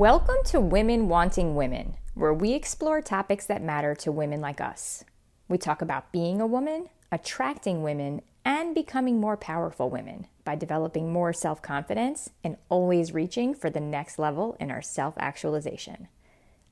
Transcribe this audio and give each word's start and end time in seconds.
Welcome 0.00 0.36
to 0.46 0.60
Women 0.60 1.08
Wanting 1.08 1.54
Women, 1.56 1.94
where 2.14 2.32
we 2.32 2.54
explore 2.54 3.02
topics 3.02 3.44
that 3.44 3.62
matter 3.62 3.94
to 3.96 4.10
women 4.10 4.40
like 4.40 4.58
us. 4.58 5.04
We 5.46 5.58
talk 5.58 5.82
about 5.82 6.10
being 6.10 6.40
a 6.40 6.46
woman, 6.46 6.88
attracting 7.12 7.82
women, 7.82 8.22
and 8.42 8.74
becoming 8.74 9.20
more 9.20 9.36
powerful 9.36 9.90
women 9.90 10.26
by 10.42 10.56
developing 10.56 11.12
more 11.12 11.34
self 11.34 11.60
confidence 11.60 12.30
and 12.42 12.56
always 12.70 13.12
reaching 13.12 13.54
for 13.54 13.68
the 13.68 13.78
next 13.78 14.18
level 14.18 14.56
in 14.58 14.70
our 14.70 14.80
self 14.80 15.12
actualization. 15.18 16.08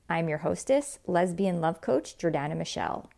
I'm 0.09 0.27
your 0.27 0.39
hostess, 0.39 0.97
lesbian 1.05 1.61
love 1.61 1.81
coach 1.81 2.17
Jordana 2.17 2.57
Michelle. 2.57 3.11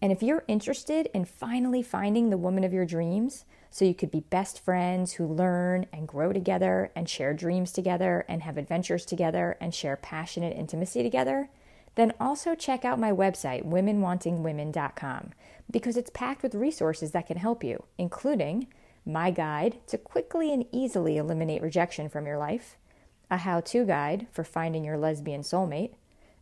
And 0.00 0.10
if 0.10 0.22
you're 0.22 0.44
interested 0.48 1.10
in 1.12 1.26
finally 1.26 1.82
finding 1.82 2.30
the 2.30 2.38
woman 2.38 2.64
of 2.64 2.72
your 2.72 2.86
dreams, 2.86 3.44
so 3.72 3.86
you 3.86 3.94
could 3.94 4.10
be 4.10 4.20
best 4.20 4.62
friends 4.62 5.14
who 5.14 5.26
learn 5.26 5.86
and 5.94 6.06
grow 6.06 6.30
together 6.30 6.92
and 6.94 7.08
share 7.08 7.32
dreams 7.32 7.72
together 7.72 8.22
and 8.28 8.42
have 8.42 8.58
adventures 8.58 9.06
together 9.06 9.56
and 9.62 9.74
share 9.74 9.96
passionate 9.96 10.54
intimacy 10.54 11.02
together, 11.02 11.48
then 11.94 12.12
also 12.20 12.54
check 12.54 12.84
out 12.84 13.00
my 13.00 13.10
website, 13.10 13.64
womenwantingwomen.com, 13.64 15.30
because 15.70 15.96
it's 15.96 16.10
packed 16.10 16.42
with 16.42 16.54
resources 16.54 17.12
that 17.12 17.26
can 17.26 17.38
help 17.38 17.64
you, 17.64 17.82
including 17.96 18.66
my 19.06 19.30
guide 19.30 19.78
to 19.86 19.96
quickly 19.96 20.52
and 20.52 20.66
easily 20.70 21.16
eliminate 21.16 21.62
rejection 21.62 22.10
from 22.10 22.26
your 22.26 22.36
life, 22.36 22.76
a 23.30 23.38
how 23.38 23.58
to 23.60 23.86
guide 23.86 24.26
for 24.30 24.44
finding 24.44 24.84
your 24.84 24.98
lesbian 24.98 25.40
soulmate, 25.40 25.94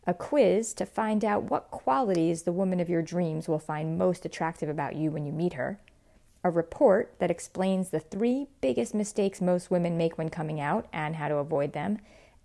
a 0.05 0.13
quiz 0.13 0.75
to 0.75 0.85
find 0.85 1.25
out 1.25 1.45
what 1.45 1.71
qualities 1.71 2.43
the 2.43 2.53
woman 2.53 2.81
of 2.81 2.89
your 2.89 3.03
dreams 3.03 3.47
will 3.47 3.61
find 3.61 3.97
most 3.97 4.25
attractive 4.25 4.69
about 4.69 4.97
you 4.97 5.13
when 5.13 5.25
you 5.25 5.33
meet 5.33 5.53
her 5.53 5.79
a 6.43 6.51
report 6.51 7.15
that 7.19 7.31
explains 7.31 7.91
the 7.91 8.01
three 8.01 8.49
biggest 8.61 8.95
mistakes 8.95 9.41
most 9.41 9.71
women 9.71 9.97
make 9.97 10.17
when 10.17 10.29
coming 10.29 10.61
out 10.61 10.87
and 10.93 11.17
how 11.17 11.29
to 11.29 11.37
avoid 11.37 11.73
them, 11.73 11.99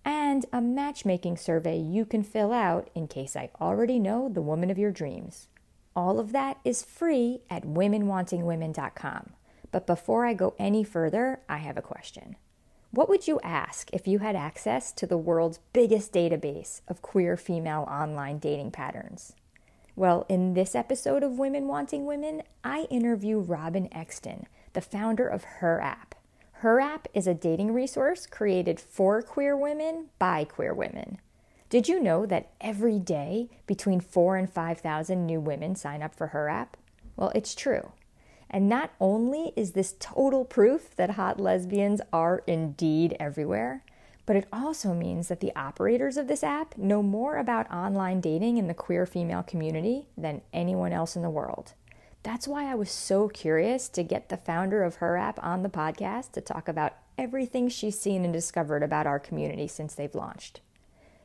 and 0.03 0.45
a 0.53 0.61
matchmaking 0.61 1.37
survey 1.37 1.77
you 1.77 2.05
can 2.05 2.23
fill 2.23 2.51
out 2.51 2.89
in 2.93 3.07
case 3.07 3.35
I 3.35 3.49
already 3.59 3.99
know 3.99 4.29
the 4.29 4.41
woman 4.41 4.69
of 4.69 4.77
your 4.77 4.91
dreams. 4.91 5.47
All 5.95 6.19
of 6.19 6.31
that 6.33 6.57
is 6.65 6.83
free 6.83 7.41
at 7.49 7.63
womenwantingwomen.com. 7.63 9.29
But 9.71 9.87
before 9.87 10.25
I 10.25 10.33
go 10.33 10.53
any 10.59 10.83
further, 10.83 11.39
I 11.49 11.57
have 11.57 11.77
a 11.77 11.81
question. 11.81 12.35
What 12.91 13.09
would 13.09 13.27
you 13.27 13.39
ask 13.43 13.89
if 13.91 14.07
you 14.07 14.19
had 14.19 14.35
access 14.35 14.91
to 14.93 15.07
the 15.07 15.17
world's 15.17 15.59
biggest 15.73 16.13
database 16.13 16.81
of 16.87 17.01
queer 17.01 17.35
female 17.35 17.85
online 17.89 18.37
dating 18.39 18.71
patterns? 18.71 19.33
Well, 19.97 20.25
in 20.27 20.55
this 20.55 20.75
episode 20.75 21.23
of 21.23 21.39
Women 21.39 21.67
Wanting 21.67 22.05
Women, 22.05 22.43
I 22.65 22.81
interview 22.89 23.39
Robyn 23.39 23.87
Exton, 23.93 24.45
the 24.73 24.81
founder 24.81 25.25
of 25.25 25.45
Her 25.45 25.79
App. 25.79 26.15
Her 26.55 26.81
App 26.81 27.07
is 27.13 27.27
a 27.27 27.33
dating 27.33 27.73
resource 27.73 28.25
created 28.25 28.77
for 28.77 29.21
queer 29.21 29.55
women 29.55 30.07
by 30.19 30.43
queer 30.43 30.73
women. 30.73 31.19
Did 31.69 31.87
you 31.87 32.03
know 32.03 32.25
that 32.25 32.51
every 32.59 32.99
day 32.99 33.49
between 33.67 34.01
4 34.01 34.35
and 34.35 34.49
5,000 34.49 35.25
new 35.25 35.39
women 35.39 35.77
sign 35.77 36.01
up 36.03 36.13
for 36.13 36.27
Her 36.27 36.49
App? 36.49 36.75
Well, 37.15 37.31
it's 37.33 37.55
true. 37.55 37.93
And 38.49 38.67
not 38.67 38.91
only 38.99 39.53
is 39.55 39.71
this 39.71 39.95
total 39.97 40.43
proof 40.43 40.93
that 40.97 41.11
hot 41.11 41.39
lesbians 41.39 42.01
are 42.11 42.43
indeed 42.45 43.15
everywhere, 43.17 43.85
but 44.25 44.35
it 44.35 44.47
also 44.51 44.93
means 44.93 45.27
that 45.27 45.39
the 45.39 45.55
operators 45.55 46.17
of 46.17 46.27
this 46.27 46.43
app 46.43 46.77
know 46.77 47.03
more 47.03 47.37
about 47.37 47.71
online 47.71 48.21
dating 48.21 48.57
in 48.57 48.67
the 48.67 48.73
queer 48.73 49.05
female 49.05 49.43
community 49.43 50.07
than 50.17 50.41
anyone 50.51 50.91
else 50.91 51.15
in 51.15 51.21
the 51.21 51.29
world. 51.29 51.73
That's 52.23 52.47
why 52.47 52.71
I 52.71 52.75
was 52.75 52.89
so 52.89 53.27
curious 53.27 53.87
to 53.89 54.01
get 54.01 54.29
the 54.29 54.37
founder 54.37 54.83
of 54.83 54.95
her 54.95 55.15
app 55.15 55.37
on 55.43 55.61
the 55.61 55.69
podcast 55.69 56.31
to 56.31 56.41
talk 56.41 56.67
about 56.67 56.93
everything 57.19 57.69
she's 57.69 57.99
seen 57.99 58.23
and 58.23 58.33
discovered 58.33 58.81
about 58.81 59.05
our 59.05 59.19
community 59.19 59.67
since 59.67 59.93
they've 59.93 60.15
launched. 60.15 60.61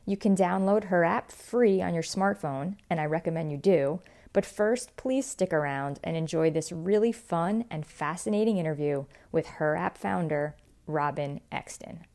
You 0.05 0.15
can 0.15 0.35
download 0.35 0.85
her 0.85 1.03
app 1.03 1.31
free 1.31 1.81
on 1.81 1.95
your 1.95 2.03
smartphone, 2.03 2.75
and 2.87 2.99
I 2.99 3.05
recommend 3.05 3.51
you 3.51 3.57
do. 3.57 4.01
But 4.33 4.45
first, 4.45 4.95
please 4.95 5.25
stick 5.25 5.51
around 5.51 5.99
and 6.03 6.15
enjoy 6.15 6.51
this 6.51 6.71
really 6.71 7.11
fun 7.11 7.65
and 7.69 7.85
fascinating 7.85 8.57
interview 8.57 9.05
with 9.31 9.47
her 9.47 9.75
app 9.75 9.97
founder, 9.97 10.55
Robyn 10.87 11.41
Exton. 11.51 12.05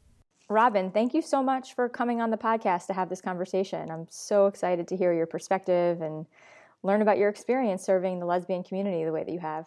Robyn, 0.49 0.93
thank 0.93 1.13
you 1.13 1.23
so 1.23 1.43
much 1.43 1.75
for 1.75 1.89
coming 1.89 2.21
on 2.21 2.31
the 2.31 2.37
podcast 2.37 2.87
to 2.87 2.93
have 2.93 3.09
this 3.09 3.21
conversation. 3.21 3.91
I'm 3.91 4.07
so 4.11 4.47
excited 4.47 4.87
to 4.89 4.97
hear 4.97 5.13
your 5.13 5.27
perspective 5.27 6.01
and 6.01 6.25
learn 6.85 7.03
about 7.03 7.19
your 7.19 7.29
experience 7.29 7.83
serving 7.83 8.21
the 8.21 8.27
lesbian 8.27 8.63
community 8.63 9.05
the 9.05 9.11
way 9.11 9.25
that 9.25 9.33
you 9.33 9.41
have. 9.41 9.67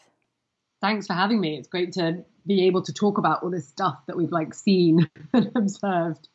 Thanks 0.82 1.08
for 1.08 1.14
having 1.14 1.42
me. 1.42 1.58
It's 1.58 1.68
great 1.68 1.92
to 1.94 2.24
be 2.48 2.66
able 2.68 2.82
to 2.84 2.94
talk 2.94 3.18
about 3.18 3.44
all 3.44 3.50
this 3.50 3.68
stuff 3.68 4.00
that 4.08 4.16
we've 4.16 4.32
like 4.32 4.54
seen 4.54 5.10
and 5.34 5.52
observed. 5.56 6.30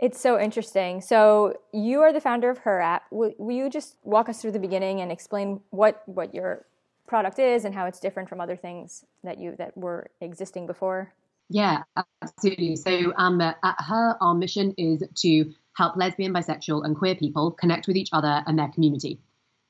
It's 0.00 0.20
so 0.20 0.40
interesting. 0.40 1.00
So 1.00 1.54
you 1.72 2.00
are 2.00 2.12
the 2.12 2.20
founder 2.20 2.50
of 2.50 2.58
Her 2.58 2.80
App. 2.80 3.04
Will, 3.12 3.32
will 3.38 3.54
you 3.54 3.70
just 3.70 3.96
walk 4.02 4.28
us 4.28 4.42
through 4.42 4.52
the 4.52 4.58
beginning 4.58 5.00
and 5.00 5.10
explain 5.12 5.60
what 5.70 6.02
what 6.06 6.34
your 6.34 6.66
product 7.06 7.38
is 7.38 7.64
and 7.64 7.74
how 7.74 7.86
it's 7.86 7.98
different 7.98 8.28
from 8.28 8.40
other 8.40 8.56
things 8.56 9.04
that 9.24 9.38
you 9.38 9.54
that 9.56 9.76
were 9.76 10.10
existing 10.20 10.66
before? 10.66 11.12
Yeah, 11.48 11.82
absolutely. 12.22 12.76
So 12.76 13.12
um, 13.16 13.40
at 13.40 13.56
her, 13.78 14.16
our 14.20 14.34
mission 14.34 14.74
is 14.76 15.02
to 15.22 15.52
help 15.76 15.96
lesbian, 15.96 16.34
bisexual, 16.34 16.84
and 16.84 16.96
queer 16.96 17.14
people 17.14 17.52
connect 17.52 17.86
with 17.86 17.96
each 17.96 18.10
other 18.12 18.42
and 18.46 18.58
their 18.58 18.68
community. 18.68 19.20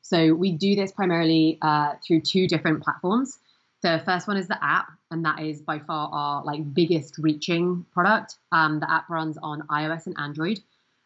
So 0.02 0.34
we 0.34 0.52
do 0.52 0.74
this 0.74 0.90
primarily 0.90 1.58
uh, 1.62 1.94
through 2.04 2.22
two 2.22 2.48
different 2.48 2.82
platforms. 2.82 3.38
The 3.82 4.02
first 4.04 4.26
one 4.26 4.36
is 4.36 4.48
the 4.48 4.62
app, 4.64 4.88
and 5.10 5.24
that 5.24 5.40
is 5.40 5.60
by 5.60 5.78
far 5.78 6.08
our 6.12 6.44
like 6.44 6.74
biggest 6.74 7.18
reaching 7.18 7.86
product. 7.92 8.36
Um, 8.50 8.80
the 8.80 8.90
app 8.90 9.08
runs 9.08 9.38
on 9.40 9.62
iOS 9.68 10.06
and 10.06 10.16
Android. 10.18 10.58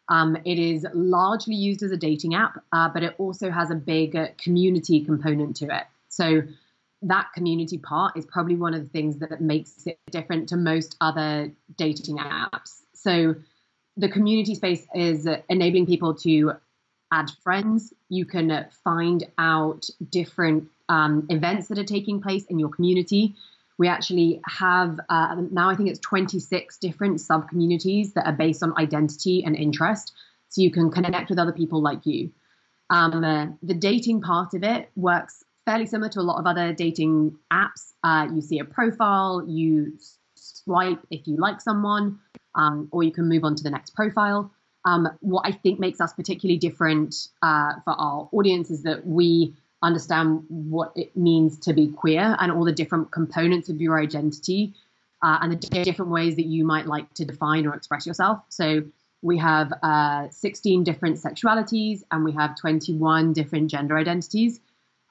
Um, 0.09 0.37
it 0.43 0.57
is 0.57 0.85
largely 0.93 1.55
used 1.55 1.83
as 1.83 1.91
a 1.91 1.97
dating 1.97 2.33
app, 2.33 2.63
uh, 2.71 2.89
but 2.89 3.03
it 3.03 3.15
also 3.19 3.51
has 3.51 3.69
a 3.69 3.75
big 3.75 4.17
community 4.37 5.03
component 5.05 5.55
to 5.57 5.65
it. 5.65 5.83
So 6.09 6.43
that 7.03 7.27
community 7.33 7.77
part 7.77 8.17
is 8.17 8.25
probably 8.25 8.55
one 8.55 8.73
of 8.73 8.81
the 8.81 8.89
things 8.89 9.19
that 9.19 9.41
makes 9.41 9.85
it 9.85 9.99
different 10.11 10.49
to 10.49 10.57
most 10.57 10.95
other 11.01 11.51
dating 11.77 12.17
apps. 12.17 12.81
So 12.93 13.35
the 13.97 14.09
community 14.09 14.55
space 14.55 14.85
is 14.95 15.27
enabling 15.49 15.85
people 15.85 16.15
to 16.15 16.53
add 17.11 17.29
friends. 17.43 17.93
You 18.09 18.25
can 18.25 18.65
find 18.83 19.23
out 19.37 19.87
different 20.09 20.69
um, 20.89 21.27
events 21.29 21.67
that 21.67 21.77
are 21.77 21.83
taking 21.83 22.21
place 22.21 22.45
in 22.45 22.57
your 22.57 22.69
community. 22.69 23.35
We 23.77 23.87
actually 23.87 24.41
have 24.47 24.99
uh, 25.09 25.35
now, 25.51 25.69
I 25.69 25.75
think 25.75 25.89
it's 25.89 25.99
26 25.99 26.77
different 26.77 27.21
sub 27.21 27.49
communities 27.49 28.13
that 28.13 28.25
are 28.25 28.33
based 28.33 28.63
on 28.63 28.77
identity 28.77 29.43
and 29.43 29.55
interest. 29.55 30.13
So 30.49 30.61
you 30.61 30.71
can 30.71 30.91
connect 30.91 31.29
with 31.29 31.39
other 31.39 31.51
people 31.51 31.81
like 31.81 32.05
you. 32.05 32.31
Um, 32.89 33.23
uh, 33.23 33.47
the 33.63 33.73
dating 33.73 34.21
part 34.21 34.53
of 34.53 34.63
it 34.63 34.91
works 34.95 35.42
fairly 35.65 35.85
similar 35.85 36.09
to 36.09 36.19
a 36.19 36.21
lot 36.21 36.39
of 36.39 36.45
other 36.45 36.73
dating 36.73 37.37
apps. 37.51 37.93
Uh, 38.03 38.27
you 38.33 38.41
see 38.41 38.59
a 38.59 38.65
profile, 38.65 39.45
you 39.47 39.97
swipe 40.35 40.99
if 41.09 41.27
you 41.27 41.37
like 41.37 41.61
someone, 41.61 42.19
um, 42.55 42.87
or 42.91 43.03
you 43.03 43.11
can 43.11 43.27
move 43.27 43.43
on 43.43 43.55
to 43.55 43.63
the 43.63 43.69
next 43.69 43.95
profile. 43.95 44.51
Um, 44.85 45.07
what 45.21 45.45
I 45.45 45.51
think 45.51 45.79
makes 45.79 46.01
us 46.01 46.13
particularly 46.13 46.57
different 46.57 47.15
uh, 47.41 47.73
for 47.85 47.93
our 47.93 48.29
audience 48.33 48.69
is 48.69 48.83
that 48.83 49.05
we 49.05 49.53
understand 49.81 50.43
what 50.47 50.91
it 50.95 51.15
means 51.15 51.59
to 51.59 51.73
be 51.73 51.87
queer 51.89 52.35
and 52.39 52.51
all 52.51 52.65
the 52.65 52.71
different 52.71 53.11
components 53.11 53.69
of 53.69 53.81
your 53.81 53.99
identity 53.99 54.73
uh, 55.21 55.39
and 55.41 55.51
the 55.51 55.83
different 55.83 56.11
ways 56.11 56.35
that 56.35 56.45
you 56.45 56.65
might 56.65 56.85
like 56.85 57.13
to 57.13 57.25
define 57.25 57.65
or 57.65 57.73
express 57.73 58.05
yourself. 58.05 58.39
So 58.49 58.83
we 59.21 59.37
have 59.37 59.71
uh, 59.81 60.29
16 60.29 60.83
different 60.83 61.17
sexualities 61.17 62.03
and 62.11 62.25
we 62.25 62.33
have 62.33 62.57
21 62.57 63.33
different 63.33 63.69
gender 63.71 63.97
identities. 63.97 64.59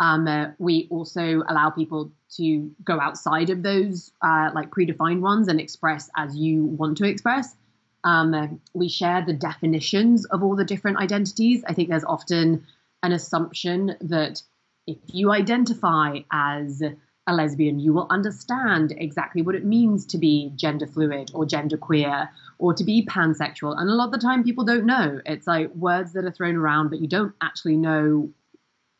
Um, 0.02 0.26
uh, 0.26 0.48
we 0.58 0.88
also 0.90 1.44
allow 1.48 1.70
people 1.70 2.10
to 2.36 2.72
go 2.82 2.98
outside 2.98 3.50
of 3.50 3.62
those 3.62 4.10
uh, 4.20 4.50
like 4.52 4.68
predefined 4.70 5.20
ones 5.20 5.46
and 5.46 5.60
express 5.60 6.10
as 6.16 6.36
you 6.36 6.64
want 6.64 6.98
to 6.98 7.04
express. 7.04 7.54
Um, 8.02 8.34
uh, 8.34 8.48
we 8.74 8.88
share 8.88 9.24
the 9.24 9.32
definitions 9.32 10.24
of 10.24 10.42
all 10.42 10.56
the 10.56 10.64
different 10.64 10.96
identities. 10.96 11.62
I 11.68 11.74
think 11.74 11.88
there's 11.88 12.02
often 12.02 12.66
an 13.04 13.12
assumption 13.12 13.96
that 14.00 14.42
if 14.88 14.98
you 15.06 15.30
identify 15.30 16.18
as 16.32 16.82
a 17.28 17.32
lesbian, 17.32 17.78
you 17.78 17.92
will 17.92 18.08
understand 18.10 18.92
exactly 18.96 19.40
what 19.40 19.54
it 19.54 19.64
means 19.64 20.04
to 20.06 20.18
be 20.18 20.50
gender 20.56 20.88
fluid 20.88 21.30
or 21.32 21.46
gender 21.46 21.76
queer 21.76 22.28
or 22.58 22.74
to 22.74 22.82
be 22.82 23.06
pansexual. 23.06 23.78
And 23.78 23.88
a 23.88 23.94
lot 23.94 24.06
of 24.06 24.10
the 24.10 24.18
time, 24.18 24.42
people 24.42 24.64
don't 24.64 24.84
know. 24.84 25.20
It's 25.24 25.46
like 25.46 25.72
words 25.76 26.14
that 26.14 26.24
are 26.24 26.32
thrown 26.32 26.56
around, 26.56 26.88
but 26.88 27.00
you 27.00 27.06
don't 27.06 27.34
actually 27.40 27.76
know 27.76 28.30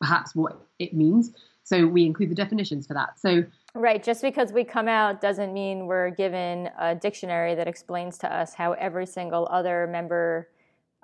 perhaps 0.03 0.35
what 0.35 0.61
it 0.79 0.93
means. 0.93 1.31
So 1.63 1.87
we 1.87 2.05
include 2.05 2.29
the 2.29 2.35
definitions 2.35 2.85
for 2.85 2.93
that. 2.93 3.17
So 3.17 3.45
Right, 3.73 4.03
just 4.03 4.21
because 4.21 4.51
we 4.51 4.65
come 4.65 4.87
out 4.87 5.21
doesn't 5.21 5.53
mean 5.53 5.87
we're 5.87 6.09
given 6.11 6.69
a 6.77 6.93
dictionary 6.93 7.55
that 7.55 7.67
explains 7.67 8.17
to 8.19 8.31
us 8.31 8.53
how 8.53 8.73
every 8.73 9.07
single 9.07 9.47
other 9.49 9.87
member 9.87 10.49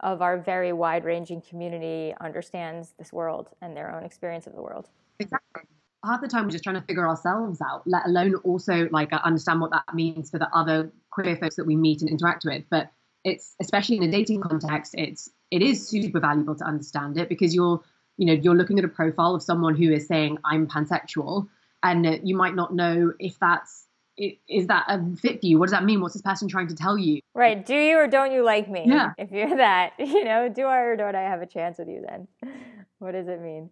of 0.01 0.21
our 0.21 0.37
very 0.37 0.73
wide 0.73 1.05
ranging 1.05 1.41
community 1.41 2.13
understands 2.21 2.93
this 2.99 3.11
world 3.11 3.49
and 3.61 3.75
their 3.75 3.91
own 3.91 4.03
experience 4.03 4.47
of 4.47 4.53
the 4.53 4.61
world. 4.61 4.89
Exactly. 5.19 5.63
Half 6.05 6.21
the 6.21 6.27
time 6.27 6.43
we're 6.43 6.51
just 6.51 6.63
trying 6.63 6.79
to 6.79 6.81
figure 6.81 7.07
ourselves 7.07 7.59
out, 7.61 7.83
let 7.85 8.05
alone 8.05 8.35
also 8.35 8.87
like 8.91 9.11
understand 9.13 9.61
what 9.61 9.71
that 9.71 9.93
means 9.93 10.29
for 10.29 10.39
the 10.39 10.49
other 10.53 10.91
queer 11.09 11.35
folks 11.37 11.55
that 11.55 11.65
we 11.65 11.75
meet 11.75 12.01
and 12.01 12.09
interact 12.09 12.45
with. 12.45 12.63
But 12.69 12.91
it's 13.23 13.55
especially 13.59 13.97
in 13.97 14.03
a 14.03 14.11
dating 14.11 14.41
context, 14.41 14.93
it's 14.97 15.29
it 15.51 15.61
is 15.61 15.87
super 15.87 16.19
valuable 16.19 16.55
to 16.55 16.63
understand 16.63 17.17
it 17.17 17.29
because 17.29 17.55
you're 17.55 17.81
you 18.19 18.25
know 18.25 18.33
you're 18.33 18.55
looking 18.55 18.77
at 18.77 18.85
a 18.85 18.89
profile 18.89 19.33
of 19.33 19.41
someone 19.41 19.75
who 19.75 19.91
is 19.91 20.05
saying 20.05 20.37
I'm 20.43 20.67
pansexual, 20.67 21.47
and 21.81 22.19
you 22.23 22.35
might 22.35 22.53
not 22.53 22.75
know 22.75 23.13
if 23.17 23.39
that's 23.39 23.87
is 24.17 24.67
that 24.67 24.83
a 24.89 25.15
fit 25.15 25.39
for 25.39 25.45
you? 25.45 25.57
What 25.57 25.67
does 25.67 25.71
that 25.71 25.85
mean? 25.85 26.01
What's 26.01 26.13
this 26.13 26.21
person 26.21 26.49
trying 26.49 26.67
to 26.67 26.75
tell 26.75 26.97
you? 26.97 27.21
Right. 27.33 27.65
Do 27.65 27.73
you 27.73 27.97
or 27.97 28.07
don't 28.07 28.33
you 28.33 28.43
like 28.43 28.69
me? 28.69 28.83
Yeah. 28.85 29.13
If 29.17 29.31
you're 29.31 29.55
that, 29.55 29.93
you 29.99 30.25
know, 30.25 30.49
do 30.49 30.63
I 30.63 30.79
or 30.79 30.97
don't 30.97 31.15
I 31.15 31.21
have 31.21 31.41
a 31.41 31.45
chance 31.45 31.77
with 31.79 31.87
you 31.87 32.05
then? 32.07 32.27
What 32.99 33.13
does 33.13 33.29
it 33.29 33.41
mean? 33.41 33.69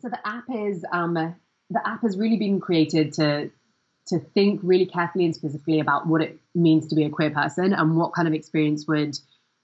So 0.00 0.08
the 0.08 0.18
app 0.26 0.42
is 0.52 0.84
um, 0.92 1.14
the 1.14 1.88
app 1.88 2.02
has 2.02 2.18
really 2.18 2.38
been 2.38 2.58
created 2.58 3.12
to 3.14 3.52
to 4.08 4.18
think 4.18 4.58
really 4.64 4.86
carefully 4.86 5.26
and 5.26 5.34
specifically 5.34 5.78
about 5.78 6.08
what 6.08 6.22
it 6.22 6.40
means 6.56 6.88
to 6.88 6.96
be 6.96 7.04
a 7.04 7.08
queer 7.10 7.30
person 7.30 7.72
and 7.72 7.96
what 7.96 8.14
kind 8.14 8.26
of 8.26 8.34
experience 8.34 8.84
would 8.88 9.16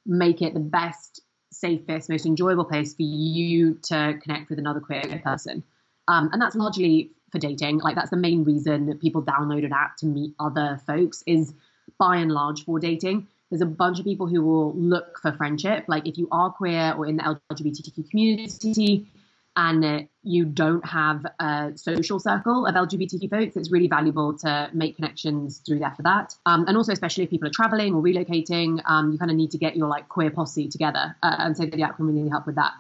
make 0.07 0.43
it 0.43 0.55
the 0.55 0.61
best, 0.61 1.23
safest, 1.55 2.09
most 2.11 2.27
enjoyable 2.27 2.65
place 2.65 2.95
for 2.95 3.03
you 3.03 3.75
to 3.85 4.19
connect 4.23 4.51
with 4.51 4.59
another 4.59 4.81
queer 4.81 5.03
person. 5.23 5.63
Um, 6.09 6.31
and 6.33 6.41
that's 6.41 6.55
largely 6.55 7.11
for 7.33 7.39
dating. 7.39 7.79
Like 7.79 7.97
that's 7.97 8.11
the 8.11 8.17
main 8.17 8.45
reason 8.45 8.87
that 8.87 9.01
people 9.01 9.23
download 9.23 9.65
an 9.65 9.73
app 9.73 9.97
to 9.99 10.07
meet 10.07 10.35
other 10.39 10.81
folks 10.87 11.23
is 11.27 11.53
by 11.99 12.17
and 12.17 12.31
large 12.31 12.65
for 12.65 12.79
dating. 12.79 13.27
There's 13.51 13.63
a 13.63 13.67
bunch 13.67 13.99
of 13.99 14.05
people 14.05 14.27
who 14.27 14.43
will 14.43 14.75
look 14.75 15.19
for 15.21 15.33
friendship. 15.33 15.85
Like 15.87 16.07
if 16.07 16.19
you 16.19 16.29
are 16.33 16.51
queer 16.51 16.95
or 16.97 17.07
in 17.07 17.17
the 17.17 17.39
LGBTQ 17.53 18.11
community, 18.11 19.07
and 19.57 20.09
you 20.23 20.45
don't 20.45 20.85
have 20.85 21.25
a 21.39 21.73
social 21.77 22.19
circle 22.19 22.67
of 22.67 22.75
LGBTQ 22.75 23.31
folks, 23.31 23.57
it's 23.57 23.71
really 23.71 23.87
valuable 23.87 24.37
to 24.39 24.69
make 24.73 24.97
connections 24.97 25.63
through 25.65 25.79
there 25.79 25.93
for 25.95 26.03
that. 26.03 26.35
Um, 26.47 26.65
and 26.67 26.77
also, 26.77 26.93
especially 26.93 27.25
if 27.25 27.31
people 27.31 27.47
are 27.47 27.53
traveling 27.53 27.95
or 27.95 28.03
relocating, 28.03 28.81
um, 28.87 29.13
you 29.13 29.19
kind 29.19 29.31
of 29.31 29.37
need 29.37 29.53
to 29.53 29.59
get 29.59 29.77
your 29.77 29.87
like 29.87 30.09
queer 30.09 30.31
posse 30.31 30.69
together. 30.69 31.15
Uh, 31.23 31.37
and 31.39 31.57
so 31.57 31.67
the 31.67 31.83
app 31.83 31.97
can 31.97 32.07
really 32.07 32.29
help 32.29 32.47
with 32.47 32.57
that. 32.57 32.73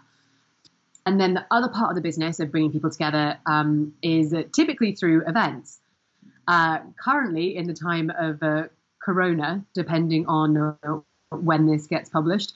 And 1.06 1.20
then 1.20 1.34
the 1.34 1.46
other 1.50 1.68
part 1.68 1.90
of 1.90 1.96
the 1.96 2.00
business 2.00 2.40
of 2.40 2.50
bringing 2.50 2.72
people 2.72 2.90
together 2.90 3.38
um, 3.46 3.94
is 4.02 4.34
typically 4.52 4.92
through 4.92 5.26
events. 5.26 5.80
Uh, 6.48 6.78
currently, 7.02 7.56
in 7.56 7.66
the 7.66 7.74
time 7.74 8.10
of 8.18 8.42
uh, 8.42 8.64
Corona, 9.02 9.64
depending 9.74 10.26
on 10.26 10.56
uh, 10.56 11.00
when 11.30 11.66
this 11.66 11.86
gets 11.86 12.08
published, 12.08 12.54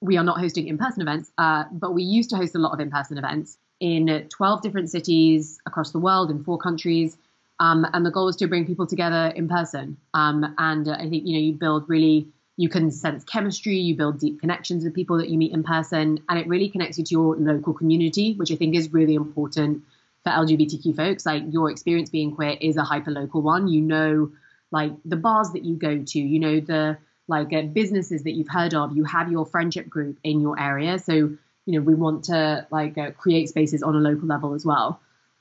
we 0.00 0.16
are 0.16 0.24
not 0.24 0.38
hosting 0.38 0.68
in-person 0.68 1.02
events, 1.02 1.30
uh, 1.38 1.64
but 1.72 1.92
we 1.92 2.02
used 2.02 2.30
to 2.30 2.36
host 2.36 2.54
a 2.54 2.58
lot 2.58 2.72
of 2.72 2.80
in-person 2.80 3.18
events 3.18 3.58
in 3.80 4.26
12 4.28 4.62
different 4.62 4.90
cities 4.90 5.58
across 5.66 5.90
the 5.92 5.98
world 5.98 6.30
in 6.30 6.44
four 6.44 6.58
countries. 6.58 7.16
Um, 7.60 7.86
and 7.92 8.06
the 8.06 8.10
goal 8.10 8.28
is 8.28 8.36
to 8.36 8.46
bring 8.46 8.66
people 8.66 8.86
together 8.86 9.32
in 9.34 9.48
person. 9.48 9.96
Um, 10.14 10.54
and 10.58 10.88
I 10.88 11.08
think 11.08 11.26
you 11.26 11.34
know 11.34 11.40
you 11.40 11.52
build 11.52 11.88
really 11.88 12.28
you 12.56 12.68
can 12.68 12.90
sense 12.90 13.22
chemistry, 13.22 13.76
you 13.76 13.96
build 13.96 14.18
deep 14.18 14.40
connections 14.40 14.82
with 14.84 14.92
people 14.92 15.18
that 15.18 15.28
you 15.28 15.38
meet 15.38 15.52
in 15.52 15.62
person, 15.62 16.18
and 16.28 16.38
it 16.38 16.46
really 16.48 16.68
connects 16.68 16.98
you 16.98 17.04
to 17.04 17.12
your 17.12 17.36
local 17.36 17.72
community, 17.72 18.34
which 18.34 18.50
I 18.50 18.56
think 18.56 18.74
is 18.74 18.92
really 18.92 19.14
important 19.14 19.84
for 20.24 20.30
LGBTQ 20.30 20.96
folks. 20.96 21.24
Like 21.24 21.44
your 21.50 21.70
experience 21.70 22.10
being 22.10 22.34
queer 22.34 22.56
is 22.60 22.76
a 22.76 22.82
hyper 22.82 23.12
local 23.12 23.42
one. 23.42 23.68
You 23.68 23.80
know, 23.80 24.32
like 24.72 24.92
the 25.04 25.16
bars 25.16 25.52
that 25.52 25.64
you 25.64 25.76
go 25.76 26.02
to, 26.04 26.18
you 26.18 26.38
know 26.38 26.60
the 26.60 26.98
like 27.28 27.52
uh, 27.52 27.62
businesses 27.62 28.24
that 28.24 28.32
you've 28.32 28.48
heard 28.48 28.74
of. 28.74 28.96
You 28.96 29.04
have 29.04 29.30
your 29.30 29.46
friendship 29.46 29.88
group 29.88 30.18
in 30.24 30.40
your 30.40 30.58
area, 30.58 30.98
so 30.98 31.14
you 31.14 31.38
know 31.66 31.80
we 31.80 31.94
want 31.94 32.24
to 32.24 32.66
like 32.70 32.98
uh, 32.98 33.10
create 33.12 33.48
spaces 33.48 33.82
on 33.82 33.94
a 33.94 33.98
local 33.98 34.26
level 34.26 34.54
as 34.54 34.64
well. 34.64 35.00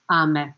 Um, 0.09 0.53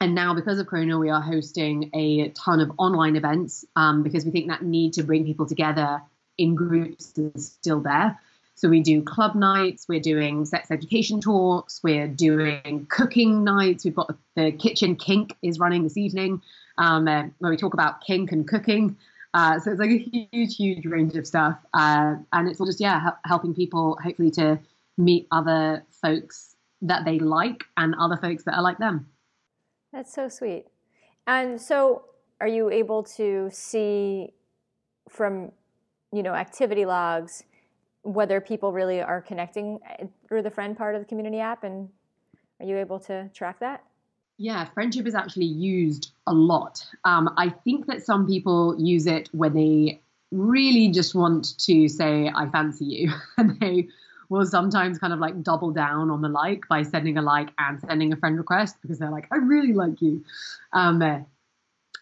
and 0.00 0.14
now 0.16 0.34
because 0.34 0.58
of 0.58 0.66
Corona, 0.66 0.98
we 0.98 1.10
are 1.10 1.20
hosting 1.20 1.90
a 1.94 2.30
ton 2.30 2.60
of 2.60 2.72
online 2.76 3.14
events 3.14 3.64
um, 3.76 4.02
because 4.02 4.24
we 4.24 4.32
think 4.32 4.48
that 4.48 4.62
need 4.62 4.94
to 4.94 5.04
bring 5.04 5.24
people 5.24 5.46
together 5.46 6.02
in 6.38 6.56
groups 6.56 7.16
is 7.16 7.52
still 7.52 7.80
there. 7.80 8.18
So 8.54 8.68
we 8.68 8.80
do 8.80 9.02
club 9.02 9.34
nights, 9.34 9.86
we're 9.88 10.00
doing 10.00 10.44
sex 10.44 10.70
education 10.70 11.20
talks, 11.20 11.80
we're 11.82 12.08
doing 12.08 12.86
cooking 12.88 13.44
nights. 13.44 13.84
We've 13.84 13.94
got 13.94 14.14
the, 14.34 14.52
kitchen 14.52 14.96
kink 14.96 15.36
is 15.42 15.58
running 15.58 15.82
this 15.82 15.96
evening, 15.96 16.42
um, 16.78 17.08
uh, 17.08 17.24
where 17.38 17.50
we 17.50 17.56
talk 17.56 17.74
about 17.74 18.02
kink 18.02 18.32
and 18.32 18.46
cooking. 18.46 18.96
Uh, 19.34 19.58
so 19.58 19.70
it's 19.70 19.80
like 19.80 19.90
a 19.90 19.98
huge, 19.98 20.56
huge 20.56 20.84
range 20.84 21.16
of 21.16 21.26
stuff, 21.26 21.58
uh, 21.72 22.16
and 22.32 22.48
it's 22.48 22.60
all 22.60 22.66
just 22.66 22.80
yeah, 22.80 23.12
helping 23.24 23.54
people 23.54 23.98
hopefully 24.02 24.30
to 24.30 24.58
meet 24.98 25.26
other 25.30 25.84
folks 26.02 26.54
that 26.82 27.04
they 27.04 27.18
like 27.18 27.64
and 27.76 27.94
other 27.98 28.16
folks 28.16 28.44
that 28.44 28.54
are 28.54 28.62
like 28.62 28.78
them. 28.78 29.06
That's 29.92 30.12
so 30.12 30.28
sweet. 30.28 30.66
And 31.26 31.60
so, 31.60 32.04
are 32.40 32.48
you 32.48 32.70
able 32.70 33.04
to 33.04 33.48
see 33.50 34.34
from 35.08 35.52
you 36.12 36.22
know 36.22 36.34
activity 36.34 36.84
logs 36.84 37.44
whether 38.02 38.40
people 38.40 38.72
really 38.72 39.00
are 39.00 39.22
connecting 39.22 39.78
uh, 39.88 40.06
through 40.28 40.42
the 40.42 40.50
friend 40.50 40.76
part 40.76 40.94
of 40.94 41.00
the 41.00 41.06
community 41.06 41.40
app, 41.40 41.64
and 41.64 41.88
are 42.60 42.66
you 42.66 42.76
able 42.76 43.00
to 43.00 43.30
track 43.32 43.60
that? 43.60 43.82
Yeah, 44.36 44.64
friendship 44.74 45.06
is 45.06 45.14
actually 45.14 45.46
used 45.46 46.11
a 46.26 46.32
lot. 46.32 46.84
Um, 47.04 47.32
I 47.36 47.50
think 47.50 47.86
that 47.86 48.04
some 48.04 48.26
people 48.26 48.76
use 48.78 49.06
it 49.06 49.28
when 49.32 49.54
they 49.54 50.00
really 50.30 50.88
just 50.88 51.14
want 51.14 51.58
to 51.58 51.88
say, 51.88 52.30
I 52.34 52.48
fancy 52.48 52.84
you. 52.84 53.12
and 53.36 53.58
they 53.60 53.88
will 54.28 54.46
sometimes 54.46 54.98
kind 54.98 55.12
of 55.12 55.18
like 55.18 55.42
double 55.42 55.70
down 55.70 56.10
on 56.10 56.22
the 56.22 56.28
like 56.28 56.66
by 56.68 56.82
sending 56.82 57.18
a 57.18 57.22
like 57.22 57.50
and 57.58 57.80
sending 57.80 58.12
a 58.12 58.16
friend 58.16 58.38
request 58.38 58.76
because 58.80 58.98
they're 58.98 59.10
like, 59.10 59.28
I 59.30 59.36
really 59.36 59.74
like 59.74 60.00
you. 60.00 60.24
Um, 60.72 61.02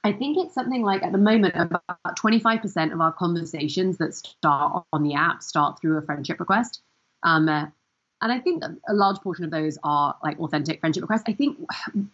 I 0.03 0.13
think 0.13 0.39
it's 0.39 0.55
something 0.55 0.83
like 0.83 1.03
at 1.03 1.13
the 1.13 1.19
moment 1.19 1.55
about 1.57 2.17
25% 2.17 2.93
of 2.93 3.01
our 3.01 3.13
conversations 3.13 3.99
that 3.99 4.15
start 4.15 4.85
on 4.93 5.03
the 5.03 5.15
app 5.15 5.43
start 5.43 5.81
through 5.81 5.99
a 5.99 6.03
friendship 6.03 6.41
request. 6.41 6.83
Um, 7.23 7.49
and 7.49 8.33
I 8.33 8.39
think 8.39 8.63
a 8.65 8.95
large 8.95 9.19
portion 9.19 9.45
of 9.45 9.51
those 9.51 9.79
are 9.83 10.15
like 10.23 10.39
authentic 10.39 10.81
friendship 10.81 11.03
requests. 11.03 11.25
I 11.27 11.33
think 11.33 11.59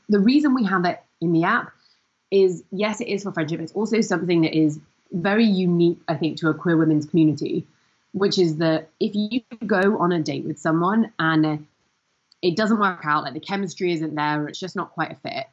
the 0.09 0.21
reason 0.21 0.55
we 0.55 0.65
have 0.65 0.85
it 0.85 1.03
in 1.21 1.33
the 1.33 1.45
app 1.45 1.73
is 2.31 2.65
yes, 2.71 3.01
it 3.01 3.09
is 3.09 3.23
for 3.23 3.33
friendship. 3.33 3.61
It's 3.61 3.73
also 3.73 4.01
something 4.01 4.43
that 4.43 4.57
is 4.57 4.81
very 5.13 5.45
unique, 5.45 6.01
I 6.09 6.15
think, 6.15 6.39
to 6.39 6.49
a 6.49 6.55
queer 6.55 6.77
women's 6.77 7.07
community, 7.07 7.67
which 8.13 8.39
is 8.39 8.57
that 8.57 8.89
if 9.01 9.13
you 9.15 9.43
go 9.67 9.99
on 9.99 10.13
a 10.13 10.21
date 10.21 10.45
with 10.45 10.59
someone 10.59 11.13
and 11.19 11.67
it 12.43 12.57
doesn't 12.57 12.81
work 12.81 13.01
out, 13.05 13.23
like 13.25 13.35
the 13.35 13.41
chemistry 13.41 13.93
isn't 13.93 14.15
there, 14.15 14.43
or 14.43 14.49
it's 14.49 14.59
just 14.59 14.77
not 14.77 14.93
quite 14.93 15.13
a 15.13 15.17
fit, 15.17 15.47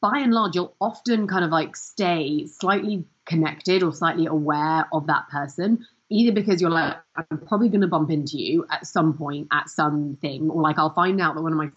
by 0.00 0.18
and 0.18 0.32
large, 0.32 0.54
you'll 0.54 0.74
often 0.80 1.26
kind 1.26 1.44
of 1.44 1.50
like 1.50 1.76
stay 1.76 2.46
slightly 2.46 3.04
connected 3.26 3.82
or 3.82 3.92
slightly 3.92 4.26
aware 4.26 4.88
of 4.92 5.06
that 5.08 5.28
person 5.28 5.86
either 6.10 6.32
because 6.32 6.60
you're 6.60 6.70
like, 6.70 6.96
I'm 7.14 7.38
probably 7.46 7.68
going 7.68 7.82
to 7.82 7.86
bump 7.86 8.10
into 8.10 8.36
you 8.36 8.66
at 8.70 8.86
some 8.86 9.16
point 9.16 9.48
at 9.52 9.68
something, 9.68 10.50
or 10.50 10.60
like 10.60 10.78
I'll 10.78 10.92
find 10.92 11.20
out 11.20 11.36
that 11.36 11.42
one 11.42 11.52
of 11.52 11.58
my 11.58 11.70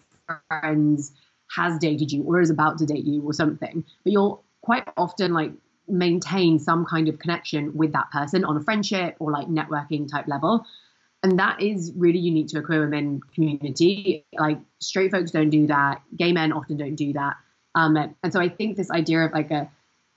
friends 0.48 1.12
has 1.56 1.78
dated 1.78 2.12
you 2.12 2.22
or 2.22 2.40
is 2.40 2.50
about 2.50 2.78
to 2.78 2.86
date 2.86 3.04
you 3.04 3.22
or 3.22 3.32
something. 3.32 3.84
But 4.02 4.12
you'll 4.12 4.44
quite 4.62 4.88
often 4.96 5.32
like 5.32 5.52
maintain 5.86 6.58
some 6.58 6.84
kind 6.86 7.08
of 7.08 7.18
connection 7.18 7.76
with 7.76 7.92
that 7.92 8.10
person 8.10 8.44
on 8.44 8.56
a 8.56 8.62
friendship 8.62 9.16
or 9.18 9.30
like 9.30 9.46
networking 9.46 10.10
type 10.10 10.26
level. 10.26 10.64
And 11.22 11.38
that 11.38 11.62
is 11.62 11.92
really 11.96 12.18
unique 12.18 12.48
to 12.48 12.58
a 12.58 12.62
queer 12.62 12.82
women 12.82 13.20
community. 13.34 14.26
Like 14.38 14.58
straight 14.80 15.10
folks 15.10 15.30
don't 15.30 15.50
do 15.50 15.66
that. 15.68 16.02
Gay 16.16 16.32
men 16.32 16.52
often 16.52 16.76
don't 16.76 16.96
do 16.96 17.12
that. 17.14 17.36
Um, 17.74 17.96
and 17.96 18.32
so 18.32 18.40
I 18.40 18.48
think 18.48 18.76
this 18.76 18.90
idea 18.90 19.24
of 19.24 19.32
like 19.32 19.50
a 19.50 19.70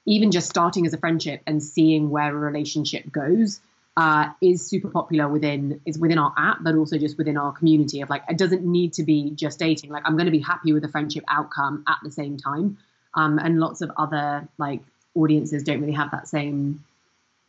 even 0.05 0.31
just 0.31 0.49
starting 0.49 0.85
as 0.85 0.93
a 0.93 0.97
friendship 0.97 1.41
and 1.45 1.61
seeing 1.61 2.09
where 2.09 2.29
a 2.29 2.39
relationship 2.39 3.11
goes 3.11 3.59
uh, 3.97 4.29
is 4.41 4.65
super 4.65 4.89
popular 4.89 5.27
within 5.27 5.81
is 5.87 5.97
within 5.97 6.19
our 6.19 6.31
app, 6.37 6.59
but 6.61 6.75
also 6.75 6.99
just 6.99 7.17
within 7.17 7.35
our 7.35 7.51
community 7.51 8.01
of 8.01 8.09
like 8.09 8.21
it 8.29 8.37
doesn't 8.37 8.63
need 8.63 8.93
to 8.93 9.03
be 9.03 9.31
just 9.31 9.57
dating. 9.57 9.89
Like 9.89 10.03
I'm 10.05 10.13
going 10.13 10.27
to 10.27 10.31
be 10.31 10.39
happy 10.39 10.71
with 10.71 10.83
the 10.83 10.87
friendship 10.87 11.23
outcome 11.27 11.83
at 11.87 11.97
the 12.03 12.11
same 12.11 12.37
time, 12.37 12.77
um, 13.15 13.39
and 13.39 13.59
lots 13.59 13.81
of 13.81 13.89
other 13.97 14.47
like 14.59 14.81
audiences 15.15 15.63
don't 15.63 15.81
really 15.81 15.93
have 15.93 16.11
that 16.11 16.27
same 16.27 16.85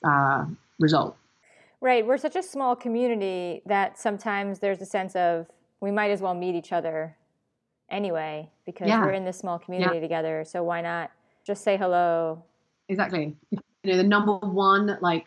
uh, 0.02 0.46
result. 0.80 1.16
Right, 1.82 2.04
we're 2.04 2.16
such 2.16 2.34
a 2.34 2.42
small 2.42 2.74
community 2.74 3.60
that 3.66 3.98
sometimes 3.98 4.58
there's 4.58 4.80
a 4.80 4.86
sense 4.86 5.14
of 5.14 5.46
we 5.80 5.90
might 5.90 6.10
as 6.10 6.22
well 6.22 6.34
meet 6.34 6.54
each 6.54 6.72
other 6.72 7.14
anyway 7.90 8.48
because 8.64 8.88
yeah. 8.88 9.04
we're 9.04 9.12
in 9.12 9.26
this 9.26 9.38
small 9.38 9.58
community 9.58 9.96
yeah. 9.96 10.00
together. 10.00 10.44
So 10.46 10.62
why 10.62 10.80
not 10.80 11.10
just 11.46 11.62
say 11.62 11.76
hello? 11.76 12.42
Exactly. 12.88 13.36
You 13.50 13.60
know, 13.84 13.96
the 13.98 14.02
number 14.02 14.34
one 14.38 14.96
like 15.02 15.26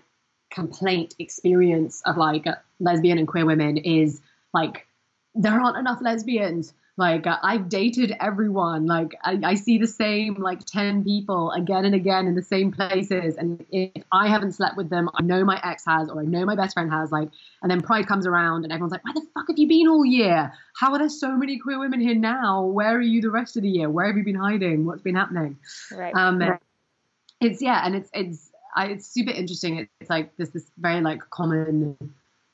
complaint 0.52 1.16
experience 1.18 2.02
of 2.06 2.18
like 2.18 2.46
lesbian 2.80 3.18
and 3.18 3.28
queer 3.28 3.46
women 3.46 3.78
is 3.78 4.22
like 4.54 4.86
there 5.34 5.60
aren't 5.60 5.78
enough 5.78 6.02
lesbians. 6.02 6.74
Like 6.98 7.26
uh, 7.26 7.38
i've 7.42 7.70
dated 7.70 8.14
everyone. 8.20 8.86
Like 8.86 9.16
I, 9.24 9.40
I, 9.44 9.56
see 9.56 9.78
the 9.78 9.88
same 9.88 10.36
like 10.36 10.66
10 10.66 11.06
people 11.06 11.52
again 11.52 11.86
and 11.86 11.96
again 11.96 12.28
in 12.28 12.36
the 12.36 12.44
same 12.44 12.72
places. 12.72 13.38
And 13.38 13.66
if 13.72 14.04
i 14.12 14.28
haven't 14.28 14.52
slept 14.52 14.76
with 14.76 14.90
them 14.90 15.10
i 15.16 15.24
know 15.24 15.44
my 15.46 15.60
ex 15.64 15.86
has 15.86 16.10
or 16.10 16.22
i 16.22 16.26
know 16.26 16.46
my 16.46 16.56
best 16.56 16.74
friend 16.74 16.92
has 16.92 17.12
like 17.12 17.30
and 17.62 17.72
then 17.72 17.82
pride 17.82 18.08
comes 18.08 18.28
around 18.28 18.66
and 18.66 18.74
everyone's 18.74 18.92
like 18.92 19.06
where 19.06 19.14
the 19.14 19.26
fuck 19.34 19.46
have 19.48 19.58
you 19.58 19.68
been 19.68 19.88
all 19.88 20.06
year? 20.06 20.54
How 20.76 20.92
are 20.92 21.00
there 21.00 21.10
so 21.10 21.36
many 21.38 21.58
queer 21.60 21.80
women 21.80 22.02
here 22.02 22.14
now? 22.14 22.66
Where 22.66 22.98
are 22.98 23.02
you 23.02 23.22
the 23.22 23.32
rest 23.32 23.56
of 23.56 23.64
the 23.64 23.70
year? 23.70 23.90
Where 23.90 24.08
have 24.08 24.18
you 24.18 24.26
been 24.26 24.36
hiding? 24.36 24.86
What's 24.86 25.02
been 25.02 25.16
happening? 25.16 25.58
Right, 25.96 26.14
um, 26.14 26.40
right. 26.40 26.60
it's 27.40 27.62
yeah 27.62 27.82
and 27.86 27.96
it's 27.96 28.10
it's 28.14 28.51
I, 28.76 28.88
it's 28.88 29.08
super 29.08 29.32
interesting. 29.32 29.80
It's, 29.80 29.92
it's 30.02 30.10
like 30.10 30.36
there's 30.38 30.50
this 30.50 30.70
very 30.78 31.02
like 31.02 31.22
common 31.30 31.98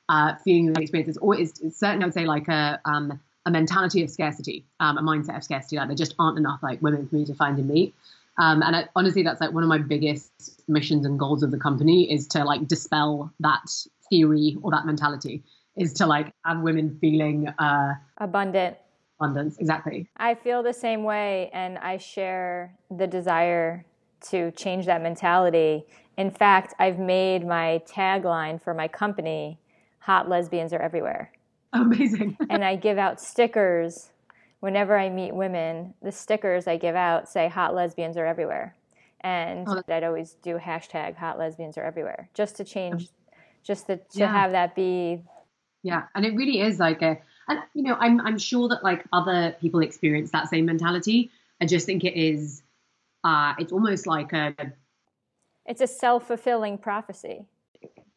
uh, 0.10 0.36
feeling 0.44 0.68
and 0.68 0.78
experience. 0.78 1.10
It's 1.10 1.18
always 1.18 1.60
it's 1.62 1.80
certainly 1.80 2.04
I 2.04 2.08
would 2.08 2.14
say 2.14 2.26
like 2.26 2.48
a 2.48 2.80
um, 2.86 3.20
a 3.46 3.52
mentality 3.52 4.04
of 4.04 4.10
scarcity, 4.10 4.66
um, 4.80 4.98
a 4.98 5.02
mindset 5.02 5.38
of 5.38 5.44
scarcity. 5.44 5.78
Like 5.78 5.88
there 5.88 5.96
just 5.96 6.16
aren't 6.20 6.38
enough 6.38 6.62
like 6.62 6.82
women 6.82 7.08
for 7.08 7.16
me 7.16 7.26
to 7.26 7.34
find 7.34 7.58
and 7.58 7.68
meet. 7.68 7.96
Um, 8.38 8.62
and 8.62 8.76
I, 8.76 8.88
honestly, 8.96 9.24
that's 9.24 9.42
like 9.42 9.52
one 9.52 9.64
of 9.64 9.70
my 9.70 9.80
biggest 9.80 10.62
missions 10.68 11.06
and 11.06 11.18
goals 11.18 11.42
of 11.42 11.52
the 11.52 11.58
company 11.58 12.12
is 12.12 12.28
to 12.28 12.44
like 12.44 12.68
dispel 12.68 13.32
that 13.40 13.66
theory 14.10 14.58
or 14.62 14.72
that 14.72 14.86
mentality. 14.86 15.44
Is 15.76 15.94
to 15.94 16.08
like 16.08 16.34
have 16.44 16.62
women 16.62 16.98
feeling 17.00 17.48
uh, 17.48 17.94
abundant. 18.18 18.78
Abundance, 19.20 19.58
exactly. 19.60 20.10
I 20.18 20.34
feel 20.34 20.64
the 20.64 20.74
same 20.74 21.04
way, 21.04 21.52
and 21.54 21.78
I 21.78 21.98
share 21.98 22.76
the 22.90 23.06
desire 23.06 23.86
to 24.30 24.52
change 24.52 24.86
that 24.86 25.02
mentality. 25.02 25.86
In 26.18 26.32
fact, 26.32 26.74
I've 26.80 27.00
made 27.00 27.46
my 27.46 27.82
tagline 27.88 28.62
for 28.62 28.74
my 28.74 28.88
company 28.88 29.60
hot 30.00 30.30
lesbians 30.30 30.72
are 30.72 30.82
everywhere. 30.82 31.32
Amazing. 31.74 32.38
and 32.50 32.64
I 32.64 32.78
give 32.78 32.98
out 32.98 33.20
stickers 33.20 34.10
whenever 34.62 34.98
I 34.98 35.10
meet 35.10 35.36
women. 35.36 35.94
The 36.02 36.14
stickers 36.14 36.66
I 36.66 36.78
give 36.78 36.96
out 36.96 37.28
say 37.28 37.50
hot 37.50 37.76
lesbians 37.76 38.16
are 38.16 38.26
everywhere. 38.26 38.76
And 39.22 39.68
oh, 39.68 39.82
I'd 39.90 40.06
always 40.06 40.38
do 40.42 40.58
hashtag 40.58 41.18
hot 41.18 41.38
lesbians 41.38 41.78
are 41.78 41.84
everywhere 41.84 42.30
just 42.34 42.56
to 42.56 42.64
change, 42.64 43.10
just 43.64 43.88
to, 43.88 43.98
to 43.98 44.04
yeah. 44.14 44.32
have 44.32 44.52
that 44.54 44.76
be. 44.76 45.24
Yeah. 45.84 46.04
And 46.16 46.26
it 46.26 46.36
really 46.36 46.62
is 46.62 46.80
like 46.80 47.02
a, 47.02 47.18
and 47.50 47.60
you 47.74 47.84
know, 47.84 47.96
I'm, 48.00 48.22
I'm 48.22 48.38
sure 48.38 48.70
that 48.70 48.84
like 48.84 49.06
other 49.12 49.56
people 49.60 49.82
experience 49.82 50.32
that 50.32 50.48
same 50.50 50.66
mentality. 50.66 51.32
I 51.60 51.66
just 51.66 51.86
think 51.86 52.06
it 52.06 52.18
is, 52.18 52.62
uh, 53.24 53.54
it's 53.60 53.72
almost 53.72 54.08
like 54.08 54.34
a, 54.34 54.56
it's 55.66 55.82
a 55.82 55.88
self-fulfilling 55.88 56.78
prophecy 56.78 57.46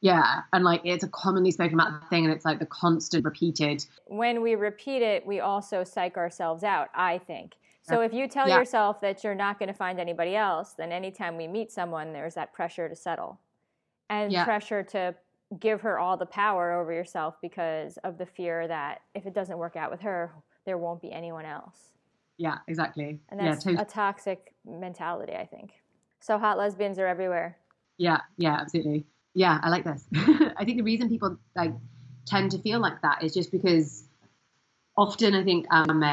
yeah, 0.00 0.42
and 0.52 0.64
like 0.64 0.80
it's 0.84 1.04
a 1.04 1.08
commonly 1.08 1.50
spoken 1.50 1.74
about 1.74 2.08
thing, 2.08 2.24
and 2.24 2.32
it's 2.32 2.44
like 2.44 2.58
the 2.58 2.66
constant 2.66 3.24
repeated. 3.24 3.84
When 4.06 4.40
we 4.40 4.54
repeat 4.54 5.02
it, 5.02 5.26
we 5.26 5.40
also 5.40 5.84
psych 5.84 6.16
ourselves 6.16 6.64
out. 6.64 6.88
I 6.94 7.18
think 7.18 7.56
so. 7.82 8.00
If 8.00 8.14
you 8.14 8.26
tell 8.26 8.48
yeah. 8.48 8.58
yourself 8.58 9.00
that 9.02 9.22
you're 9.22 9.34
not 9.34 9.58
going 9.58 9.68
to 9.68 9.74
find 9.74 10.00
anybody 10.00 10.36
else, 10.36 10.72
then 10.72 10.90
anytime 10.90 11.36
we 11.36 11.46
meet 11.46 11.70
someone, 11.70 12.12
there's 12.12 12.34
that 12.34 12.52
pressure 12.54 12.88
to 12.88 12.96
settle, 12.96 13.40
and 14.08 14.32
yeah. 14.32 14.44
pressure 14.44 14.82
to 14.84 15.14
give 15.58 15.82
her 15.82 15.98
all 15.98 16.16
the 16.16 16.26
power 16.26 16.72
over 16.72 16.92
yourself 16.92 17.36
because 17.42 17.98
of 17.98 18.16
the 18.16 18.26
fear 18.26 18.68
that 18.68 19.02
if 19.14 19.26
it 19.26 19.34
doesn't 19.34 19.58
work 19.58 19.76
out 19.76 19.90
with 19.90 20.00
her, 20.00 20.32
there 20.64 20.78
won't 20.78 21.02
be 21.02 21.12
anyone 21.12 21.44
else. 21.44 21.76
Yeah, 22.40 22.58
exactly. 22.66 23.20
And 23.28 23.38
that's 23.38 23.64
yeah, 23.66 23.72
totally. 23.72 23.82
a 23.82 23.84
toxic 23.84 24.54
mentality, 24.66 25.34
I 25.34 25.44
think. 25.44 25.72
So 26.20 26.38
hot 26.38 26.58
lesbians 26.58 26.98
are 26.98 27.06
everywhere. 27.06 27.58
Yeah, 27.98 28.20
yeah, 28.38 28.56
absolutely 28.60 29.06
yeah, 29.34 29.58
I 29.62 29.70
like 29.70 29.84
this. 29.84 30.04
I 30.56 30.64
think 30.64 30.78
the 30.78 30.82
reason 30.82 31.08
people 31.08 31.36
like 31.54 31.72
tend 32.26 32.52
to 32.52 32.58
feel 32.58 32.80
like 32.80 33.02
that 33.02 33.22
is 33.22 33.32
just 33.32 33.52
because 33.52 34.04
often 34.96 35.34
I 35.34 35.44
think 35.44 35.66
um, 35.70 36.04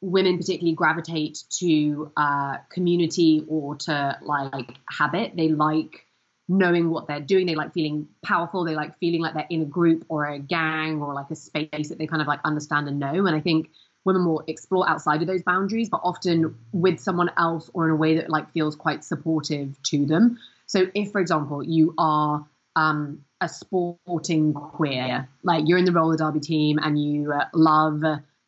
women 0.00 0.38
particularly 0.38 0.74
gravitate 0.74 1.44
to 1.58 2.10
uh, 2.16 2.56
community 2.70 3.44
or 3.48 3.76
to 3.76 4.18
like 4.22 4.70
habit. 4.88 5.32
They 5.36 5.48
like 5.48 6.06
knowing 6.48 6.90
what 6.90 7.06
they're 7.06 7.20
doing. 7.20 7.46
They 7.46 7.54
like 7.54 7.72
feeling 7.72 8.08
powerful. 8.24 8.64
They 8.64 8.74
like 8.74 8.98
feeling 8.98 9.20
like 9.20 9.34
they're 9.34 9.46
in 9.50 9.62
a 9.62 9.66
group 9.66 10.04
or 10.08 10.26
a 10.26 10.38
gang 10.38 11.00
or 11.02 11.14
like 11.14 11.30
a 11.30 11.36
space 11.36 11.88
that 11.88 11.98
they 11.98 12.06
kind 12.06 12.22
of 12.22 12.28
like 12.28 12.40
understand 12.44 12.88
and 12.88 12.98
know. 12.98 13.26
And 13.26 13.36
I 13.36 13.40
think 13.40 13.68
women 14.04 14.24
will 14.26 14.42
explore 14.46 14.88
outside 14.88 15.20
of 15.20 15.28
those 15.28 15.42
boundaries, 15.42 15.88
but 15.88 16.00
often 16.02 16.56
with 16.72 16.98
someone 17.00 17.30
else 17.36 17.70
or 17.72 17.86
in 17.86 17.92
a 17.92 17.96
way 17.96 18.16
that 18.16 18.28
like 18.30 18.50
feels 18.52 18.76
quite 18.76 19.04
supportive 19.04 19.80
to 19.84 20.06
them. 20.06 20.38
So 20.66 20.86
if, 20.94 21.12
for 21.12 21.20
example, 21.20 21.62
you 21.62 21.94
are 21.98 22.46
um, 22.76 23.24
a 23.40 23.48
sporting 23.48 24.54
queer, 24.54 25.28
like 25.42 25.64
you're 25.66 25.78
in 25.78 25.84
the 25.84 25.92
roller 25.92 26.16
derby 26.16 26.40
team 26.40 26.78
and 26.78 27.02
you 27.02 27.32
uh, 27.32 27.44
love 27.52 28.02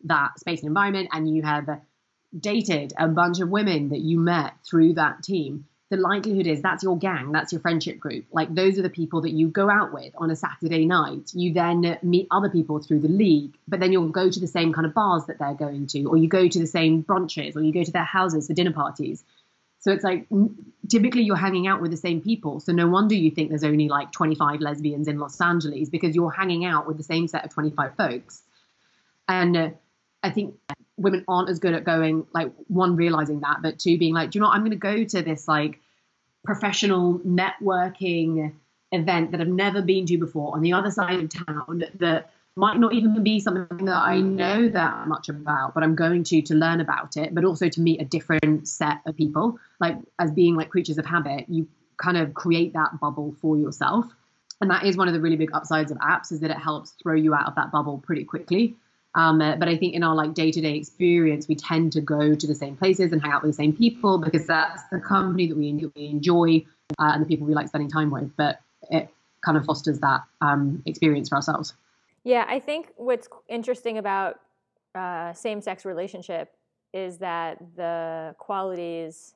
that 0.04 0.38
space 0.38 0.60
and 0.60 0.68
environment, 0.68 1.08
and 1.12 1.34
you 1.34 1.42
have 1.42 1.80
dated 2.38 2.92
a 2.98 3.08
bunch 3.08 3.40
of 3.40 3.48
women 3.48 3.90
that 3.90 4.00
you 4.00 4.18
met 4.18 4.54
through 4.68 4.94
that 4.94 5.22
team, 5.22 5.66
the 5.94 6.00
likelihood 6.00 6.48
is 6.48 6.60
that's 6.60 6.82
your 6.82 6.98
gang, 6.98 7.30
that's 7.30 7.52
your 7.52 7.60
friendship 7.60 8.00
group. 8.00 8.24
Like 8.32 8.52
those 8.52 8.78
are 8.80 8.82
the 8.82 8.90
people 8.90 9.20
that 9.20 9.30
you 9.30 9.46
go 9.46 9.70
out 9.70 9.92
with 9.92 10.12
on 10.18 10.28
a 10.28 10.34
Saturday 10.34 10.86
night. 10.86 11.30
You 11.34 11.52
then 11.52 11.98
meet 12.02 12.26
other 12.32 12.50
people 12.50 12.80
through 12.80 12.98
the 12.98 13.08
league, 13.08 13.54
but 13.68 13.78
then 13.78 13.92
you'll 13.92 14.08
go 14.08 14.28
to 14.28 14.40
the 14.40 14.48
same 14.48 14.72
kind 14.72 14.86
of 14.86 14.92
bars 14.92 15.26
that 15.26 15.38
they're 15.38 15.54
going 15.54 15.86
to, 15.88 16.04
or 16.06 16.16
you 16.16 16.26
go 16.26 16.48
to 16.48 16.58
the 16.58 16.66
same 16.66 17.04
brunches, 17.04 17.54
or 17.54 17.62
you 17.62 17.72
go 17.72 17.84
to 17.84 17.92
their 17.92 18.02
houses 18.02 18.48
for 18.48 18.54
dinner 18.54 18.72
parties. 18.72 19.22
So 19.78 19.92
it's 19.92 20.02
like 20.02 20.26
typically 20.88 21.22
you're 21.22 21.36
hanging 21.36 21.68
out 21.68 21.80
with 21.80 21.92
the 21.92 21.96
same 21.96 22.20
people. 22.20 22.58
So 22.58 22.72
no 22.72 22.88
wonder 22.88 23.14
you 23.14 23.30
think 23.30 23.50
there's 23.50 23.62
only 23.62 23.88
like 23.88 24.10
25 24.10 24.60
lesbians 24.60 25.06
in 25.06 25.20
Los 25.20 25.40
Angeles 25.40 25.90
because 25.90 26.16
you're 26.16 26.32
hanging 26.32 26.64
out 26.64 26.88
with 26.88 26.96
the 26.96 27.04
same 27.04 27.28
set 27.28 27.44
of 27.44 27.52
25 27.52 27.94
folks. 27.94 28.42
And 29.28 29.56
uh, 29.56 29.70
I 30.24 30.30
think 30.30 30.56
women 30.96 31.24
aren't 31.28 31.50
as 31.50 31.60
good 31.60 31.74
at 31.74 31.84
going 31.84 32.26
like 32.32 32.50
one 32.66 32.96
realizing 32.96 33.40
that, 33.40 33.58
but 33.62 33.78
two 33.78 33.96
being 33.96 34.14
like, 34.14 34.32
do 34.32 34.38
you 34.38 34.40
know 34.40 34.48
what? 34.48 34.54
I'm 34.54 34.62
going 34.62 34.72
to 34.72 34.76
go 34.76 35.04
to 35.04 35.22
this 35.22 35.46
like 35.46 35.78
professional 36.44 37.18
networking 37.20 38.52
event 38.92 39.32
that 39.32 39.40
I've 39.40 39.48
never 39.48 39.82
been 39.82 40.06
to 40.06 40.18
before 40.18 40.54
on 40.54 40.62
the 40.62 40.72
other 40.72 40.90
side 40.90 41.18
of 41.18 41.46
town 41.46 41.84
that 41.98 42.30
might 42.56 42.78
not 42.78 42.92
even 42.92 43.22
be 43.24 43.40
something 43.40 43.86
that 43.86 43.96
I 43.96 44.20
know 44.20 44.68
that 44.68 45.08
much 45.08 45.28
about, 45.28 45.74
but 45.74 45.82
I'm 45.82 45.96
going 45.96 46.22
to 46.24 46.40
to 46.42 46.54
learn 46.54 46.80
about 46.80 47.16
it, 47.16 47.34
but 47.34 47.44
also 47.44 47.68
to 47.68 47.80
meet 47.80 48.00
a 48.00 48.04
different 48.04 48.68
set 48.68 48.98
of 49.06 49.16
people. 49.16 49.58
Like 49.80 49.96
as 50.20 50.30
being 50.30 50.54
like 50.54 50.70
creatures 50.70 50.98
of 50.98 51.06
habit, 51.06 51.46
you 51.48 51.66
kind 51.96 52.16
of 52.16 52.34
create 52.34 52.72
that 52.74 53.00
bubble 53.00 53.34
for 53.40 53.56
yourself. 53.56 54.06
And 54.60 54.70
that 54.70 54.84
is 54.84 54.96
one 54.96 55.08
of 55.08 55.14
the 55.14 55.20
really 55.20 55.36
big 55.36 55.50
upsides 55.52 55.90
of 55.90 55.98
apps 55.98 56.30
is 56.30 56.40
that 56.40 56.50
it 56.50 56.58
helps 56.58 56.94
throw 57.02 57.14
you 57.14 57.34
out 57.34 57.48
of 57.48 57.56
that 57.56 57.72
bubble 57.72 57.98
pretty 57.98 58.24
quickly. 58.24 58.76
Um, 59.14 59.40
uh, 59.40 59.56
but 59.56 59.68
I 59.68 59.76
think 59.76 59.94
in 59.94 60.02
our 60.02 60.14
like 60.14 60.34
day-to-day 60.34 60.74
experience, 60.74 61.46
we 61.46 61.54
tend 61.54 61.92
to 61.92 62.00
go 62.00 62.34
to 62.34 62.46
the 62.46 62.54
same 62.54 62.76
places 62.76 63.12
and 63.12 63.22
hang 63.22 63.30
out 63.32 63.42
with 63.42 63.52
the 63.52 63.56
same 63.56 63.72
people 63.72 64.18
because 64.18 64.46
that's 64.46 64.82
the 64.90 64.98
company 64.98 65.46
that 65.46 65.56
we, 65.56 65.68
enjoy 65.96 66.64
uh, 66.98 67.12
and 67.14 67.22
the 67.22 67.26
people 67.26 67.46
we 67.46 67.54
like 67.54 67.68
spending 67.68 67.90
time 67.90 68.10
with. 68.10 68.36
But 68.36 68.60
it 68.90 69.08
kind 69.44 69.56
of 69.56 69.64
fosters 69.64 70.00
that 70.00 70.22
um, 70.40 70.82
experience 70.86 71.28
for 71.28 71.36
ourselves. 71.36 71.74
Yeah, 72.24 72.44
I 72.48 72.58
think 72.58 72.92
what's 72.96 73.28
interesting 73.48 73.98
about 73.98 74.40
uh, 74.94 75.32
same-sex 75.32 75.84
relationship 75.84 76.52
is 76.92 77.18
that 77.18 77.58
the 77.76 78.34
qualities 78.38 79.34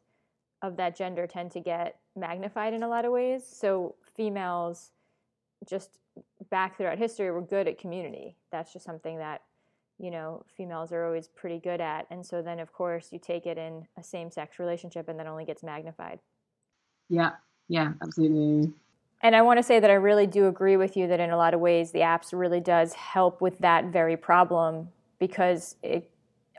of 0.62 0.76
that 0.76 0.96
gender 0.96 1.26
tend 1.26 1.52
to 1.52 1.60
get 1.60 1.98
magnified 2.16 2.72
in 2.74 2.82
a 2.82 2.88
lot 2.88 3.04
of 3.04 3.12
ways. 3.12 3.46
So 3.46 3.94
females, 4.16 4.90
just 5.68 5.98
back 6.50 6.76
throughout 6.76 6.98
history, 6.98 7.30
were 7.30 7.42
good 7.42 7.68
at 7.68 7.78
community. 7.78 8.36
That's 8.50 8.72
just 8.72 8.84
something 8.84 9.18
that 9.18 9.42
you 9.98 10.10
know 10.10 10.44
females 10.56 10.92
are 10.92 11.04
always 11.04 11.28
pretty 11.28 11.58
good 11.58 11.80
at. 11.80 12.06
And 12.10 12.24
so 12.24 12.42
then, 12.42 12.60
of 12.60 12.72
course, 12.72 13.08
you 13.12 13.18
take 13.18 13.46
it 13.46 13.58
in 13.58 13.86
a 13.96 14.02
same-sex 14.02 14.58
relationship, 14.58 15.08
and 15.08 15.18
that 15.18 15.26
only 15.26 15.44
gets 15.44 15.62
magnified. 15.62 16.20
Yeah, 17.08 17.32
yeah, 17.68 17.92
absolutely. 18.02 18.72
And 19.20 19.34
I 19.34 19.42
want 19.42 19.58
to 19.58 19.62
say 19.62 19.80
that 19.80 19.90
I 19.90 19.94
really 19.94 20.26
do 20.26 20.46
agree 20.46 20.76
with 20.76 20.96
you 20.96 21.08
that 21.08 21.18
in 21.18 21.30
a 21.30 21.36
lot 21.36 21.52
of 21.52 21.60
ways 21.60 21.90
the 21.90 22.00
apps 22.00 22.28
really 22.32 22.60
does 22.60 22.92
help 22.92 23.40
with 23.40 23.58
that 23.58 23.86
very 23.86 24.16
problem 24.16 24.88
because 25.18 25.76
it 25.82 26.08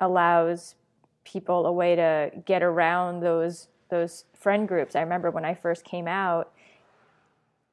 allows 0.01 0.75
people 1.23 1.65
a 1.65 1.71
way 1.71 1.95
to 1.95 2.31
get 2.45 2.63
around 2.63 3.21
those 3.21 3.67
those 3.89 4.25
friend 4.33 4.67
groups. 4.67 4.95
I 4.95 5.01
remember 5.01 5.31
when 5.31 5.45
I 5.45 5.55
first 5.55 5.83
came 5.83 6.07
out 6.07 6.51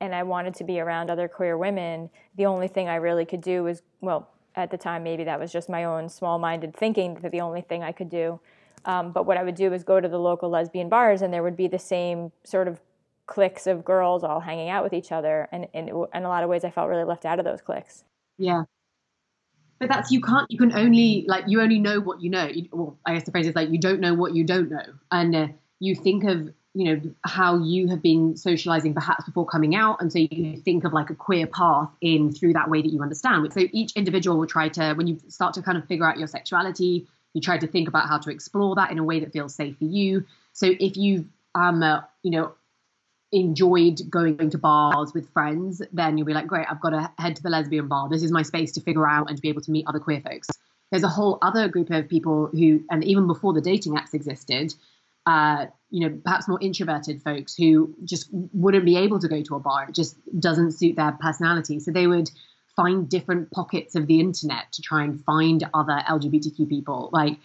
and 0.00 0.14
I 0.14 0.22
wanted 0.22 0.54
to 0.54 0.64
be 0.64 0.80
around 0.80 1.10
other 1.10 1.28
queer 1.28 1.58
women, 1.58 2.08
the 2.36 2.46
only 2.46 2.68
thing 2.68 2.88
I 2.88 2.96
really 2.96 3.26
could 3.26 3.42
do 3.42 3.64
was 3.64 3.82
well, 4.00 4.30
at 4.56 4.70
the 4.70 4.78
time 4.78 5.02
maybe 5.02 5.24
that 5.24 5.38
was 5.38 5.52
just 5.52 5.68
my 5.68 5.84
own 5.84 6.08
small-minded 6.08 6.74
thinking 6.74 7.14
that 7.22 7.30
the 7.30 7.40
only 7.40 7.60
thing 7.60 7.82
I 7.82 7.92
could 7.92 8.08
do. 8.08 8.40
Um, 8.84 9.12
but 9.12 9.26
what 9.26 9.36
I 9.36 9.42
would 9.42 9.54
do 9.54 9.70
was 9.70 9.84
go 9.84 10.00
to 10.00 10.08
the 10.08 10.18
local 10.18 10.48
lesbian 10.48 10.88
bars, 10.88 11.20
and 11.20 11.32
there 11.32 11.42
would 11.42 11.56
be 11.56 11.66
the 11.66 11.78
same 11.78 12.32
sort 12.44 12.68
of 12.68 12.80
cliques 13.26 13.66
of 13.66 13.84
girls 13.84 14.22
all 14.22 14.40
hanging 14.40 14.68
out 14.68 14.84
with 14.84 14.92
each 14.92 15.10
other 15.10 15.48
and, 15.50 15.66
and 15.74 15.88
in 15.88 16.22
a 16.22 16.28
lot 16.28 16.44
of 16.44 16.48
ways 16.48 16.64
i 16.64 16.70
felt 16.70 16.88
really 16.88 17.04
left 17.04 17.24
out 17.24 17.38
of 17.38 17.44
those 17.44 17.60
cliques. 17.60 18.04
Yeah. 18.38 18.62
But 19.78 19.88
that's 19.88 20.10
you 20.10 20.20
can't 20.20 20.46
you 20.50 20.58
can 20.58 20.72
only 20.72 21.24
like 21.28 21.44
you 21.46 21.60
only 21.60 21.78
know 21.78 22.00
what 22.00 22.22
you 22.22 22.30
know. 22.30 22.46
You, 22.46 22.68
well 22.72 22.98
i 23.04 23.12
guess 23.12 23.24
the 23.24 23.30
phrase 23.30 23.46
is 23.46 23.54
like 23.54 23.70
you 23.70 23.78
don't 23.78 24.00
know 24.00 24.14
what 24.14 24.34
you 24.34 24.44
don't 24.44 24.70
know. 24.70 24.84
And 25.10 25.34
uh, 25.34 25.48
you 25.80 25.94
think 25.94 26.24
of 26.24 26.50
you 26.76 26.84
know 26.84 27.00
how 27.24 27.58
you 27.58 27.88
have 27.88 28.02
been 28.02 28.36
socializing 28.36 28.92
perhaps 28.92 29.24
before 29.24 29.46
coming 29.46 29.74
out 29.74 30.00
and 30.00 30.12
so 30.12 30.18
you 30.18 30.60
think 30.60 30.84
of 30.84 30.92
like 30.92 31.08
a 31.08 31.14
queer 31.14 31.46
path 31.46 31.88
in 32.02 32.30
through 32.32 32.52
that 32.52 32.68
way 32.68 32.82
that 32.82 32.92
you 32.92 33.02
understand 33.02 33.50
so 33.52 33.60
each 33.72 33.92
individual 33.96 34.38
will 34.38 34.46
try 34.46 34.68
to 34.68 34.92
when 34.94 35.06
you 35.06 35.18
start 35.28 35.54
to 35.54 35.62
kind 35.62 35.78
of 35.78 35.86
figure 35.86 36.06
out 36.06 36.18
your 36.18 36.28
sexuality 36.28 37.06
you 37.32 37.40
try 37.40 37.56
to 37.56 37.66
think 37.66 37.88
about 37.88 38.06
how 38.08 38.18
to 38.18 38.30
explore 38.30 38.74
that 38.74 38.90
in 38.90 38.98
a 38.98 39.04
way 39.04 39.20
that 39.20 39.32
feels 39.32 39.54
safe 39.54 39.78
for 39.78 39.84
you 39.84 40.24
so 40.52 40.66
if 40.78 40.98
you 40.98 41.26
um 41.54 41.82
uh, 41.82 42.02
you 42.22 42.30
know 42.30 42.52
enjoyed 43.32 44.00
going 44.08 44.50
to 44.50 44.58
bars 44.58 45.12
with 45.12 45.28
friends, 45.32 45.82
then 45.92 46.16
you'll 46.16 46.26
be 46.26 46.32
like, 46.32 46.46
great, 46.46 46.66
I've 46.70 46.80
got 46.80 46.90
to 46.90 47.10
head 47.18 47.36
to 47.36 47.42
the 47.42 47.50
lesbian 47.50 47.88
bar. 47.88 48.08
This 48.08 48.22
is 48.22 48.30
my 48.30 48.42
space 48.42 48.72
to 48.72 48.80
figure 48.80 49.06
out 49.06 49.28
and 49.28 49.36
to 49.36 49.42
be 49.42 49.48
able 49.48 49.62
to 49.62 49.70
meet 49.70 49.84
other 49.88 49.98
queer 49.98 50.20
folks. 50.20 50.48
There's 50.90 51.02
a 51.02 51.08
whole 51.08 51.38
other 51.42 51.68
group 51.68 51.90
of 51.90 52.08
people 52.08 52.46
who, 52.46 52.84
and 52.90 53.02
even 53.04 53.26
before 53.26 53.52
the 53.52 53.60
dating 53.60 53.94
apps 53.94 54.14
existed, 54.14 54.72
uh, 55.26 55.66
you 55.90 56.08
know, 56.08 56.20
perhaps 56.24 56.48
more 56.48 56.58
introverted 56.60 57.22
folks 57.22 57.54
who 57.54 57.94
just 58.04 58.28
wouldn't 58.32 58.84
be 58.84 58.96
able 58.96 59.18
to 59.20 59.28
go 59.28 59.42
to 59.42 59.54
a 59.54 59.60
bar. 59.60 59.86
It 59.88 59.94
just 59.94 60.16
doesn't 60.38 60.72
suit 60.72 60.96
their 60.96 61.12
personality. 61.12 61.80
So 61.80 61.90
they 61.90 62.06
would 62.06 62.30
find 62.74 63.08
different 63.08 63.50
pockets 63.50 63.94
of 63.94 64.06
the 64.06 64.20
internet 64.20 64.72
to 64.72 64.82
try 64.82 65.04
and 65.04 65.22
find 65.24 65.64
other 65.72 66.02
LGBTQ 66.08 66.68
people, 66.68 67.10
like, 67.12 67.38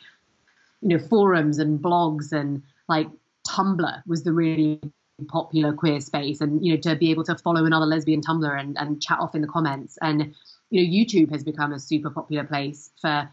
you 0.82 0.90
know, 0.90 1.00
forums 1.00 1.60
and 1.60 1.80
blogs 1.80 2.32
and 2.32 2.64
like 2.90 3.08
Tumblr 3.48 4.04
was 4.08 4.24
the 4.24 4.34
really 4.34 4.82
popular 5.28 5.74
queer 5.74 6.00
space 6.00 6.42
and 6.42 6.66
you 6.66 6.74
know 6.74 6.80
to 6.80 6.96
be 6.96 7.12
able 7.12 7.24
to 7.24 7.36
follow 7.38 7.66
another 7.66 7.86
lesbian 7.86 8.22
tumblr 8.22 8.60
and, 8.60 8.78
and 8.80 9.02
chat 9.02 9.20
off 9.20 9.36
in 9.36 9.42
the 9.42 9.48
comments 9.48 9.98
and 10.02 10.34
you 10.72 10.82
know 10.82 10.90
youtube 10.90 11.32
has 11.32 11.44
become 11.44 11.72
a 11.74 11.80
super 11.80 12.10
popular 12.10 12.44
place 12.44 12.90
for 13.00 13.30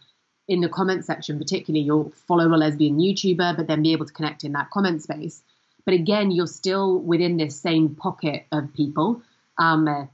in 0.49 0.62
the 0.62 0.69
comment 0.69 1.05
section, 1.05 1.38
particularly, 1.38 1.85
you'll 1.85 2.11
follow 2.26 2.47
a 2.49 2.57
lesbian 2.57 2.99
YouTuber, 2.99 3.57
but 3.57 3.67
then 3.67 3.83
be 3.83 3.93
able 3.93 4.07
to 4.07 4.12
connect 4.12 4.45
in 4.45 4.52
that 4.52 4.71
comment 4.71 5.02
space. 5.02 5.43
But 5.85 5.95
again, 5.95 6.31
you're 6.31 6.47
still 6.47 6.99
within 6.99 7.37
this 7.37 7.61
same 7.61 7.95
pocket 7.95 8.47
of 8.50 8.73
people, 8.75 9.23
um, 9.59 9.87
uh, 9.87 10.07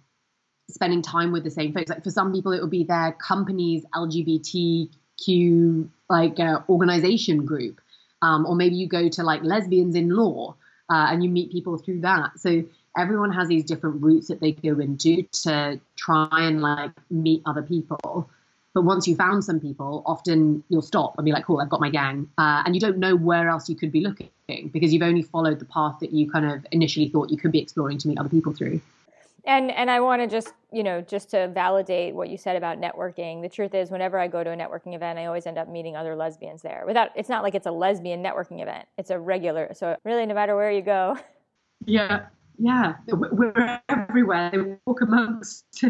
spending 0.71 1.03
time 1.03 1.33
with 1.33 1.45
the 1.45 1.51
same 1.51 1.73
folks. 1.73 1.89
Like 1.89 2.05
for 2.05 2.11
some 2.11 2.33
people, 2.33 2.53
it 2.53 2.61
would 2.61 2.71
be 2.71 2.85
their 2.85 3.13
company's 3.13 3.85
LGBTQ 3.95 5.89
like 6.11 6.41
uh, 6.41 6.61
organization 6.69 7.45
group, 7.45 7.81
um, 8.21 8.45
or 8.47 8.57
maybe 8.57 8.75
you 8.75 8.89
go 8.89 9.09
to 9.09 9.23
like 9.23 9.43
lesbians 9.43 9.95
in 9.95 10.11
law 10.11 10.57
uh, 10.91 11.09
and 11.11 11.23
you 11.23 11.31
meet 11.31 11.53
people 11.53 11.79
through 11.79 12.01
that. 12.01 12.39
So 12.39 12.65
everyone 12.97 13.33
has 13.33 13.49
these 13.49 13.65
different 13.65 14.03
routes 14.03 14.29
that 14.29 14.41
they 14.41 14.53
go 14.53 14.79
into 14.79 15.23
to 15.43 15.81
try 15.97 16.29
and 16.33 16.61
like 16.61 16.93
meet 17.11 17.43
other 17.47 17.63
people. 17.63 18.29
But 18.75 18.83
once 18.83 19.07
you 19.07 19.15
found 19.15 19.45
some 19.45 19.61
people, 19.61 20.03
often 20.05 20.65
you'll 20.69 20.83
stop 20.83 21.15
and 21.17 21.25
be 21.25 21.31
like, 21.31 21.45
cool, 21.45 21.61
I've 21.61 21.71
got 21.71 21.81
my 21.81 21.91
gang. 21.91 22.29
Uh, 22.37 22.65
and 22.67 22.75
you 22.75 22.81
don't 22.81 22.99
know 22.99 23.15
where 23.15 23.49
else 23.49 23.69
you 23.69 23.77
could 23.77 23.93
be 23.93 24.01
looking 24.01 24.31
because 24.73 24.93
you've 24.93 25.03
only 25.03 25.23
followed 25.23 25.61
the 25.61 25.65
path 25.65 25.99
that 26.01 26.13
you 26.13 26.29
kind 26.29 26.45
of 26.45 26.67
initially 26.73 27.09
thought 27.09 27.31
you 27.31 27.37
could 27.37 27.53
be 27.53 27.61
exploring 27.61 27.99
to 27.99 28.09
meet 28.09 28.19
other 28.19 28.29
people 28.29 28.53
through. 28.53 28.81
And 29.47 29.71
and 29.71 29.91
I 29.91 30.01
want 30.01 30.23
to 30.23 30.27
just 30.27 30.55
you 30.73 30.83
know 30.83 31.03
just 31.03 31.31
to 31.31 31.49
validate 31.49 32.15
what 32.15 32.31
you 32.31 32.39
said 32.39 32.57
about 32.57 32.81
networking. 32.81 33.43
The 33.43 33.49
truth 33.49 33.75
is, 33.75 33.91
whenever 33.91 34.19
I 34.19 34.27
go 34.27 34.43
to 34.43 34.51
a 34.51 34.57
networking 34.57 34.95
event, 34.95 35.19
I 35.19 35.27
always 35.27 35.47
end 35.47 35.59
up 35.59 35.69
meeting 35.69 35.97
other 35.97 36.17
lesbians 36.17 36.63
there. 36.63 36.85
Without 36.87 37.11
it's 37.15 37.29
not 37.29 37.43
like 37.43 37.55
it's 37.55 37.67
a 37.67 37.71
lesbian 37.71 38.25
networking 38.25 38.63
event; 38.63 38.89
it's 38.97 39.11
a 39.11 39.19
regular. 39.19 39.73
So 39.75 39.97
really, 40.03 40.25
no 40.25 40.33
matter 40.35 40.57
where 40.57 40.73
you 40.73 40.81
go. 40.81 41.19
Yeah, 41.85 42.25
yeah, 42.59 42.95
we're 43.09 43.81
everywhere. 43.91 44.51
They 44.51 44.77
walk 44.87 45.03
amongst 45.03 45.85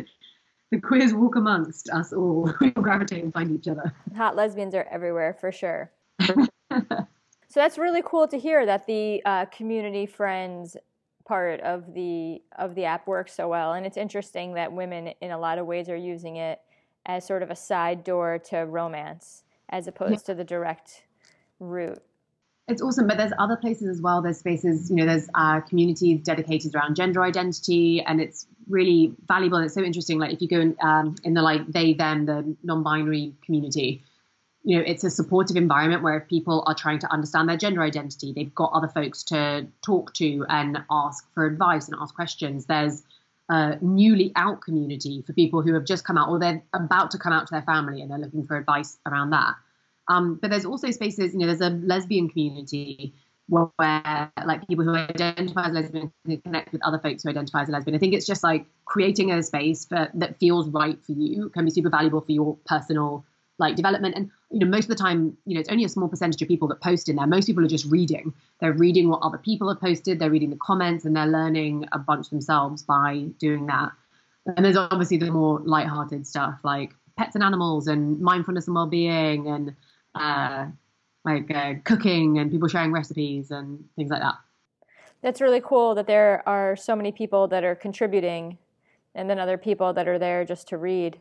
the 0.71 0.81
queers 0.81 1.15
walk 1.15 1.37
amongst 1.37 1.89
us 1.91 2.13
all. 2.13 2.53
We 2.61 2.73
all 2.77 2.83
gravitate 2.83 3.23
and 3.23 3.33
find 3.33 3.51
each 3.51 3.69
other. 3.69 3.93
Hot 4.17 4.37
lesbians 4.37 4.75
are 4.75 4.87
everywhere 4.91 5.35
for 5.35 5.53
sure. 5.53 5.91
so 6.21 7.07
that's 7.55 7.79
really 7.79 8.03
cool 8.05 8.27
to 8.29 8.39
hear 8.39 8.67
that 8.67 8.87
the 8.87 9.23
uh, 9.25 9.47
community 9.47 10.07
friends 10.07 10.77
part 11.27 11.61
of 11.61 11.95
the 11.95 12.43
of 12.59 12.75
the 12.75 12.85
app 12.85 13.07
works 13.07 13.35
so 13.35 13.49
well, 13.49 13.73
and 13.73 13.87
it's 13.87 13.97
interesting 13.97 14.55
that 14.55 14.73
women 14.73 15.09
in 15.21 15.31
a 15.31 15.39
lot 15.39 15.59
of 15.59 15.67
ways 15.67 15.89
are 15.89 15.97
using 15.97 16.37
it 16.37 16.61
as 17.07 17.27
sort 17.27 17.43
of 17.43 17.51
a 17.51 17.57
side 17.57 18.05
door 18.05 18.39
to 18.39 18.59
romance 18.59 19.45
as 19.71 19.87
opposed 19.87 20.13
yeah. 20.13 20.19
to 20.33 20.35
the 20.35 20.45
direct 20.45 21.05
route 21.61 22.03
it's 22.67 22.81
awesome 22.81 23.07
but 23.07 23.19
there's 23.19 23.33
other 23.39 23.57
places 23.57 23.89
as 23.89 24.01
well. 24.01 24.23
There's 24.23 24.39
spaces 24.39 24.91
you 24.91 24.97
know 24.97 25.07
there's 25.07 25.29
uh, 25.35 25.61
communities 25.61 26.21
dedicated 26.23 26.75
around 26.75 26.97
gender 26.97 27.23
identity 27.23 28.03
and 28.03 28.21
it's 28.21 28.47
really 28.69 29.15
valuable. 29.27 29.59
And 29.59 29.67
it's 29.67 29.75
so 29.75 29.83
interesting 29.83 30.19
like 30.19 30.33
if 30.33 30.41
you 30.41 30.49
go 30.49 30.61
in, 30.61 30.77
um, 30.81 31.17
in 31.25 31.35
the 31.35 31.43
like 31.43 31.67
they 31.67 31.93
them 31.93 32.27
the 32.27 32.57
non-binary 32.63 33.35
community 33.45 34.03
you 34.63 34.79
know 34.79 34.85
it's 34.87 35.05
a 35.05 35.11
supportive 35.11 35.57
environment 35.57 36.03
where 36.03 36.17
if 36.17 36.27
people 36.29 36.65
are 36.67 36.75
trying 36.75 36.99
to 37.01 37.13
understand 37.13 37.49
their 37.49 37.59
gender 37.59 37.83
identity 37.83 38.33
they've 38.33 38.55
got 38.55 38.73
other 38.73 38.89
folks 38.89 39.23
to 39.25 39.67
talk 39.85 40.15
to 40.15 40.47
and 40.49 40.79
ask 40.91 41.27
for 41.35 41.47
advice 41.47 41.89
and 41.89 41.97
ask 42.01 42.15
questions. 42.15 42.65
There's 42.67 43.03
a 43.51 43.77
newly 43.83 44.33
out 44.37 44.63
community 44.63 45.23
for 45.27 45.35
people 45.35 45.61
who 45.61 45.75
have 45.75 45.85
just 45.85 46.07
come 46.07 46.17
out 46.17 46.31
or 46.31 46.39
they're 46.39 46.63
about 46.73 47.11
to 47.11 47.19
come 47.19 47.35
out 47.35 47.47
to 47.47 47.53
their 47.53 47.63
family 47.63 48.01
and 48.01 48.11
they're 48.11 48.19
looking 48.19 48.47
for 48.47 48.57
advice 48.57 48.97
around 49.07 49.31
that 49.31 49.55
um, 50.09 50.39
but 50.41 50.51
there's 50.51 50.65
also 50.65 50.91
spaces, 50.91 51.33
you 51.33 51.41
know, 51.41 51.47
there's 51.47 51.61
a 51.61 51.71
lesbian 51.71 52.29
community 52.29 53.15
where, 53.49 54.31
like 54.47 54.67
people 54.67 54.85
who 54.85 54.95
identify 54.95 55.67
as 55.67 55.73
lesbian 55.73 56.13
can 56.25 56.41
connect 56.41 56.73
with 56.73 56.83
other 56.83 56.99
folks 56.99 57.23
who 57.23 57.31
identify 57.31 57.63
as 57.63 57.69
lesbian. 57.69 57.95
I 57.95 57.99
think 57.99 58.15
it's 58.15 58.27
just 58.27 58.43
like 58.43 58.67
creating 58.85 59.33
a 59.33 59.43
space 59.43 59.85
for, 59.85 60.09
that 60.15 60.39
feels 60.39 60.69
right 60.69 60.99
for 61.05 61.13
you 61.13 61.51
can 61.51 61.65
be 61.65 61.71
super 61.71 61.91
valuable 61.91 62.21
for 62.21 62.33
your 62.33 62.57
personal 62.67 63.25
like 63.59 63.77
development. 63.77 64.15
And 64.17 64.31
you 64.51 64.61
know, 64.61 64.67
most 64.67 64.85
of 64.85 64.89
the 64.89 64.95
time, 64.97 65.37
you 65.47 65.55
know, 65.55 65.61
it's 65.61 65.69
only 65.69 65.85
a 65.85 65.89
small 65.89 66.09
percentage 66.09 66.41
of 66.43 66.49
people 66.49 66.69
that 66.69 66.81
post 66.81 67.09
in 67.09 67.17
there. 67.17 67.27
Most 67.27 67.47
people 67.47 67.65
are 67.65 67.69
just 67.69 67.85
reading. 67.87 68.33
They're 68.61 68.73
reading 68.73 69.09
what 69.09 69.21
other 69.23 69.39
people 69.39 69.69
have 69.69 69.81
posted. 69.81 70.19
They're 70.19 70.31
reading 70.31 70.51
the 70.51 70.57
comments, 70.57 71.05
and 71.05 71.15
they're 71.15 71.27
learning 71.27 71.87
a 71.93 71.99
bunch 71.99 72.31
themselves 72.31 72.83
by 72.83 73.27
doing 73.39 73.67
that. 73.67 73.93
And 74.47 74.65
there's 74.65 74.77
obviously 74.77 75.19
the 75.19 75.31
more 75.31 75.61
light-hearted 75.61 76.27
stuff 76.27 76.59
like 76.65 76.95
pets 77.17 77.35
and 77.35 77.45
animals 77.45 77.87
and 77.87 78.21
mindfulness 78.21 78.67
and 78.67 78.75
well-being 78.75 79.47
and 79.49 79.75
uh, 80.15 80.67
like 81.25 81.51
uh, 81.51 81.75
cooking 81.85 82.39
and 82.39 82.51
people 82.51 82.69
sharing 82.69 82.93
recipes 82.93 83.51
and 83.51 83.85
things 83.97 84.11
like 84.11 84.21
that. 84.21 84.35
That's 85.23 85.41
really 85.41 85.63
cool 85.65 85.95
that 85.95 86.07
there 86.07 86.43
are 86.47 86.77
so 86.77 86.95
many 86.95 87.11
people 87.11 87.49
that 87.49 87.65
are 87.65 87.75
contributing 87.75 88.59
and 89.15 89.31
then 89.31 89.39
other 89.39 89.57
people 89.57 89.93
that 89.95 90.07
are 90.07 90.19
there 90.19 90.45
just 90.45 90.69
to 90.69 90.77
read. 90.77 91.19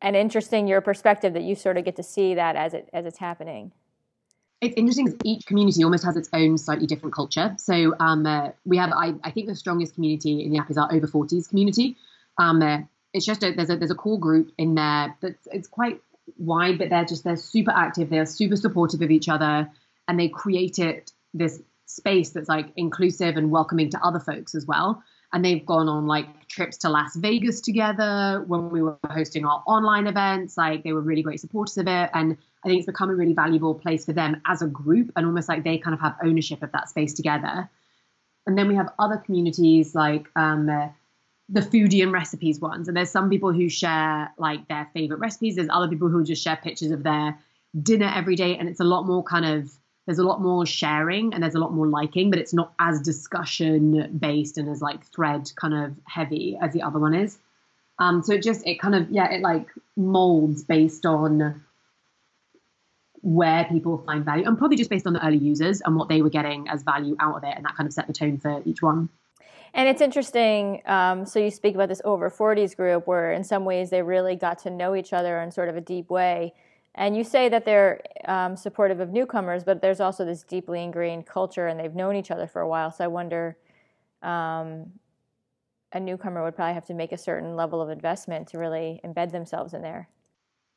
And 0.00 0.16
interesting 0.16 0.66
your 0.66 0.80
perspective 0.80 1.34
that 1.34 1.42
you 1.42 1.54
sort 1.54 1.76
of 1.76 1.84
get 1.84 1.96
to 1.96 2.02
see 2.02 2.34
that 2.34 2.56
as 2.56 2.72
it 2.72 2.88
as 2.92 3.04
it's 3.04 3.18
happening. 3.18 3.72
It's 4.60 4.74
interesting. 4.76 5.06
because 5.06 5.18
Each 5.24 5.46
community 5.46 5.82
almost 5.84 6.04
has 6.04 6.16
its 6.16 6.28
own 6.32 6.58
slightly 6.58 6.86
different 6.86 7.14
culture. 7.14 7.54
So 7.58 7.94
um, 7.98 8.26
uh, 8.26 8.50
we 8.64 8.76
have, 8.76 8.92
I, 8.92 9.14
I, 9.24 9.30
think, 9.30 9.46
the 9.46 9.54
strongest 9.54 9.94
community 9.94 10.44
in 10.44 10.52
the 10.52 10.58
app 10.58 10.70
is 10.70 10.76
our 10.76 10.92
over 10.92 11.06
40s 11.06 11.48
community. 11.48 11.96
Um, 12.36 12.60
uh, 12.60 12.78
it's 13.14 13.24
just 13.24 13.42
a, 13.42 13.52
there's 13.52 13.70
a 13.70 13.76
there's 13.76 13.90
a 13.90 13.94
core 13.94 14.20
group 14.20 14.52
in 14.56 14.74
there 14.74 15.16
that's 15.20 15.48
it's 15.50 15.66
quite 15.66 16.00
wide, 16.38 16.78
but 16.78 16.90
they're 16.90 17.04
just 17.04 17.24
they're 17.24 17.36
super 17.36 17.70
active. 17.70 18.10
They're 18.10 18.26
super 18.26 18.56
supportive 18.56 19.02
of 19.02 19.10
each 19.10 19.28
other, 19.28 19.70
and 20.08 20.18
they 20.18 20.28
created 20.28 21.10
this 21.34 21.60
space 21.86 22.30
that's 22.30 22.48
like 22.48 22.72
inclusive 22.76 23.36
and 23.36 23.50
welcoming 23.50 23.90
to 23.90 23.98
other 24.04 24.20
folks 24.20 24.54
as 24.54 24.66
well. 24.66 25.02
And 25.32 25.44
they've 25.44 25.64
gone 25.64 25.88
on 25.88 26.06
like 26.06 26.48
trips 26.48 26.78
to 26.78 26.88
Las 26.88 27.14
Vegas 27.14 27.60
together 27.60 28.42
when 28.46 28.70
we 28.70 28.82
were 28.82 28.98
hosting 29.08 29.44
our 29.44 29.62
online 29.66 30.08
events. 30.08 30.56
Like 30.56 30.82
they 30.82 30.92
were 30.92 31.00
really 31.00 31.22
great 31.22 31.40
supporters 31.40 31.78
of 31.78 31.86
it, 31.86 32.10
and 32.12 32.36
I 32.64 32.68
think 32.68 32.78
it's 32.78 32.86
become 32.86 33.10
a 33.10 33.14
really 33.14 33.34
valuable 33.34 33.74
place 33.74 34.04
for 34.04 34.12
them 34.12 34.40
as 34.46 34.62
a 34.62 34.66
group, 34.66 35.12
and 35.16 35.26
almost 35.26 35.48
like 35.48 35.64
they 35.64 35.78
kind 35.78 35.94
of 35.94 36.00
have 36.00 36.16
ownership 36.22 36.62
of 36.62 36.72
that 36.72 36.88
space 36.88 37.14
together. 37.14 37.68
And 38.46 38.56
then 38.56 38.68
we 38.68 38.74
have 38.74 38.88
other 38.98 39.18
communities 39.18 39.94
like 39.94 40.26
um, 40.34 40.68
the 41.52 41.60
foodie 41.60 42.02
and 42.02 42.12
recipes 42.12 42.60
ones. 42.60 42.86
And 42.86 42.96
there's 42.96 43.10
some 43.10 43.28
people 43.28 43.52
who 43.52 43.68
share 43.68 44.32
like 44.38 44.68
their 44.68 44.88
favorite 44.94 45.18
recipes. 45.18 45.56
There's 45.56 45.68
other 45.70 45.88
people 45.88 46.08
who 46.08 46.22
just 46.24 46.42
share 46.42 46.56
pictures 46.56 46.92
of 46.92 47.02
their 47.02 47.36
dinner 47.82 48.10
every 48.14 48.36
day. 48.36 48.56
And 48.56 48.68
it's 48.68 48.80
a 48.80 48.84
lot 48.84 49.04
more 49.06 49.22
kind 49.22 49.44
of, 49.44 49.70
there's 50.06 50.18
a 50.18 50.24
lot 50.24 50.40
more 50.40 50.64
sharing 50.64 51.34
and 51.34 51.42
there's 51.42 51.56
a 51.56 51.58
lot 51.58 51.72
more 51.72 51.86
liking, 51.86 52.30
but 52.30 52.38
it's 52.38 52.54
not 52.54 52.72
as 52.78 53.00
discussion 53.00 54.16
based 54.18 54.58
and 54.58 54.68
as 54.68 54.80
like 54.80 55.04
thread 55.06 55.50
kind 55.56 55.74
of 55.74 55.94
heavy 56.04 56.56
as 56.60 56.72
the 56.72 56.82
other 56.82 56.98
one 56.98 57.14
is. 57.14 57.38
Um, 57.98 58.22
so 58.22 58.32
it 58.32 58.42
just, 58.42 58.66
it 58.66 58.80
kind 58.80 58.94
of, 58.94 59.10
yeah, 59.10 59.30
it 59.30 59.42
like 59.42 59.68
molds 59.96 60.62
based 60.62 61.04
on 61.04 61.62
where 63.22 63.64
people 63.64 63.98
find 63.98 64.24
value 64.24 64.46
and 64.46 64.56
probably 64.56 64.76
just 64.76 64.88
based 64.88 65.06
on 65.06 65.12
the 65.12 65.26
early 65.26 65.36
users 65.36 65.82
and 65.82 65.96
what 65.96 66.08
they 66.08 66.22
were 66.22 66.30
getting 66.30 66.68
as 66.68 66.82
value 66.82 67.16
out 67.20 67.36
of 67.36 67.44
it. 67.44 67.54
And 67.54 67.64
that 67.64 67.76
kind 67.76 67.86
of 67.86 67.92
set 67.92 68.06
the 68.06 68.12
tone 68.12 68.38
for 68.38 68.62
each 68.64 68.80
one. 68.80 69.10
And 69.74 69.88
it's 69.88 70.00
interesting. 70.00 70.82
Um, 70.86 71.24
so 71.24 71.38
you 71.38 71.50
speak 71.50 71.74
about 71.74 71.88
this 71.88 72.02
over 72.04 72.30
40s 72.30 72.76
group 72.76 73.06
where, 73.06 73.32
in 73.32 73.44
some 73.44 73.64
ways, 73.64 73.90
they 73.90 74.02
really 74.02 74.36
got 74.36 74.58
to 74.60 74.70
know 74.70 74.94
each 74.94 75.12
other 75.12 75.40
in 75.40 75.50
sort 75.50 75.68
of 75.68 75.76
a 75.76 75.80
deep 75.80 76.10
way. 76.10 76.54
And 76.94 77.16
you 77.16 77.22
say 77.22 77.48
that 77.48 77.64
they're 77.64 78.02
um, 78.24 78.56
supportive 78.56 78.98
of 78.98 79.10
newcomers, 79.10 79.62
but 79.62 79.80
there's 79.80 80.00
also 80.00 80.24
this 80.24 80.42
deeply 80.42 80.82
ingrained 80.82 81.26
culture, 81.26 81.68
and 81.68 81.78
they've 81.78 81.94
known 81.94 82.16
each 82.16 82.30
other 82.30 82.48
for 82.48 82.62
a 82.62 82.68
while. 82.68 82.90
So 82.90 83.04
I 83.04 83.06
wonder, 83.06 83.56
um, 84.22 84.90
a 85.92 86.00
newcomer 86.00 86.42
would 86.42 86.54
probably 86.54 86.74
have 86.74 86.86
to 86.86 86.94
make 86.94 87.12
a 87.12 87.18
certain 87.18 87.56
level 87.56 87.80
of 87.80 87.90
investment 87.90 88.48
to 88.48 88.58
really 88.58 89.00
embed 89.04 89.30
themselves 89.32 89.74
in 89.74 89.82
there. 89.82 90.08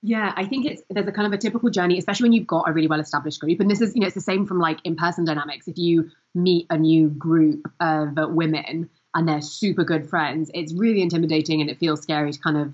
Yeah, 0.05 0.33
I 0.35 0.45
think 0.45 0.65
it's 0.65 0.83
there's 0.89 1.07
a 1.07 1.13
kind 1.13 1.25
of 1.25 1.31
a 1.31 1.37
typical 1.37 1.69
journey, 1.69 1.97
especially 1.97 2.25
when 2.25 2.33
you've 2.33 2.45
got 2.45 2.67
a 2.67 2.73
really 2.73 2.87
well 2.87 2.99
established 2.99 3.39
group. 3.39 3.61
And 3.61 3.71
this 3.71 3.79
is, 3.79 3.95
you 3.95 4.01
know, 4.01 4.07
it's 4.07 4.15
the 4.15 4.21
same 4.21 4.45
from 4.45 4.59
like 4.59 4.79
in 4.83 4.97
person 4.97 5.23
dynamics. 5.23 5.69
If 5.69 5.77
you 5.77 6.11
meet 6.35 6.67
a 6.69 6.77
new 6.77 7.07
group 7.07 7.71
of 7.79 8.09
women 8.17 8.89
and 9.15 9.27
they're 9.27 9.41
super 9.41 9.85
good 9.85 10.09
friends, 10.09 10.51
it's 10.53 10.73
really 10.73 11.01
intimidating 11.01 11.61
and 11.61 11.69
it 11.69 11.79
feels 11.79 12.01
scary 12.01 12.33
to 12.33 12.39
kind 12.39 12.57
of 12.57 12.73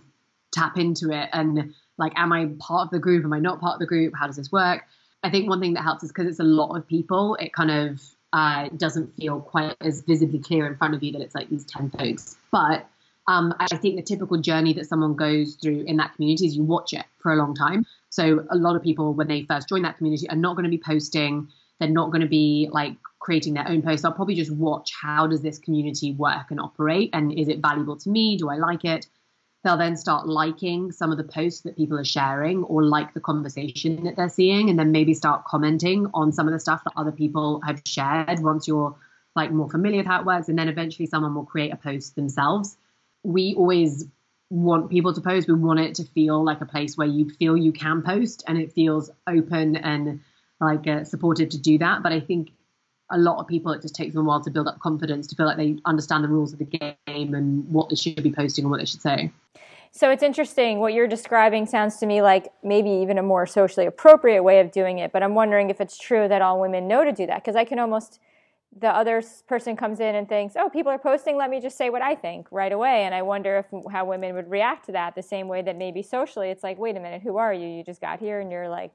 tap 0.52 0.80
into 0.80 1.12
it. 1.12 1.30
And 1.32 1.76
like, 2.00 2.14
am 2.16 2.34
I 2.34 2.50
part 2.58 2.88
of 2.88 2.90
the 2.90 3.00
group? 3.00 3.24
Am 3.24 3.32
I 3.32 3.40
not 3.40 3.62
part 3.62 3.76
of 3.76 3.80
the 3.80 3.86
group? 3.86 4.16
How 4.18 4.26
does 4.26 4.38
this 4.38 4.52
work? 4.52 4.86
I 5.22 5.30
think 5.30 5.48
one 5.48 5.60
thing 5.60 5.76
that 5.76 5.84
helps 5.84 6.02
is 6.02 6.10
because 6.10 6.26
it's 6.26 6.40
a 6.40 6.44
lot 6.44 6.76
of 6.76 6.88
people, 6.88 7.36
it 7.36 7.54
kind 7.54 7.70
of 7.70 8.02
uh, 8.34 8.70
doesn't 8.76 9.16
feel 9.18 9.40
quite 9.40 9.76
as 9.82 10.02
visibly 10.02 10.40
clear 10.40 10.66
in 10.66 10.78
front 10.78 10.96
of 10.96 11.04
you 11.04 11.12
that 11.12 11.22
it's 11.22 11.36
like 11.36 11.50
these 11.50 11.66
10 11.66 11.92
folks. 11.92 12.38
But 12.52 12.90
um, 13.30 13.54
I 13.60 13.78
think 13.78 13.96
the 13.96 14.02
typical 14.02 14.38
journey 14.50 14.74
that 14.74 14.88
someone 14.88 15.16
goes 15.16 15.56
through 15.62 15.82
in 15.86 15.98
that 15.98 16.16
community 16.16 16.46
is 16.48 16.56
you 16.58 16.64
watch 16.64 16.94
it 16.94 17.06
for 17.22 17.32
a 17.32 17.36
long 17.36 17.54
time. 17.54 17.86
So 18.10 18.24
a 18.50 18.58
lot 18.58 18.76
of 18.76 18.82
people, 18.82 19.14
when 19.14 19.28
they 19.28 19.44
first 19.44 19.70
join 19.70 19.84
that 19.84 19.98
community, 19.98 20.28
are 20.30 20.36
not 20.46 20.56
going 20.56 20.64
to 20.70 20.76
be 20.78 20.82
posting 20.84 21.48
They're 21.80 21.90
not 21.90 22.12
going 22.12 22.22
to 22.22 22.28
be 22.28 22.70
like 22.72 22.96
creating 23.20 23.54
their 23.54 23.68
own 23.68 23.82
posts. 23.82 24.06
I'll 24.06 24.12
probably 24.12 24.36
just 24.36 24.52
watch 24.52 24.92
how 25.00 25.28
does 25.28 25.42
this 25.42 25.60
community 25.60 26.14
work 26.14 26.52
and 26.52 26.60
operate, 26.60 27.10
and 27.14 27.32
is 27.32 27.48
it 27.48 27.60
valuable 27.60 27.98
to 27.98 28.10
me? 28.10 28.38
Do 28.38 28.50
I 28.50 28.58
like 28.58 28.86
it? 28.86 29.08
They'll 29.64 29.78
then 29.78 29.98
start 29.98 30.28
liking 30.28 30.92
some 30.92 31.12
of 31.12 31.18
the 31.18 31.24
posts 31.26 31.62
that 31.62 31.76
people 31.76 32.00
are 32.00 32.06
sharing 32.06 32.64
or 32.64 32.84
like 32.84 33.14
the 33.14 33.20
conversation 33.20 34.04
that 34.06 34.16
they're 34.16 34.30
seeing, 34.30 34.70
and 34.70 34.80
then 34.80 34.92
maybe 34.92 35.14
start 35.14 35.46
commenting 35.46 36.08
on 36.14 36.32
some 36.32 36.48
of 36.48 36.54
the 36.54 36.60
stuff 36.60 36.84
that 36.86 36.94
other 36.96 37.12
people 37.12 37.62
have 37.66 37.82
shared 37.86 38.40
once 38.40 38.68
you're 38.68 38.96
like 39.36 39.52
more 39.52 39.70
familiar 39.70 39.98
with 39.98 40.08
how 40.08 40.22
it 40.22 40.26
works. 40.26 40.50
And 40.50 40.58
then 40.58 40.70
eventually 40.70 41.06
someone 41.06 41.36
will 41.36 41.46
create 41.46 41.74
a 41.74 41.78
post 41.78 42.16
themselves. 42.16 42.78
We 43.24 43.56
always 43.56 44.06
want 44.50 44.90
people 44.90 45.14
to 45.14 45.22
post. 45.22 45.48
We 45.48 45.54
want 45.54 45.80
it 45.80 45.96
to 45.96 46.04
feel 46.04 46.44
like 46.44 46.62
a 46.62 46.66
place 46.66 46.98
where 46.98 47.08
you 47.08 47.30
feel 47.30 47.56
you 47.56 47.72
can 47.72 48.02
post 48.02 48.44
and 48.48 48.58
it 48.58 48.74
feels 48.74 49.12
open 49.28 49.76
and 49.76 50.22
like 50.60 50.88
uh, 50.88 51.04
supported 51.04 51.52
to 51.52 51.58
do 51.58 51.78
that. 51.78 52.04
But 52.04 52.12
I 52.12 52.20
think 52.20 52.52
a 53.12 53.18
lot 53.18 53.40
of 53.40 53.48
people, 53.48 53.72
it 53.72 53.82
just 53.82 53.96
takes 53.96 54.14
them 54.14 54.26
a 54.26 54.28
while 54.28 54.44
to 54.44 54.52
build 54.52 54.68
up 54.68 54.80
confidence 54.80 55.28
to 55.28 55.36
feel 55.36 55.46
like 55.46 55.58
they 55.58 55.78
understand 55.86 56.24
the 56.24 56.28
rules 56.28 56.54
of 56.54 56.60
the 56.60 56.66
game 56.66 57.34
and 57.34 57.68
what 57.70 57.90
they 57.90 57.96
should 57.96 58.22
be 58.22 58.32
posting 58.32 58.66
and 58.66 58.72
what 58.72 58.80
they 58.80 58.86
should 58.86 59.02
say. 59.02 59.32
So 59.92 60.12
it's 60.12 60.22
interesting. 60.22 60.80
What 60.80 60.94
you're 60.94 61.08
describing 61.08 61.66
sounds 61.66 61.98
to 61.98 62.06
me 62.06 62.22
like 62.22 62.52
maybe 62.64 62.90
even 62.90 63.18
a 63.18 63.24
more 63.24 63.48
socially 63.48 63.88
appropriate 63.88 64.44
way 64.44 64.60
of 64.60 64.72
doing 64.72 65.00
it. 65.00 65.12
But 65.12 65.24
I'm 65.24 65.34
wondering 65.34 65.72
if 65.72 65.82
it's 65.82 65.98
true 65.98 66.28
that 66.28 66.42
all 66.42 66.62
women 66.62 66.88
know 66.88 67.04
to 67.04 67.12
do 67.12 67.26
that 67.26 67.44
because 67.44 67.56
I 67.56 67.66
can 67.66 67.80
almost 67.80 68.20
the 68.78 68.90
other 68.90 69.24
person 69.48 69.76
comes 69.76 70.00
in 70.00 70.16
and 70.16 70.28
thinks, 70.28 70.56
"Oh, 70.58 70.70
people 70.70 70.92
are 70.92 71.00
posting. 71.00 71.38
Let 71.38 71.50
me 71.50 71.60
just 71.60 71.78
say 71.78 71.90
what 71.90 72.02
I 72.02 72.16
think 72.16 72.48
right 72.52 72.72
away." 72.72 73.04
And 73.04 73.16
I 73.16 73.22
wonder 73.22 73.58
if 73.58 73.92
how 73.92 74.06
women 74.06 74.36
would 74.36 74.50
react 74.50 74.86
to 74.86 74.92
that 74.94 75.16
the 75.16 75.24
same 75.24 75.48
way 75.48 75.62
that 75.62 75.76
maybe 75.78 76.02
socially 76.02 76.50
it's 76.50 76.64
like, 76.64 76.78
"Wait 76.78 76.96
a 76.96 77.00
minute, 77.00 77.22
who 77.22 77.38
are 77.38 77.54
you? 77.54 77.68
You 77.68 77.84
just 77.84 78.02
got 78.02 78.20
here 78.20 78.40
and 78.40 78.52
you're 78.52 78.70
like, 78.70 78.94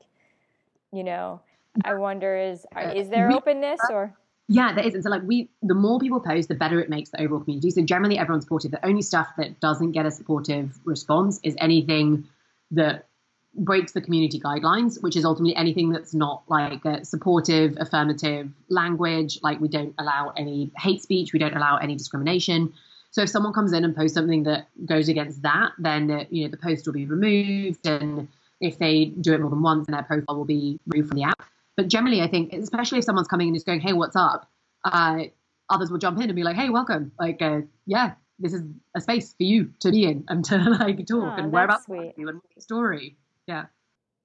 you 0.92 1.04
know." 1.04 1.40
I 1.84 1.94
wonder 1.94 2.36
is 2.36 2.64
uh, 2.76 2.92
is 2.94 3.08
there 3.08 3.32
openness 3.32 3.80
or 3.90 4.14
yeah, 4.48 4.74
there 4.74 4.86
is. 4.86 4.94
And 4.94 5.02
so 5.02 5.10
like 5.10 5.22
we 5.24 5.50
the 5.62 5.74
more 5.74 5.98
people 5.98 6.20
post, 6.20 6.48
the 6.48 6.54
better 6.54 6.80
it 6.80 6.90
makes 6.90 7.10
the 7.10 7.20
overall 7.22 7.40
community. 7.40 7.70
So 7.70 7.82
generally 7.82 8.18
everyone's 8.18 8.44
supportive. 8.44 8.70
The 8.70 8.86
only 8.86 9.02
stuff 9.02 9.28
that 9.38 9.60
doesn't 9.60 9.92
get 9.92 10.06
a 10.06 10.10
supportive 10.10 10.78
response 10.84 11.40
is 11.42 11.54
anything 11.58 12.28
that 12.72 13.06
breaks 13.56 13.92
the 13.92 14.00
community 14.00 14.40
guidelines, 14.40 15.02
which 15.02 15.16
is 15.16 15.24
ultimately 15.24 15.54
anything 15.56 15.90
that's 15.90 16.14
not 16.14 16.42
like 16.48 16.84
a 16.84 17.04
supportive, 17.04 17.76
affirmative 17.78 18.50
language. 18.68 19.38
Like 19.42 19.60
we 19.60 19.68
don't 19.68 19.94
allow 19.98 20.32
any 20.36 20.70
hate 20.76 21.02
speech, 21.02 21.32
we 21.32 21.38
don't 21.38 21.54
allow 21.54 21.76
any 21.76 21.94
discrimination. 21.94 22.72
So 23.10 23.22
if 23.22 23.28
someone 23.28 23.52
comes 23.52 23.72
in 23.72 23.84
and 23.84 23.94
posts 23.94 24.14
something 24.14 24.42
that 24.44 24.66
goes 24.84 25.08
against 25.08 25.42
that, 25.42 25.72
then 25.78 26.10
uh, 26.10 26.24
you 26.30 26.44
know 26.44 26.50
the 26.50 26.56
post 26.56 26.84
will 26.86 26.94
be 26.94 27.06
removed, 27.06 27.86
and 27.86 28.26
if 28.60 28.78
they 28.78 29.04
do 29.04 29.34
it 29.34 29.40
more 29.40 29.50
than 29.50 29.62
once, 29.62 29.86
then 29.86 29.92
their 29.94 30.02
profile 30.02 30.36
will 30.36 30.44
be 30.44 30.80
removed 30.86 31.10
from 31.10 31.18
the 31.18 31.24
app. 31.24 31.40
But 31.76 31.88
generally, 31.88 32.22
I 32.22 32.28
think, 32.28 32.52
especially 32.52 32.98
if 32.98 33.04
someone's 33.04 33.28
coming 33.28 33.48
in 33.48 33.52
and 33.52 33.56
just 33.56 33.66
going, 33.66 33.80
"Hey, 33.80 33.92
what's 33.92 34.16
up?" 34.16 34.50
Uh, 34.84 35.24
others 35.70 35.90
will 35.90 35.98
jump 35.98 36.18
in 36.18 36.24
and 36.24 36.34
be 36.34 36.42
like, 36.42 36.56
"Hey, 36.56 36.70
welcome!" 36.70 37.12
Like, 37.18 37.40
uh, 37.40 37.60
yeah, 37.86 38.14
this 38.38 38.52
is 38.52 38.62
a 38.96 39.00
space 39.00 39.32
for 39.32 39.44
you 39.44 39.70
to 39.80 39.90
be 39.92 40.04
in 40.04 40.24
and 40.28 40.44
to 40.46 40.58
like 40.80 40.98
talk 41.06 41.22
oh, 41.22 41.36
and 41.36 41.52
where 41.52 41.64
about 41.64 41.82
you 42.16 42.28
and 42.28 42.40
story. 42.58 43.16
Yeah, 43.46 43.66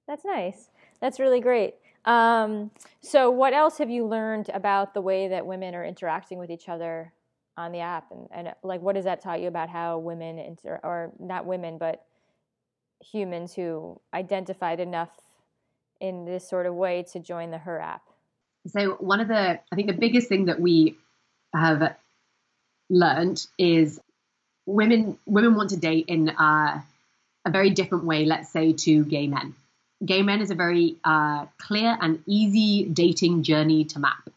that's 0.06 0.24
nice. 0.24 0.70
That's 1.00 1.20
really 1.20 1.40
great. 1.40 1.74
Um, 2.04 2.70
so, 3.00 3.30
what 3.30 3.52
else 3.52 3.78
have 3.78 3.90
you 3.90 4.06
learned 4.06 4.50
about 4.52 4.94
the 4.94 5.00
way 5.00 5.28
that 5.28 5.46
women 5.46 5.74
are 5.74 5.84
interacting 5.84 6.38
with 6.38 6.50
each 6.50 6.68
other 6.68 7.12
on 7.56 7.72
the 7.72 7.80
app, 7.80 8.10
and, 8.10 8.28
and 8.32 8.54
like, 8.62 8.80
what 8.80 8.96
has 8.96 9.04
that 9.04 9.20
taught 9.20 9.40
you 9.40 9.48
about 9.48 9.68
how 9.68 9.98
women 9.98 10.38
inter- 10.38 10.80
or 10.82 11.12
not 11.18 11.44
women, 11.44 11.76
but 11.78 12.04
humans 13.00 13.54
who 13.54 14.00
identified 14.14 14.80
enough 14.80 15.10
in 16.00 16.24
this 16.24 16.48
sort 16.48 16.66
of 16.66 16.74
way 16.74 17.04
to 17.12 17.20
join 17.20 17.50
the 17.50 17.58
Her 17.58 17.78
app? 17.78 18.02
So 18.66 18.92
one 19.00 19.20
of 19.20 19.28
the, 19.28 19.60
I 19.72 19.76
think 19.76 19.88
the 19.88 19.96
biggest 19.96 20.28
thing 20.28 20.46
that 20.46 20.60
we 20.60 20.96
have 21.54 21.96
learned 22.88 23.46
is 23.58 24.00
women 24.66 25.18
women 25.26 25.54
want 25.54 25.70
to 25.70 25.76
date 25.76 26.06
in 26.08 26.28
uh, 26.28 26.80
a 27.44 27.50
very 27.50 27.70
different 27.70 28.04
way. 28.04 28.24
Let's 28.24 28.50
say 28.50 28.72
to 28.72 29.04
gay 29.04 29.26
men. 29.26 29.54
Gay 30.04 30.22
men 30.22 30.40
is 30.40 30.50
a 30.50 30.54
very 30.54 30.96
uh, 31.04 31.46
clear 31.58 31.96
and 32.00 32.22
easy 32.26 32.84
dating 32.84 33.42
journey 33.42 33.84
to 33.86 33.98
map. 33.98 34.28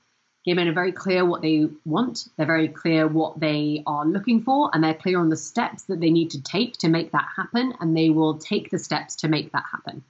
Gay 0.45 0.53
men 0.53 0.67
are 0.67 0.73
very 0.73 0.91
clear 0.91 1.23
what 1.23 1.41
they 1.41 1.69
want. 1.85 2.27
They're 2.35 2.45
very 2.45 2.67
clear 2.67 3.07
what 3.07 3.39
they 3.39 3.81
are 3.87 4.05
looking 4.05 4.43
for, 4.43 4.69
and 4.73 4.83
they're 4.83 4.93
clear 4.93 5.19
on 5.19 5.29
the 5.29 5.37
steps 5.37 5.83
that 5.83 6.01
they 6.01 6.11
need 6.11 6.31
to 6.31 6.41
take 6.41 6.77
to 6.79 6.89
make 6.89 7.11
that 7.11 7.27
happen. 7.35 7.73
And 7.79 7.95
they 7.95 8.09
will 8.09 8.37
take 8.37 8.69
the 8.69 8.79
steps 8.79 9.15
to 9.17 9.29
make 9.29 9.53
that 9.53 9.63
happen 9.71 10.03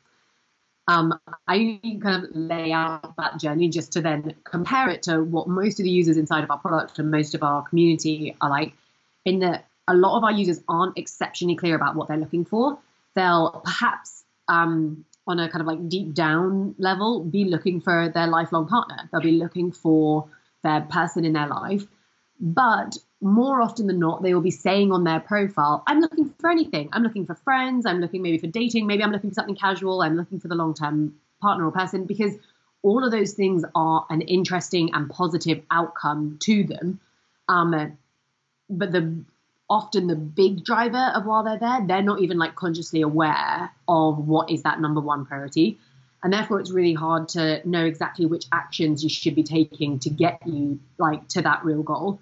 um, 0.87 1.19
I 1.47 1.79
kind 2.01 2.25
of 2.25 2.35
lay 2.35 2.71
out 2.71 3.15
that 3.17 3.39
journey 3.39 3.69
just 3.69 3.93
to 3.93 4.01
then 4.01 4.33
compare 4.43 4.89
it 4.89 5.03
to 5.03 5.23
what 5.23 5.47
most 5.47 5.79
of 5.79 5.85
the 5.85 5.89
users 5.89 6.17
inside 6.17 6.43
of 6.43 6.51
our 6.51 6.57
product 6.57 6.99
and 6.99 7.09
most 7.09 7.35
of 7.35 7.43
our 7.43 7.61
community 7.63 8.35
are 8.41 8.49
like. 8.49 8.73
In 9.25 9.39
that, 9.39 9.65
a 9.87 9.93
lot 9.93 10.17
of 10.17 10.23
our 10.23 10.31
users 10.31 10.61
aren't 10.67 10.97
exceptionally 10.97 11.55
clear 11.55 11.75
about 11.75 11.95
what 11.95 12.07
they're 12.07 12.17
looking 12.17 12.45
for. 12.45 12.77
They'll 13.15 13.61
perhaps, 13.63 14.23
um, 14.47 15.05
on 15.27 15.39
a 15.39 15.49
kind 15.49 15.61
of 15.61 15.67
like 15.67 15.89
deep 15.89 16.13
down 16.13 16.75
level, 16.77 17.23
be 17.23 17.45
looking 17.45 17.81
for 17.81 18.09
their 18.09 18.27
lifelong 18.27 18.67
partner. 18.67 19.09
They'll 19.11 19.21
be 19.21 19.31
looking 19.31 19.71
for 19.71 20.27
their 20.63 20.81
person 20.81 21.25
in 21.25 21.33
their 21.33 21.47
life. 21.47 21.85
But 22.39 22.97
more 23.21 23.61
often 23.61 23.87
than 23.87 23.99
not, 23.99 24.21
they 24.21 24.33
will 24.33 24.41
be 24.41 24.51
saying 24.51 24.91
on 24.91 25.03
their 25.03 25.19
profile, 25.19 25.83
I'm 25.87 25.99
looking 25.99 26.33
for 26.39 26.49
anything. 26.49 26.89
I'm 26.91 27.03
looking 27.03 27.25
for 27.25 27.35
friends. 27.35 27.85
I'm 27.85 27.99
looking 27.99 28.21
maybe 28.21 28.37
for 28.37 28.47
dating. 28.47 28.87
Maybe 28.87 29.03
I'm 29.03 29.11
looking 29.11 29.29
for 29.29 29.35
something 29.35 29.55
casual. 29.55 30.01
I'm 30.01 30.17
looking 30.17 30.39
for 30.39 30.47
the 30.47 30.55
long 30.55 30.73
term 30.73 31.15
partner 31.41 31.65
or 31.65 31.71
person 31.71 32.05
because 32.05 32.33
all 32.81 33.05
of 33.05 33.11
those 33.11 33.33
things 33.33 33.63
are 33.75 34.05
an 34.09 34.21
interesting 34.21 34.93
and 34.93 35.09
positive 35.09 35.61
outcome 35.71 36.37
to 36.41 36.63
them. 36.65 36.99
Um, 37.47 37.97
but 38.69 38.91
the 38.91 39.23
often 39.73 40.07
the 40.07 40.15
big 40.15 40.63
driver 40.63 41.11
of 41.15 41.25
while 41.25 41.43
they're 41.43 41.59
there, 41.59 41.85
they're 41.87 42.03
not 42.03 42.21
even 42.21 42.37
like 42.37 42.55
consciously 42.55 43.01
aware 43.01 43.71
of 43.87 44.19
what 44.27 44.51
is 44.51 44.63
that 44.63 44.79
number 44.79 45.01
one 45.01 45.25
priority. 45.25 45.79
And 46.23 46.31
therefore, 46.31 46.59
it's 46.61 46.71
really 46.71 46.93
hard 46.93 47.27
to 47.29 47.67
know 47.67 47.83
exactly 47.83 48.25
which 48.25 48.45
actions 48.53 49.03
you 49.03 49.09
should 49.09 49.35
be 49.35 49.43
taking 49.43 49.99
to 49.99 50.09
get 50.09 50.39
you 50.45 50.79
like 50.97 51.27
to 51.29 51.41
that 51.41 51.65
real 51.65 51.83
goal 51.83 52.21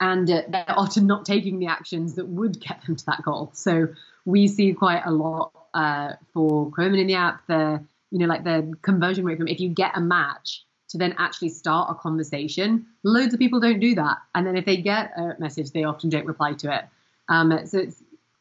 and 0.00 0.30
uh, 0.30 0.42
they're 0.48 0.64
often 0.68 1.06
not 1.06 1.26
taking 1.26 1.58
the 1.58 1.66
actions 1.66 2.14
that 2.14 2.26
would 2.26 2.58
get 2.60 2.82
them 2.86 2.96
to 2.96 3.06
that 3.06 3.22
goal. 3.22 3.50
So 3.52 3.88
we 4.24 4.48
see 4.48 4.72
quite 4.72 5.02
a 5.04 5.10
lot 5.10 5.52
uh, 5.74 6.14
for 6.32 6.72
women 6.76 6.98
in 6.98 7.06
the 7.06 7.14
app. 7.14 7.46
The 7.46 7.84
you 8.10 8.18
know 8.18 8.26
like 8.26 8.42
the 8.42 8.72
conversion 8.82 9.24
rate 9.24 9.38
from 9.38 9.48
if 9.48 9.60
you 9.60 9.68
get 9.68 9.92
a 9.94 10.00
match 10.00 10.64
to 10.90 10.98
then 10.98 11.14
actually 11.18 11.48
start 11.48 11.90
a 11.90 11.94
conversation, 11.94 12.86
loads 13.02 13.32
of 13.32 13.38
people 13.38 13.60
don't 13.60 13.80
do 13.80 13.94
that. 13.94 14.18
And 14.34 14.46
then 14.46 14.56
if 14.56 14.64
they 14.64 14.76
get 14.76 15.12
a 15.16 15.36
message, 15.38 15.70
they 15.70 15.84
often 15.84 16.10
don't 16.10 16.26
reply 16.26 16.52
to 16.54 16.74
it. 16.74 16.84
Um, 17.28 17.66
so 17.66 17.86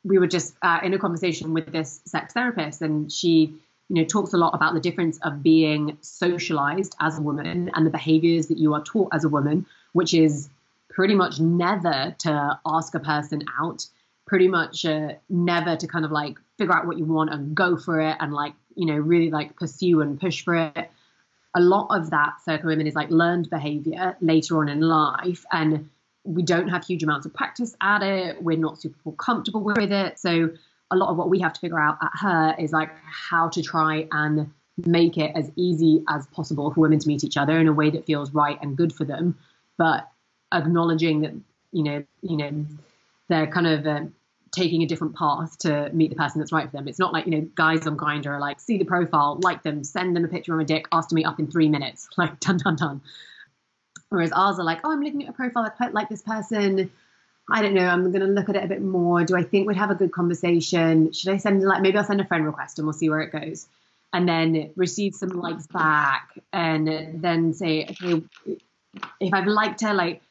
we 0.03 0.17
were 0.17 0.27
just 0.27 0.55
uh, 0.61 0.79
in 0.83 0.93
a 0.93 0.99
conversation 0.99 1.53
with 1.53 1.71
this 1.71 2.01
sex 2.05 2.33
therapist, 2.33 2.81
and 2.81 3.11
she 3.11 3.53
you 3.89 3.95
know 3.95 4.03
talks 4.03 4.33
a 4.33 4.37
lot 4.37 4.53
about 4.55 4.73
the 4.73 4.79
difference 4.79 5.19
of 5.19 5.43
being 5.43 5.97
socialized 6.01 6.95
as 6.99 7.17
a 7.17 7.21
woman 7.21 7.69
and 7.73 7.85
the 7.85 7.91
behaviors 7.91 8.47
that 8.47 8.57
you 8.57 8.73
are 8.73 8.83
taught 8.83 9.09
as 9.13 9.23
a 9.23 9.29
woman, 9.29 9.65
which 9.93 10.13
is 10.13 10.49
pretty 10.89 11.15
much 11.15 11.39
never 11.39 12.15
to 12.19 12.59
ask 12.65 12.95
a 12.95 12.99
person 12.99 13.43
out, 13.59 13.85
pretty 14.25 14.47
much 14.47 14.85
uh, 14.85 15.09
never 15.29 15.75
to 15.75 15.87
kind 15.87 16.03
of 16.03 16.11
like 16.11 16.37
figure 16.57 16.73
out 16.73 16.87
what 16.87 16.97
you 16.97 17.05
want 17.05 17.31
and 17.31 17.55
go 17.55 17.77
for 17.77 18.01
it 18.01 18.17
and 18.19 18.33
like, 18.33 18.53
you 18.75 18.85
know, 18.85 18.95
really 18.95 19.29
like 19.29 19.55
pursue 19.55 20.01
and 20.01 20.19
push 20.19 20.43
for 20.43 20.55
it. 20.55 20.89
A 21.55 21.61
lot 21.61 21.87
of 21.89 22.11
that 22.11 22.41
for 22.45 22.59
women 22.63 22.87
is 22.87 22.95
like 22.95 23.09
learned 23.09 23.49
behavior 23.49 24.15
later 24.21 24.57
on 24.59 24.69
in 24.69 24.81
life. 24.81 25.45
And 25.51 25.89
we 26.23 26.43
don't 26.43 26.67
have 26.67 26.85
huge 26.85 27.03
amounts 27.03 27.25
of 27.25 27.33
practice 27.33 27.75
at 27.81 28.03
it. 28.03 28.41
We're 28.41 28.57
not 28.57 28.79
super 28.79 29.11
comfortable 29.13 29.61
with 29.61 29.91
it. 29.91 30.19
So 30.19 30.51
a 30.91 30.95
lot 30.95 31.09
of 31.09 31.17
what 31.17 31.29
we 31.29 31.39
have 31.39 31.53
to 31.53 31.59
figure 31.59 31.79
out 31.79 31.97
at 32.01 32.11
her 32.21 32.55
is 32.59 32.71
like 32.71 32.91
how 33.03 33.49
to 33.49 33.61
try 33.61 34.07
and 34.11 34.51
make 34.85 35.17
it 35.17 35.31
as 35.35 35.51
easy 35.55 36.03
as 36.07 36.25
possible 36.27 36.71
for 36.71 36.81
women 36.81 36.99
to 36.99 37.07
meet 37.07 37.23
each 37.23 37.37
other 37.37 37.59
in 37.59 37.67
a 37.67 37.73
way 37.73 37.89
that 37.89 38.05
feels 38.05 38.33
right 38.33 38.57
and 38.61 38.77
good 38.77 38.93
for 38.93 39.05
them. 39.05 39.37
But 39.77 40.09
acknowledging 40.51 41.21
that 41.21 41.33
you 41.71 41.83
know 41.83 42.03
you 42.21 42.37
know 42.37 42.65
they're 43.27 43.47
kind 43.47 43.67
of 43.67 43.85
uh, 43.85 44.05
taking 44.51 44.83
a 44.83 44.85
different 44.85 45.15
path 45.15 45.57
to 45.59 45.89
meet 45.93 46.09
the 46.09 46.15
person 46.15 46.39
that's 46.39 46.51
right 46.51 46.65
for 46.65 46.77
them. 46.77 46.87
It's 46.87 46.99
not 46.99 47.13
like 47.13 47.25
you 47.25 47.31
know 47.31 47.47
guys 47.55 47.85
on 47.87 47.97
Grindr 47.97 48.27
are 48.27 48.39
like 48.39 48.59
see 48.59 48.77
the 48.77 48.85
profile, 48.85 49.39
like 49.41 49.63
them, 49.63 49.83
send 49.83 50.15
them 50.15 50.25
a 50.25 50.27
picture 50.27 50.53
of 50.53 50.59
a 50.59 50.65
dick, 50.65 50.87
ask 50.91 51.09
to 51.09 51.15
meet 51.15 51.25
up 51.25 51.39
in 51.39 51.47
three 51.47 51.69
minutes, 51.69 52.09
like 52.17 52.39
done 52.39 52.57
done 52.57 52.75
done. 52.75 53.01
Whereas 54.09 54.31
ours 54.31 54.57
are 54.57 54.63
like, 54.63 54.79
oh, 54.83 54.91
I'm 54.91 55.01
looking 55.01 55.23
at 55.23 55.29
a 55.29 55.33
profile, 55.33 55.63
I 55.63 55.69
quite 55.69 55.93
like 55.93 56.09
this 56.09 56.23
person. 56.23 56.89
I 57.51 57.61
don't 57.61 57.73
know. 57.73 57.87
I'm 57.87 58.11
going 58.11 58.21
to 58.21 58.27
look 58.27 58.49
at 58.49 58.55
it 58.55 58.63
a 58.63 58.67
bit 58.67 58.81
more. 58.81 59.23
Do 59.23 59.35
I 59.35 59.43
think 59.43 59.67
we'd 59.67 59.77
have 59.77 59.89
a 59.89 59.95
good 59.95 60.11
conversation? 60.11 61.11
Should 61.13 61.33
I 61.33 61.37
send 61.37 61.63
like 61.63 61.81
maybe 61.81 61.97
I'll 61.97 62.03
send 62.03 62.21
a 62.21 62.25
friend 62.25 62.45
request 62.45 62.77
and 62.77 62.87
we'll 62.87 62.93
see 62.93 63.09
where 63.09 63.21
it 63.21 63.31
goes, 63.31 63.67
and 64.13 64.27
then 64.27 64.71
receive 64.75 65.15
some 65.15 65.29
likes 65.29 65.67
back, 65.67 66.29
and 66.53 67.21
then 67.21 67.53
say, 67.53 67.87
okay, 67.89 68.23
if 69.19 69.33
I've 69.33 69.47
liked 69.47 69.81
her, 69.81 69.93
like 69.93 70.21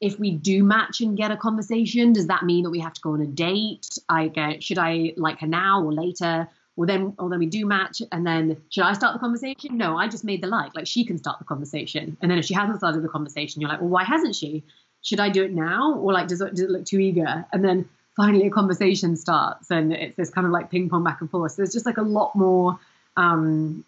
if 0.00 0.18
we 0.18 0.30
do 0.30 0.62
match 0.62 1.00
and 1.00 1.16
get 1.16 1.30
a 1.30 1.36
conversation, 1.36 2.12
does 2.12 2.26
that 2.26 2.42
mean 2.42 2.64
that 2.64 2.70
we 2.70 2.80
have 2.80 2.92
to 2.94 3.00
go 3.00 3.12
on 3.12 3.20
a 3.20 3.26
date? 3.26 3.98
I 4.08 4.28
get, 4.28 4.62
should 4.62 4.78
I 4.78 5.14
like 5.16 5.40
her 5.40 5.46
now 5.46 5.82
or 5.82 5.92
later? 5.92 6.48
well 6.76 6.86
then 6.86 7.14
or 7.18 7.28
then 7.30 7.38
we 7.38 7.46
do 7.46 7.66
match 7.66 8.02
and 8.12 8.26
then 8.26 8.56
should 8.68 8.84
i 8.84 8.92
start 8.92 9.14
the 9.14 9.18
conversation? 9.18 9.76
No 9.76 9.96
i 9.96 10.08
just 10.08 10.24
made 10.24 10.42
the 10.42 10.46
like. 10.46 10.74
Like 10.74 10.86
she 10.86 11.04
can 11.04 11.18
start 11.18 11.38
the 11.38 11.44
conversation. 11.44 12.16
And 12.20 12.30
then 12.30 12.38
if 12.38 12.44
she 12.44 12.54
hasn't 12.54 12.78
started 12.78 13.02
the 13.02 13.08
conversation 13.08 13.60
you're 13.60 13.70
like 13.70 13.80
well 13.80 13.90
why 13.90 14.04
hasn't 14.04 14.36
she? 14.36 14.62
Should 15.02 15.20
i 15.20 15.28
do 15.30 15.42
it 15.42 15.52
now? 15.52 15.94
Or 15.94 16.12
like 16.12 16.28
does 16.28 16.40
it, 16.40 16.50
does 16.50 16.60
it 16.60 16.70
look 16.70 16.84
too 16.84 17.00
eager? 17.00 17.44
And 17.52 17.64
then 17.64 17.88
finally 18.16 18.46
a 18.46 18.50
conversation 18.50 19.16
starts 19.16 19.70
and 19.70 19.92
it's 19.92 20.16
this 20.16 20.30
kind 20.30 20.46
of 20.46 20.52
like 20.52 20.70
ping 20.70 20.88
pong 20.88 21.04
back 21.04 21.20
and 21.20 21.30
forth. 21.30 21.52
So 21.52 21.56
there's 21.56 21.72
just 21.72 21.86
like 21.86 21.98
a 21.98 22.02
lot 22.02 22.36
more 22.36 22.78
um, 23.16 23.84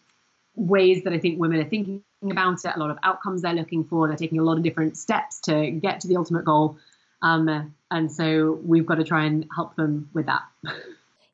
ways 0.58 1.04
that 1.04 1.12
i 1.12 1.18
think 1.18 1.40
women 1.40 1.60
are 1.60 1.68
thinking 1.68 2.02
about 2.30 2.64
it 2.64 2.72
a 2.74 2.78
lot 2.78 2.90
of 2.90 2.98
outcomes 3.02 3.42
they're 3.42 3.52
looking 3.52 3.84
for 3.84 4.08
they're 4.08 4.16
taking 4.16 4.38
a 4.38 4.42
lot 4.42 4.56
of 4.56 4.62
different 4.62 4.96
steps 4.96 5.40
to 5.40 5.70
get 5.70 6.00
to 6.00 6.08
the 6.08 6.16
ultimate 6.16 6.44
goal. 6.44 6.76
Um, 7.22 7.74
and 7.90 8.10
so 8.10 8.60
we've 8.64 8.86
got 8.86 8.96
to 8.96 9.04
try 9.04 9.24
and 9.24 9.46
help 9.54 9.76
them 9.76 10.08
with 10.12 10.26
that. 10.26 10.42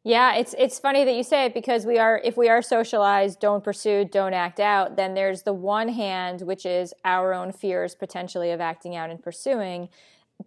Yeah, 0.06 0.34
it's 0.34 0.54
it's 0.58 0.78
funny 0.78 1.02
that 1.06 1.14
you 1.14 1.22
say 1.22 1.46
it 1.46 1.54
because 1.54 1.86
we 1.86 1.98
are 1.98 2.20
if 2.22 2.36
we 2.36 2.50
are 2.50 2.60
socialized, 2.60 3.40
don't 3.40 3.64
pursue, 3.64 4.04
don't 4.04 4.34
act 4.34 4.60
out, 4.60 4.96
then 4.96 5.14
there's 5.14 5.44
the 5.44 5.54
one 5.54 5.88
hand 5.88 6.42
which 6.42 6.66
is 6.66 6.92
our 7.06 7.32
own 7.32 7.52
fears 7.52 7.94
potentially 7.94 8.50
of 8.50 8.60
acting 8.60 8.94
out 8.94 9.08
and 9.08 9.22
pursuing, 9.22 9.88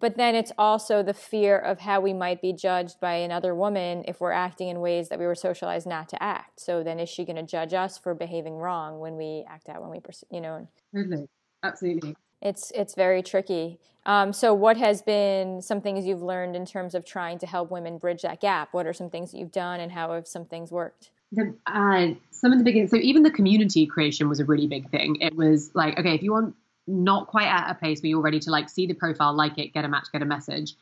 but 0.00 0.16
then 0.16 0.34
it's 0.34 0.52
also 0.58 1.02
the 1.02 1.14
fear 1.14 1.58
of 1.58 1.80
how 1.80 2.00
we 2.00 2.12
might 2.12 2.40
be 2.40 2.52
judged 2.52 3.00
by 3.00 3.14
another 3.14 3.54
woman 3.54 4.04
if 4.06 4.20
we're 4.20 4.32
acting 4.32 4.68
in 4.68 4.80
ways 4.80 5.08
that 5.08 5.18
we 5.18 5.26
were 5.26 5.34
socialized 5.34 5.86
not 5.86 6.08
to 6.10 6.22
act. 6.22 6.60
So 6.60 6.82
then 6.82 7.00
is 7.00 7.08
she 7.08 7.24
going 7.24 7.36
to 7.36 7.42
judge 7.42 7.74
us 7.74 7.98
for 7.98 8.14
behaving 8.14 8.54
wrong 8.54 9.00
when 9.00 9.16
we 9.16 9.44
act 9.48 9.68
out 9.68 9.80
when 9.80 9.90
we 9.90 10.00
you 10.30 10.40
know? 10.40 10.68
Totally. 10.94 11.28
Absolutely. 11.62 12.16
It's 12.40 12.70
it's 12.74 12.94
very 12.94 13.22
tricky. 13.22 13.80
Um, 14.06 14.32
so, 14.32 14.54
what 14.54 14.76
has 14.78 15.02
been 15.02 15.60
some 15.60 15.80
things 15.80 16.06
you've 16.06 16.22
learned 16.22 16.56
in 16.56 16.64
terms 16.64 16.94
of 16.94 17.04
trying 17.04 17.38
to 17.40 17.46
help 17.46 17.70
women 17.70 17.98
bridge 17.98 18.22
that 18.22 18.40
gap? 18.40 18.68
What 18.72 18.86
are 18.86 18.92
some 18.92 19.10
things 19.10 19.32
that 19.32 19.38
you've 19.38 19.52
done, 19.52 19.80
and 19.80 19.92
how 19.92 20.12
have 20.12 20.26
some 20.26 20.46
things 20.46 20.70
worked? 20.70 21.10
The, 21.32 21.54
uh, 21.66 22.14
some 22.30 22.52
of 22.52 22.58
the 22.58 22.64
big 22.64 22.88
so 22.88 22.96
even 22.96 23.22
the 23.22 23.30
community 23.30 23.86
creation 23.86 24.28
was 24.28 24.40
a 24.40 24.44
really 24.44 24.66
big 24.66 24.88
thing. 24.90 25.16
It 25.20 25.36
was 25.36 25.72
like, 25.74 25.98
okay, 25.98 26.14
if 26.14 26.22
you 26.22 26.32
want 26.32 26.54
not 26.88 27.26
quite 27.26 27.46
at 27.46 27.70
a 27.70 27.74
place 27.74 28.02
where 28.02 28.10
you're 28.10 28.20
ready 28.20 28.40
to 28.40 28.50
like 28.50 28.68
see 28.68 28.86
the 28.86 28.94
profile, 28.94 29.34
like 29.34 29.58
it, 29.58 29.72
get 29.74 29.84
a 29.84 29.88
match, 29.88 30.08
get 30.12 30.22
a 30.22 30.26
message, 30.26 30.74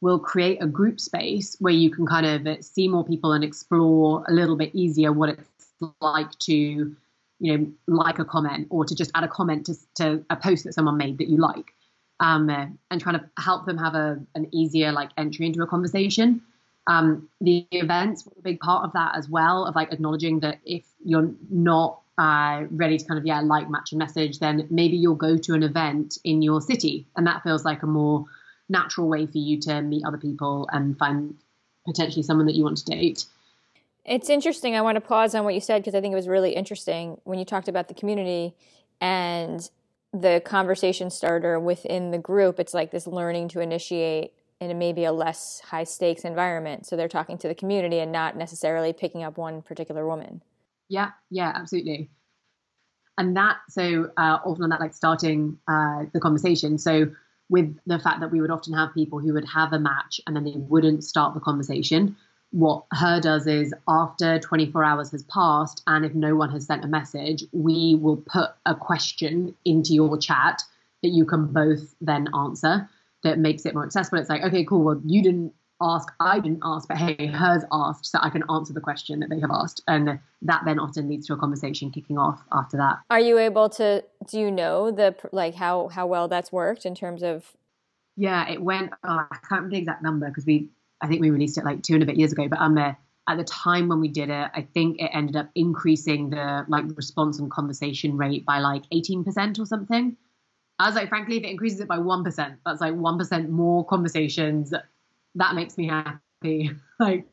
we'll 0.00 0.18
create 0.18 0.62
a 0.62 0.66
group 0.66 1.00
space 1.00 1.56
where 1.60 1.72
you 1.72 1.90
can 1.90 2.06
kind 2.06 2.26
of 2.26 2.64
see 2.64 2.86
more 2.86 3.04
people 3.04 3.32
and 3.32 3.42
explore 3.42 4.24
a 4.28 4.32
little 4.32 4.56
bit 4.56 4.74
easier 4.74 5.12
what 5.12 5.30
it's 5.30 5.72
like 6.00 6.30
to 6.40 6.94
you 7.40 7.58
know, 7.58 7.72
like 7.86 8.18
a 8.18 8.24
comment 8.24 8.66
or 8.70 8.84
to 8.84 8.94
just 8.94 9.10
add 9.14 9.24
a 9.24 9.28
comment 9.28 9.66
to, 9.66 9.74
to 9.96 10.24
a 10.30 10.36
post 10.36 10.64
that 10.64 10.72
someone 10.72 10.96
made 10.96 11.18
that 11.18 11.28
you 11.28 11.36
like, 11.36 11.74
um, 12.20 12.48
and 12.48 13.00
trying 13.00 13.18
to 13.18 13.24
help 13.38 13.66
them 13.66 13.76
have 13.76 13.94
a 13.94 14.20
an 14.34 14.48
easier 14.52 14.92
like 14.92 15.10
entry 15.16 15.46
into 15.46 15.62
a 15.62 15.66
conversation. 15.66 16.40
Um, 16.86 17.28
the 17.40 17.66
events 17.70 18.24
were 18.26 18.32
a 18.38 18.42
big 18.42 18.60
part 18.60 18.84
of 18.84 18.92
that 18.92 19.16
as 19.16 19.28
well, 19.28 19.66
of 19.66 19.74
like 19.74 19.92
acknowledging 19.92 20.40
that 20.40 20.60
if 20.64 20.84
you're 21.04 21.30
not 21.50 22.00
uh, 22.18 22.64
ready 22.70 22.98
to 22.98 23.04
kind 23.04 23.18
of 23.18 23.26
yeah 23.26 23.40
like 23.40 23.68
match 23.68 23.92
a 23.92 23.96
message, 23.96 24.38
then 24.38 24.66
maybe 24.70 24.96
you'll 24.96 25.14
go 25.14 25.36
to 25.36 25.54
an 25.54 25.62
event 25.62 26.18
in 26.24 26.42
your 26.42 26.60
city, 26.60 27.06
and 27.16 27.26
that 27.26 27.42
feels 27.42 27.64
like 27.64 27.82
a 27.82 27.86
more 27.86 28.24
natural 28.68 29.08
way 29.08 29.26
for 29.26 29.38
you 29.38 29.60
to 29.60 29.82
meet 29.82 30.04
other 30.04 30.18
people 30.18 30.68
and 30.72 30.96
find 30.98 31.34
potentially 31.86 32.22
someone 32.22 32.46
that 32.46 32.54
you 32.54 32.64
want 32.64 32.78
to 32.78 32.84
date. 32.84 33.26
It's 34.04 34.28
interesting. 34.28 34.74
I 34.74 34.82
want 34.82 34.96
to 34.96 35.00
pause 35.00 35.34
on 35.34 35.44
what 35.44 35.54
you 35.54 35.60
said 35.60 35.82
because 35.82 35.94
I 35.94 36.00
think 36.00 36.12
it 36.12 36.16
was 36.16 36.28
really 36.28 36.52
interesting 36.52 37.20
when 37.24 37.38
you 37.38 37.44
talked 37.44 37.68
about 37.68 37.88
the 37.88 37.94
community 37.94 38.54
and 39.00 39.68
the 40.12 40.42
conversation 40.44 41.10
starter 41.10 41.58
within 41.58 42.10
the 42.10 42.18
group. 42.18 42.60
It's 42.60 42.74
like 42.74 42.90
this 42.90 43.06
learning 43.06 43.48
to 43.48 43.60
initiate 43.60 44.32
in 44.60 44.78
maybe 44.78 45.04
a 45.04 45.12
less 45.12 45.60
high 45.60 45.84
stakes 45.84 46.22
environment. 46.22 46.86
So 46.86 46.96
they're 46.96 47.08
talking 47.08 47.38
to 47.38 47.48
the 47.48 47.54
community 47.54 47.98
and 47.98 48.12
not 48.12 48.36
necessarily 48.36 48.92
picking 48.92 49.22
up 49.22 49.36
one 49.36 49.62
particular 49.62 50.06
woman. 50.06 50.42
Yeah, 50.88 51.10
yeah, 51.30 51.52
absolutely. 51.54 52.10
And 53.16 53.36
that, 53.36 53.58
so 53.68 54.10
uh, 54.16 54.38
often 54.44 54.64
on 54.64 54.70
that, 54.70 54.80
like 54.80 54.94
starting 54.94 55.58
uh, 55.68 56.04
the 56.12 56.20
conversation. 56.20 56.78
So 56.78 57.12
with 57.48 57.76
the 57.86 57.98
fact 57.98 58.20
that 58.20 58.30
we 58.32 58.40
would 58.40 58.50
often 58.50 58.74
have 58.74 58.92
people 58.94 59.20
who 59.20 59.32
would 59.34 59.46
have 59.48 59.72
a 59.72 59.78
match 59.78 60.20
and 60.26 60.34
then 60.34 60.44
they 60.44 60.54
wouldn't 60.56 61.04
start 61.04 61.34
the 61.34 61.40
conversation 61.40 62.16
what 62.54 62.84
her 62.92 63.20
does 63.20 63.48
is 63.48 63.74
after 63.88 64.38
24 64.38 64.84
hours 64.84 65.10
has 65.10 65.24
passed 65.24 65.82
and 65.88 66.04
if 66.04 66.14
no 66.14 66.36
one 66.36 66.50
has 66.50 66.66
sent 66.66 66.84
a 66.84 66.88
message 66.88 67.42
we 67.52 67.96
will 68.00 68.16
put 68.16 68.50
a 68.64 68.76
question 68.76 69.52
into 69.64 69.92
your 69.92 70.16
chat 70.16 70.62
that 71.02 71.08
you 71.08 71.24
can 71.24 71.46
both 71.46 71.94
then 72.00 72.28
answer 72.32 72.88
that 73.24 73.40
makes 73.40 73.66
it 73.66 73.74
more 73.74 73.84
accessible 73.84 74.18
it's 74.18 74.30
like 74.30 74.42
okay 74.42 74.64
cool 74.64 74.84
well 74.84 75.02
you 75.04 75.20
didn't 75.20 75.52
ask 75.80 76.12
i 76.20 76.38
didn't 76.38 76.60
ask 76.62 76.88
but 76.88 76.96
hey 76.96 77.26
hers 77.26 77.64
asked 77.72 78.06
so 78.06 78.18
i 78.22 78.30
can 78.30 78.42
answer 78.48 78.72
the 78.72 78.80
question 78.80 79.20
that 79.20 79.28
they 79.28 79.40
have 79.40 79.50
asked 79.50 79.82
and 79.88 80.18
that 80.40 80.62
then 80.64 80.78
often 80.78 81.08
leads 81.08 81.26
to 81.26 81.32
a 81.32 81.36
conversation 81.36 81.90
kicking 81.90 82.16
off 82.16 82.42
after 82.52 82.76
that 82.76 82.98
are 83.10 83.20
you 83.20 83.38
able 83.38 83.68
to 83.68 84.02
do 84.28 84.38
you 84.38 84.50
know 84.50 84.90
the 84.90 85.14
like 85.32 85.54
how 85.54 85.88
how 85.88 86.06
well 86.06 86.28
that's 86.28 86.52
worked 86.52 86.86
in 86.86 86.94
terms 86.94 87.22
of 87.22 87.52
yeah 88.16 88.48
it 88.48 88.62
went 88.62 88.92
oh, 89.02 89.26
i 89.30 89.36
can't 89.48 89.62
remember 89.62 89.70
the 89.70 89.78
exact 89.78 90.02
number 90.02 90.28
because 90.28 90.46
we 90.46 90.68
I 91.04 91.06
think 91.06 91.20
we 91.20 91.30
released 91.30 91.58
it 91.58 91.64
like 91.64 91.82
two 91.82 91.94
and 91.94 92.02
a 92.02 92.06
bit 92.06 92.16
years 92.16 92.32
ago, 92.32 92.48
but 92.48 92.58
um, 92.60 92.78
uh, 92.78 92.94
at 93.28 93.36
the 93.36 93.44
time 93.44 93.88
when 93.88 94.00
we 94.00 94.08
did 94.08 94.30
it, 94.30 94.50
I 94.54 94.66
think 94.72 95.00
it 95.00 95.10
ended 95.12 95.36
up 95.36 95.50
increasing 95.54 96.30
the 96.30 96.64
like 96.66 96.84
response 96.96 97.38
and 97.38 97.50
conversation 97.50 98.16
rate 98.16 98.46
by 98.46 98.58
like 98.58 98.88
18% 98.90 99.58
or 99.58 99.66
something. 99.66 100.16
I 100.78 100.86
was 100.86 100.94
like, 100.94 101.10
frankly, 101.10 101.36
if 101.36 101.44
it 101.44 101.50
increases 101.50 101.80
it 101.80 101.88
by 101.88 101.98
1%, 101.98 102.56
that's 102.64 102.80
like 102.80 102.94
1% 102.94 103.48
more 103.48 103.84
conversations. 103.84 104.72
That 105.34 105.54
makes 105.54 105.76
me 105.76 105.88
happy. 105.88 106.70
like, 107.00 107.26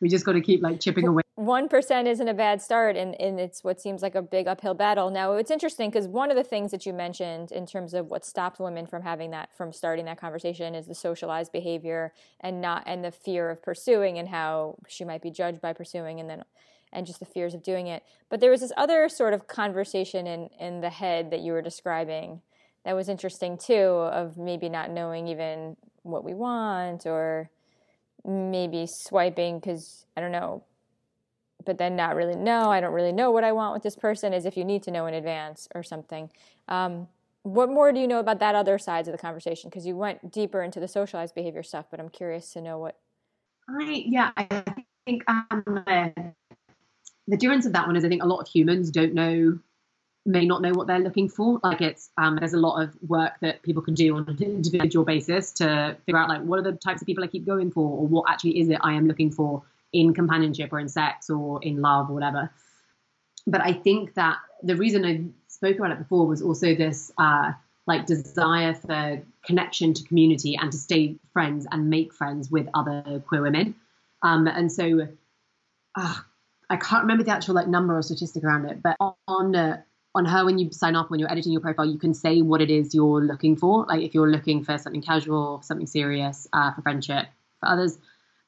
we 0.00 0.08
just 0.08 0.24
got 0.24 0.32
to 0.32 0.40
keep 0.40 0.62
like 0.62 0.80
chipping 0.80 1.06
away. 1.06 1.22
One 1.34 1.68
percent 1.68 2.08
isn't 2.08 2.28
a 2.28 2.34
bad 2.34 2.60
start, 2.62 2.96
and, 2.96 3.14
and 3.20 3.38
it's 3.40 3.62
what 3.62 3.80
seems 3.80 4.02
like 4.02 4.14
a 4.14 4.22
big 4.22 4.46
uphill 4.46 4.74
battle. 4.74 5.10
Now 5.10 5.32
it's 5.34 5.50
interesting 5.50 5.90
because 5.90 6.06
one 6.06 6.30
of 6.30 6.36
the 6.36 6.44
things 6.44 6.70
that 6.70 6.86
you 6.86 6.92
mentioned 6.92 7.52
in 7.52 7.66
terms 7.66 7.94
of 7.94 8.06
what 8.06 8.24
stopped 8.24 8.60
women 8.60 8.86
from 8.86 9.02
having 9.02 9.30
that 9.30 9.50
from 9.56 9.72
starting 9.72 10.04
that 10.06 10.20
conversation 10.20 10.74
is 10.74 10.86
the 10.86 10.94
socialized 10.94 11.52
behavior 11.52 12.12
and 12.40 12.60
not 12.60 12.84
and 12.86 13.04
the 13.04 13.10
fear 13.10 13.50
of 13.50 13.62
pursuing 13.62 14.18
and 14.18 14.28
how 14.28 14.76
she 14.88 15.04
might 15.04 15.22
be 15.22 15.30
judged 15.30 15.60
by 15.60 15.72
pursuing, 15.72 16.20
and 16.20 16.28
then 16.28 16.44
and 16.92 17.06
just 17.06 17.20
the 17.20 17.26
fears 17.26 17.54
of 17.54 17.62
doing 17.62 17.86
it. 17.86 18.02
But 18.30 18.40
there 18.40 18.50
was 18.50 18.60
this 18.60 18.72
other 18.76 19.08
sort 19.08 19.34
of 19.34 19.46
conversation 19.46 20.26
in 20.26 20.48
in 20.58 20.80
the 20.80 20.90
head 20.90 21.30
that 21.30 21.40
you 21.40 21.52
were 21.52 21.62
describing 21.62 22.40
that 22.88 22.96
was 22.96 23.10
interesting 23.10 23.58
too, 23.58 23.74
of 23.74 24.38
maybe 24.38 24.70
not 24.70 24.90
knowing 24.90 25.28
even 25.28 25.76
what 26.04 26.24
we 26.24 26.32
want 26.32 27.04
or 27.04 27.50
maybe 28.24 28.86
swiping 28.86 29.58
because 29.58 30.06
I 30.16 30.22
don't 30.22 30.32
know, 30.32 30.64
but 31.66 31.76
then 31.76 31.96
not 31.96 32.16
really 32.16 32.34
know. 32.34 32.70
I 32.70 32.80
don't 32.80 32.94
really 32.94 33.12
know 33.12 33.30
what 33.30 33.44
I 33.44 33.52
want 33.52 33.74
with 33.74 33.82
this 33.82 33.94
person. 33.94 34.32
As 34.32 34.46
if 34.46 34.56
you 34.56 34.64
need 34.64 34.82
to 34.84 34.90
know 34.90 35.04
in 35.04 35.12
advance 35.12 35.68
or 35.74 35.82
something. 35.82 36.30
Um, 36.66 37.08
what 37.42 37.68
more 37.68 37.92
do 37.92 38.00
you 38.00 38.08
know 38.08 38.20
about 38.20 38.40
that 38.40 38.54
other 38.54 38.78
sides 38.78 39.06
of 39.06 39.12
the 39.12 39.18
conversation? 39.18 39.68
Because 39.68 39.86
you 39.86 39.94
went 39.94 40.32
deeper 40.32 40.62
into 40.62 40.80
the 40.80 40.88
socialized 40.88 41.34
behavior 41.34 41.62
stuff, 41.62 41.84
but 41.90 42.00
I'm 42.00 42.08
curious 42.08 42.54
to 42.54 42.62
know 42.62 42.78
what. 42.78 42.96
I 43.68 44.02
yeah, 44.06 44.30
I 44.34 44.64
think 45.04 45.24
um, 45.28 45.84
the 47.26 47.36
difference 47.36 47.66
of 47.66 47.74
that 47.74 47.86
one 47.86 47.96
is 47.96 48.04
I 48.06 48.08
think 48.08 48.22
a 48.22 48.26
lot 48.26 48.40
of 48.40 48.48
humans 48.48 48.90
don't 48.90 49.12
know 49.12 49.58
may 50.28 50.44
not 50.44 50.60
know 50.62 50.72
what 50.72 50.86
they're 50.86 50.98
looking 50.98 51.28
for. 51.28 51.58
Like 51.62 51.80
it's 51.80 52.10
um, 52.18 52.36
there's 52.36 52.52
a 52.52 52.58
lot 52.58 52.82
of 52.82 52.94
work 53.06 53.32
that 53.40 53.62
people 53.62 53.82
can 53.82 53.94
do 53.94 54.16
on 54.16 54.28
an 54.28 54.42
individual 54.42 55.04
basis 55.04 55.52
to 55.52 55.96
figure 56.04 56.18
out 56.18 56.28
like 56.28 56.42
what 56.42 56.58
are 56.58 56.62
the 56.62 56.72
types 56.72 57.00
of 57.00 57.06
people 57.06 57.24
I 57.24 57.28
keep 57.28 57.46
going 57.46 57.70
for, 57.70 57.98
or 57.98 58.06
what 58.06 58.30
actually 58.30 58.60
is 58.60 58.68
it 58.68 58.78
I 58.82 58.92
am 58.92 59.08
looking 59.08 59.30
for 59.30 59.62
in 59.92 60.12
companionship 60.12 60.72
or 60.72 60.78
in 60.78 60.88
sex 60.88 61.30
or 61.30 61.60
in 61.62 61.80
love 61.80 62.10
or 62.10 62.14
whatever. 62.14 62.50
But 63.46 63.62
I 63.62 63.72
think 63.72 64.14
that 64.14 64.36
the 64.62 64.76
reason 64.76 65.04
I 65.04 65.24
spoke 65.48 65.78
about 65.78 65.92
it 65.92 65.98
before 65.98 66.26
was 66.26 66.42
also 66.42 66.74
this 66.74 67.10
uh, 67.16 67.52
like 67.86 68.04
desire 68.04 68.74
for 68.74 69.22
connection 69.46 69.94
to 69.94 70.04
community 70.04 70.58
and 70.60 70.70
to 70.70 70.76
stay 70.76 71.16
friends 71.32 71.66
and 71.72 71.88
make 71.88 72.12
friends 72.12 72.50
with 72.50 72.68
other 72.74 73.22
queer 73.26 73.40
women. 73.40 73.74
Um, 74.22 74.46
and 74.46 74.70
so 74.70 75.08
uh, 75.94 76.14
I 76.68 76.76
can't 76.76 77.02
remember 77.04 77.24
the 77.24 77.30
actual 77.30 77.54
like 77.54 77.66
number 77.66 77.96
or 77.96 78.02
statistic 78.02 78.44
around 78.44 78.66
it, 78.66 78.82
but 78.82 78.96
on 79.26 79.56
uh, 79.56 79.80
on 80.14 80.24
her 80.24 80.44
when 80.44 80.58
you 80.58 80.70
sign 80.72 80.96
up 80.96 81.10
when 81.10 81.20
you're 81.20 81.30
editing 81.30 81.52
your 81.52 81.60
profile 81.60 81.86
you 81.86 81.98
can 81.98 82.14
say 82.14 82.42
what 82.42 82.60
it 82.60 82.70
is 82.70 82.94
you're 82.94 83.20
looking 83.20 83.56
for. 83.56 83.84
Like 83.86 84.02
if 84.02 84.14
you're 84.14 84.30
looking 84.30 84.64
for 84.64 84.78
something 84.78 85.02
casual 85.02 85.62
something 85.62 85.86
serious 85.86 86.46
uh, 86.52 86.72
for 86.72 86.82
friendship 86.82 87.26
for 87.60 87.68
others. 87.68 87.98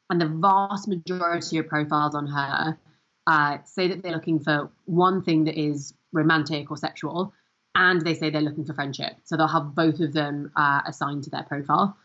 And 0.09 0.21
the 0.21 0.27
vast 0.27 0.89
majority 0.89 1.59
of 1.59 1.69
profiles 1.69 2.15
on 2.15 2.27
her 2.27 2.79
uh, 3.27 3.59
say 3.65 3.89
that 3.89 4.03
they're 4.03 4.13
looking 4.13 4.41
for 4.41 4.71
one 4.87 5.23
thing 5.23 5.45
that 5.45 5.57
is 5.61 5.95
romantic 6.13 6.71
or 6.71 6.77
sexual 6.77 7.33
and 7.77 8.01
they 8.01 8.15
say 8.15 8.31
they're 8.31 8.41
looking 8.41 8.65
for 8.65 8.75
friendship. 8.75 9.13
So 9.25 9.37
they'll 9.37 9.47
have 9.47 9.75
both 9.75 10.01
of 10.01 10.13
them 10.13 10.51
uh, 10.57 10.81
assigned 10.87 11.25
to 11.25 11.31
their 11.31 11.45
profile. 11.45 11.97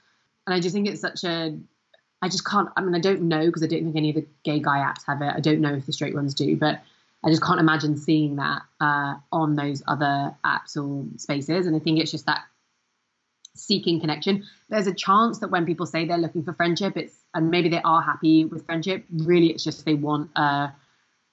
And 0.45 0.53
i 0.53 0.59
just 0.59 0.73
think 0.73 0.87
it's 0.87 1.01
such 1.01 1.23
a 1.23 1.57
i 2.21 2.29
just 2.29 2.45
can't 2.45 2.69
i 2.77 2.81
mean 2.81 2.95
i 2.95 2.99
don't 2.99 3.23
know 3.23 3.45
because 3.47 3.63
i 3.63 3.67
don't 3.67 3.83
think 3.83 3.95
any 3.95 4.09
of 4.09 4.15
the 4.15 4.27
gay 4.43 4.59
guy 4.59 4.77
apps 4.77 5.03
have 5.07 5.21
it. 5.21 5.33
I 5.35 5.39
don't 5.39 5.59
know 5.59 5.73
if 5.73 5.85
the 5.85 5.93
straight 5.93 6.13
ones 6.13 6.33
do 6.35 6.55
but 6.55 6.81
I 7.25 7.29
just 7.29 7.43
can't 7.43 7.59
imagine 7.59 7.97
seeing 7.97 8.35
that 8.35 8.61
uh, 8.79 9.15
on 9.31 9.55
those 9.55 9.81
other 9.87 10.35
apps 10.45 10.77
or 10.77 11.05
spaces. 11.17 11.65
And 11.65 11.75
I 11.75 11.79
think 11.79 11.99
it's 11.99 12.11
just 12.11 12.27
that 12.27 12.43
seeking 13.55 13.99
connection. 13.99 14.43
There's 14.69 14.85
a 14.85 14.93
chance 14.93 15.39
that 15.39 15.49
when 15.49 15.65
people 15.65 15.85
say 15.85 16.05
they're 16.05 16.17
looking 16.17 16.43
for 16.43 16.53
friendship, 16.53 16.95
it's 16.97 17.15
and 17.33 17.49
maybe 17.49 17.69
they 17.69 17.81
are 17.83 18.01
happy 18.01 18.45
with 18.45 18.65
friendship. 18.65 19.05
Really, 19.11 19.47
it's 19.47 19.63
just 19.63 19.85
they 19.85 19.95
want 19.95 20.29
a 20.35 20.71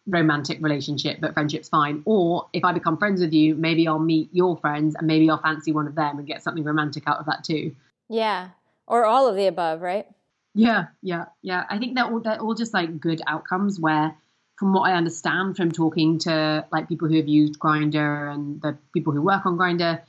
romantic 0.06 0.58
relationship, 0.62 1.18
but 1.20 1.34
friendship's 1.34 1.68
fine. 1.68 2.02
Or 2.06 2.48
if 2.52 2.64
I 2.64 2.72
become 2.72 2.96
friends 2.96 3.20
with 3.20 3.32
you, 3.32 3.54
maybe 3.54 3.86
I'll 3.86 3.98
meet 3.98 4.30
your 4.32 4.56
friends 4.56 4.94
and 4.94 5.06
maybe 5.06 5.28
I'll 5.28 5.42
fancy 5.42 5.72
one 5.72 5.86
of 5.86 5.94
them 5.94 6.18
and 6.18 6.26
get 6.26 6.42
something 6.42 6.64
romantic 6.64 7.04
out 7.06 7.18
of 7.18 7.26
that 7.26 7.44
too. 7.44 7.76
Yeah. 8.08 8.48
Or 8.86 9.04
all 9.04 9.28
of 9.28 9.36
the 9.36 9.46
above, 9.46 9.80
right? 9.80 10.06
Yeah, 10.54 10.86
yeah, 11.02 11.26
yeah. 11.40 11.64
I 11.70 11.78
think 11.78 11.94
they're 11.94 12.04
all 12.04 12.20
they're 12.20 12.40
all 12.40 12.54
just 12.54 12.74
like 12.74 13.00
good 13.00 13.22
outcomes 13.26 13.78
where 13.80 14.16
from 14.62 14.74
what 14.74 14.88
I 14.88 14.94
understand 14.94 15.56
from 15.56 15.72
talking 15.72 16.20
to 16.20 16.64
like 16.70 16.88
people 16.88 17.08
who 17.08 17.16
have 17.16 17.26
used 17.26 17.58
Grindr 17.58 18.32
and 18.32 18.62
the 18.62 18.78
people 18.94 19.12
who 19.12 19.20
work 19.20 19.44
on 19.44 19.58
Grindr, 19.58 20.00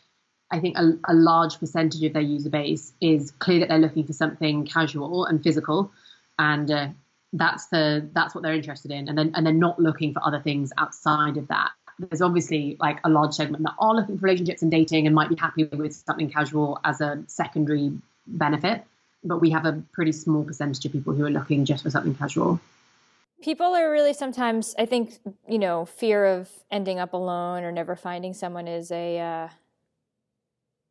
I 0.51 0.59
think 0.59 0.77
a, 0.77 0.91
a 1.05 1.15
large 1.15 1.57
percentage 1.59 2.03
of 2.03 2.13
their 2.13 2.21
user 2.21 2.51
base 2.51 2.93
is 3.01 3.31
clear 3.39 3.61
that 3.61 3.69
they're 3.69 3.79
looking 3.79 4.05
for 4.05 4.13
something 4.13 4.67
casual 4.67 5.25
and 5.25 5.41
physical, 5.41 5.91
and 6.37 6.69
uh, 6.69 6.89
that's 7.33 7.65
the 7.69 8.07
that's 8.13 8.35
what 8.35 8.43
they're 8.43 8.53
interested 8.53 8.91
in, 8.91 9.09
and 9.09 9.17
then 9.17 9.31
and 9.33 9.43
they're 9.43 9.53
not 9.55 9.79
looking 9.79 10.13
for 10.13 10.23
other 10.23 10.39
things 10.39 10.71
outside 10.77 11.37
of 11.37 11.47
that. 11.47 11.71
There's 11.97 12.21
obviously 12.21 12.77
like 12.79 12.99
a 13.03 13.09
large 13.09 13.33
segment 13.33 13.63
that 13.63 13.73
are 13.79 13.95
looking 13.95 14.19
for 14.19 14.25
relationships 14.25 14.61
and 14.61 14.69
dating 14.69 15.07
and 15.07 15.15
might 15.15 15.29
be 15.29 15.35
happy 15.35 15.63
with 15.63 15.95
something 15.95 16.29
casual 16.29 16.79
as 16.83 17.01
a 17.01 17.23
secondary 17.25 17.91
benefit, 18.27 18.83
but 19.23 19.41
we 19.41 19.49
have 19.49 19.65
a 19.65 19.81
pretty 19.93 20.11
small 20.11 20.43
percentage 20.43 20.85
of 20.85 20.91
people 20.91 21.15
who 21.15 21.25
are 21.25 21.31
looking 21.31 21.65
just 21.65 21.81
for 21.81 21.89
something 21.89 22.13
casual. 22.13 22.59
People 23.43 23.75
are 23.75 23.91
really 23.91 24.13
sometimes, 24.13 24.73
I 24.79 24.85
think, 24.85 25.19
you 25.47 25.59
know, 25.59 25.85
fear 25.85 26.25
of 26.25 26.49
ending 26.71 26.99
up 26.99 27.13
alone 27.13 27.63
or 27.63 27.71
never 27.71 27.95
finding 27.95 28.33
someone 28.33 28.67
is 28.67 28.89
a 28.89 29.19
uh, 29.19 29.49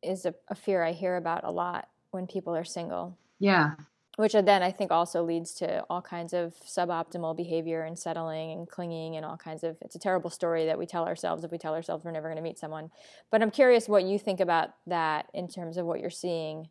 is 0.03 0.25
a, 0.25 0.35
a 0.49 0.55
fear 0.55 0.83
I 0.83 0.91
hear 0.91 1.15
about 1.17 1.43
a 1.43 1.51
lot 1.51 1.89
when 2.11 2.27
people 2.27 2.55
are 2.55 2.63
single. 2.63 3.17
Yeah, 3.39 3.71
which 4.17 4.33
then 4.33 4.61
I 4.61 4.71
think 4.71 4.91
also 4.91 5.23
leads 5.23 5.53
to 5.55 5.83
all 5.89 6.01
kinds 6.01 6.33
of 6.33 6.53
suboptimal 6.65 7.35
behavior 7.35 7.81
and 7.81 7.97
settling 7.97 8.51
and 8.51 8.69
clinging 8.69 9.15
and 9.15 9.25
all 9.25 9.37
kinds 9.37 9.63
of. 9.63 9.77
It's 9.81 9.95
a 9.95 9.99
terrible 9.99 10.29
story 10.29 10.65
that 10.67 10.77
we 10.77 10.85
tell 10.85 11.05
ourselves 11.05 11.43
if 11.43 11.51
we 11.51 11.57
tell 11.57 11.73
ourselves 11.73 12.05
we're 12.05 12.11
never 12.11 12.27
going 12.27 12.37
to 12.37 12.43
meet 12.43 12.59
someone. 12.59 12.91
But 13.31 13.41
I'm 13.41 13.49
curious 13.49 13.89
what 13.89 14.03
you 14.03 14.19
think 14.19 14.39
about 14.39 14.69
that 14.85 15.27
in 15.33 15.47
terms 15.47 15.77
of 15.77 15.87
what 15.87 15.99
you're 15.99 16.11
seeing. 16.11 16.69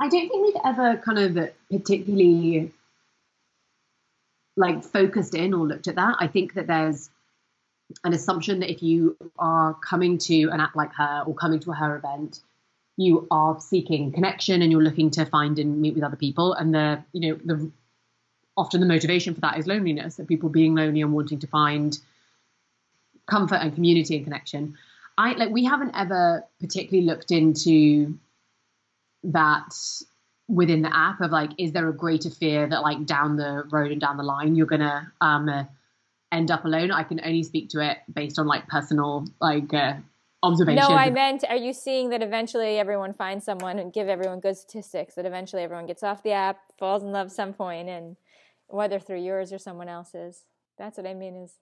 I 0.00 0.08
don't 0.08 0.28
think 0.28 0.46
we've 0.46 0.62
ever 0.64 0.96
kind 0.96 1.18
of 1.18 1.50
particularly 1.70 2.72
like 4.56 4.84
focused 4.84 5.34
in 5.34 5.52
or 5.54 5.66
looked 5.66 5.88
at 5.88 5.96
that. 5.96 6.16
I 6.20 6.28
think 6.28 6.54
that 6.54 6.66
there's 6.66 7.10
an 8.04 8.12
assumption 8.12 8.60
that 8.60 8.70
if 8.70 8.82
you 8.82 9.16
are 9.38 9.74
coming 9.74 10.18
to 10.18 10.48
an 10.48 10.60
app 10.60 10.74
like 10.74 10.92
her 10.94 11.24
or 11.26 11.34
coming 11.34 11.60
to 11.60 11.70
a 11.70 11.74
her 11.74 11.96
event 11.96 12.40
you 12.96 13.26
are 13.30 13.60
seeking 13.60 14.12
connection 14.12 14.62
and 14.62 14.70
you're 14.70 14.82
looking 14.82 15.10
to 15.10 15.24
find 15.26 15.58
and 15.58 15.80
meet 15.80 15.94
with 15.94 16.04
other 16.04 16.16
people 16.16 16.54
and 16.54 16.74
the 16.74 17.02
you 17.12 17.20
know 17.20 17.38
the 17.44 17.70
often 18.56 18.80
the 18.80 18.86
motivation 18.86 19.34
for 19.34 19.40
that 19.40 19.58
is 19.58 19.66
loneliness 19.66 20.18
of 20.18 20.28
people 20.28 20.48
being 20.48 20.74
lonely 20.74 21.02
and 21.02 21.12
wanting 21.12 21.38
to 21.40 21.46
find 21.46 21.98
comfort 23.26 23.56
and 23.56 23.74
community 23.74 24.16
and 24.16 24.24
connection 24.24 24.76
i 25.18 25.32
like 25.32 25.50
we 25.50 25.64
haven't 25.64 25.92
ever 25.94 26.44
particularly 26.60 27.06
looked 27.06 27.30
into 27.30 28.16
that 29.24 29.74
within 30.48 30.82
the 30.82 30.94
app 30.94 31.20
of 31.20 31.30
like 31.30 31.50
is 31.58 31.72
there 31.72 31.88
a 31.88 31.92
greater 31.92 32.30
fear 32.30 32.66
that 32.66 32.82
like 32.82 33.06
down 33.06 33.36
the 33.36 33.64
road 33.70 33.90
and 33.90 34.00
down 34.00 34.16
the 34.16 34.22
line 34.22 34.54
you're 34.54 34.66
gonna 34.66 35.10
um 35.20 35.48
uh, 35.48 35.64
end 36.32 36.50
up 36.50 36.64
alone 36.64 36.90
i 36.90 37.02
can 37.02 37.20
only 37.24 37.42
speak 37.42 37.70
to 37.70 37.80
it 37.80 37.98
based 38.12 38.38
on 38.38 38.46
like 38.46 38.68
personal 38.68 39.24
like 39.40 39.72
uh, 39.72 39.94
observation. 40.44 40.82
No, 40.88 40.94
I 40.94 41.10
meant, 41.10 41.44
are 41.48 41.56
you 41.56 41.72
seeing 41.72 42.10
that 42.10 42.22
eventually 42.22 42.78
everyone 42.78 43.14
finds 43.14 43.44
someone 43.44 43.78
and 43.78 43.92
give 43.92 44.08
everyone 44.08 44.40
good 44.40 44.56
statistics 44.56 45.14
that 45.14 45.26
eventually 45.26 45.62
everyone 45.62 45.86
gets 45.86 46.02
off 46.02 46.22
the 46.22 46.32
app, 46.32 46.58
falls 46.78 47.02
in 47.02 47.10
love 47.12 47.32
some 47.32 47.52
point, 47.52 47.88
and 47.88 48.16
whether 48.68 48.98
through 48.98 49.22
yours 49.22 49.52
or 49.52 49.58
someone 49.58 49.88
else's. 49.88 50.44
That's 50.78 50.96
what 50.98 51.06
I 51.06 51.14
mean. 51.14 51.36
Is 51.36 51.54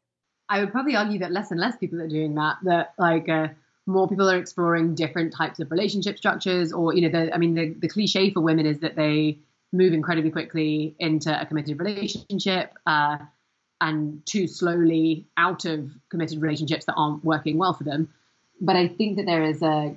I 0.49 0.61
would 0.61 0.73
probably 0.73 0.97
argue 0.97 1.21
that 1.21 1.33
less 1.33 1.51
and 1.51 1.61
less 1.61 1.77
people 1.77 2.01
are 2.03 2.09
doing 2.09 2.35
that. 2.35 2.57
That 2.65 2.95
like 2.99 3.29
uh, 3.29 3.49
more 3.87 4.09
people 4.09 4.31
are 4.31 4.39
exploring 4.39 4.95
different 4.95 5.35
types 5.35 5.59
of 5.61 5.71
relationship 5.71 6.19
structures, 6.19 6.73
or 6.73 6.95
you 6.95 7.03
know, 7.03 7.09
the, 7.09 7.35
I 7.35 7.39
mean, 7.39 7.55
the, 7.55 7.75
the 7.79 7.89
cliche 7.89 8.31
for 8.31 8.41
women 8.41 8.67
is 8.67 8.81
that 8.81 8.97
they 8.97 9.39
move 9.73 9.93
incredibly 9.93 10.31
quickly 10.31 10.95
into 10.99 11.41
a 11.41 11.47
committed 11.47 11.79
relationship. 11.79 12.75
Uh, 12.87 13.19
and 13.81 14.25
too 14.27 14.47
slowly 14.47 15.27
out 15.37 15.65
of 15.65 15.91
committed 16.09 16.41
relationships 16.41 16.85
that 16.85 16.95
aren't 16.97 17.25
working 17.25 17.59
well 17.59 17.73
for 17.73 17.83
them 17.83 18.09
but 18.63 18.77
I 18.77 18.89
think 18.89 19.17
that 19.17 19.27
there 19.27 19.43
is 19.43 19.61
a 19.61 19.95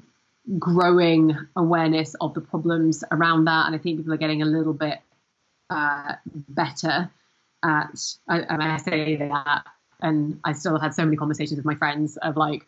growing 0.58 1.38
awareness 1.56 2.15
of 2.15 2.34
the 2.34 2.41
problems 2.41 3.04
around 3.12 3.45
that, 3.45 3.67
and 3.67 3.76
I 3.76 3.78
think 3.78 3.98
people 4.00 4.13
are 4.13 4.17
getting 4.17 4.41
a 4.41 4.45
little 4.45 4.74
bit 4.74 5.00
uh, 5.69 6.13
better 6.50 7.12
at. 7.63 8.15
And 8.28 8.63
I 8.63 8.78
say 8.78 9.15
that, 9.17 9.65
and 10.02 10.39
I 10.43 10.54
still 10.54 10.74
have 10.74 10.82
had 10.82 10.93
so 10.95 11.06
many 11.06 11.15
conversations 11.15 11.58
with 11.58 11.65
my 11.65 11.76
friends 11.76 12.17
of 12.17 12.36
like, 12.36 12.65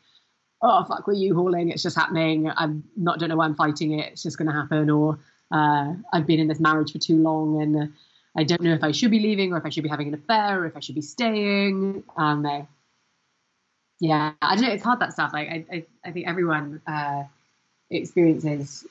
"Oh 0.62 0.84
fuck, 0.84 1.08
we're 1.08 1.14
U-Hauling? 1.14 1.70
It's 1.70 1.84
just 1.84 1.96
happening. 1.96 2.50
I'm 2.56 2.84
not 2.96 3.20
don't 3.20 3.30
know 3.30 3.36
why 3.38 3.46
I'm 3.46 3.56
fighting 3.56 4.00
it. 4.00 4.14
It's 4.14 4.24
just 4.24 4.38
going 4.38 4.48
to 4.48 4.54
happen." 4.54 4.90
Or 4.90 5.20
uh, 5.52 5.94
I've 6.14 6.26
been 6.26 6.40
in 6.40 6.48
this 6.48 6.60
marriage 6.60 6.92
for 6.92 7.00
too 7.00 7.18
long, 7.18 7.62
and 7.62 7.94
I 8.36 8.44
don't 8.44 8.62
know 8.62 8.74
if 8.74 8.84
I 8.84 8.92
should 8.92 9.12
be 9.12 9.20
leaving, 9.20 9.54
or 9.54 9.58
if 9.58 9.66
I 9.66 9.70
should 9.70 9.84
be 9.84 9.90
having 9.90 10.10
an 10.10 10.14
affair, 10.14 10.62
or 10.62 10.66
if 10.66 10.76
I 10.78 10.80
should 10.80 10.96
be 10.96 11.02
staying. 11.02 12.04
Um, 12.16 12.68
yeah, 14.00 14.34
I 14.42 14.56
don't 14.56 14.64
know. 14.64 14.72
It's 14.72 14.84
hard 14.84 15.00
that 15.00 15.14
stuff. 15.14 15.34
Like 15.34 15.50
I, 15.50 15.66
I, 15.72 15.86
I 16.06 16.12
think 16.12 16.28
everyone 16.28 16.82
uh, 16.86 17.24
experiences. 17.90 18.86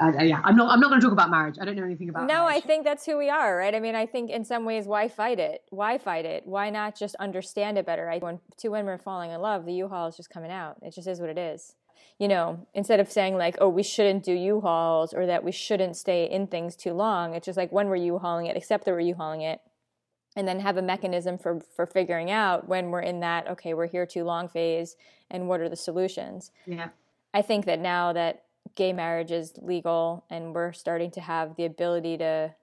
Uh, 0.00 0.10
yeah, 0.22 0.40
I'm 0.42 0.56
not. 0.56 0.72
I'm 0.72 0.80
not 0.80 0.88
going 0.88 1.00
to 1.00 1.06
talk 1.06 1.12
about 1.12 1.30
marriage. 1.30 1.56
I 1.60 1.64
don't 1.64 1.76
know 1.76 1.84
anything 1.84 2.08
about. 2.08 2.26
No, 2.26 2.44
marriage. 2.44 2.56
I 2.56 2.66
think 2.66 2.84
that's 2.84 3.06
who 3.06 3.16
we 3.16 3.30
are, 3.30 3.56
right? 3.56 3.74
I 3.74 3.80
mean, 3.80 3.94
I 3.94 4.06
think 4.06 4.30
in 4.30 4.44
some 4.44 4.64
ways, 4.64 4.86
why 4.86 5.08
fight 5.08 5.38
it? 5.38 5.62
Why 5.70 5.98
fight 5.98 6.24
it? 6.24 6.46
Why 6.46 6.68
not 6.70 6.98
just 6.98 7.14
understand 7.16 7.78
it 7.78 7.86
better? 7.86 8.10
I, 8.10 8.18
when 8.18 8.40
two 8.56 8.72
women 8.72 8.92
are 8.92 8.98
falling 8.98 9.30
in 9.30 9.40
love, 9.40 9.66
the 9.66 9.72
U-Haul 9.74 10.08
is 10.08 10.16
just 10.16 10.30
coming 10.30 10.50
out. 10.50 10.78
It 10.82 10.94
just 10.94 11.06
is 11.06 11.20
what 11.20 11.30
it 11.30 11.38
is. 11.38 11.76
You 12.18 12.26
know, 12.26 12.66
instead 12.74 12.98
of 12.98 13.10
saying 13.10 13.36
like, 13.36 13.56
"Oh, 13.60 13.68
we 13.68 13.84
shouldn't 13.84 14.24
do 14.24 14.32
U-Hauls" 14.32 15.14
or 15.14 15.26
that 15.26 15.44
we 15.44 15.52
shouldn't 15.52 15.96
stay 15.96 16.28
in 16.28 16.48
things 16.48 16.74
too 16.74 16.92
long, 16.92 17.34
it's 17.34 17.46
just 17.46 17.56
like 17.56 17.70
when 17.70 17.88
we're 17.88 17.96
U-Hauling 17.96 18.46
it, 18.46 18.56
except 18.56 18.84
that 18.86 18.92
we're 18.92 19.00
U-Hauling 19.00 19.42
it, 19.42 19.60
and 20.36 20.48
then 20.48 20.60
have 20.60 20.76
a 20.76 20.82
mechanism 20.82 21.38
for 21.38 21.60
for 21.76 21.86
figuring 21.86 22.30
out 22.30 22.68
when 22.68 22.90
we're 22.90 23.00
in 23.00 23.20
that 23.20 23.48
okay 23.48 23.74
we're 23.74 23.86
here 23.86 24.06
too 24.06 24.24
long 24.24 24.48
phase 24.48 24.96
and 25.30 25.48
what 25.48 25.60
are 25.60 25.68
the 25.68 25.76
solutions 25.76 26.50
yeah 26.66 26.88
i 27.32 27.40
think 27.40 27.66
that 27.66 27.78
now 27.78 28.12
that 28.12 28.42
gay 28.74 28.92
marriage 28.92 29.30
is 29.30 29.52
legal 29.60 30.24
and 30.30 30.54
we're 30.54 30.72
starting 30.72 31.10
to 31.12 31.20
have 31.20 31.56
the 31.56 31.64
ability 31.64 32.18
to 32.18 32.54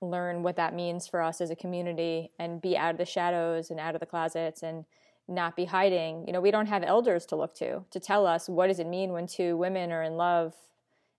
learn 0.00 0.42
what 0.42 0.56
that 0.56 0.74
means 0.74 1.06
for 1.06 1.20
us 1.20 1.40
as 1.40 1.50
a 1.50 1.56
community 1.56 2.30
and 2.38 2.62
be 2.62 2.76
out 2.76 2.92
of 2.92 2.98
the 2.98 3.04
shadows 3.04 3.70
and 3.70 3.78
out 3.78 3.94
of 3.94 4.00
the 4.00 4.06
closets 4.06 4.62
and 4.62 4.84
not 5.28 5.54
be 5.54 5.64
hiding. 5.64 6.24
You 6.26 6.32
know 6.32 6.40
we 6.40 6.50
don't 6.50 6.66
have 6.66 6.82
elders 6.82 7.26
to 7.26 7.36
look 7.36 7.54
to 7.56 7.84
to 7.90 8.00
tell 8.00 8.26
us 8.26 8.48
what 8.48 8.68
does 8.68 8.78
it 8.78 8.86
mean 8.86 9.12
when 9.12 9.26
two 9.26 9.56
women 9.56 9.92
are 9.92 10.02
in 10.02 10.16
love 10.16 10.54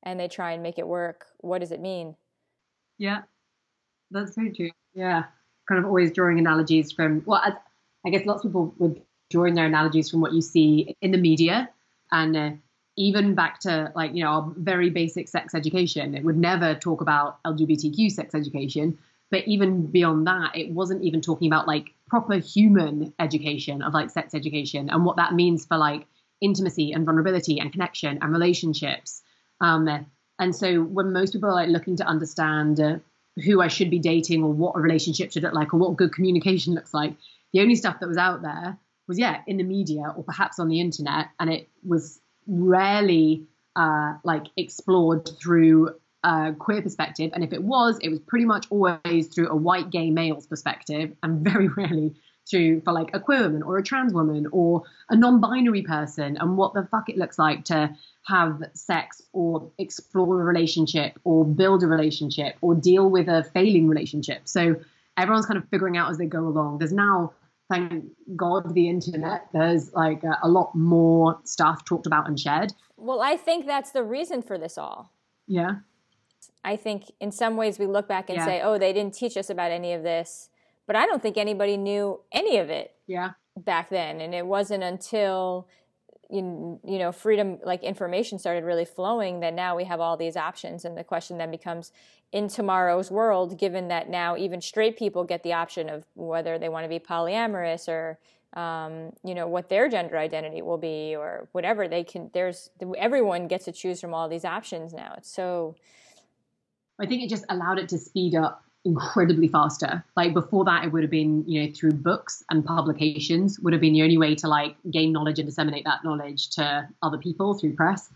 and 0.03 0.19
they 0.19 0.27
try 0.27 0.51
and 0.51 0.63
make 0.63 0.79
it 0.79 0.87
work. 0.87 1.27
What 1.37 1.59
does 1.59 1.71
it 1.71 1.79
mean? 1.79 2.15
Yeah 2.97 3.21
that's 4.09 4.35
very 4.35 4.51
true. 4.51 4.71
Yeah 4.93 5.23
kind 5.71 5.79
of 5.79 5.85
always 5.85 6.11
drawing 6.11 6.39
analogies 6.39 6.91
from 6.91 7.23
well, 7.25 7.41
I, 8.05 8.09
guess 8.09 8.25
lots 8.25 8.43
of 8.43 8.51
people 8.51 8.73
would 8.79 9.01
drawing 9.29 9.53
their 9.53 9.65
analogies 9.65 10.09
from 10.09 10.21
what 10.21 10.33
you 10.33 10.41
see 10.41 10.97
in 11.01 11.11
the 11.11 11.17
media, 11.17 11.69
and 12.11 12.35
uh, 12.35 12.51
even 12.97 13.35
back 13.35 13.59
to 13.61 13.91
like 13.95 14.13
you 14.13 14.23
know 14.23 14.29
our 14.29 14.53
very 14.57 14.89
basic 14.89 15.27
sex 15.27 15.55
education. 15.55 16.15
It 16.15 16.23
would 16.23 16.37
never 16.37 16.75
talk 16.75 17.01
about 17.01 17.41
LGBTQ 17.43 18.11
sex 18.11 18.35
education, 18.35 18.97
but 19.29 19.47
even 19.47 19.87
beyond 19.87 20.27
that, 20.27 20.55
it 20.55 20.71
wasn't 20.71 21.03
even 21.03 21.21
talking 21.21 21.47
about 21.47 21.67
like 21.67 21.93
proper 22.07 22.35
human 22.35 23.13
education 23.19 23.81
of 23.81 23.93
like 23.93 24.09
sex 24.09 24.33
education 24.33 24.89
and 24.89 25.05
what 25.05 25.17
that 25.17 25.33
means 25.33 25.65
for 25.65 25.77
like 25.77 26.05
intimacy 26.41 26.91
and 26.91 27.05
vulnerability 27.05 27.59
and 27.59 27.71
connection 27.71 28.17
and 28.21 28.31
relationships. 28.31 29.21
Um, 29.61 30.05
and 30.39 30.55
so 30.55 30.81
when 30.81 31.13
most 31.13 31.33
people 31.33 31.49
are 31.49 31.53
like 31.53 31.69
looking 31.69 31.95
to 31.97 32.03
understand 32.03 32.79
uh, 32.79 32.97
who 33.45 33.61
I 33.61 33.67
should 33.67 33.89
be 33.89 33.99
dating 33.99 34.43
or 34.43 34.51
what 34.51 34.75
a 34.75 34.81
relationship 34.81 35.31
should 35.31 35.43
look 35.43 35.53
like 35.53 35.73
or 35.73 35.77
what 35.77 35.95
good 35.95 36.13
communication 36.13 36.73
looks 36.73 36.93
like. 36.93 37.15
The 37.53 37.61
only 37.61 37.75
stuff 37.75 37.99
that 37.99 38.09
was 38.09 38.17
out 38.17 38.41
there 38.41 38.77
was, 39.07 39.19
yeah, 39.19 39.41
in 39.47 39.57
the 39.57 39.63
media 39.63 40.13
or 40.15 40.23
perhaps 40.23 40.59
on 40.59 40.67
the 40.67 40.79
internet. 40.79 41.27
And 41.39 41.51
it 41.51 41.69
was 41.85 42.19
rarely 42.51 43.45
uh, 43.75 44.15
like 44.23 44.47
explored 44.57 45.27
through 45.41 45.95
a 46.23 46.53
queer 46.57 46.81
perspective. 46.81 47.31
And 47.33 47.43
if 47.43 47.53
it 47.53 47.63
was, 47.63 47.97
it 48.01 48.09
was 48.09 48.19
pretty 48.19 48.45
much 48.45 48.67
always 48.69 49.27
through 49.27 49.49
a 49.49 49.55
white 49.55 49.89
gay 49.89 50.11
male's 50.11 50.45
perspective 50.45 51.13
and 51.23 51.41
very 51.49 51.67
rarely 51.69 52.13
through 52.49 52.81
for 52.81 52.91
like 52.91 53.11
a 53.13 53.19
queer 53.19 53.43
woman 53.43 53.63
or 53.63 53.77
a 53.77 53.83
trans 53.83 54.13
woman 54.13 54.47
or 54.51 54.83
a 55.09 55.15
non-binary 55.15 55.83
person 55.83 56.37
and 56.37 56.57
what 56.57 56.73
the 56.73 56.87
fuck 56.91 57.07
it 57.07 57.17
looks 57.17 57.39
like 57.39 57.63
to 57.65 57.95
have 58.23 58.61
sex 58.73 59.21
or 59.31 59.71
explore 59.77 60.41
a 60.41 60.43
relationship 60.43 61.19
or 61.23 61.45
build 61.45 61.83
a 61.83 61.87
relationship 61.87 62.55
or 62.61 62.75
deal 62.75 63.09
with 63.09 63.27
a 63.27 63.43
failing 63.53 63.87
relationship. 63.87 64.41
So 64.45 64.75
everyone's 65.17 65.45
kind 65.45 65.57
of 65.57 65.67
figuring 65.69 65.97
out 65.97 66.09
as 66.09 66.17
they 66.17 66.25
go 66.25 66.39
along. 66.39 66.79
There's 66.79 66.93
now, 66.93 67.33
thank 67.71 68.05
God, 68.35 68.73
the 68.73 68.89
internet. 68.89 69.47
There's 69.53 69.91
like 69.93 70.23
a, 70.23 70.37
a 70.43 70.49
lot 70.49 70.75
more 70.75 71.39
stuff 71.43 71.85
talked 71.85 72.05
about 72.05 72.27
and 72.27 72.39
shared. 72.39 72.73
Well, 72.97 73.21
I 73.21 73.37
think 73.37 73.65
that's 73.65 73.91
the 73.91 74.03
reason 74.03 74.41
for 74.41 74.57
this 74.57 74.77
all. 74.77 75.13
Yeah. 75.47 75.77
I 76.63 76.75
think 76.75 77.11
in 77.19 77.31
some 77.31 77.57
ways 77.57 77.79
we 77.79 77.87
look 77.87 78.07
back 78.07 78.29
and 78.29 78.37
yeah. 78.37 78.45
say, 78.45 78.61
oh, 78.61 78.77
they 78.77 78.93
didn't 78.93 79.15
teach 79.15 79.35
us 79.37 79.49
about 79.49 79.71
any 79.71 79.93
of 79.93 80.03
this 80.03 80.49
but 80.91 80.97
I 80.97 81.05
don't 81.05 81.21
think 81.21 81.37
anybody 81.37 81.77
knew 81.77 82.19
any 82.33 82.57
of 82.57 82.69
it. 82.69 82.93
Yeah. 83.07 83.29
Back 83.55 83.89
then, 83.89 84.19
and 84.19 84.35
it 84.35 84.45
wasn't 84.45 84.83
until 84.83 85.69
you, 86.31 86.79
you 86.85 86.97
know 86.97 87.11
freedom 87.11 87.59
like 87.63 87.83
information 87.83 88.39
started 88.39 88.63
really 88.63 88.85
flowing 88.85 89.39
then 89.39 89.55
now 89.55 89.75
we 89.75 89.83
have 89.83 89.99
all 89.99 90.17
these 90.17 90.37
options. 90.37 90.85
And 90.85 90.97
the 90.97 91.03
question 91.03 91.37
then 91.37 91.51
becomes 91.51 91.91
in 92.31 92.47
tomorrow's 92.47 93.11
world 93.11 93.57
given 93.57 93.89
that 93.89 94.09
now 94.09 94.37
even 94.37 94.61
straight 94.61 94.97
people 94.97 95.23
get 95.23 95.43
the 95.43 95.53
option 95.53 95.89
of 95.89 96.05
whether 96.15 96.57
they 96.57 96.69
want 96.69 96.85
to 96.85 96.89
be 96.89 96.99
polyamorous 96.99 97.87
or 97.87 98.17
um, 98.59 99.13
you 99.23 99.35
know 99.35 99.47
what 99.47 99.69
their 99.69 99.89
gender 99.89 100.17
identity 100.17 100.61
will 100.61 100.77
be 100.77 101.15
or 101.15 101.47
whatever 101.51 101.87
they 101.87 102.03
can 102.03 102.29
there's 102.33 102.69
everyone 102.97 103.47
gets 103.47 103.65
to 103.65 103.71
choose 103.71 103.99
from 103.99 104.13
all 104.13 104.29
these 104.29 104.45
options 104.45 104.93
now. 104.93 105.13
It's 105.17 105.31
so 105.31 105.75
i 106.99 107.05
think 107.05 107.23
it 107.23 107.29
just 107.29 107.45
allowed 107.49 107.79
it 107.79 107.89
to 107.89 107.97
speed 107.97 108.35
up 108.35 108.63
incredibly 108.83 109.47
faster 109.47 110.03
like 110.17 110.33
before 110.33 110.65
that 110.65 110.83
it 110.83 110.91
would 110.91 111.03
have 111.03 111.11
been 111.11 111.47
you 111.47 111.63
know 111.63 111.71
through 111.71 111.91
books 111.91 112.43
and 112.49 112.65
publications 112.65 113.59
would 113.59 113.73
have 113.73 113.81
been 113.81 113.93
the 113.93 114.01
only 114.01 114.17
way 114.17 114.33
to 114.33 114.47
like 114.47 114.75
gain 114.89 115.11
knowledge 115.11 115.37
and 115.37 115.47
disseminate 115.47 115.83
that 115.83 116.03
knowledge 116.03 116.49
to 116.49 116.87
other 117.03 117.19
people 117.19 117.53
through 117.53 117.75
press 117.75 118.09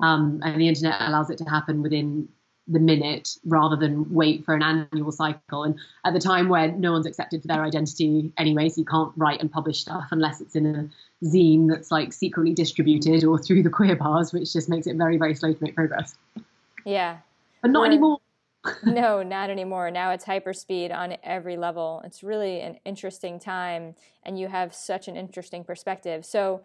um, 0.00 0.40
and 0.42 0.60
the 0.60 0.68
internet 0.68 1.00
allows 1.00 1.30
it 1.30 1.38
to 1.38 1.44
happen 1.44 1.82
within 1.82 2.28
the 2.68 2.80
minute 2.80 3.36
rather 3.44 3.76
than 3.76 4.12
wait 4.12 4.44
for 4.44 4.54
an 4.54 4.62
annual 4.62 5.12
cycle. 5.12 5.62
And 5.62 5.78
at 6.04 6.12
the 6.12 6.18
time 6.18 6.48
where 6.48 6.72
no 6.72 6.92
one's 6.92 7.06
accepted 7.06 7.42
for 7.42 7.48
their 7.48 7.62
identity 7.62 8.32
anyway, 8.36 8.68
so 8.68 8.80
you 8.80 8.84
can't 8.84 9.12
write 9.16 9.40
and 9.40 9.50
publish 9.50 9.80
stuff 9.80 10.08
unless 10.10 10.40
it's 10.40 10.56
in 10.56 10.66
a 10.66 11.24
zine 11.24 11.68
that's 11.68 11.90
like 11.90 12.12
secretly 12.12 12.54
distributed 12.54 13.24
or 13.24 13.38
through 13.38 13.62
the 13.62 13.70
queer 13.70 13.94
bars, 13.94 14.32
which 14.32 14.52
just 14.52 14.68
makes 14.68 14.86
it 14.86 14.96
very, 14.96 15.16
very 15.16 15.34
slow 15.34 15.52
to 15.52 15.62
make 15.62 15.76
progress. 15.76 16.16
Yeah. 16.84 17.18
But 17.62 17.70
not 17.70 17.86
anymore. 17.86 18.18
no, 18.84 19.22
not 19.22 19.50
anymore. 19.50 19.90
Now 19.90 20.10
it's 20.10 20.24
hyperspeed 20.24 20.94
on 20.94 21.16
every 21.22 21.56
level. 21.56 22.02
It's 22.04 22.22
really 22.22 22.60
an 22.60 22.78
interesting 22.84 23.38
time, 23.38 23.94
and 24.22 24.38
you 24.38 24.48
have 24.48 24.74
such 24.74 25.08
an 25.08 25.16
interesting 25.16 25.64
perspective. 25.64 26.24
So, 26.24 26.62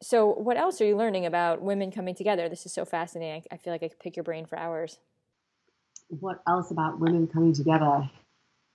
so 0.00 0.26
what 0.26 0.56
else 0.56 0.80
are 0.80 0.86
you 0.86 0.96
learning 0.96 1.26
about 1.26 1.60
women 1.62 1.90
coming 1.90 2.14
together? 2.14 2.48
This 2.48 2.66
is 2.66 2.72
so 2.72 2.84
fascinating. 2.84 3.44
I 3.50 3.56
feel 3.56 3.72
like 3.72 3.82
I 3.82 3.88
could 3.88 3.98
pick 3.98 4.16
your 4.16 4.24
brain 4.24 4.46
for 4.46 4.58
hours 4.58 4.98
what 6.08 6.42
else 6.46 6.70
about 6.70 6.98
women 6.98 7.26
coming 7.26 7.52
together? 7.52 8.08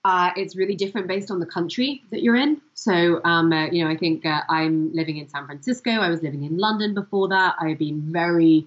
Uh, 0.04 0.30
it's 0.36 0.54
really 0.54 0.76
different 0.76 1.08
based 1.08 1.30
on 1.30 1.40
the 1.40 1.46
country 1.46 2.02
that 2.10 2.22
you're 2.22 2.36
in. 2.36 2.60
So, 2.74 3.22
um, 3.24 3.52
uh, 3.52 3.66
you 3.70 3.84
know, 3.84 3.90
I 3.90 3.96
think 3.96 4.26
uh, 4.26 4.42
I'm 4.50 4.92
living 4.92 5.16
in 5.16 5.28
San 5.28 5.46
Francisco. 5.46 5.90
I 5.90 6.10
was 6.10 6.22
living 6.22 6.44
in 6.44 6.58
London 6.58 6.94
before 6.94 7.28
that. 7.28 7.56
I've 7.58 7.78
been 7.78 8.12
very 8.12 8.66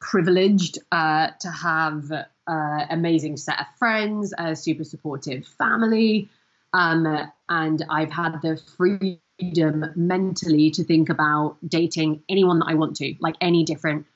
privileged 0.00 0.78
uh, 0.90 1.28
to 1.40 1.50
have 1.50 2.10
uh, 2.46 2.86
amazing 2.90 3.36
set 3.36 3.60
of 3.60 3.66
friends, 3.78 4.34
a 4.38 4.54
super 4.56 4.84
supportive 4.84 5.46
family, 5.46 6.28
um, 6.72 7.06
and 7.48 7.84
I've 7.90 8.10
had 8.10 8.40
the 8.42 8.60
freedom 8.76 9.92
mentally 9.94 10.70
to 10.70 10.84
think 10.84 11.08
about 11.08 11.56
dating 11.66 12.22
anyone 12.28 12.58
that 12.60 12.66
I 12.68 12.74
want 12.74 12.96
to, 12.96 13.14
like 13.20 13.36
any 13.40 13.64
different 13.64 14.06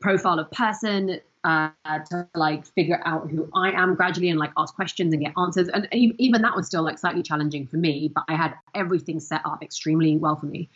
profile 0.00 0.38
of 0.38 0.50
person, 0.50 1.20
uh, 1.44 1.70
to 2.10 2.28
like 2.34 2.66
figure 2.66 3.00
out 3.04 3.30
who 3.30 3.48
I 3.54 3.70
am 3.70 3.94
gradually 3.94 4.30
and 4.30 4.38
like 4.38 4.50
ask 4.56 4.74
questions 4.74 5.12
and 5.12 5.22
get 5.22 5.32
answers. 5.38 5.68
And 5.68 5.86
even 5.92 6.42
that 6.42 6.56
was 6.56 6.66
still 6.66 6.82
like 6.82 6.98
slightly 6.98 7.22
challenging 7.22 7.68
for 7.68 7.76
me, 7.76 8.10
but 8.12 8.24
I 8.28 8.34
had 8.34 8.54
everything 8.74 9.20
set 9.20 9.42
up 9.44 9.62
extremely 9.62 10.16
well 10.16 10.36
for 10.36 10.46
me. 10.46 10.68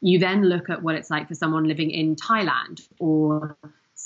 You 0.00 0.18
then 0.18 0.44
look 0.44 0.70
at 0.70 0.82
what 0.82 0.96
it's 0.96 1.10
like 1.10 1.28
for 1.28 1.34
someone 1.34 1.64
living 1.64 1.90
in 1.90 2.16
Thailand 2.16 2.88
or 2.98 3.56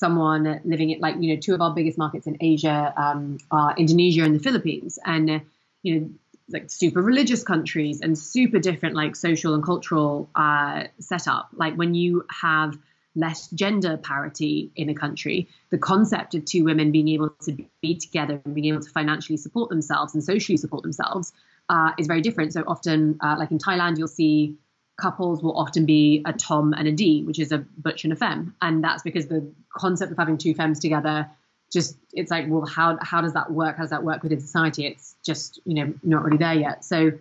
someone 0.02 0.60
living 0.64 0.90
in 0.90 0.98
like 1.06 1.16
you 1.20 1.28
know 1.32 1.40
two 1.40 1.54
of 1.54 1.60
our 1.64 1.72
biggest 1.78 1.96
markets 2.04 2.26
in 2.26 2.36
Asia 2.40 2.92
um, 2.96 3.38
are 3.50 3.70
Indonesia 3.76 4.22
and 4.24 4.34
the 4.34 4.42
Philippines, 4.48 4.98
and 5.14 5.30
uh, 5.30 5.38
you 5.82 5.92
know 5.94 6.10
like 6.54 6.68
super 6.68 7.00
religious 7.00 7.42
countries 7.52 8.00
and 8.02 8.18
super 8.18 8.58
different 8.58 8.94
like 9.02 9.14
social 9.14 9.54
and 9.54 9.62
cultural 9.64 10.28
uh, 10.34 10.84
setup. 10.98 11.50
Like 11.64 11.74
when 11.76 11.94
you 11.94 12.24
have 12.46 12.76
less 13.14 13.48
gender 13.62 13.96
parity 13.96 14.72
in 14.74 14.88
a 14.88 14.94
country, 15.04 15.48
the 15.70 15.78
concept 15.78 16.34
of 16.34 16.44
two 16.44 16.64
women 16.64 16.90
being 16.90 17.08
able 17.16 17.30
to 17.46 17.52
be 17.80 17.94
together 17.94 18.40
and 18.44 18.54
being 18.54 18.68
able 18.72 18.82
to 18.82 18.90
financially 18.90 19.36
support 19.36 19.70
themselves 19.70 20.14
and 20.14 20.24
socially 20.24 20.56
support 20.56 20.82
themselves 20.82 21.32
uh, 21.68 21.92
is 21.98 22.06
very 22.06 22.22
different. 22.26 22.52
So 22.52 22.64
often, 22.66 23.18
uh, 23.20 23.36
like 23.38 23.50
in 23.52 23.58
Thailand, 23.58 23.98
you'll 23.98 24.16
see 24.22 24.56
couples 24.96 25.42
will 25.42 25.56
often 25.56 25.86
be 25.86 26.22
a 26.24 26.32
Tom 26.32 26.72
and 26.72 26.86
a 26.86 26.92
Dee, 26.92 27.22
which 27.22 27.38
is 27.38 27.52
a 27.52 27.58
butch 27.58 28.04
and 28.04 28.12
a 28.12 28.16
femme, 28.16 28.54
and 28.60 28.82
that's 28.82 29.02
because 29.02 29.26
the 29.26 29.46
concept 29.76 30.12
of 30.12 30.18
having 30.18 30.38
two 30.38 30.54
femmes 30.54 30.80
together 30.80 31.28
just 31.72 31.96
it's 32.12 32.30
like 32.30 32.44
well 32.48 32.66
how 32.66 32.98
how 33.00 33.20
does 33.20 33.32
that 33.32 33.50
work? 33.50 33.76
How 33.76 33.82
does 33.82 33.90
that 33.90 34.04
work 34.04 34.22
within 34.22 34.40
society? 34.40 34.86
It's 34.86 35.16
just 35.24 35.58
you 35.64 35.74
know 35.74 35.94
not 36.02 36.22
really 36.22 36.36
there 36.36 36.54
yet. 36.54 36.84
So 36.84 37.12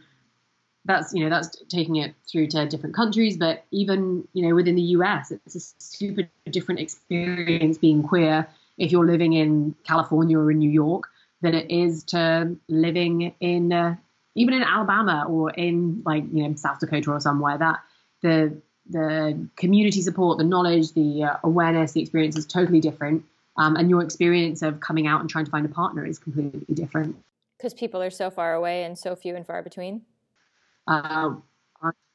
that's 0.83 1.13
you 1.13 1.23
know 1.23 1.29
that's 1.29 1.55
taking 1.69 1.95
it 1.95 2.13
through 2.29 2.47
to 2.47 2.67
different 2.67 2.95
countries. 2.95 3.37
But 3.37 3.65
even 3.71 4.27
you 4.33 4.47
know 4.47 4.55
within 4.55 4.75
the 4.75 4.81
US 4.81 5.31
it's 5.31 5.55
a 5.55 5.59
super 5.79 6.29
different 6.49 6.81
experience 6.81 7.77
being 7.77 8.03
queer. 8.03 8.47
If 8.77 8.91
you're 8.91 9.05
living 9.05 9.33
in 9.33 9.75
California 9.85 10.37
or 10.37 10.51
in 10.51 10.59
New 10.59 10.69
York 10.69 11.05
than 11.41 11.55
it 11.55 11.71
is 11.71 12.03
to 12.05 12.55
living 12.67 13.33
in 13.39 13.71
uh, 13.71 13.95
even 14.35 14.53
in 14.53 14.63
Alabama 14.63 15.25
or 15.27 15.51
in 15.51 16.01
like 16.05 16.23
you 16.31 16.47
know 16.47 16.55
South 16.55 16.79
Dakota 16.79 17.11
or 17.11 17.19
somewhere 17.19 17.57
that 17.57 17.79
the 18.21 18.61
the 18.89 19.47
community 19.55 20.01
support 20.01 20.37
the 20.37 20.43
knowledge 20.43 20.93
the 20.93 21.23
uh, 21.23 21.37
awareness 21.43 21.93
the 21.93 22.01
experience 22.01 22.37
is 22.37 22.45
totally 22.45 22.79
different. 22.79 23.25
Um, 23.57 23.75
and 23.75 23.89
your 23.89 24.01
experience 24.01 24.61
of 24.61 24.79
coming 24.79 25.07
out 25.07 25.19
and 25.19 25.29
trying 25.29 25.45
to 25.45 25.51
find 25.51 25.65
a 25.65 25.69
partner 25.69 26.05
is 26.05 26.17
completely 26.17 26.73
different. 26.73 27.17
Because 27.57 27.73
people 27.73 28.01
are 28.01 28.09
so 28.09 28.31
far 28.31 28.53
away 28.53 28.83
and 28.83 28.97
so 28.97 29.15
few 29.15 29.35
and 29.35 29.45
far 29.45 29.61
between? 29.61 30.01
Uh, 30.87 31.35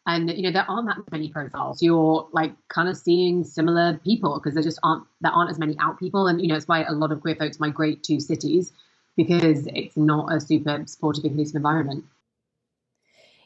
and 0.07 0.31
you 0.31 0.43
know 0.43 0.53
there 0.53 0.65
aren't 0.69 0.87
that 0.87 0.99
many 1.11 1.29
profiles. 1.29 1.83
You're 1.83 2.29
like 2.33 2.53
kind 2.69 2.89
of 2.89 2.97
seeing 2.97 3.45
similar 3.45 4.01
people 4.05 4.39
because 4.39 4.55
there 4.55 4.63
just 4.63 4.79
aren't 4.83 5.05
there 5.21 5.33
aren't 5.33 5.51
as 5.51 5.59
many 5.59 5.77
out 5.81 5.99
people, 5.99 6.27
and 6.27 6.41
you 6.41 6.49
know 6.49 6.55
it's 6.55 6.69
why 6.69 6.85
a 6.85 6.93
lot 6.93 7.13
of 7.13 7.21
queer 7.21 7.35
folks 7.35 7.61
migrate 7.61 8.03
to 8.05 8.21
cities 8.21 8.73
because 9.17 9.67
it's 9.69 9.97
not 9.97 10.33
a 10.33 10.41
super 10.41 10.83
supportive, 10.87 11.25
inclusive 11.25 11.57
environment. 11.57 12.05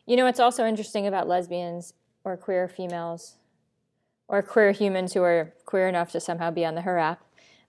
You 0.06 0.16
know, 0.16 0.26
it's 0.26 0.40
also 0.40 0.66
interesting 0.66 1.06
about 1.06 1.28
lesbians 1.28 1.94
or 2.24 2.36
queer 2.36 2.68
females 2.68 3.36
or 4.28 4.42
queer 4.42 4.72
humans 4.72 5.14
who 5.14 5.22
are 5.22 5.52
queer 5.64 5.88
enough 5.88 6.12
to 6.12 6.20
somehow 6.20 6.50
be 6.50 6.64
on 6.64 6.74
the 6.74 6.82
Her 6.82 6.98
app. 6.98 7.22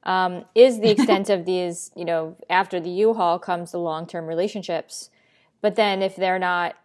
Um, 0.03 0.45
is 0.55 0.79
the 0.79 0.89
extent 0.89 1.29
of 1.29 1.45
these, 1.45 1.91
you 1.95 2.05
know, 2.05 2.35
after 2.49 2.79
the 2.79 2.89
U-Haul 2.89 3.37
comes 3.37 3.71
the 3.71 3.77
long-term 3.77 4.25
relationships. 4.25 5.11
But 5.61 5.75
then 5.75 6.01
if 6.01 6.15
they're 6.15 6.39
not 6.39 6.75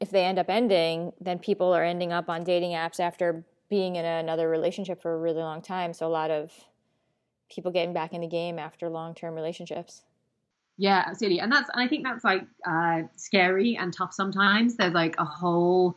if 0.00 0.10
they 0.10 0.24
end 0.24 0.38
up 0.38 0.50
ending, 0.50 1.12
then 1.20 1.38
people 1.38 1.72
are 1.72 1.82
ending 1.82 2.12
up 2.12 2.28
on 2.28 2.44
dating 2.44 2.72
apps 2.72 3.00
after 3.00 3.44
being 3.68 3.96
in 3.96 4.04
another 4.04 4.48
relationship 4.48 5.00
for 5.00 5.14
a 5.14 5.18
really 5.18 5.40
long 5.40 5.62
time. 5.62 5.92
So 5.92 6.06
a 6.06 6.08
lot 6.08 6.30
of 6.30 6.52
people 7.50 7.70
getting 7.70 7.94
back 7.94 8.12
in 8.12 8.20
the 8.20 8.26
game 8.26 8.58
after 8.58 8.88
long 8.88 9.14
term 9.14 9.34
relationships. 9.34 10.02
Yeah, 10.78 11.04
absolutely. 11.06 11.40
And 11.40 11.50
that's 11.50 11.70
and 11.72 11.82
I 11.82 11.88
think 11.88 12.04
that's 12.04 12.24
like 12.24 12.46
uh, 12.66 13.02
scary 13.16 13.76
and 13.76 13.92
tough 13.92 14.12
sometimes. 14.12 14.76
There's 14.76 14.92
like 14.92 15.14
a 15.18 15.24
whole 15.24 15.96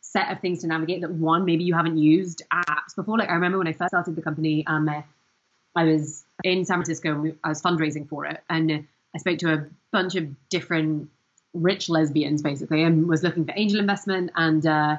set 0.00 0.30
of 0.32 0.40
things 0.40 0.60
to 0.60 0.66
navigate 0.66 1.02
that 1.02 1.10
one, 1.10 1.44
maybe 1.44 1.64
you 1.64 1.74
haven't 1.74 1.98
used 1.98 2.42
apps 2.52 2.96
before. 2.96 3.18
Like 3.18 3.28
I 3.28 3.34
remember 3.34 3.58
when 3.58 3.68
I 3.68 3.72
first 3.72 3.90
started 3.90 4.16
the 4.16 4.22
company, 4.22 4.66
um, 4.66 4.88
I 4.88 5.84
was 5.84 6.24
in 6.42 6.64
San 6.64 6.78
Francisco 6.78 7.12
and 7.12 7.38
I 7.44 7.48
was 7.50 7.62
fundraising 7.62 8.08
for 8.08 8.26
it. 8.26 8.42
And 8.48 8.86
I 9.14 9.18
spoke 9.18 9.38
to 9.38 9.52
a 9.52 9.66
bunch 9.92 10.16
of 10.16 10.28
different 10.48 11.10
rich 11.52 11.88
lesbians 11.88 12.42
basically 12.42 12.82
and 12.82 13.08
was 13.08 13.22
looking 13.22 13.44
for 13.44 13.52
angel 13.56 13.80
investment 13.80 14.30
and 14.36 14.64
uh, 14.66 14.96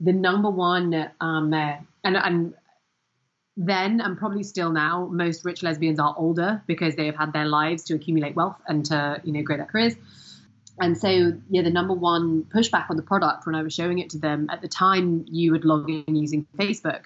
the 0.00 0.12
number 0.12 0.50
one 0.50 1.10
um, 1.20 1.52
uh, 1.52 1.76
and, 2.04 2.16
and 2.16 2.54
then 3.56 4.00
and 4.00 4.16
probably 4.16 4.42
still 4.42 4.72
now 4.72 5.08
most 5.12 5.44
rich 5.44 5.62
lesbians 5.62 5.98
are 5.98 6.14
older 6.16 6.62
because 6.66 6.96
they 6.96 7.06
have 7.06 7.16
had 7.16 7.32
their 7.32 7.46
lives 7.46 7.84
to 7.84 7.94
accumulate 7.94 8.34
wealth 8.34 8.56
and 8.66 8.86
to 8.86 9.20
you 9.24 9.32
know 9.32 9.42
grow 9.42 9.56
their 9.56 9.66
careers 9.66 9.94
and 10.80 10.96
so 10.96 11.32
yeah 11.50 11.60
the 11.62 11.70
number 11.70 11.92
one 11.92 12.44
pushback 12.44 12.88
on 12.88 12.96
the 12.96 13.02
product 13.02 13.44
when 13.44 13.54
i 13.54 13.62
was 13.62 13.74
showing 13.74 13.98
it 13.98 14.08
to 14.08 14.18
them 14.18 14.48
at 14.50 14.62
the 14.62 14.68
time 14.68 15.24
you 15.28 15.52
would 15.52 15.66
log 15.66 15.90
in 15.90 16.16
using 16.16 16.46
facebook 16.56 17.02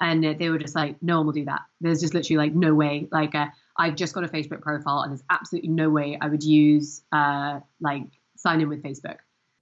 and 0.00 0.24
they 0.38 0.48
were 0.48 0.58
just 0.58 0.74
like 0.74 0.96
no 1.02 1.18
one 1.18 1.26
will 1.26 1.34
do 1.34 1.44
that 1.44 1.60
there's 1.82 2.00
just 2.00 2.14
literally 2.14 2.38
like 2.38 2.54
no 2.54 2.74
way 2.74 3.06
like 3.12 3.34
uh, 3.34 3.46
I've 3.76 3.96
just 3.96 4.14
got 4.14 4.24
a 4.24 4.28
Facebook 4.28 4.60
profile, 4.60 5.00
and 5.00 5.10
there's 5.10 5.24
absolutely 5.30 5.70
no 5.70 5.90
way 5.90 6.16
I 6.20 6.28
would 6.28 6.44
use 6.44 7.02
uh, 7.12 7.60
like 7.80 8.04
sign 8.36 8.60
in 8.60 8.68
with 8.68 8.82
Facebook. 8.82 9.16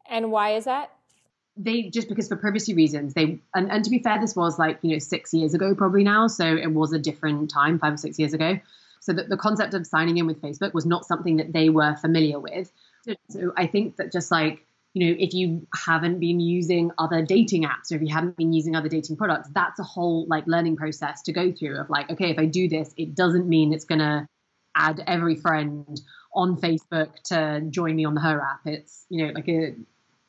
And 0.08 0.30
why 0.30 0.54
is 0.56 0.64
that? 0.64 0.90
They 1.56 1.82
just 1.84 2.08
because 2.08 2.28
for 2.28 2.36
privacy 2.36 2.74
reasons. 2.74 3.14
They 3.14 3.38
and, 3.54 3.70
and 3.70 3.84
to 3.84 3.90
be 3.90 3.98
fair, 3.98 4.18
this 4.20 4.34
was 4.34 4.58
like 4.58 4.78
you 4.82 4.92
know 4.92 4.98
six 4.98 5.34
years 5.34 5.54
ago 5.54 5.74
probably 5.74 6.04
now, 6.04 6.26
so 6.26 6.44
it 6.44 6.72
was 6.72 6.92
a 6.92 6.98
different 6.98 7.50
time, 7.50 7.78
five 7.78 7.94
or 7.94 7.98
six 7.98 8.18
years 8.18 8.32
ago. 8.32 8.58
So 9.00 9.12
that 9.12 9.28
the 9.28 9.36
concept 9.36 9.74
of 9.74 9.86
signing 9.86 10.18
in 10.18 10.26
with 10.26 10.40
Facebook 10.40 10.72
was 10.72 10.86
not 10.86 11.04
something 11.04 11.38
that 11.38 11.52
they 11.52 11.68
were 11.68 11.96
familiar 11.96 12.38
with. 12.38 12.72
So 13.28 13.52
I 13.56 13.66
think 13.66 13.96
that 13.96 14.12
just 14.12 14.30
like 14.30 14.64
you 14.94 15.06
know, 15.06 15.16
if 15.18 15.32
you 15.32 15.66
haven't 15.74 16.20
been 16.20 16.38
using 16.38 16.90
other 16.98 17.22
dating 17.22 17.64
apps 17.64 17.90
or 17.90 17.96
if 17.96 18.02
you 18.02 18.12
haven't 18.12 18.36
been 18.36 18.52
using 18.52 18.76
other 18.76 18.88
dating 18.88 19.16
products, 19.16 19.48
that's 19.54 19.80
a 19.80 19.82
whole 19.82 20.26
like 20.26 20.46
learning 20.46 20.76
process 20.76 21.22
to 21.22 21.32
go 21.32 21.50
through 21.50 21.80
of 21.80 21.88
like, 21.88 22.10
okay, 22.10 22.30
if 22.30 22.38
I 22.38 22.44
do 22.44 22.68
this, 22.68 22.92
it 22.96 23.14
doesn't 23.14 23.48
mean 23.48 23.72
it's 23.72 23.86
gonna 23.86 24.28
add 24.74 25.02
every 25.06 25.36
friend 25.36 26.00
on 26.34 26.56
Facebook 26.58 27.14
to 27.24 27.62
join 27.70 27.96
me 27.96 28.04
on 28.04 28.14
the 28.14 28.20
Her 28.20 28.40
app. 28.40 28.60
It's, 28.66 29.06
you 29.08 29.26
know, 29.26 29.32
like 29.32 29.48
a 29.48 29.74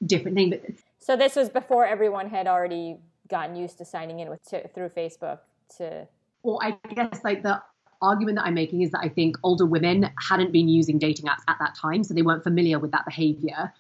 different 0.06 0.38
thing. 0.38 0.52
But 0.52 0.62
so 1.04 1.18
this 1.18 1.36
was 1.36 1.50
before 1.50 1.86
everyone 1.86 2.30
had 2.30 2.48
already 2.48 2.98
gotten 3.28 3.56
used 3.56 3.78
to 3.80 3.86
signing 3.86 4.20
in 4.20 4.30
with 4.30 4.44
to, 4.50 4.68
through 4.70 4.90
Facebook 4.90 5.40
to. 5.78 6.08
Well, 6.44 6.60
I 6.62 6.78
guess 6.94 7.24
like 7.24 7.44
the 7.44 7.62
argument 8.02 8.38
that 8.38 8.46
I'm 8.46 8.54
making 8.54 8.82
is 8.82 8.92
that 8.92 9.02
I 9.02 9.10
think 9.10 9.38
older 9.44 9.66
women 9.66 10.10
hadn't 10.20 10.54
been 10.54 10.70
using 10.70 11.00
dating 11.00 11.26
apps 11.26 11.44
at 11.48 11.58
that 11.60 11.76
time, 11.76 12.04
so 12.04 12.14
they 12.14 12.22
weren't 12.22 12.44
familiar 12.44 12.80
with 12.80 12.92
that 12.92 13.06
behavior 13.06 13.74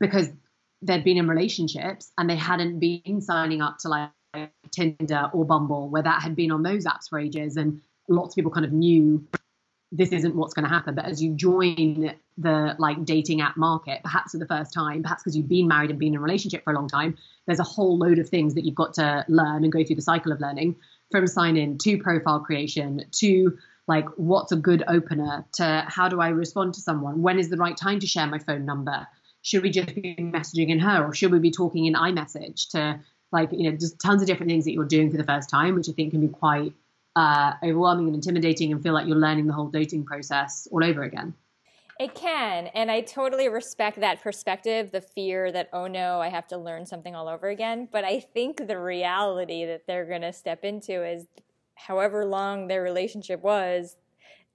because 0.00 0.28
they'd 0.82 1.04
been 1.04 1.16
in 1.16 1.28
relationships 1.28 2.10
and 2.18 2.28
they 2.28 2.36
hadn't 2.36 2.80
been 2.80 3.20
signing 3.20 3.62
up 3.62 3.78
to 3.78 3.88
like 3.88 4.10
Tinder 4.72 5.30
or 5.32 5.44
Bumble, 5.44 5.88
where 5.88 6.02
that 6.02 6.22
had 6.22 6.34
been 6.34 6.50
on 6.50 6.62
those 6.62 6.86
apps 6.86 7.08
for 7.08 7.20
ages, 7.20 7.56
and 7.56 7.80
lots 8.08 8.32
of 8.32 8.36
people 8.36 8.50
kind 8.50 8.66
of 8.66 8.72
knew 8.72 9.24
this 9.94 10.10
isn't 10.10 10.34
what's 10.34 10.54
going 10.54 10.64
to 10.64 10.68
happen. 10.68 10.94
But 10.94 11.04
as 11.04 11.22
you 11.22 11.34
join 11.34 12.14
the 12.36 12.74
like 12.78 13.04
dating 13.04 13.40
app 13.40 13.56
market, 13.56 14.00
perhaps 14.02 14.32
for 14.32 14.38
the 14.38 14.46
first 14.46 14.74
time, 14.74 15.02
perhaps 15.02 15.22
because 15.22 15.36
you've 15.36 15.48
been 15.48 15.68
married 15.68 15.90
and 15.90 15.98
been 15.98 16.14
in 16.14 16.18
a 16.18 16.20
relationship 16.20 16.64
for 16.64 16.72
a 16.72 16.76
long 16.76 16.88
time, 16.88 17.16
there's 17.46 17.60
a 17.60 17.64
whole 17.64 17.96
load 17.96 18.18
of 18.18 18.28
things 18.28 18.54
that 18.54 18.64
you've 18.64 18.74
got 18.74 18.94
to 18.94 19.24
learn 19.28 19.62
and 19.62 19.72
go 19.72 19.84
through 19.84 19.96
the 19.96 20.02
cycle 20.02 20.32
of 20.32 20.40
learning 20.40 20.74
from 21.12 21.26
sign 21.28 21.56
in 21.56 21.78
to 21.78 21.96
profile 21.98 22.40
creation 22.40 23.04
to 23.12 23.56
like 23.86 24.06
what's 24.16 24.50
a 24.50 24.56
good 24.56 24.82
opener 24.88 25.44
to 25.52 25.84
how 25.86 26.08
do 26.08 26.20
I 26.20 26.28
respond 26.28 26.74
to 26.74 26.80
someone? 26.80 27.22
When 27.22 27.38
is 27.38 27.50
the 27.50 27.56
right 27.56 27.76
time 27.76 28.00
to 28.00 28.06
share 28.06 28.26
my 28.26 28.38
phone 28.40 28.64
number? 28.64 29.06
Should 29.42 29.62
we 29.62 29.70
just 29.70 29.94
be 29.94 30.16
messaging 30.18 30.70
in 30.70 30.80
her 30.80 31.04
or 31.04 31.14
should 31.14 31.30
we 31.30 31.38
be 31.38 31.52
talking 31.52 31.86
in 31.86 31.94
iMessage 31.94 32.70
to 32.70 32.98
like, 33.30 33.50
you 33.52 33.70
know, 33.70 33.76
just 33.76 34.00
tons 34.00 34.22
of 34.22 34.26
different 34.26 34.50
things 34.50 34.64
that 34.64 34.72
you're 34.72 34.84
doing 34.84 35.10
for 35.10 35.18
the 35.18 35.24
first 35.24 35.50
time, 35.50 35.74
which 35.74 35.88
I 35.88 35.92
think 35.92 36.12
can 36.12 36.20
be 36.20 36.28
quite 36.28 36.72
uh, 37.16 37.52
overwhelming 37.62 38.06
and 38.06 38.14
intimidating 38.16 38.72
and 38.72 38.82
feel 38.82 38.92
like 38.92 39.06
you're 39.06 39.16
learning 39.16 39.46
the 39.46 39.52
whole 39.52 39.68
dating 39.68 40.04
process 40.04 40.66
all 40.70 40.82
over 40.82 41.02
again. 41.02 41.34
It 42.00 42.14
can. 42.14 42.66
And 42.68 42.90
I 42.90 43.02
totally 43.02 43.48
respect 43.48 44.00
that 44.00 44.20
perspective, 44.20 44.90
the 44.90 45.00
fear 45.00 45.52
that, 45.52 45.68
oh 45.72 45.86
no, 45.86 46.20
I 46.20 46.28
have 46.28 46.48
to 46.48 46.58
learn 46.58 46.86
something 46.86 47.14
all 47.14 47.28
over 47.28 47.48
again. 47.48 47.88
But 47.90 48.04
I 48.04 48.18
think 48.18 48.66
the 48.66 48.80
reality 48.80 49.64
that 49.64 49.86
they're 49.86 50.06
going 50.06 50.22
to 50.22 50.32
step 50.32 50.64
into 50.64 51.04
is 51.04 51.26
however 51.76 52.24
long 52.24 52.66
their 52.66 52.82
relationship 52.82 53.42
was, 53.42 53.96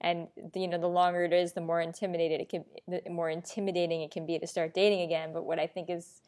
and 0.02 0.28
you 0.56 0.68
know 0.68 0.78
the 0.78 0.88
longer 0.88 1.24
it 1.24 1.34
is 1.34 1.54
the 1.54 1.62
more 1.62 1.82
intimidated 1.82 2.40
it 2.40 2.50
can 2.50 2.64
the 2.88 3.02
more 3.10 3.30
intimidating 3.30 4.02
it 4.02 4.12
can 4.12 4.26
be 4.26 4.40
to 4.40 4.48
start 4.48 4.74
dating 4.74 5.02
again 5.02 5.32
but 5.34 5.46
what 5.46 5.60
i 5.60 5.68
think 5.68 5.90
is 5.90 6.22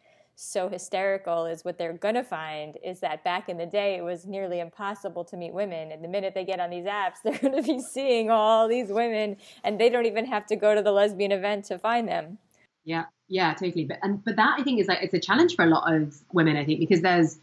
so 0.43 0.67
hysterical 0.67 1.45
is 1.45 1.63
what 1.63 1.77
they're 1.77 1.93
going 1.93 2.15
to 2.15 2.23
find 2.23 2.75
is 2.83 2.99
that 3.01 3.23
back 3.23 3.47
in 3.47 3.57
the 3.57 3.65
day 3.65 3.95
it 3.95 4.03
was 4.03 4.25
nearly 4.25 4.59
impossible 4.59 5.23
to 5.25 5.37
meet 5.37 5.53
women. 5.53 5.91
And 5.91 6.03
the 6.03 6.07
minute 6.07 6.33
they 6.33 6.43
get 6.43 6.59
on 6.59 6.71
these 6.71 6.85
apps 6.85 7.17
they're 7.23 7.37
going 7.37 7.55
to 7.55 7.61
be 7.61 7.79
seeing 7.79 8.31
all 8.31 8.67
these 8.67 8.89
women 8.89 9.37
and 9.63 9.79
they 9.79 9.89
don't 9.89 10.07
even 10.07 10.25
have 10.25 10.47
to 10.47 10.55
go 10.55 10.73
to 10.73 10.81
the 10.81 10.91
lesbian 10.91 11.31
event 11.31 11.65
to 11.65 11.77
find 11.77 12.07
them. 12.07 12.39
Yeah 12.83 13.05
yeah 13.27 13.53
totally. 13.53 13.85
But 13.85 13.99
and 14.01 14.23
but 14.23 14.35
that 14.35 14.59
i 14.59 14.63
think 14.63 14.79
is 14.79 14.87
like 14.87 15.03
it's 15.03 15.13
a 15.13 15.19
challenge 15.19 15.55
for 15.55 15.63
a 15.63 15.67
lot 15.67 15.93
of 15.93 16.17
women 16.33 16.57
i 16.57 16.65
think 16.65 16.79
because 16.79 17.01
there's 17.01 17.37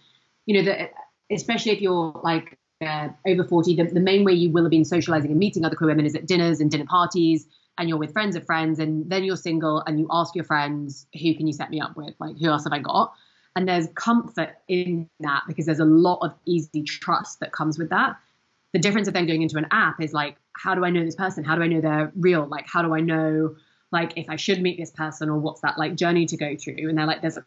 you 0.47 0.55
know 0.57 0.65
the 0.65 0.91
especially 1.31 1.73
if 1.73 1.81
you're 1.81 2.21
like 2.25 2.59
uh, 2.85 3.09
over 3.27 3.45
40 3.45 3.77
the, 3.77 3.85
the 3.85 4.01
main 4.01 4.25
way 4.25 4.33
you 4.33 4.51
will 4.51 4.65
have 4.65 4.71
been 4.71 4.85
socializing 4.85 5.31
and 5.31 5.39
meeting 5.39 5.65
other 5.65 5.77
queer 5.77 5.89
women 5.89 6.05
is 6.05 6.15
at 6.15 6.27
dinners 6.27 6.61
and 6.61 6.71
dinner 6.71 6.85
parties 6.85 7.47
and 7.79 7.89
you're 7.89 7.99
with 7.99 8.12
friends 8.12 8.37
of 8.37 8.45
friends 8.45 8.79
and 8.79 9.09
then 9.09 9.24
you're 9.24 9.37
single 9.37 9.83
and 9.87 9.99
you 9.99 10.09
ask 10.11 10.35
your 10.35 10.45
friends 10.45 11.07
who 11.14 11.35
can 11.35 11.47
you 11.47 11.53
set 11.53 11.70
me 11.70 11.81
up 11.81 11.97
with? 11.97 12.14
Like 12.18 12.37
who 12.39 12.49
else 12.49 12.64
have 12.64 12.72
i 12.72 12.81
got? 12.81 13.14
And 13.57 13.66
there's 13.66 13.89
comfort 13.95 14.57
in 14.68 15.09
that 15.20 15.45
because 15.47 15.66
there's 15.66 15.81
a 15.81 15.85
lot 15.85 16.18
of 16.22 16.35
easy 16.45 16.83
trust 16.83 17.41
that 17.41 17.53
comes 17.53 17.79
with 17.79 17.91
that. 17.91 18.16
The 18.72 18.79
difference 18.79 19.09
of 19.09 19.14
then 19.14 19.26
going 19.26 19.43
into 19.43 19.57
an 19.57 19.66
app 19.70 20.01
is 20.01 20.12
like 20.12 20.37
how 20.55 20.74
do 20.74 20.85
i 20.85 20.91
know 20.91 21.05
this 21.05 21.16
person? 21.16 21.45
How 21.45 21.55
do 21.55 21.62
i 21.62 21.68
know 21.68 21.81
they're 21.81 22.12
real? 22.16 22.47
Like 22.47 22.66
how 22.66 22.83
do 22.83 22.95
i 22.95 23.01
know 23.01 23.55
like 23.91 24.12
if 24.16 24.29
i 24.29 24.37
should 24.37 24.61
meet 24.61 24.76
this 24.76 24.91
person 24.91 25.31
or 25.31 25.39
what's 25.39 25.62
that 25.62 25.79
like 25.79 25.95
journey 25.95 26.26
to 26.26 26.37
go 26.37 26.57
through? 26.57 26.89
And 26.89 26.99
they're 26.99 27.07
like 27.07 27.22
there's 27.22 27.39
a 27.39 27.45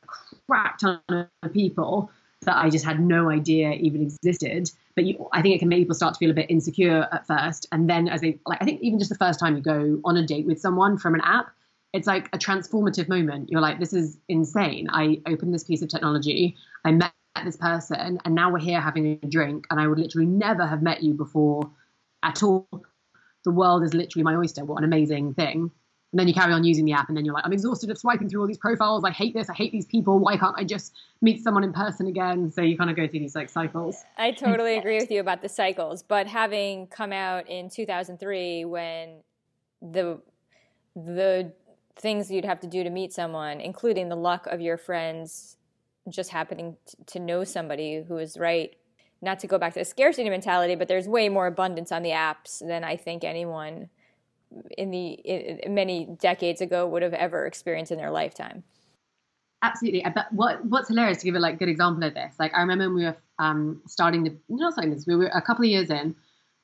crap 0.47 0.79
ton 0.79 1.01
of 1.09 1.53
people 1.53 2.09
that 2.41 2.57
i 2.57 2.69
just 2.69 2.85
had 2.85 2.99
no 2.99 3.29
idea 3.29 3.71
even 3.73 4.01
existed 4.01 4.69
but 4.95 5.05
you, 5.05 5.27
I 5.31 5.41
think 5.41 5.55
it 5.55 5.59
can 5.59 5.69
make 5.69 5.79
people 5.79 5.95
start 5.95 6.13
to 6.15 6.17
feel 6.17 6.31
a 6.31 6.33
bit 6.33 6.49
insecure 6.49 7.07
at 7.11 7.25
first, 7.27 7.67
and 7.71 7.89
then 7.89 8.07
as 8.07 8.21
they 8.21 8.39
like, 8.45 8.61
I 8.61 8.65
think 8.65 8.81
even 8.81 8.99
just 8.99 9.09
the 9.09 9.17
first 9.17 9.39
time 9.39 9.55
you 9.55 9.61
go 9.61 9.99
on 10.03 10.17
a 10.17 10.25
date 10.25 10.45
with 10.45 10.59
someone 10.59 10.97
from 10.97 11.15
an 11.15 11.21
app, 11.21 11.51
it's 11.93 12.07
like 12.07 12.27
a 12.33 12.37
transformative 12.37 13.07
moment. 13.09 13.49
You're 13.49 13.61
like, 13.61 13.79
this 13.79 13.93
is 13.93 14.17
insane. 14.27 14.87
I 14.91 15.21
opened 15.25 15.53
this 15.53 15.63
piece 15.63 15.81
of 15.81 15.89
technology, 15.89 16.55
I 16.83 16.91
met 16.91 17.13
this 17.43 17.57
person, 17.57 18.19
and 18.25 18.35
now 18.35 18.51
we're 18.51 18.59
here 18.59 18.81
having 18.81 19.19
a 19.23 19.27
drink, 19.27 19.65
and 19.69 19.79
I 19.79 19.87
would 19.87 19.99
literally 19.99 20.27
never 20.27 20.65
have 20.65 20.81
met 20.81 21.01
you 21.01 21.13
before 21.13 21.69
at 22.23 22.43
all. 22.43 22.67
The 23.43 23.51
world 23.51 23.83
is 23.83 23.93
literally 23.93 24.23
my 24.23 24.35
oyster. 24.35 24.63
What 24.63 24.77
an 24.77 24.83
amazing 24.83 25.33
thing. 25.33 25.71
And 26.11 26.19
then 26.19 26.27
you 26.27 26.33
carry 26.33 26.51
on 26.51 26.65
using 26.65 26.83
the 26.83 26.91
app, 26.91 27.07
and 27.07 27.15
then 27.15 27.23
you're 27.23 27.33
like, 27.33 27.45
I'm 27.45 27.53
exhausted 27.53 27.89
of 27.89 27.97
swiping 27.97 28.27
through 28.27 28.41
all 28.41 28.47
these 28.47 28.57
profiles. 28.57 29.05
I 29.05 29.11
hate 29.11 29.33
this. 29.33 29.49
I 29.49 29.53
hate 29.53 29.71
these 29.71 29.85
people. 29.85 30.19
Why 30.19 30.35
can't 30.35 30.55
I 30.57 30.65
just 30.65 30.93
meet 31.21 31.41
someone 31.41 31.63
in 31.63 31.71
person 31.71 32.07
again? 32.07 32.51
So 32.51 32.61
you 32.61 32.77
kind 32.77 32.89
of 32.89 32.97
go 32.97 33.07
through 33.07 33.19
these 33.19 33.35
like 33.35 33.49
cycles. 33.49 34.03
I 34.17 34.31
totally 34.31 34.77
agree 34.77 34.97
with 34.97 35.09
you 35.09 35.21
about 35.21 35.41
the 35.41 35.47
cycles. 35.47 36.03
But 36.03 36.27
having 36.27 36.87
come 36.87 37.13
out 37.13 37.47
in 37.49 37.69
2003, 37.69 38.65
when 38.65 39.21
the 39.81 40.19
the 40.95 41.53
things 41.95 42.29
you'd 42.29 42.45
have 42.45 42.59
to 42.59 42.67
do 42.67 42.83
to 42.83 42.89
meet 42.89 43.13
someone, 43.13 43.61
including 43.61 44.09
the 44.09 44.15
luck 44.15 44.47
of 44.47 44.59
your 44.59 44.77
friends 44.77 45.55
just 46.09 46.31
happening 46.31 46.75
to 47.05 47.19
know 47.19 47.43
somebody 47.43 48.03
who 48.07 48.17
is 48.17 48.37
right. 48.37 48.75
Not 49.21 49.39
to 49.39 49.47
go 49.47 49.59
back 49.59 49.73
to 49.73 49.79
the 49.79 49.85
scarcity 49.85 50.29
mentality, 50.29 50.73
but 50.75 50.87
there's 50.87 51.07
way 51.07 51.29
more 51.29 51.45
abundance 51.45 51.91
on 51.91 52.01
the 52.01 52.09
apps 52.09 52.65
than 52.65 52.83
I 52.83 52.97
think 52.97 53.23
anyone 53.23 53.89
in 54.77 54.91
the 54.91 55.11
in 55.13 55.73
many 55.73 56.05
decades 56.19 56.61
ago 56.61 56.87
would 56.87 57.01
have 57.01 57.13
ever 57.13 57.45
experienced 57.45 57.91
in 57.91 57.97
their 57.97 58.11
lifetime. 58.11 58.63
Absolutely, 59.63 60.03
but 60.15 60.31
what 60.31 60.65
what's 60.65 60.87
hilarious 60.87 61.19
to 61.19 61.25
give 61.25 61.35
a 61.35 61.39
like 61.39 61.59
good 61.59 61.69
example 61.69 62.03
of 62.03 62.13
this? 62.13 62.33
Like 62.39 62.53
I 62.55 62.61
remember 62.61 62.85
when 62.85 62.95
we 62.95 63.05
were 63.05 63.17
um, 63.39 63.81
starting 63.87 64.23
the 64.23 64.35
not 64.49 64.73
starting 64.73 64.93
this, 64.93 65.05
we 65.05 65.15
were 65.15 65.27
a 65.27 65.41
couple 65.41 65.63
of 65.63 65.69
years 65.69 65.89
in, 65.89 66.15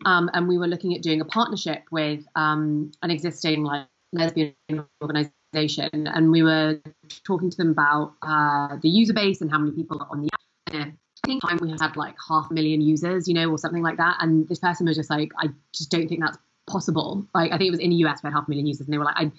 um, 0.05 0.29
and 0.33 0.47
we 0.47 0.57
were 0.57 0.67
looking 0.67 0.95
at 0.95 1.01
doing 1.01 1.21
a 1.21 1.25
partnership 1.25 1.83
with 1.91 2.25
um, 2.35 2.91
an 3.03 3.11
existing 3.11 3.63
like 3.63 3.87
lesbian 4.13 4.55
organization, 5.01 5.89
and 5.93 6.31
we 6.31 6.41
were 6.41 6.79
talking 7.23 7.49
to 7.49 7.57
them 7.57 7.69
about 7.69 8.13
uh, 8.23 8.77
the 8.81 8.89
user 8.89 9.13
base 9.13 9.41
and 9.41 9.51
how 9.51 9.59
many 9.59 9.71
people 9.71 10.01
are 10.01 10.07
on 10.09 10.21
the 10.21 10.29
app. 10.33 10.39
And 10.73 10.97
time 11.41 11.59
we 11.61 11.69
had 11.69 11.95
like 11.97 12.15
half 12.27 12.49
a 12.49 12.53
million 12.53 12.81
users, 12.81 13.27
you 13.27 13.33
know, 13.33 13.49
or 13.49 13.57
something 13.57 13.83
like 13.83 13.97
that. 13.97 14.17
And 14.21 14.47
this 14.47 14.59
person 14.59 14.87
was 14.87 14.95
just 14.95 15.09
like, 15.09 15.31
I 15.37 15.49
just 15.73 15.91
don't 15.91 16.07
think 16.07 16.21
that's 16.21 16.37
possible. 16.67 17.25
Like 17.33 17.51
I 17.51 17.57
think 17.57 17.67
it 17.67 17.71
was 17.71 17.79
in 17.79 17.89
the 17.89 17.97
US 17.97 18.21
we 18.23 18.27
had 18.27 18.33
half 18.33 18.47
a 18.47 18.49
million 18.49 18.67
users, 18.67 18.87
and 18.87 18.93
they 18.93 18.97
were 18.97 19.05
like, 19.05 19.17
I, 19.17 19.31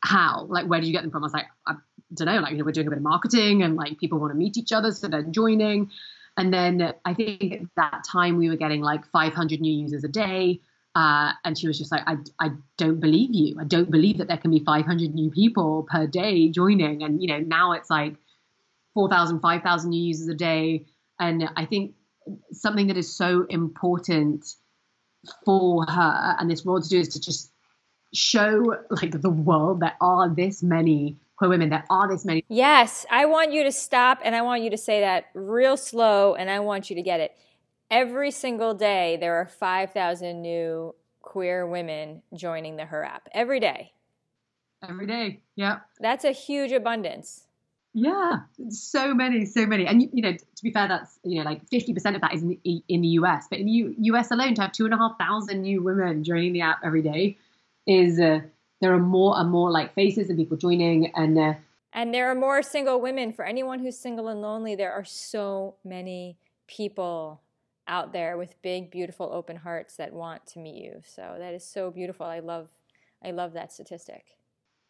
"How? 0.00 0.46
Like, 0.48 0.66
where 0.66 0.80
did 0.80 0.86
you 0.86 0.92
get 0.92 1.02
them 1.02 1.10
from?" 1.10 1.22
I 1.22 1.26
was 1.26 1.32
like, 1.32 1.46
"I 1.66 1.74
don't 2.14 2.26
know. 2.26 2.40
Like, 2.40 2.52
you 2.52 2.58
know, 2.58 2.64
we're 2.64 2.72
doing 2.72 2.86
a 2.86 2.90
bit 2.90 2.98
of 2.98 3.02
marketing, 3.02 3.62
and 3.62 3.76
like 3.76 3.98
people 3.98 4.18
want 4.18 4.32
to 4.32 4.38
meet 4.38 4.56
each 4.56 4.72
other, 4.72 4.90
so 4.92 5.08
they're 5.08 5.22
joining." 5.22 5.90
And 6.36 6.52
then 6.52 6.94
I 7.04 7.14
think 7.14 7.52
at 7.52 7.60
that 7.76 8.04
time 8.10 8.38
we 8.38 8.48
were 8.48 8.56
getting 8.56 8.80
like 8.80 9.06
500 9.12 9.60
new 9.60 9.72
users 9.72 10.04
a 10.04 10.08
day. 10.08 10.60
Uh, 10.96 11.32
and 11.44 11.58
she 11.58 11.66
was 11.66 11.76
just 11.78 11.90
like, 11.90 12.02
I, 12.06 12.16
I 12.38 12.50
don't 12.76 13.00
believe 13.00 13.30
you. 13.34 13.56
I 13.60 13.64
don't 13.64 13.90
believe 13.90 14.18
that 14.18 14.28
there 14.28 14.36
can 14.36 14.50
be 14.50 14.60
500 14.60 15.14
new 15.14 15.30
people 15.30 15.86
per 15.90 16.06
day 16.06 16.48
joining. 16.48 17.02
And, 17.02 17.20
you 17.20 17.28
know, 17.28 17.38
now 17.38 17.72
it's 17.72 17.90
like 17.90 18.14
4,000, 18.94 19.40
5,000 19.40 19.90
new 19.90 20.02
users 20.02 20.28
a 20.28 20.34
day. 20.34 20.86
And 21.18 21.48
I 21.56 21.64
think 21.64 21.94
something 22.52 22.88
that 22.88 22.96
is 22.96 23.14
so 23.14 23.44
important 23.48 24.46
for 25.44 25.84
her 25.86 26.36
and 26.38 26.50
this 26.50 26.64
role 26.64 26.80
to 26.80 26.88
do 26.88 27.00
is 27.00 27.08
to 27.08 27.20
just 27.20 27.52
show 28.12 28.76
like 28.90 29.20
the 29.20 29.30
world 29.30 29.80
there 29.80 29.96
are 30.00 30.28
this 30.28 30.62
many 30.62 31.16
queer 31.36 31.50
women 31.50 31.68
there 31.68 31.84
are 31.90 32.08
this 32.08 32.24
many 32.24 32.44
yes 32.48 33.04
i 33.10 33.24
want 33.26 33.52
you 33.52 33.64
to 33.64 33.72
stop 33.72 34.20
and 34.24 34.36
i 34.36 34.42
want 34.42 34.62
you 34.62 34.70
to 34.70 34.76
say 34.76 35.00
that 35.00 35.26
real 35.34 35.76
slow 35.76 36.34
and 36.34 36.48
i 36.48 36.60
want 36.60 36.90
you 36.90 36.96
to 36.96 37.02
get 37.02 37.20
it. 37.20 37.36
Every 37.90 38.30
single 38.30 38.74
day 38.74 39.18
there 39.20 39.36
are 39.36 39.46
5000 39.46 40.40
new 40.40 40.94
queer 41.22 41.66
women 41.66 42.22
joining 42.34 42.76
the 42.76 42.84
her 42.84 43.04
app. 43.04 43.28
Every 43.32 43.60
day. 43.60 43.92
Every 44.88 45.06
day 45.06 45.40
yeah. 45.56 45.80
That's 46.00 46.24
a 46.24 46.32
huge 46.32 46.72
abundance 46.72 47.43
yeah, 47.94 48.40
so 48.70 49.14
many, 49.14 49.44
so 49.44 49.66
many, 49.66 49.86
and 49.86 50.02
you 50.02 50.20
know, 50.20 50.32
to 50.32 50.62
be 50.62 50.72
fair, 50.72 50.88
that's 50.88 51.16
you 51.22 51.38
know, 51.38 51.48
like 51.48 51.64
fifty 51.68 51.94
percent 51.94 52.16
of 52.16 52.22
that 52.22 52.34
is 52.34 52.42
in 52.42 52.48
the 52.48 52.82
in 52.88 53.02
the 53.02 53.08
US, 53.08 53.46
but 53.48 53.60
in 53.60 53.66
the 53.66 53.72
U, 53.72 53.94
US 53.98 54.32
alone, 54.32 54.54
to 54.54 54.62
have 54.62 54.72
two 54.72 54.84
and 54.84 54.92
a 54.92 54.96
half 54.96 55.16
thousand 55.16 55.62
new 55.62 55.80
women 55.80 56.24
joining 56.24 56.52
the 56.52 56.60
app 56.60 56.80
every 56.84 57.02
day 57.02 57.38
is 57.86 58.18
uh, 58.18 58.40
there 58.80 58.92
are 58.92 58.98
more 58.98 59.38
and 59.38 59.48
more 59.48 59.70
like 59.70 59.94
faces 59.94 60.28
and 60.28 60.36
people 60.36 60.56
joining, 60.56 61.14
and 61.14 61.38
uh, 61.38 61.54
and 61.92 62.12
there 62.12 62.28
are 62.28 62.34
more 62.34 62.64
single 62.64 63.00
women. 63.00 63.32
For 63.32 63.44
anyone 63.44 63.78
who's 63.78 63.96
single 63.96 64.26
and 64.26 64.42
lonely, 64.42 64.74
there 64.74 64.92
are 64.92 65.04
so 65.04 65.76
many 65.84 66.36
people 66.66 67.42
out 67.86 68.12
there 68.12 68.36
with 68.36 68.60
big, 68.60 68.90
beautiful, 68.90 69.30
open 69.32 69.54
hearts 69.54 69.96
that 69.96 70.12
want 70.12 70.46
to 70.46 70.58
meet 70.58 70.82
you. 70.82 71.00
So 71.06 71.36
that 71.38 71.54
is 71.54 71.64
so 71.64 71.92
beautiful. 71.92 72.26
I 72.26 72.40
love, 72.40 72.70
I 73.24 73.30
love 73.30 73.52
that 73.52 73.72
statistic. 73.72 74.24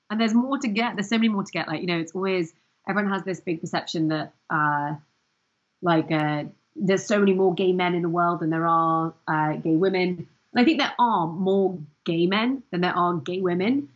And 0.08 0.18
there's 0.18 0.32
more 0.32 0.58
to 0.58 0.68
get. 0.68 0.96
There's 0.96 1.10
so 1.10 1.18
many 1.18 1.28
more 1.28 1.44
to 1.44 1.52
get. 1.52 1.68
Like 1.68 1.82
you 1.82 1.86
know, 1.86 1.98
it's 1.98 2.12
always 2.12 2.54
everyone 2.88 3.12
has 3.12 3.24
this 3.24 3.40
big 3.40 3.60
perception 3.60 4.08
that 4.08 4.32
uh, 4.50 4.94
like 5.82 6.10
uh, 6.10 6.44
there's 6.76 7.04
so 7.04 7.18
many 7.18 7.32
more 7.32 7.54
gay 7.54 7.72
men 7.72 7.94
in 7.94 8.02
the 8.02 8.08
world 8.08 8.40
than 8.40 8.50
there 8.50 8.66
are 8.66 9.14
uh, 9.28 9.52
gay 9.54 9.76
women. 9.76 10.26
And 10.52 10.62
I 10.62 10.64
think 10.64 10.78
there 10.78 10.94
are 10.98 11.26
more 11.26 11.78
gay 12.04 12.26
men 12.26 12.62
than 12.70 12.80
there 12.80 12.96
are 12.96 13.14
gay 13.14 13.40
women, 13.40 13.88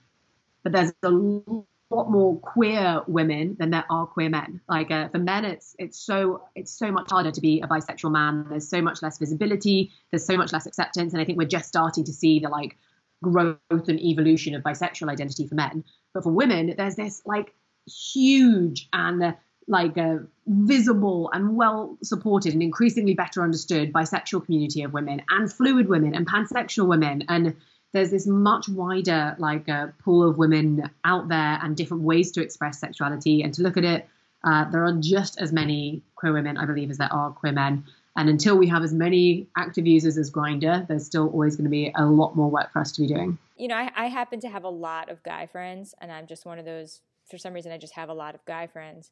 but 0.62 0.72
there's 0.72 0.92
a 1.02 1.10
lot 1.10 2.10
more 2.10 2.36
queer 2.38 3.02
women 3.06 3.56
than 3.58 3.70
there 3.70 3.84
are 3.90 4.06
queer 4.06 4.28
men. 4.28 4.60
Like 4.68 4.90
uh, 4.90 5.08
for 5.08 5.18
men, 5.18 5.44
it's 5.44 5.74
it's 5.78 5.98
so 5.98 6.42
it's 6.54 6.72
so 6.72 6.90
much 6.90 7.10
harder 7.10 7.30
to 7.30 7.40
be 7.40 7.60
a 7.60 7.66
bisexual 7.66 8.12
man. 8.12 8.46
There's 8.48 8.68
so 8.68 8.82
much 8.82 9.02
less 9.02 9.18
visibility. 9.18 9.92
There's 10.10 10.24
so 10.24 10.36
much 10.36 10.52
less 10.52 10.66
acceptance, 10.66 11.12
and 11.12 11.22
I 11.22 11.24
think 11.24 11.38
we're 11.38 11.48
just 11.48 11.68
starting 11.68 12.04
to 12.04 12.12
see 12.12 12.40
the 12.40 12.48
like 12.48 12.76
growth 13.22 13.58
and 13.70 14.00
evolution 14.00 14.54
of 14.54 14.62
bisexual 14.62 15.10
identity 15.10 15.46
for 15.46 15.54
men. 15.54 15.84
But 16.14 16.22
for 16.22 16.30
women, 16.30 16.74
there's 16.76 16.96
this 16.96 17.22
like 17.24 17.54
huge 17.88 18.88
and 18.92 19.22
uh, 19.22 19.32
like 19.66 19.96
a 19.96 20.24
visible 20.46 21.30
and 21.32 21.56
well 21.56 21.98
supported 22.02 22.54
and 22.54 22.62
increasingly 22.62 23.14
better 23.14 23.42
understood 23.42 23.92
bisexual 23.92 24.44
community 24.44 24.82
of 24.82 24.92
women 24.92 25.22
and 25.30 25.52
fluid 25.52 25.88
women 25.88 26.14
and 26.14 26.26
pansexual 26.26 26.86
women 26.86 27.22
and 27.28 27.54
there's 27.92 28.10
this 28.10 28.26
much 28.26 28.68
wider 28.68 29.34
like 29.38 29.68
uh, 29.68 29.88
pool 30.02 30.28
of 30.28 30.38
women 30.38 30.90
out 31.04 31.28
there 31.28 31.58
and 31.62 31.76
different 31.76 32.02
ways 32.02 32.32
to 32.32 32.42
express 32.42 32.78
sexuality 32.78 33.42
and 33.42 33.54
to 33.54 33.62
look 33.62 33.76
at 33.76 33.84
it. 33.84 34.08
Uh, 34.44 34.70
there 34.70 34.84
are 34.84 34.92
just 34.92 35.40
as 35.40 35.52
many 35.52 36.02
queer 36.14 36.32
women, 36.32 36.56
I 36.56 36.66
believe, 36.66 36.90
as 36.90 36.98
there 36.98 37.12
are 37.12 37.30
queer 37.30 37.52
men. 37.52 37.84
And 38.16 38.28
until 38.28 38.56
we 38.56 38.68
have 38.68 38.82
as 38.82 38.92
many 38.92 39.46
active 39.56 39.86
users 39.86 40.18
as 40.18 40.30
Grindr, 40.30 40.86
there's 40.86 41.06
still 41.06 41.28
always 41.28 41.56
going 41.56 41.64
to 41.64 41.70
be 41.70 41.92
a 41.94 42.04
lot 42.04 42.36
more 42.36 42.50
work 42.50 42.72
for 42.72 42.80
us 42.80 42.92
to 42.92 43.02
be 43.02 43.06
doing. 43.06 43.38
You 43.56 43.68
know, 43.68 43.76
I, 43.76 43.90
I 43.96 44.06
happen 44.08 44.40
to 44.40 44.48
have 44.48 44.64
a 44.64 44.68
lot 44.68 45.08
of 45.08 45.22
guy 45.22 45.46
friends, 45.46 45.94
and 46.00 46.12
I'm 46.12 46.26
just 46.26 46.44
one 46.44 46.58
of 46.58 46.64
those. 46.64 47.00
For 47.28 47.38
some 47.38 47.52
reason, 47.52 47.72
I 47.72 47.78
just 47.78 47.94
have 47.94 48.08
a 48.08 48.14
lot 48.14 48.34
of 48.34 48.44
guy 48.44 48.66
friends, 48.66 49.10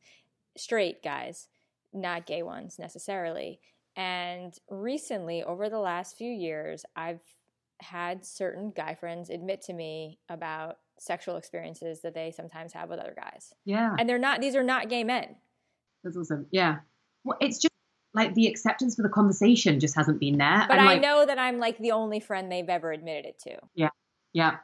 straight 0.57 1.03
guys, 1.03 1.49
not 1.93 2.27
gay 2.27 2.43
ones 2.43 2.79
necessarily. 2.79 3.61
And 3.97 4.55
recently, 4.71 5.43
over 5.43 5.69
the 5.69 5.79
last 5.79 6.17
few 6.17 6.31
years, 6.31 6.85
I've 6.95 7.21
had 7.81 8.25
certain 8.25 8.73
guy 8.75 8.95
friends 8.95 9.31
admit 9.31 9.63
to 9.63 9.73
me 9.73 10.19
about 10.29 10.79
sexual 10.99 11.37
experiences 11.37 12.01
that 12.01 12.15
they 12.15 12.31
sometimes 12.31 12.73
have 12.73 12.89
with 12.89 12.99
other 12.99 13.15
guys. 13.15 13.53
Yeah. 13.65 13.95
And 13.99 14.09
they're 14.09 14.19
not, 14.19 14.41
these 14.41 14.57
are 14.57 14.63
not 14.63 14.89
gay 14.89 15.05
men. 15.05 15.37
That's 16.03 16.17
awesome. 16.17 16.47
Yeah. 16.51 16.77
Well, 17.25 17.37
it's 17.41 17.59
just 17.59 17.75
like 18.15 18.35
the 18.35 18.47
acceptance 18.47 18.97
for 18.97 19.03
the 19.03 19.11
conversation 19.11 19.79
just 19.79 19.95
hasn't 19.95 20.21
been 20.21 20.39
there. 20.39 20.65
But 20.69 20.79
and, 20.79 20.89
I 20.89 20.95
like, 20.95 21.03
know 21.03 21.27
that 21.27 21.39
I'm 21.39 21.59
like 21.59 21.77
the 21.79 21.93
only 21.93 22.21
friend 22.21 22.51
they've 22.51 22.69
ever 22.69 22.93
admitted 22.93 23.27
it 23.27 23.39
to. 23.41 23.59
Yeah. 23.75 23.91
Yeah. 24.33 24.57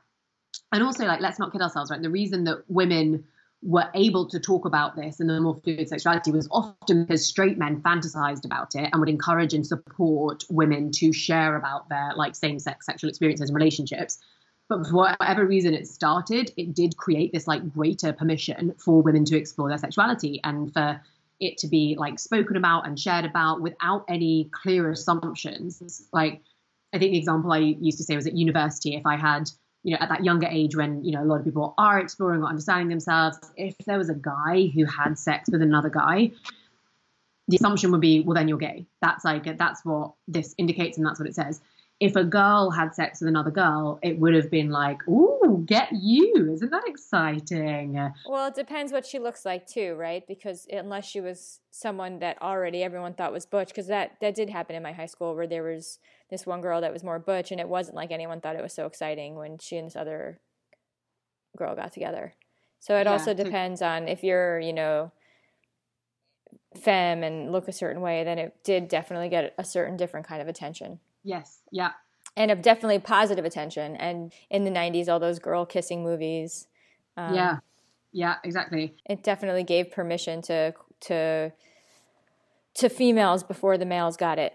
And 0.70 0.82
also, 0.82 1.04
like, 1.06 1.20
let's 1.20 1.38
not 1.38 1.52
kid 1.52 1.60
ourselves, 1.60 1.90
right? 1.90 2.00
The 2.00 2.10
reason 2.10 2.44
that 2.44 2.64
women 2.68 3.24
were 3.62 3.88
able 3.94 4.28
to 4.28 4.40
talk 4.40 4.64
about 4.64 4.96
this 4.96 5.20
and 5.20 5.30
the 5.30 5.40
more 5.40 5.54
fluid 5.54 5.88
sexuality 5.88 6.32
was 6.32 6.48
often 6.50 7.04
because 7.04 7.24
straight 7.24 7.58
men 7.58 7.80
fantasized 7.80 8.44
about 8.44 8.74
it 8.74 8.90
and 8.92 8.98
would 8.98 9.08
encourage 9.08 9.54
and 9.54 9.64
support 9.64 10.44
women 10.50 10.90
to 10.90 11.12
share 11.12 11.56
about 11.56 11.88
their 11.88 12.12
like 12.16 12.34
same-sex 12.34 12.86
sexual 12.86 13.08
experiences 13.08 13.50
and 13.50 13.56
relationships. 13.56 14.18
But 14.68 14.86
for 14.86 14.96
whatever 14.96 15.46
reason 15.46 15.74
it 15.74 15.86
started 15.86 16.50
it 16.56 16.74
did 16.74 16.96
create 16.96 17.32
this 17.32 17.46
like 17.46 17.72
greater 17.72 18.12
permission 18.12 18.74
for 18.78 19.00
women 19.00 19.24
to 19.26 19.36
explore 19.36 19.68
their 19.68 19.78
sexuality 19.78 20.40
and 20.42 20.72
for 20.72 21.00
it 21.38 21.56
to 21.58 21.68
be 21.68 21.94
like 21.96 22.18
spoken 22.18 22.56
about 22.56 22.86
and 22.86 22.98
shared 22.98 23.24
about 23.24 23.60
without 23.60 24.04
any 24.08 24.50
clear 24.52 24.90
assumptions. 24.90 26.08
Like 26.12 26.42
i 26.92 26.98
think 26.98 27.12
the 27.12 27.18
example 27.18 27.52
i 27.52 27.58
used 27.58 27.98
to 27.98 28.04
say 28.04 28.16
was 28.16 28.26
at 28.26 28.34
university 28.34 28.96
if 28.96 29.06
i 29.06 29.16
had 29.16 29.48
you 29.82 29.92
know, 29.92 29.98
at 30.00 30.08
that 30.08 30.24
younger 30.24 30.46
age 30.46 30.76
when, 30.76 31.04
you 31.04 31.12
know, 31.12 31.22
a 31.22 31.26
lot 31.26 31.40
of 31.40 31.44
people 31.44 31.74
are 31.76 31.98
exploring 31.98 32.42
or 32.42 32.46
understanding 32.46 32.88
themselves, 32.88 33.38
if 33.56 33.76
there 33.78 33.98
was 33.98 34.08
a 34.08 34.14
guy 34.14 34.70
who 34.74 34.84
had 34.84 35.18
sex 35.18 35.48
with 35.50 35.62
another 35.62 35.90
guy, 35.90 36.30
the 37.48 37.56
assumption 37.56 37.90
would 37.90 38.00
be, 38.00 38.20
well, 38.20 38.34
then 38.34 38.46
you're 38.46 38.58
gay. 38.58 38.86
That's 39.00 39.24
like, 39.24 39.58
that's 39.58 39.84
what 39.84 40.12
this 40.28 40.54
indicates 40.58 40.98
and 40.98 41.06
that's 41.06 41.18
what 41.18 41.28
it 41.28 41.34
says. 41.34 41.60
If 41.98 42.16
a 42.16 42.24
girl 42.24 42.70
had 42.70 42.94
sex 42.94 43.20
with 43.20 43.28
another 43.28 43.50
girl, 43.50 43.98
it 44.02 44.18
would 44.18 44.34
have 44.34 44.50
been 44.50 44.70
like, 44.70 45.06
ooh, 45.08 45.62
get 45.66 45.88
you. 45.92 46.50
Isn't 46.52 46.70
that 46.70 46.82
exciting? 46.86 47.94
Well, 48.26 48.48
it 48.48 48.54
depends 48.54 48.92
what 48.92 49.06
she 49.06 49.20
looks 49.20 49.44
like 49.44 49.66
too, 49.66 49.94
right? 49.94 50.26
Because 50.26 50.66
unless 50.72 51.04
she 51.06 51.20
was 51.20 51.60
someone 51.70 52.18
that 52.20 52.40
already 52.42 52.82
everyone 52.82 53.14
thought 53.14 53.32
was 53.32 53.46
butch, 53.46 53.68
because 53.68 53.86
that, 53.86 54.16
that 54.20 54.34
did 54.34 54.50
happen 54.50 54.74
in 54.74 54.82
my 54.82 54.92
high 54.92 55.06
school 55.06 55.34
where 55.36 55.46
there 55.46 55.62
was 55.62 56.00
this 56.32 56.46
one 56.46 56.62
girl 56.62 56.80
that 56.80 56.92
was 56.92 57.04
more 57.04 57.18
butch, 57.18 57.52
and 57.52 57.60
it 57.60 57.68
wasn't 57.68 57.94
like 57.94 58.10
anyone 58.10 58.40
thought 58.40 58.56
it 58.56 58.62
was 58.62 58.72
so 58.72 58.86
exciting 58.86 59.36
when 59.36 59.58
she 59.58 59.76
and 59.76 59.86
this 59.86 59.94
other 59.94 60.40
girl 61.56 61.76
got 61.76 61.92
together. 61.92 62.32
So 62.80 62.96
it 62.96 63.04
Yeah, 63.04 63.12
also 63.12 63.34
depends 63.34 63.82
on 63.82 64.08
if 64.08 64.24
you're, 64.24 64.58
you 64.58 64.72
know, 64.72 65.12
femme 66.82 67.22
and 67.22 67.52
look 67.52 67.68
a 67.68 67.72
certain 67.72 68.00
way, 68.00 68.24
then 68.24 68.38
it 68.38 68.56
did 68.64 68.88
definitely 68.88 69.28
get 69.28 69.54
a 69.58 69.64
certain 69.64 69.96
different 69.96 70.26
kind 70.26 70.40
of 70.40 70.48
attention. 70.48 70.98
Yes. 71.22 71.60
Yeah. 71.70 71.92
And 72.34 72.50
of 72.50 72.62
definitely 72.62 72.98
positive 72.98 73.44
attention. 73.44 73.94
And 73.96 74.32
in 74.50 74.64
the 74.64 74.70
90s, 74.70 75.08
all 75.08 75.20
those 75.20 75.38
girl 75.38 75.66
kissing 75.66 76.02
movies. 76.02 76.66
Um, 77.16 77.34
yeah. 77.34 77.58
Yeah, 78.12 78.36
exactly. 78.42 78.96
It 79.06 79.22
definitely 79.22 79.64
gave 79.64 79.90
permission 79.90 80.42
to 80.42 80.74
to 81.02 81.52
to 82.74 82.88
females 82.88 83.42
before 83.42 83.76
the 83.76 83.84
males 83.86 84.16
got 84.16 84.38
it. 84.38 84.54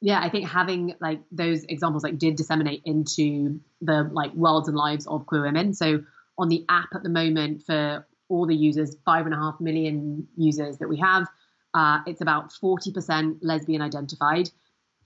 Yeah, 0.00 0.20
I 0.20 0.30
think 0.30 0.48
having 0.48 0.94
like 1.00 1.20
those 1.30 1.64
examples 1.64 2.02
like 2.02 2.18
did 2.18 2.36
disseminate 2.36 2.82
into 2.84 3.60
the 3.82 4.08
like 4.12 4.32
worlds 4.34 4.68
and 4.68 4.76
lives 4.76 5.06
of 5.06 5.26
queer 5.26 5.42
women. 5.42 5.74
So 5.74 6.02
on 6.38 6.48
the 6.48 6.64
app 6.68 6.88
at 6.94 7.02
the 7.02 7.10
moment 7.10 7.62
for 7.66 8.06
all 8.28 8.46
the 8.46 8.54
users, 8.54 8.96
five 9.04 9.26
and 9.26 9.34
a 9.34 9.36
half 9.36 9.60
million 9.60 10.26
users 10.36 10.78
that 10.78 10.88
we 10.88 10.98
have, 10.98 11.26
uh, 11.74 11.98
it's 12.06 12.22
about 12.22 12.52
forty 12.52 12.92
percent 12.92 13.38
lesbian 13.42 13.82
identified, 13.82 14.50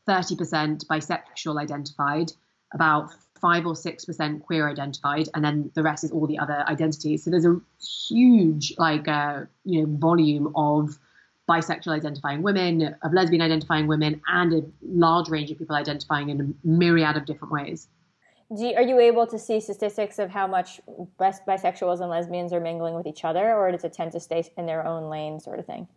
thirty 0.07 0.37
percent 0.37 0.85
bisexual 0.89 1.61
identified, 1.61 2.33
about 2.73 3.11
five 3.41 3.67
or 3.67 3.75
six 3.75 4.05
percent 4.05 4.43
queer 4.43 4.69
identified, 4.69 5.29
and 5.35 5.45
then 5.45 5.73
the 5.75 5.83
rest 5.83 6.05
is 6.05 6.13
all 6.13 6.27
the 6.27 6.39
other 6.39 6.65
identities. 6.69 7.25
So 7.25 7.31
there's 7.31 7.45
a 7.45 7.61
huge 8.09 8.75
like 8.79 9.09
uh, 9.09 9.41
you 9.65 9.83
know 9.83 9.97
volume 9.99 10.53
of 10.55 10.99
bisexual 11.49 11.93
identifying 11.93 12.43
women, 12.43 12.95
of 13.03 13.13
lesbian 13.13 13.43
identifying 13.43 13.87
women, 13.87 14.21
and 14.29 14.53
a 14.53 14.63
large 14.83 15.29
range 15.29 15.51
of 15.51 15.59
people 15.59 15.77
identifying 15.77 16.31
in 16.31 16.41
a 16.41 16.67
myriad 16.67 17.17
of 17.17 17.25
different 17.25 17.53
ways. 17.53 17.89
Do 18.55 18.65
you, 18.65 18.75
are 18.75 18.83
you 18.83 19.01
able 19.01 19.27
to 19.27 19.39
see 19.39 19.61
statistics 19.61 20.19
of 20.19 20.31
how 20.31 20.47
much 20.47 20.81
bis- 21.19 21.41
bisexuals 21.47 22.01
and 22.01 22.11
lesbians 22.11 22.53
are 22.53 22.61
mingling 22.61 22.95
with 22.95 23.07
each 23.07 23.25
other, 23.25 23.55
or 23.55 23.71
does 23.73 23.85
it 23.85 23.93
tend 23.93 24.13
to 24.13 24.21
stay 24.21 24.45
in 24.57 24.67
their 24.67 24.87
own 24.87 25.11
lane, 25.11 25.41
sort 25.41 25.59
of 25.59 25.67
thing? 25.67 25.89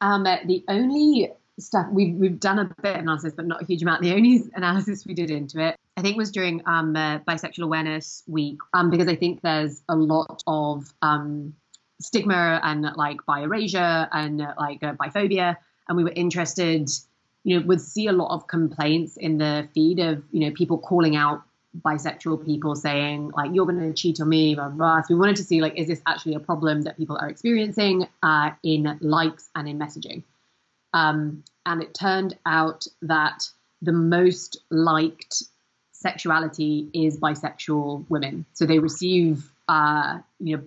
Um, 0.00 0.24
the 0.24 0.64
only 0.68 1.32
stuff 1.58 1.86
we've 1.92 2.14
we've 2.16 2.40
done 2.40 2.58
a 2.58 2.64
bit 2.82 2.94
of 2.94 3.00
analysis, 3.00 3.32
but 3.36 3.46
not 3.46 3.62
a 3.62 3.64
huge 3.64 3.82
amount. 3.82 4.02
The 4.02 4.12
only 4.12 4.42
analysis 4.54 5.06
we 5.06 5.14
did 5.14 5.30
into 5.30 5.60
it, 5.60 5.76
I 5.96 6.02
think, 6.02 6.16
was 6.16 6.30
during 6.30 6.62
um, 6.66 6.96
uh, 6.96 7.20
Bisexual 7.20 7.64
Awareness 7.64 8.22
Week, 8.26 8.58
um, 8.72 8.90
because 8.90 9.08
I 9.08 9.16
think 9.16 9.40
there's 9.42 9.82
a 9.88 9.96
lot 9.96 10.42
of 10.46 10.92
um, 11.02 11.54
stigma 12.00 12.60
and 12.62 12.86
like 12.96 13.24
bi 13.26 13.42
erasure 13.42 14.08
and 14.12 14.38
like 14.58 14.82
uh, 14.82 14.94
biphobia, 14.94 15.56
and 15.88 15.96
we 15.96 16.04
were 16.04 16.12
interested. 16.14 16.88
You 17.44 17.60
know, 17.60 17.66
would 17.66 17.80
see 17.80 18.06
a 18.06 18.12
lot 18.12 18.34
of 18.34 18.46
complaints 18.46 19.16
in 19.18 19.38
the 19.38 19.68
feed 19.74 19.98
of 19.98 20.22
you 20.32 20.40
know 20.40 20.50
people 20.52 20.78
calling 20.78 21.16
out 21.16 21.42
bisexual 21.82 22.44
people 22.44 22.76
saying 22.76 23.30
like 23.36 23.50
you're 23.52 23.66
going 23.66 23.80
to 23.80 23.92
cheat 23.92 24.20
on 24.20 24.28
me 24.28 24.54
blah, 24.54 24.68
blah. 24.68 25.02
so 25.02 25.14
we 25.14 25.18
wanted 25.18 25.36
to 25.36 25.42
see 25.42 25.60
like 25.60 25.76
is 25.76 25.88
this 25.88 26.00
actually 26.06 26.34
a 26.34 26.40
problem 26.40 26.82
that 26.82 26.96
people 26.96 27.18
are 27.20 27.28
experiencing 27.28 28.06
uh, 28.22 28.50
in 28.62 28.96
likes 29.00 29.50
and 29.56 29.68
in 29.68 29.78
messaging 29.78 30.22
um, 30.92 31.42
and 31.66 31.82
it 31.82 31.92
turned 31.92 32.36
out 32.46 32.86
that 33.02 33.48
the 33.82 33.92
most 33.92 34.58
liked 34.70 35.42
sexuality 35.92 36.88
is 36.92 37.18
bisexual 37.18 38.04
women 38.08 38.44
so 38.52 38.64
they 38.64 38.78
receive 38.78 39.50
uh, 39.68 40.18
you 40.38 40.56
know 40.56 40.62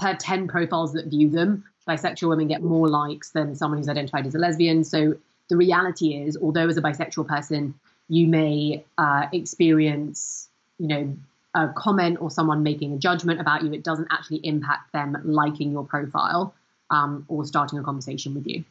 per 0.00 0.16
10 0.16 0.48
profiles 0.48 0.92
that 0.94 1.06
view 1.06 1.28
them 1.28 1.64
bisexual 1.88 2.28
women 2.28 2.48
get 2.48 2.62
more 2.62 2.88
likes 2.88 3.30
than 3.30 3.54
someone 3.54 3.78
who's 3.78 3.88
identified 3.88 4.26
as 4.26 4.34
a 4.34 4.38
lesbian 4.38 4.84
so 4.84 5.14
the 5.48 5.56
reality 5.56 6.14
is 6.14 6.36
although 6.36 6.68
as 6.68 6.76
a 6.76 6.82
bisexual 6.82 7.26
person 7.26 7.74
you 8.10 8.26
may 8.26 8.84
uh, 8.98 9.26
experience, 9.32 10.48
you 10.78 10.88
know, 10.88 11.16
a 11.54 11.68
comment 11.68 12.18
or 12.20 12.28
someone 12.28 12.62
making 12.62 12.92
a 12.92 12.98
judgment 12.98 13.40
about 13.40 13.62
you. 13.62 13.72
It 13.72 13.84
doesn't 13.84 14.08
actually 14.10 14.38
impact 14.38 14.92
them 14.92 15.16
liking 15.24 15.70
your 15.70 15.84
profile 15.84 16.52
um, 16.90 17.24
or 17.28 17.44
starting 17.44 17.78
a 17.78 17.82
conversation 17.84 18.34
with 18.34 18.46
you. 18.46 18.64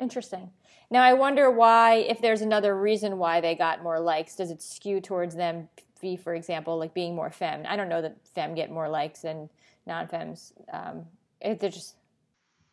Interesting. 0.00 0.50
Now 0.90 1.02
I 1.02 1.14
wonder 1.14 1.48
why, 1.50 1.94
if 1.94 2.20
there's 2.20 2.42
another 2.42 2.76
reason 2.76 3.18
why 3.18 3.40
they 3.40 3.54
got 3.54 3.82
more 3.84 4.00
likes, 4.00 4.34
does 4.34 4.50
it 4.50 4.60
skew 4.60 5.00
towards 5.00 5.36
them? 5.36 5.68
Be, 6.00 6.16
for 6.16 6.34
example, 6.34 6.76
like 6.76 6.92
being 6.92 7.14
more 7.14 7.30
femme. 7.30 7.64
I 7.68 7.76
don't 7.76 7.88
know 7.88 8.02
that 8.02 8.16
femme 8.34 8.54
get 8.54 8.70
more 8.70 8.88
likes 8.88 9.22
than 9.22 9.48
non-femmes. 9.86 10.52
Um, 10.72 11.06
they're 11.40 11.70
just 11.70 11.94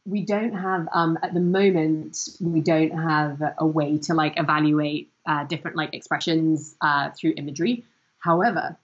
We 0.06 0.26
don't 0.26 0.54
have 0.54 0.88
um, 0.94 1.18
at 1.22 1.34
the 1.34 1.40
moment. 1.40 2.18
We 2.42 2.62
don't 2.62 2.92
have 2.92 3.42
a 3.58 3.66
way 3.66 3.98
to 4.00 4.14
like 4.14 4.34
evaluate 4.38 5.12
uh, 5.26 5.46
different 5.46 5.78
like 5.78 5.94
expressions 5.94 6.76
uh, 6.82 7.12
through 7.12 7.34
imagery. 7.38 7.86
However, 8.20 8.78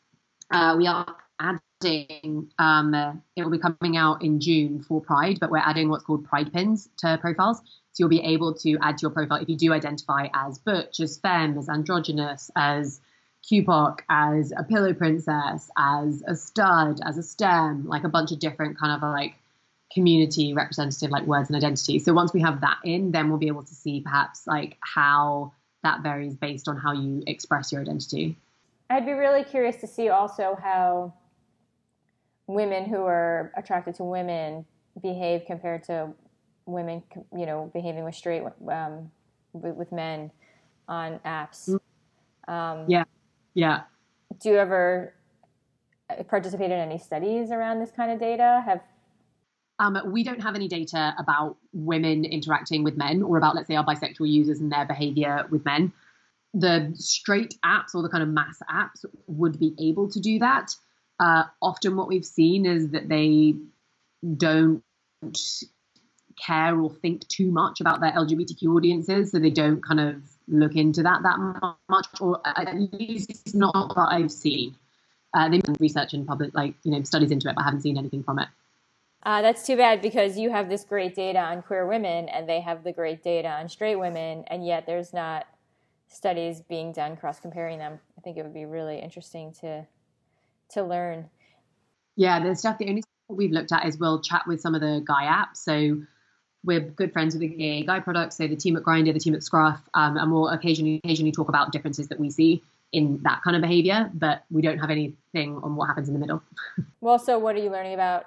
uh, 0.51 0.75
we 0.77 0.87
are 0.87 1.15
adding. 1.39 2.51
Um, 2.57 3.21
it 3.35 3.43
will 3.43 3.51
be 3.51 3.57
coming 3.57 3.97
out 3.97 4.21
in 4.21 4.39
June 4.39 4.83
for 4.83 5.01
Pride, 5.01 5.39
but 5.39 5.49
we're 5.49 5.57
adding 5.57 5.89
what's 5.89 6.03
called 6.03 6.25
Pride 6.25 6.51
pins 6.53 6.89
to 6.97 7.17
profiles. 7.17 7.59
So 7.91 8.03
you'll 8.03 8.09
be 8.09 8.21
able 8.21 8.53
to 8.55 8.77
add 8.81 8.97
to 8.97 9.01
your 9.03 9.11
profile 9.11 9.41
if 9.41 9.49
you 9.49 9.57
do 9.57 9.73
identify 9.73 10.27
as 10.33 10.59
butch, 10.59 10.99
as 10.99 11.17
femme, 11.17 11.57
as 11.57 11.67
androgynous, 11.69 12.51
as 12.55 13.01
QPOC, 13.49 13.99
as 14.09 14.53
a 14.55 14.63
pillow 14.63 14.93
princess, 14.93 15.69
as 15.77 16.23
a 16.27 16.35
stud, 16.35 16.99
as 17.05 17.17
a 17.17 17.23
STEM, 17.23 17.87
like 17.87 18.03
a 18.03 18.09
bunch 18.09 18.31
of 18.31 18.39
different 18.39 18.77
kind 18.77 18.91
of 18.91 19.01
like 19.01 19.35
community 19.93 20.53
representative 20.53 21.09
like 21.09 21.25
words 21.25 21.49
and 21.49 21.55
identity. 21.55 21.99
So 21.99 22.13
once 22.13 22.33
we 22.33 22.41
have 22.41 22.61
that 22.61 22.77
in, 22.83 23.11
then 23.11 23.29
we'll 23.29 23.39
be 23.39 23.47
able 23.47 23.63
to 23.63 23.73
see 23.73 24.01
perhaps 24.01 24.45
like 24.45 24.77
how 24.81 25.53
that 25.83 26.01
varies 26.01 26.35
based 26.35 26.67
on 26.67 26.77
how 26.77 26.93
you 26.93 27.23
express 27.25 27.71
your 27.71 27.81
identity. 27.81 28.37
I'd 28.89 29.05
be 29.05 29.13
really 29.13 29.43
curious 29.43 29.77
to 29.77 29.87
see 29.87 30.09
also 30.09 30.57
how 30.61 31.13
women 32.47 32.85
who 32.85 33.03
are 33.05 33.51
attracted 33.55 33.95
to 33.95 34.03
women 34.03 34.65
behave 35.01 35.43
compared 35.45 35.83
to 35.83 36.09
women, 36.65 37.03
you 37.35 37.45
know, 37.45 37.69
behaving 37.73 38.03
with 38.03 38.15
straight 38.15 38.43
um, 38.69 39.11
with, 39.53 39.75
with, 39.75 39.91
men 39.91 40.31
on 40.87 41.19
apps. 41.25 41.69
Mm. 41.69 42.51
Um, 42.51 42.85
yeah, 42.87 43.03
yeah. 43.53 43.81
Do 44.41 44.49
you 44.49 44.57
ever 44.57 45.13
participate 46.27 46.71
in 46.71 46.79
any 46.79 46.97
studies 46.97 47.51
around 47.51 47.79
this 47.79 47.91
kind 47.91 48.11
of 48.11 48.19
data? 48.19 48.63
Have 48.65 48.81
um, 49.79 49.97
we 50.07 50.23
don't 50.23 50.41
have 50.41 50.55
any 50.55 50.67
data 50.67 51.15
about 51.17 51.55
women 51.71 52.25
interacting 52.25 52.83
with 52.83 52.97
men 52.97 53.23
or 53.23 53.37
about, 53.37 53.55
let's 53.55 53.67
say, 53.67 53.75
our 53.75 53.85
bisexual 53.85 54.29
users 54.29 54.59
and 54.59 54.71
their 54.71 54.85
behavior 54.85 55.45
with 55.49 55.63
men. 55.63 55.93
The 56.53 56.91
straight 56.95 57.55
apps 57.65 57.95
or 57.95 58.01
the 58.01 58.09
kind 58.09 58.21
of 58.21 58.29
mass 58.29 58.59
apps 58.69 59.05
would 59.27 59.57
be 59.57 59.73
able 59.79 60.09
to 60.09 60.19
do 60.19 60.39
that. 60.39 60.75
Uh, 61.19 61.43
often, 61.61 61.95
what 61.95 62.09
we've 62.09 62.25
seen 62.25 62.65
is 62.65 62.89
that 62.89 63.07
they 63.07 63.55
don't 64.35 64.83
care 66.45 66.79
or 66.79 66.89
think 66.89 67.27
too 67.27 67.51
much 67.51 67.79
about 67.79 68.01
their 68.01 68.11
LGBTQ 68.11 68.75
audiences, 68.75 69.31
so 69.31 69.39
they 69.39 69.49
don't 69.49 69.85
kind 69.85 69.99
of 69.99 70.15
look 70.49 70.75
into 70.75 71.03
that 71.03 71.21
that 71.23 71.75
much, 71.89 72.07
or 72.19 72.41
at 72.45 72.75
least 72.93 73.29
it's 73.29 73.53
not 73.53 73.95
what 73.95 74.11
I've 74.11 74.31
seen. 74.31 74.75
Uh, 75.33 75.49
they've 75.49 75.61
done 75.61 75.75
research 75.79 76.13
and 76.13 76.27
public, 76.27 76.53
like 76.53 76.73
you 76.83 76.91
know, 76.91 77.03
studies 77.03 77.31
into 77.31 77.49
it, 77.49 77.55
but 77.55 77.61
I 77.61 77.65
haven't 77.65 77.81
seen 77.81 77.97
anything 77.97 78.23
from 78.23 78.39
it. 78.39 78.47
Uh, 79.23 79.41
that's 79.41 79.65
too 79.65 79.75
bad 79.75 80.01
because 80.01 80.37
you 80.37 80.49
have 80.49 80.69
this 80.69 80.83
great 80.83 81.13
data 81.13 81.39
on 81.39 81.61
queer 81.61 81.85
women 81.85 82.29
and 82.29 82.47
they 82.47 82.61
have 82.61 82.83
the 82.83 82.93
great 82.93 83.21
data 83.21 83.49
on 83.49 83.69
straight 83.69 83.97
women, 83.97 84.43
and 84.47 84.65
yet 84.65 84.85
there's 84.85 85.13
not 85.13 85.45
studies 86.07 86.61
being 86.61 86.91
done 86.91 87.15
cross 87.15 87.39
comparing 87.39 87.77
them. 87.77 87.99
I 88.17 88.21
think 88.21 88.37
it 88.37 88.43
would 88.43 88.53
be 88.53 88.65
really 88.65 88.99
interesting 88.99 89.53
to 89.61 89.85
to 90.71 90.83
learn. 90.83 91.29
Yeah, 92.15 92.43
the 92.43 92.55
stuff. 92.55 92.77
The 92.77 92.89
only 92.89 93.01
stuff 93.01 93.37
we've 93.37 93.51
looked 93.51 93.71
at 93.71 93.85
is 93.85 93.97
we'll 93.97 94.21
chat 94.21 94.43
with 94.47 94.61
some 94.61 94.75
of 94.75 94.81
the 94.81 95.03
guy 95.05 95.25
apps. 95.25 95.57
So 95.57 96.01
we're 96.63 96.79
good 96.79 97.13
friends 97.13 97.33
with 97.33 97.41
the 97.41 97.47
gay 97.47 97.83
guy 97.83 97.99
products. 97.99 98.37
So 98.37 98.47
the 98.47 98.55
team 98.55 98.75
at 98.75 98.83
Grindr, 98.83 99.13
the 99.13 99.19
team 99.19 99.35
at 99.35 99.43
Scruff, 99.43 99.81
um, 99.93 100.17
and 100.17 100.31
we'll 100.31 100.49
occasionally 100.49 100.99
occasionally 101.03 101.31
talk 101.31 101.49
about 101.49 101.71
differences 101.71 102.07
that 102.09 102.19
we 102.19 102.29
see 102.29 102.63
in 102.91 103.19
that 103.23 103.41
kind 103.43 103.55
of 103.55 103.61
behavior. 103.61 104.09
But 104.13 104.43
we 104.51 104.61
don't 104.61 104.79
have 104.79 104.89
anything 104.89 105.57
on 105.57 105.75
what 105.75 105.87
happens 105.87 106.07
in 106.07 106.13
the 106.13 106.19
middle. 106.19 106.41
well, 107.01 107.19
so 107.19 107.39
what 107.39 107.55
are 107.55 107.59
you 107.59 107.69
learning 107.69 107.93
about 107.93 108.25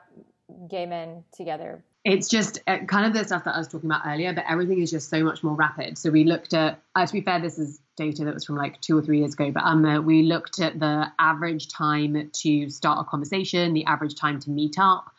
gay 0.68 0.87
men 0.87 1.24
together? 1.37 1.83
It's 2.05 2.28
just 2.28 2.59
uh, 2.66 2.78
kind 2.78 3.07
of 3.07 3.12
the 3.12 3.24
stuff 3.24 3.45
that 3.45 3.55
I 3.55 3.59
was 3.59 3.68
talking 3.68 3.89
about 3.89 4.03
earlier, 4.05 4.33
but 4.33 4.45
everything 4.49 4.83
is 4.83 4.91
just 4.91 5.09
so 5.09 5.22
much 5.22 5.45
more 5.45 5.55
rapid. 5.55 5.97
So 5.97 6.11
we 6.11 6.24
looked 6.24 6.53
at, 6.53 6.80
uh, 6.97 7.07
to 7.07 7.12
be 7.12 7.20
fair, 7.20 7.41
this 7.41 7.61
is 7.61 7.78
data 7.97 8.24
that 8.24 8.35
was 8.35 8.45
from 8.45 8.57
like 8.57 8.80
two 8.80 8.99
or 8.99 9.03
three 9.03 9.20
years 9.20 9.35
ago, 9.35 9.53
but 9.53 9.62
um, 9.62 9.85
uh, 9.85 10.01
we 10.01 10.22
looked 10.22 10.59
at 10.59 10.80
the 10.80 11.07
average 11.20 11.68
time 11.68 12.30
to 12.33 12.70
start 12.70 12.99
a 12.99 13.05
conversation, 13.09 13.72
the 13.72 13.85
average 13.85 14.16
time 14.16 14.41
to 14.41 14.51
meet 14.51 14.80
up, 14.80 15.12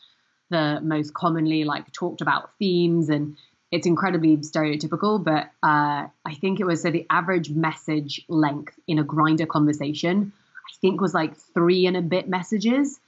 the 0.54 0.80
most 0.82 1.14
commonly 1.14 1.64
like 1.64 1.91
talked 1.91 2.22
about 2.22 2.51
themes, 2.58 3.10
and 3.10 3.36
it's 3.72 3.86
incredibly 3.86 4.38
stereotypical. 4.38 5.24
But 5.24 5.45
uh, 5.62 6.08
I 6.26 6.34
think 6.39 6.60
it 6.60 6.66
was 6.66 6.82
so 6.82 6.91
the 6.91 7.06
average 7.10 7.49
message 7.49 8.24
length 8.30 8.80
in 8.88 8.99
a 8.99 9.04
grindr 9.04 9.47
conversation, 9.47 10.32
I 10.56 10.74
think 10.80 11.01
was 11.01 11.14
like 11.14 11.36
three 11.36 11.86
and 11.86 11.97
a 11.97 12.01
bit 12.01 12.30
messages 12.30 12.99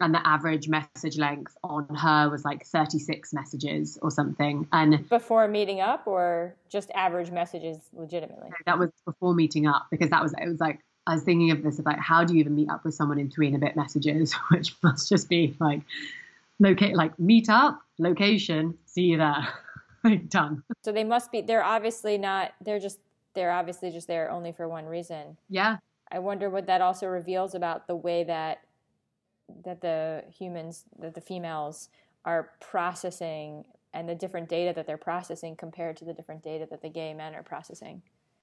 and 0.00 0.14
the 0.14 0.26
average 0.26 0.68
message 0.68 1.16
length 1.16 1.56
on 1.64 1.86
her 1.94 2.28
was 2.28 2.44
like 2.44 2.66
36 2.66 3.32
messages 3.32 3.98
or 4.02 4.10
something 4.10 4.66
and 4.72 5.08
before 5.08 5.48
meeting 5.48 5.80
up 5.80 6.06
or 6.06 6.54
just 6.68 6.90
average 6.94 7.30
messages 7.30 7.78
legitimately 7.94 8.50
that 8.66 8.78
was 8.78 8.90
before 9.04 9.34
meeting 9.34 9.66
up 9.66 9.86
because 9.90 10.10
that 10.10 10.22
was 10.22 10.34
it 10.40 10.48
was 10.48 10.60
like 10.60 10.80
i 11.06 11.14
was 11.14 11.22
thinking 11.22 11.50
of 11.50 11.62
this 11.62 11.78
about 11.78 11.98
how 11.98 12.24
do 12.24 12.34
you 12.34 12.40
even 12.40 12.54
meet 12.54 12.68
up 12.68 12.84
with 12.84 12.94
someone 12.94 13.18
in 13.18 13.30
three 13.30 13.46
and 13.46 13.56
a 13.56 13.58
bit 13.58 13.76
messages 13.76 14.32
which 14.50 14.74
must 14.82 15.08
just 15.08 15.28
be 15.28 15.56
like 15.58 15.80
locate 16.58 16.96
like 16.96 17.18
meet 17.18 17.48
up 17.48 17.80
location 17.98 18.74
see 18.86 19.02
you 19.02 19.18
there 19.18 19.48
like 20.04 20.28
done 20.28 20.62
so 20.82 20.92
they 20.92 21.04
must 21.04 21.30
be 21.32 21.40
they're 21.40 21.64
obviously 21.64 22.18
not 22.18 22.52
they're 22.64 22.80
just 22.80 22.98
they're 23.34 23.52
obviously 23.52 23.90
just 23.90 24.06
there 24.06 24.30
only 24.30 24.52
for 24.52 24.68
one 24.68 24.86
reason 24.86 25.36
yeah 25.48 25.76
i 26.10 26.18
wonder 26.18 26.48
what 26.48 26.66
that 26.66 26.80
also 26.80 27.06
reveals 27.06 27.54
about 27.54 27.86
the 27.86 27.96
way 27.96 28.24
that 28.24 28.60
that 29.64 29.80
the 29.80 30.24
humans 30.36 30.84
that 30.98 31.14
the 31.14 31.20
females 31.20 31.88
are 32.24 32.50
processing 32.60 33.64
and 33.94 34.08
the 34.08 34.14
different 34.14 34.48
data 34.48 34.72
that 34.74 34.86
they're 34.86 34.98
processing 34.98 35.56
compared 35.56 35.96
to 35.96 36.04
the 36.04 36.12
different 36.12 36.42
data 36.42 36.66
that 36.70 36.82
the 36.82 36.88
gay 36.88 37.14
men 37.14 37.34
are 37.34 37.42
processing. 37.42 38.02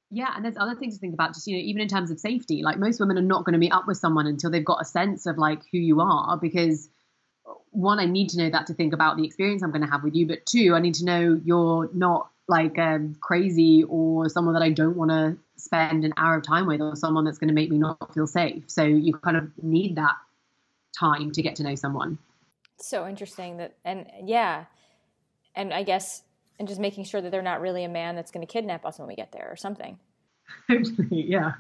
Yeah, 0.10 0.32
and 0.36 0.44
there's 0.44 0.58
other 0.58 0.76
things 0.76 0.96
to 0.96 1.00
think 1.00 1.14
about, 1.14 1.34
just 1.34 1.48
you 1.48 1.58
know, 1.58 1.64
even 1.64 1.82
in 1.82 1.88
terms 1.88 2.12
of 2.12 2.20
safety. 2.20 2.62
Like 2.64 2.78
most 2.78 3.00
women 3.00 3.18
are 3.18 3.22
not 3.22 3.46
going 3.46 3.54
to 3.54 3.60
meet 3.60 3.72
up 3.72 3.86
with 3.88 3.98
someone 3.98 4.26
until 4.26 4.50
they've 4.50 4.66
got 4.66 4.82
a 4.82 4.86
sense 4.86 5.26
of 5.26 5.38
like 5.38 5.62
who 5.72 5.78
you 5.78 6.02
are, 6.02 6.38
because 6.38 6.90
one, 7.74 8.00
I 8.00 8.06
need 8.06 8.30
to 8.30 8.38
know 8.38 8.50
that 8.50 8.68
to 8.68 8.74
think 8.74 8.94
about 8.94 9.18
the 9.18 9.26
experience 9.26 9.64
I'm 9.64 9.72
going 9.72 9.82
to 9.82 9.90
have 9.90 10.04
with 10.04 10.16
you, 10.16 10.26
but 10.26 10.46
two, 10.46 10.74
I 10.76 10.80
need 10.80 10.96
to 10.96 11.06
know 11.06 11.42
you're 11.44 11.90
not 11.94 12.30
like 12.48 12.78
um, 12.78 13.16
crazy 13.20 13.84
or 13.88 14.30
someone 14.30 14.54
that 14.54 14.64
I 14.64 14.70
don't 14.70 14.96
want 14.96 15.12
to 15.12 15.38
spend 15.58 16.06
an 16.06 16.14
hour 16.18 16.36
of 16.36 16.44
time 16.44 16.68
with, 16.68 16.82
or 16.82 16.96
someone 16.96 17.26
that's 17.26 17.38
going 17.38 17.48
to 17.48 17.54
make 17.54 17.70
me 17.70 17.78
not 17.78 18.14
feel 18.14 18.28
safe. 18.28 18.64
So 18.68 18.84
you 18.84 19.14
kind 19.14 19.38
of 19.38 19.50
need 19.62 19.96
that 19.96 20.16
time 20.98 21.32
to 21.32 21.42
get 21.42 21.56
to 21.58 21.64
know 21.64 21.76
someone. 21.76 22.18
So 22.80 23.08
interesting 23.08 23.58
that, 23.58 23.76
and 23.86 24.08
yeah, 24.24 24.66
and 25.56 25.74
I 25.74 25.84
guess, 25.84 26.24
and 26.60 26.68
just 26.68 26.80
making 26.80 27.06
sure 27.06 27.22
that 27.22 27.32
they're 27.32 27.42
not 27.42 27.62
really 27.62 27.84
a 27.84 27.90
man 27.90 28.16
that's 28.16 28.32
going 28.32 28.46
to 28.46 28.52
kidnap 28.52 28.86
us 28.86 29.00
when 29.00 29.08
we 29.08 29.16
get 29.16 29.32
there 29.32 29.48
or 29.50 29.56
something. 29.56 29.98
yeah. 31.10 31.54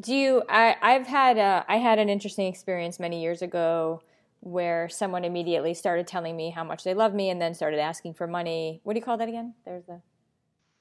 Do 0.00 0.14
you? 0.14 0.42
I 0.48 0.76
I've 0.80 1.06
had 1.06 1.36
a, 1.36 1.64
I 1.68 1.76
had 1.76 1.98
an 1.98 2.08
interesting 2.08 2.46
experience 2.46 2.98
many 2.98 3.20
years 3.20 3.42
ago 3.42 4.00
where 4.40 4.88
someone 4.88 5.24
immediately 5.24 5.74
started 5.74 6.06
telling 6.06 6.36
me 6.36 6.50
how 6.50 6.64
much 6.64 6.84
they 6.84 6.94
love 6.94 7.14
me 7.14 7.30
and 7.30 7.40
then 7.40 7.54
started 7.54 7.80
asking 7.80 8.14
for 8.14 8.26
money. 8.26 8.80
What 8.84 8.94
do 8.94 8.98
you 8.98 9.04
call 9.04 9.16
that 9.18 9.28
again? 9.28 9.54
There's 9.64 9.88
a 9.88 10.00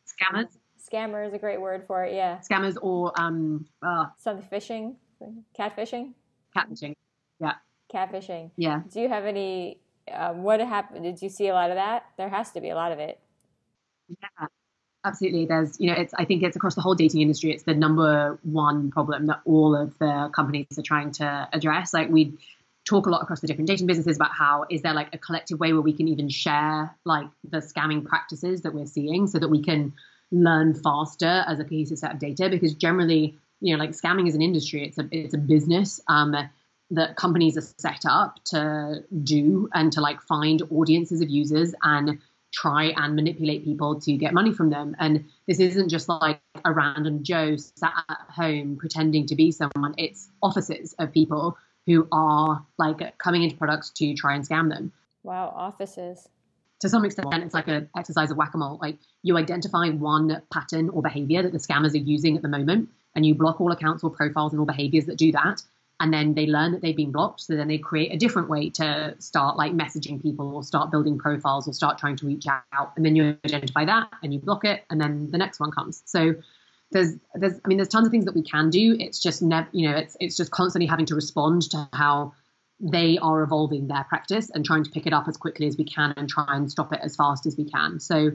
scammers. 0.08 0.58
Scammer 0.92 1.28
is 1.28 1.34
a 1.34 1.38
great 1.38 1.60
word 1.60 1.86
for 1.88 2.06
it. 2.06 2.14
Yeah. 2.14 2.40
Scammers 2.50 2.78
or 2.82 3.12
um 3.20 3.66
uh, 3.82 4.06
something 4.18 4.46
fishing, 4.48 4.96
catfishing. 5.58 6.14
Catfishing. 6.56 6.94
Yeah 7.40 7.54
catfishing. 7.94 8.52
Yeah. 8.58 8.82
Do 8.92 9.02
you 9.02 9.10
have 9.10 9.26
any? 9.26 9.80
Um, 10.12 10.44
what 10.44 10.60
happened? 10.60 11.04
Did 11.04 11.22
you 11.22 11.30
see 11.30 11.48
a 11.48 11.54
lot 11.54 11.70
of 11.70 11.76
that? 11.76 12.06
There 12.18 12.30
has 12.30 12.52
to 12.52 12.62
be 12.62 12.70
a 12.70 12.76
lot 12.76 12.92
of 12.92 13.00
it. 13.00 13.20
Yeah, 14.08 14.48
absolutely. 15.04 15.46
There's, 15.46 15.80
you 15.80 15.88
know, 15.88 16.00
it's. 16.00 16.14
I 16.14 16.26
think 16.26 16.44
it's 16.44 16.56
across 16.56 16.76
the 16.76 16.82
whole 16.82 16.96
dating 16.96 17.22
industry. 17.22 17.52
It's 17.52 17.64
the 17.64 17.74
number 17.74 18.40
one 18.44 18.92
problem 18.92 19.28
that 19.28 19.42
all 19.46 19.76
of 19.76 19.98
the 20.00 20.30
companies 20.34 20.68
are 20.78 20.84
trying 20.84 21.12
to 21.14 21.50
address. 21.52 21.94
Like 21.94 22.10
we 22.10 22.34
talk 22.88 23.06
a 23.06 23.10
lot 23.10 23.22
across 23.22 23.42
the 23.42 23.48
different 23.48 23.68
dating 23.68 23.86
businesses 23.86 24.16
about 24.16 24.32
how 24.32 24.66
is 24.70 24.82
there 24.82 24.94
like 24.94 25.14
a 25.14 25.18
collective 25.18 25.60
way 25.60 25.74
where 25.74 25.82
we 25.82 25.94
can 25.94 26.08
even 26.08 26.30
share 26.30 26.96
like 27.06 27.28
the 27.44 27.58
scamming 27.58 28.06
practices 28.06 28.62
that 28.62 28.74
we're 28.74 28.86
seeing 28.86 29.28
so 29.28 29.38
that 29.38 29.50
we 29.50 29.62
can 29.62 29.94
learn 30.32 30.74
faster 30.74 31.44
as 31.48 31.60
a 31.60 31.64
cohesive 31.64 31.98
set 31.98 32.14
of 32.14 32.20
data? 32.20 32.50
Because 32.50 32.74
generally 32.74 33.38
you 33.60 33.76
know 33.76 33.84
like 33.84 33.92
scamming 33.92 34.28
is 34.28 34.36
an 34.36 34.42
industry. 34.42 34.86
It's 34.86 34.98
a 34.98 35.08
it's 35.12 35.34
a 35.34 35.38
business 35.38 36.00
um 36.08 36.36
that 36.90 37.18
companies 37.18 37.58
are 37.58 37.68
set 37.78 38.04
up 38.08 38.42
to 38.46 39.04
do 39.24 39.70
and 39.74 39.92
to 39.92 40.00
like 40.00 40.22
find 40.22 40.62
audiences 40.72 41.20
of 41.20 41.30
users 41.30 41.74
and 41.84 42.20
try 42.54 42.94
and 42.96 43.14
manipulate 43.14 43.66
people 43.66 44.00
to 44.00 44.14
get 44.14 44.34
money 44.34 44.54
from 44.54 44.70
them. 44.70 44.96
And 45.00 45.26
this 45.48 45.60
isn't 45.60 45.90
just 45.90 46.08
like 46.08 46.40
a 46.64 46.72
random 46.72 47.24
Joe 47.24 47.58
sat 47.58 47.94
at 48.10 48.20
home 48.30 48.78
pretending 48.78 49.28
to 49.28 49.36
be 49.36 49.52
someone, 49.52 49.96
it's 49.98 50.30
offices 50.42 50.96
of 50.98 51.12
people 51.12 51.58
who 51.88 52.08
are 52.12 52.64
like 52.78 53.18
coming 53.18 53.42
into 53.42 53.58
products 53.58 53.90
to 53.92 54.14
try 54.14 54.36
and 54.36 54.48
scam 54.48 54.70
them. 54.70 54.92
Wow, 55.24 55.52
offices. 55.56 56.30
To 56.82 56.90
some 56.90 57.04
extent, 57.06 57.34
it's 57.34 57.56
like 57.56 57.68
an 57.68 57.90
exercise 57.98 58.30
of 58.30 58.38
whack 58.38 58.54
a 58.54 58.58
mole. 58.60 58.78
Like 58.80 59.00
you 59.24 59.36
identify 59.36 59.90
one 59.90 60.44
pattern 60.54 60.90
or 60.90 61.02
behavior 61.02 61.42
that 61.42 61.52
the 61.52 61.58
scammers 61.58 61.96
are 61.96 61.98
using 61.98 62.36
at 62.36 62.44
the 62.44 62.48
moment, 62.48 62.90
and 63.16 63.26
you 63.26 63.34
block 63.34 63.60
all 63.60 63.72
accounts 63.72 64.04
or 64.04 64.12
profiles 64.12 64.54
and 64.54 64.60
all 64.60 64.68
behaviors 64.68 65.06
that 65.06 65.18
do 65.18 65.32
that 65.32 65.64
and 66.00 66.14
then 66.14 66.34
they 66.34 66.46
learn 66.46 66.72
that 66.72 66.82
they've 66.82 66.96
been 66.96 67.12
blocked 67.12 67.42
so 67.42 67.56
then 67.56 67.68
they 67.68 67.78
create 67.78 68.14
a 68.14 68.18
different 68.18 68.50
way 68.50 68.70
to 68.70 69.16
start 69.20 69.58
like 69.58 69.74
messaging 69.74 70.22
people 70.22 70.56
or 70.56 70.64
start 70.64 70.92
building 70.92 71.18
profiles 71.18 71.68
or 71.68 71.74
start 71.74 71.98
trying 71.98 72.16
to 72.16 72.26
reach 72.26 72.46
out 72.48 72.94
and 72.96 73.06
then 73.06 73.16
you 73.16 73.38
identify 73.46 73.84
that 73.86 74.10
and 74.24 74.34
you 74.34 74.40
block 74.40 74.64
it 74.64 74.84
and 74.90 75.02
then 75.02 75.30
the 75.32 75.38
next 75.38 75.60
one 75.60 75.72
comes 75.72 76.04
so 76.06 76.36
there's 76.92 77.16
there's 77.36 77.54
i 77.64 77.68
mean 77.68 77.78
there's 77.78 77.90
tons 77.90 78.08
of 78.08 78.12
things 78.12 78.26
that 78.26 78.36
we 78.36 78.44
can 78.44 78.70
do 78.70 78.96
it's 79.00 79.20
just 79.20 79.42
never 79.42 79.68
you 79.72 79.90
know 79.90 79.96
it's 79.96 80.16
it's 80.20 80.38
just 80.38 80.52
constantly 80.52 80.88
having 80.88 81.06
to 81.06 81.16
respond 81.16 81.62
to 81.64 81.90
how 81.94 82.34
they 82.80 83.18
are 83.18 83.42
evolving 83.42 83.88
their 83.88 84.04
practice 84.04 84.50
and 84.52 84.64
trying 84.64 84.84
to 84.84 84.92
pick 84.92 85.08
it 85.08 85.14
up 85.14 85.28
as 85.28 85.36
quickly 85.36 85.68
as 85.68 85.78
we 85.78 85.84
can 85.84 86.14
and 86.16 86.30
try 86.30 86.46
and 86.50 86.72
stop 86.72 86.94
it 86.94 87.00
as 87.02 87.16
fast 87.16 87.46
as 87.46 87.58
we 87.58 87.70
can 87.70 88.00
so 88.00 88.32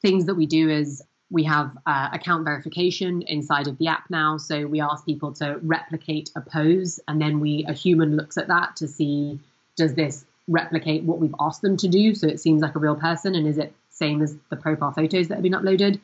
things 0.00 0.26
that 0.26 0.34
we 0.34 0.46
do 0.46 0.70
is 0.70 1.02
We 1.30 1.44
have 1.44 1.76
uh, 1.86 2.10
account 2.12 2.44
verification 2.44 3.22
inside 3.22 3.66
of 3.66 3.78
the 3.78 3.88
app 3.88 4.04
now. 4.10 4.36
So 4.36 4.66
we 4.66 4.80
ask 4.80 5.04
people 5.04 5.32
to 5.34 5.58
replicate 5.62 6.30
a 6.36 6.40
pose, 6.40 7.00
and 7.08 7.20
then 7.20 7.40
we 7.40 7.64
a 7.66 7.72
human 7.72 8.16
looks 8.16 8.36
at 8.36 8.48
that 8.48 8.76
to 8.76 8.86
see 8.86 9.40
does 9.76 9.94
this 9.94 10.24
replicate 10.46 11.02
what 11.04 11.18
we've 11.18 11.34
asked 11.40 11.62
them 11.62 11.76
to 11.78 11.88
do, 11.88 12.14
so 12.14 12.28
it 12.28 12.38
seems 12.38 12.62
like 12.62 12.76
a 12.76 12.78
real 12.78 12.94
person, 12.94 13.34
and 13.34 13.46
is 13.48 13.58
it 13.58 13.74
same 13.90 14.22
as 14.22 14.36
the 14.50 14.56
profile 14.56 14.92
photos 14.92 15.28
that 15.28 15.34
have 15.36 15.42
been 15.42 15.52
uploaded? 15.52 15.98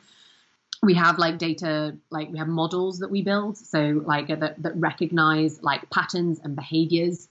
We 0.83 0.95
have 0.95 1.19
like 1.19 1.37
data, 1.37 1.95
like 2.09 2.31
we 2.31 2.39
have 2.39 2.47
models 2.47 2.99
that 2.99 3.11
we 3.11 3.21
build, 3.21 3.57
so 3.57 4.01
like 4.03 4.27
that, 4.27 4.61
that 4.61 4.75
recognize 4.75 5.61
like 5.61 5.89
patterns 5.91 6.39
and 6.43 6.55
behaviors 6.55 7.29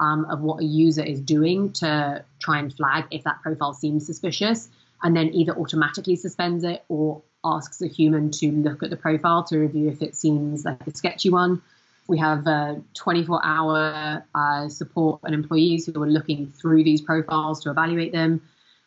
um, 0.00 0.26
of 0.26 0.40
what 0.40 0.60
a 0.60 0.64
user 0.64 1.02
is 1.02 1.20
doing 1.20 1.72
to 1.74 2.24
try 2.40 2.58
and 2.58 2.74
flag 2.74 3.06
if 3.10 3.24
that 3.24 3.40
profile 3.42 3.72
seems 3.72 4.04
suspicious 4.04 4.68
and 5.02 5.14
then 5.14 5.32
either 5.34 5.56
automatically 5.56 6.16
suspends 6.16 6.64
it 6.64 6.82
or 6.88 7.22
asks 7.44 7.82
a 7.82 7.86
human 7.86 8.30
to 8.30 8.50
look 8.50 8.82
at 8.82 8.90
the 8.90 8.96
profile 8.96 9.44
to 9.44 9.58
review 9.58 9.88
if 9.88 10.02
it 10.02 10.16
seems 10.16 10.64
like 10.64 10.84
a 10.86 10.96
sketchy 10.96 11.30
one. 11.30 11.62
We 12.06 12.18
have 12.18 12.46
uh, 12.46 12.76
24 12.94 13.40
hour 13.44 14.24
uh, 14.34 14.68
support 14.68 15.20
and 15.24 15.34
employees 15.34 15.86
who 15.86 16.02
are 16.02 16.08
looking 16.08 16.48
through 16.48 16.84
these 16.84 17.00
profiles 17.00 17.62
to 17.62 17.70
evaluate 17.70 18.12
them. 18.12 18.42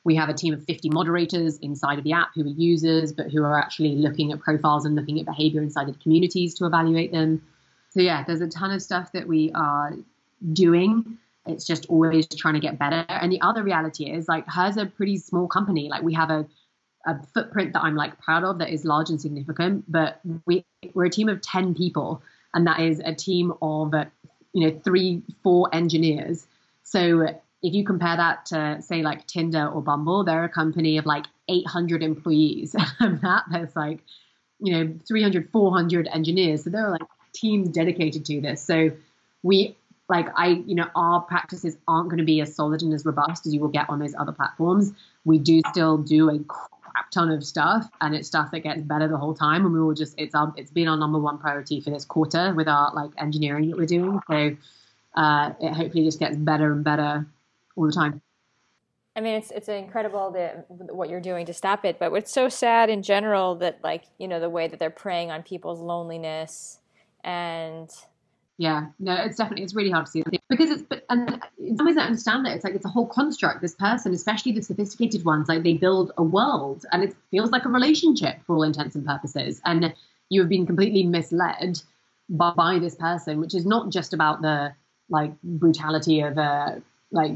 We 0.07 0.15
have 0.15 0.29
a 0.29 0.33
team 0.33 0.53
of 0.53 0.63
50 0.63 0.89
moderators 0.89 1.57
inside 1.57 1.97
of 1.97 2.03
the 2.03 2.13
app 2.13 2.29
who 2.33 2.43
are 2.43 2.47
users, 2.47 3.11
but 3.11 3.29
who 3.29 3.43
are 3.43 3.59
actually 3.59 3.95
looking 3.95 4.31
at 4.31 4.39
profiles 4.39 4.85
and 4.85 4.95
looking 4.95 5.19
at 5.19 5.25
behavior 5.25 5.61
inside 5.61 5.89
of 5.89 5.99
communities 5.99 6.53
to 6.55 6.65
evaluate 6.65 7.11
them. 7.11 7.41
So, 7.89 8.01
yeah, 8.01 8.23
there's 8.25 8.41
a 8.41 8.47
ton 8.47 8.71
of 8.71 8.81
stuff 8.81 9.11
that 9.11 9.27
we 9.27 9.51
are 9.53 9.93
doing 10.53 11.19
it's 11.47 11.65
just 11.65 11.85
always 11.87 12.27
trying 12.27 12.55
to 12.55 12.59
get 12.59 12.77
better. 12.77 13.05
And 13.07 13.31
the 13.31 13.41
other 13.41 13.63
reality 13.63 14.11
is 14.11 14.27
like 14.27 14.45
hers 14.47 14.77
a 14.77 14.85
pretty 14.85 15.17
small 15.17 15.47
company. 15.47 15.89
Like 15.89 16.03
we 16.03 16.13
have 16.13 16.29
a 16.29 16.45
a 17.05 17.17
footprint 17.33 17.71
that 17.71 17.83
I'm 17.83 17.95
like 17.95 18.19
proud 18.19 18.43
of 18.43 18.59
that 18.59 18.69
is 18.69 18.83
large 18.83 19.09
and 19.09 19.19
significant, 19.19 19.89
but 19.89 20.19
we 20.45 20.65
we're 20.93 21.05
a 21.05 21.09
team 21.09 21.29
of 21.29 21.41
10 21.41 21.73
people 21.73 22.21
and 22.53 22.67
that 22.67 22.81
is 22.81 23.01
a 23.05 23.15
team 23.15 23.53
of 23.61 23.93
you 24.51 24.67
know 24.67 24.79
three 24.83 25.23
four 25.41 25.69
engineers. 25.73 26.47
So 26.83 27.39
if 27.63 27.73
you 27.73 27.83
compare 27.83 28.15
that 28.15 28.45
to 28.47 28.81
say 28.81 29.01
like 29.01 29.25
Tinder 29.27 29.67
or 29.67 29.81
Bumble, 29.81 30.23
they're 30.23 30.43
a 30.43 30.49
company 30.49 30.97
of 30.97 31.05
like 31.05 31.25
800 31.47 32.03
employees 32.03 32.75
and 32.99 33.21
that 33.21 33.43
there's 33.51 33.75
like 33.75 33.99
you 34.59 34.73
know 34.73 34.93
300 35.07 35.49
400 35.51 36.07
engineers. 36.11 36.63
So 36.63 36.69
there 36.69 36.85
are 36.87 36.91
like 36.91 37.01
teams 37.33 37.69
dedicated 37.69 38.25
to 38.25 38.41
this. 38.41 38.61
So 38.61 38.91
we 39.43 39.75
like 40.09 40.27
I, 40.35 40.63
you 40.65 40.75
know, 40.75 40.87
our 40.95 41.21
practices 41.21 41.77
aren't 41.87 42.09
going 42.09 42.19
to 42.19 42.23
be 42.23 42.39
as 42.41 42.55
solid 42.55 42.81
and 42.81 42.93
as 42.93 43.05
robust 43.05 43.45
as 43.45 43.53
you 43.53 43.59
will 43.59 43.67
get 43.67 43.89
on 43.89 43.99
those 43.99 44.15
other 44.15 44.31
platforms. 44.31 44.93
We 45.25 45.37
do 45.37 45.61
still 45.69 45.97
do 45.97 46.29
a 46.29 46.39
crap 46.39 47.11
ton 47.11 47.29
of 47.29 47.43
stuff, 47.43 47.89
and 47.99 48.15
it's 48.15 48.27
stuff 48.27 48.51
that 48.51 48.61
gets 48.61 48.81
better 48.81 49.07
the 49.07 49.17
whole 49.17 49.33
time. 49.33 49.65
And 49.65 49.73
we 49.73 49.81
will 49.81 49.93
just 49.93 50.15
it's 50.17 50.33
our 50.33 50.53
it's 50.55 50.71
been 50.71 50.87
our 50.87 50.97
number 50.97 51.19
one 51.19 51.37
priority 51.37 51.81
for 51.81 51.89
this 51.89 52.05
quarter 52.05 52.53
with 52.53 52.67
our 52.67 52.93
like 52.93 53.11
engineering 53.17 53.69
that 53.69 53.77
we're 53.77 53.85
doing. 53.85 54.21
So 54.29 54.55
uh, 55.15 55.53
it 55.59 55.73
hopefully 55.73 56.05
just 56.05 56.19
gets 56.19 56.37
better 56.37 56.71
and 56.71 56.83
better 56.83 57.25
all 57.77 57.85
the 57.85 57.93
time. 57.93 58.21
I 59.15 59.21
mean, 59.21 59.35
it's 59.35 59.49
it's 59.51 59.67
incredible 59.67 60.31
that 60.31 60.65
what 60.69 61.09
you're 61.09 61.21
doing 61.21 61.45
to 61.47 61.53
stop 61.53 61.85
it, 61.85 61.97
but 61.97 62.13
it's 62.13 62.31
so 62.31 62.49
sad 62.49 62.89
in 62.89 63.01
general 63.01 63.55
that 63.55 63.79
like 63.83 64.03
you 64.17 64.27
know 64.27 64.39
the 64.39 64.49
way 64.49 64.67
that 64.67 64.77
they're 64.79 64.89
preying 64.89 65.31
on 65.31 65.41
people's 65.43 65.79
loneliness 65.79 66.79
and 67.23 67.89
yeah, 68.59 68.87
no, 68.99 69.13
it's 69.13 69.37
definitely 69.37 69.63
it's 69.63 69.75
really 69.75 69.91
hard 69.91 70.07
to 70.07 70.11
see 70.11 70.23
because 70.49 70.71
it's 70.71 70.81
but 70.81 71.05
and 71.09 71.43
in 71.59 71.77
some 71.77 71.85
ways 71.85 71.97
I 71.97 72.03
understand 72.03 72.47
it. 72.47 72.51
It's 72.51 72.63
like 72.63 72.73
it's 72.73 72.85
a 72.85 72.89
whole 72.89 73.05
construct. 73.07 73.61
This 73.61 73.75
person, 73.75 74.13
especially 74.13 74.51
the 74.51 74.61
sophisticated 74.61 75.25
ones, 75.25 75.47
like 75.47 75.63
they 75.63 75.73
build 75.73 76.11
a 76.17 76.23
world 76.23 76.85
and 76.91 77.03
it 77.03 77.15
feels 77.29 77.51
like 77.51 77.65
a 77.65 77.69
relationship 77.69 78.37
for 78.45 78.55
all 78.55 78.63
intents 78.63 78.95
and 78.95 79.05
purposes. 79.05 79.61
And 79.65 79.93
you 80.29 80.41
have 80.41 80.49
been 80.49 80.65
completely 80.65 81.03
misled 81.03 81.81
by, 82.29 82.53
by 82.55 82.79
this 82.79 82.95
person, 82.95 83.39
which 83.39 83.53
is 83.53 83.65
not 83.65 83.89
just 83.89 84.13
about 84.13 84.41
the 84.41 84.73
like 85.09 85.39
brutality 85.43 86.21
of 86.21 86.37
a 86.37 86.81
like 87.11 87.33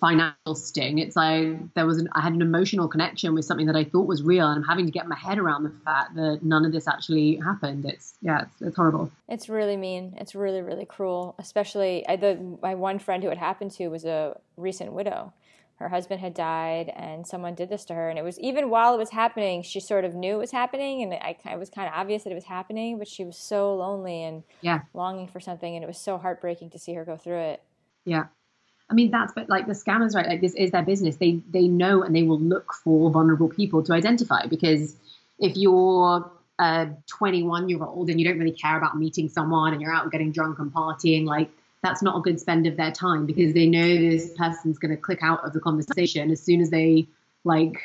financial 0.00 0.54
sting. 0.54 0.98
It's 0.98 1.16
like 1.16 1.74
there 1.74 1.86
was 1.86 1.98
an, 1.98 2.08
I 2.12 2.20
had 2.20 2.32
an 2.32 2.42
emotional 2.42 2.88
connection 2.88 3.34
with 3.34 3.44
something 3.44 3.66
that 3.66 3.76
I 3.76 3.84
thought 3.84 4.06
was 4.06 4.22
real, 4.22 4.48
and 4.48 4.56
I'm 4.56 4.68
having 4.68 4.86
to 4.86 4.92
get 4.92 5.06
my 5.06 5.16
head 5.16 5.38
around 5.38 5.64
the 5.64 5.72
fact 5.84 6.14
that 6.16 6.40
none 6.42 6.64
of 6.64 6.72
this 6.72 6.88
actually 6.88 7.36
happened. 7.36 7.84
It's 7.84 8.14
yeah, 8.22 8.42
it's, 8.42 8.62
it's 8.62 8.76
horrible. 8.76 9.10
It's 9.28 9.48
really 9.48 9.76
mean. 9.76 10.14
It's 10.18 10.34
really 10.34 10.62
really 10.62 10.84
cruel. 10.84 11.34
Especially 11.38 12.06
I, 12.08 12.16
the 12.16 12.58
my 12.62 12.74
one 12.74 12.98
friend 12.98 13.22
who 13.22 13.30
it 13.30 13.38
happened 13.38 13.72
to 13.72 13.88
was 13.88 14.04
a 14.04 14.38
recent 14.56 14.92
widow. 14.92 15.32
Her 15.76 15.88
husband 15.88 16.20
had 16.20 16.34
died, 16.34 16.92
and 16.94 17.26
someone 17.26 17.56
did 17.56 17.68
this 17.68 17.84
to 17.86 17.94
her. 17.94 18.08
And 18.08 18.16
it 18.16 18.22
was 18.22 18.38
even 18.38 18.70
while 18.70 18.94
it 18.94 18.98
was 18.98 19.10
happening, 19.10 19.62
she 19.62 19.80
sort 19.80 20.04
of 20.04 20.14
knew 20.14 20.36
it 20.36 20.38
was 20.38 20.52
happening, 20.52 21.02
and 21.02 21.12
I, 21.12 21.36
it 21.50 21.58
was 21.58 21.70
kind 21.70 21.88
of 21.88 21.94
obvious 21.94 22.22
that 22.22 22.30
it 22.30 22.36
was 22.36 22.44
happening. 22.44 22.98
But 22.98 23.08
she 23.08 23.24
was 23.24 23.36
so 23.36 23.74
lonely 23.74 24.22
and 24.22 24.44
yeah. 24.60 24.82
longing 24.94 25.26
for 25.26 25.40
something, 25.40 25.74
and 25.74 25.82
it 25.82 25.88
was 25.88 25.98
so 25.98 26.18
heartbreaking 26.18 26.70
to 26.70 26.78
see 26.78 26.94
her 26.94 27.04
go 27.04 27.16
through 27.16 27.40
it. 27.40 27.62
Yeah, 28.04 28.26
I 28.92 28.94
mean, 28.94 29.10
that's 29.10 29.32
but 29.32 29.48
like 29.48 29.66
the 29.66 29.72
scammers, 29.72 30.14
right? 30.14 30.26
Like 30.26 30.42
this 30.42 30.54
is 30.54 30.70
their 30.70 30.82
business. 30.82 31.16
They 31.16 31.40
they 31.50 31.66
know 31.66 32.02
and 32.02 32.14
they 32.14 32.24
will 32.24 32.38
look 32.38 32.74
for 32.74 33.10
vulnerable 33.10 33.48
people 33.48 33.82
to 33.84 33.94
identify 33.94 34.44
because 34.46 34.94
if 35.38 35.56
you're 35.56 36.30
a 36.58 36.88
21 37.06 37.70
year 37.70 37.82
old 37.82 38.10
and 38.10 38.20
you 38.20 38.28
don't 38.28 38.38
really 38.38 38.52
care 38.52 38.76
about 38.76 38.98
meeting 38.98 39.30
someone 39.30 39.72
and 39.72 39.80
you're 39.80 39.94
out 39.94 40.12
getting 40.12 40.30
drunk 40.30 40.58
and 40.58 40.70
partying, 40.74 41.24
like 41.24 41.48
that's 41.82 42.02
not 42.02 42.18
a 42.18 42.20
good 42.20 42.38
spend 42.38 42.66
of 42.66 42.76
their 42.76 42.92
time 42.92 43.24
because 43.24 43.54
they 43.54 43.66
know 43.66 43.82
this 43.82 44.34
person's 44.36 44.78
going 44.78 44.94
to 44.94 44.96
click 44.98 45.20
out 45.22 45.42
of 45.42 45.54
the 45.54 45.60
conversation 45.60 46.30
as 46.30 46.42
soon 46.42 46.60
as 46.60 46.68
they 46.68 47.06
like 47.44 47.78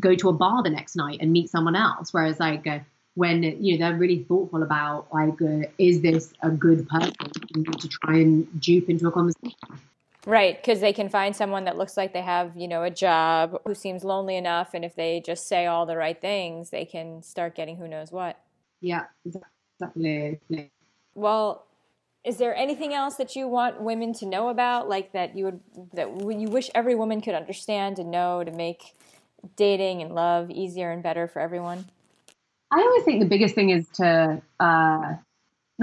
go 0.00 0.16
to 0.16 0.28
a 0.28 0.32
bar 0.32 0.64
the 0.64 0.70
next 0.70 0.96
night 0.96 1.18
and 1.20 1.30
meet 1.30 1.50
someone 1.50 1.76
else. 1.76 2.12
Whereas 2.12 2.40
like 2.40 2.66
uh, 2.66 2.80
when 3.14 3.44
you 3.44 3.78
know 3.78 3.86
they're 3.86 3.96
really 3.96 4.24
thoughtful 4.24 4.64
about 4.64 5.06
like 5.14 5.40
uh, 5.40 5.68
is 5.78 6.00
this 6.00 6.34
a 6.42 6.50
good 6.50 6.88
person 6.88 7.12
to 7.78 7.88
try 7.88 8.16
and 8.16 8.60
dupe 8.60 8.90
into 8.90 9.06
a 9.06 9.12
conversation. 9.12 9.54
Right, 10.24 10.56
because 10.56 10.80
they 10.80 10.92
can 10.92 11.08
find 11.08 11.34
someone 11.34 11.64
that 11.64 11.76
looks 11.76 11.96
like 11.96 12.12
they 12.12 12.22
have, 12.22 12.56
you 12.56 12.68
know, 12.68 12.84
a 12.84 12.90
job, 12.90 13.60
who 13.66 13.74
seems 13.74 14.04
lonely 14.04 14.36
enough, 14.36 14.70
and 14.72 14.84
if 14.84 14.94
they 14.94 15.20
just 15.20 15.48
say 15.48 15.66
all 15.66 15.84
the 15.84 15.96
right 15.96 16.20
things, 16.20 16.70
they 16.70 16.84
can 16.84 17.22
start 17.22 17.56
getting 17.56 17.76
who 17.76 17.88
knows 17.88 18.12
what. 18.12 18.38
Yeah, 18.80 19.06
exactly. 19.80 20.40
Well, 21.14 21.66
is 22.24 22.36
there 22.36 22.54
anything 22.54 22.94
else 22.94 23.16
that 23.16 23.34
you 23.34 23.48
want 23.48 23.82
women 23.82 24.12
to 24.14 24.26
know 24.26 24.48
about, 24.48 24.88
like 24.88 25.12
that 25.12 25.36
you 25.36 25.44
would 25.46 25.60
that 25.94 26.08
you 26.20 26.48
wish 26.48 26.70
every 26.72 26.94
woman 26.94 27.20
could 27.20 27.34
understand 27.34 27.98
and 27.98 28.10
know 28.10 28.44
to 28.44 28.52
make 28.52 28.94
dating 29.56 30.02
and 30.02 30.14
love 30.14 30.50
easier 30.50 30.92
and 30.92 31.02
better 31.02 31.26
for 31.26 31.40
everyone? 31.40 31.86
I 32.70 32.80
always 32.80 33.02
think 33.02 33.20
the 33.20 33.28
biggest 33.28 33.56
thing 33.56 33.70
is 33.70 33.88
to 33.94 34.40
uh, 34.60 35.14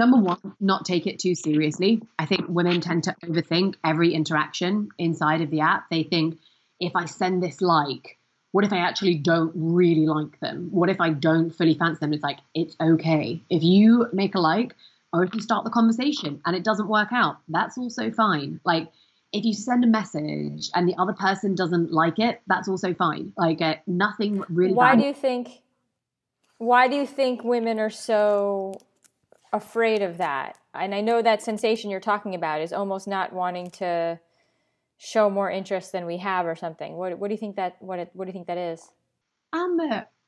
number 0.00 0.16
one, 0.16 0.56
not 0.58 0.86
take 0.86 1.06
it 1.06 1.18
too 1.18 1.34
seriously. 1.34 2.02
I 2.18 2.24
think 2.24 2.46
women 2.48 2.80
tend 2.80 3.04
to 3.04 3.14
overthink 3.22 3.74
every 3.84 4.14
interaction 4.14 4.88
inside 4.98 5.42
of 5.42 5.50
the 5.50 5.60
app. 5.60 5.90
They 5.90 6.02
think, 6.02 6.38
if 6.80 6.96
I 6.96 7.04
send 7.04 7.42
this 7.42 7.60
like, 7.60 8.16
what 8.52 8.64
if 8.64 8.72
I 8.72 8.78
actually 8.78 9.16
don't 9.16 9.52
really 9.54 10.06
like 10.06 10.40
them? 10.40 10.70
What 10.72 10.88
if 10.88 11.00
I 11.00 11.10
don't 11.10 11.50
fully 11.50 11.74
fancy 11.74 11.98
them? 12.00 12.14
It's 12.14 12.22
like, 12.22 12.38
it's 12.54 12.74
okay. 12.80 13.42
If 13.50 13.62
you 13.62 14.06
make 14.12 14.34
a 14.34 14.40
like, 14.40 14.74
or 15.12 15.22
if 15.22 15.34
you 15.34 15.40
start 15.42 15.64
the 15.64 15.70
conversation 15.70 16.40
and 16.46 16.56
it 16.56 16.64
doesn't 16.64 16.88
work 16.88 17.08
out, 17.12 17.36
that's 17.48 17.76
also 17.76 18.10
fine. 18.10 18.58
Like, 18.64 18.88
if 19.32 19.44
you 19.44 19.52
send 19.52 19.84
a 19.84 19.86
message 19.86 20.70
and 20.74 20.88
the 20.88 20.96
other 20.98 21.12
person 21.12 21.54
doesn't 21.54 21.92
like 21.92 22.18
it, 22.18 22.40
that's 22.46 22.68
also 22.68 22.94
fine. 22.94 23.34
Like, 23.36 23.60
uh, 23.60 23.74
nothing 23.86 24.42
really. 24.48 24.72
Why 24.72 24.92
bad. 24.92 25.00
do 25.00 25.06
you 25.06 25.14
think? 25.14 25.60
Why 26.56 26.88
do 26.88 26.96
you 26.96 27.06
think 27.06 27.44
women 27.44 27.78
are 27.78 27.90
so 27.90 28.80
afraid 29.52 30.02
of 30.02 30.18
that. 30.18 30.58
And 30.74 30.94
I 30.94 31.00
know 31.00 31.22
that 31.22 31.42
sensation 31.42 31.90
you're 31.90 32.00
talking 32.00 32.34
about 32.34 32.60
is 32.60 32.72
almost 32.72 33.08
not 33.08 33.32
wanting 33.32 33.70
to 33.72 34.20
show 34.98 35.30
more 35.30 35.50
interest 35.50 35.92
than 35.92 36.06
we 36.06 36.18
have 36.18 36.46
or 36.46 36.54
something. 36.54 36.94
What, 36.94 37.18
what 37.18 37.28
do 37.28 37.34
you 37.34 37.38
think 37.38 37.56
that 37.56 37.76
what 37.80 37.98
it, 37.98 38.10
what 38.12 38.26
do 38.26 38.28
you 38.28 38.32
think 38.32 38.46
that 38.46 38.58
is? 38.58 38.86
Um, 39.52 39.80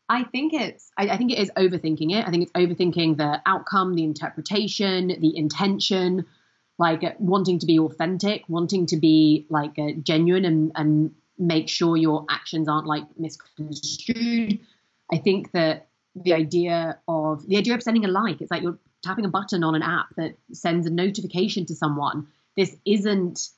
I 0.09 0.25
think 0.25 0.53
it's 0.53 0.91
I, 0.97 1.09
I, 1.09 1.17
think 1.17 1.31
it 1.31 1.39
is 1.39 1.51
overthinking 1.57 2.13
it. 2.13 2.27
I 2.27 2.31
think 2.31 2.43
it's 2.45 2.53
overthinking 2.53 3.17
the 3.17 3.41
outcome, 3.47 3.95
the 3.95 4.05
interpretation, 4.05 5.09
the 5.09 5.37
intention, 5.37 6.27
like 6.79 7.03
wanting 7.19 7.59
to 7.61 7.67
be 7.67 7.79
authentic, 7.79 8.45
wanting 8.49 8.87
to 8.87 8.97
be 8.97 9.47
like 9.49 9.79
uh, 9.79 9.93
genuine 10.03 10.45
and 10.45 10.73
and 10.75 11.15
make 11.39 11.69
sure 11.69 11.97
your 11.97 12.27
actions 12.31 12.69
aren't 12.69 12.87
like 12.87 13.05
misconstrued. 13.17 14.59
I 15.13 15.19
think 15.19 15.53
that 15.53 15.89
the 16.15 16.35
idea 16.35 16.99
of 17.09 17.47
the 17.47 17.57
idea 17.57 17.75
of 17.75 17.83
sending 17.83 18.05
a 18.05 18.09
like, 18.09 18.41
it's 18.41 18.51
like 18.51 18.63
you're 18.63 18.79
tapping 19.03 19.25
a 19.25 19.29
button 19.29 19.65
on 19.65 19.75
an 19.75 19.83
app 19.83 20.15
that 20.17 20.37
sends 20.53 20.87
a 20.87 20.91
notification 20.91 21.67
to 21.67 21.75
someone. 21.75 22.27
This 22.57 22.77
isn't 22.85 23.49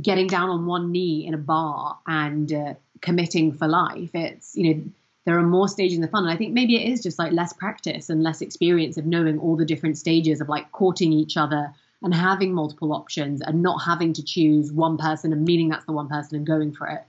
getting 0.00 0.26
down 0.26 0.50
on 0.50 0.66
one 0.66 0.92
knee 0.92 1.26
in 1.26 1.34
a 1.34 1.38
bar 1.38 1.98
and 2.06 2.52
uh, 2.52 2.74
committing 3.00 3.52
for 3.52 3.68
life. 3.68 4.10
It's, 4.14 4.56
you 4.56 4.74
know, 4.74 4.82
there 5.24 5.38
are 5.38 5.42
more 5.42 5.68
stages 5.68 5.96
in 5.96 6.02
the 6.02 6.08
funnel. 6.08 6.30
I 6.30 6.36
think 6.36 6.54
maybe 6.54 6.76
it 6.76 6.90
is 6.90 7.02
just 7.02 7.18
like 7.18 7.32
less 7.32 7.52
practice 7.52 8.08
and 8.08 8.22
less 8.22 8.40
experience 8.40 8.96
of 8.96 9.06
knowing 9.06 9.38
all 9.38 9.56
the 9.56 9.64
different 9.64 9.98
stages 9.98 10.40
of 10.40 10.48
like 10.48 10.72
courting 10.72 11.12
each 11.12 11.36
other 11.36 11.72
and 12.02 12.14
having 12.14 12.54
multiple 12.54 12.92
options 12.92 13.40
and 13.42 13.62
not 13.62 13.78
having 13.78 14.12
to 14.14 14.22
choose 14.22 14.72
one 14.72 14.96
person 14.96 15.32
and 15.32 15.44
meaning 15.44 15.68
that's 15.68 15.84
the 15.84 15.92
one 15.92 16.08
person 16.08 16.36
and 16.36 16.46
going 16.46 16.72
for 16.72 16.86
it. 16.86 17.04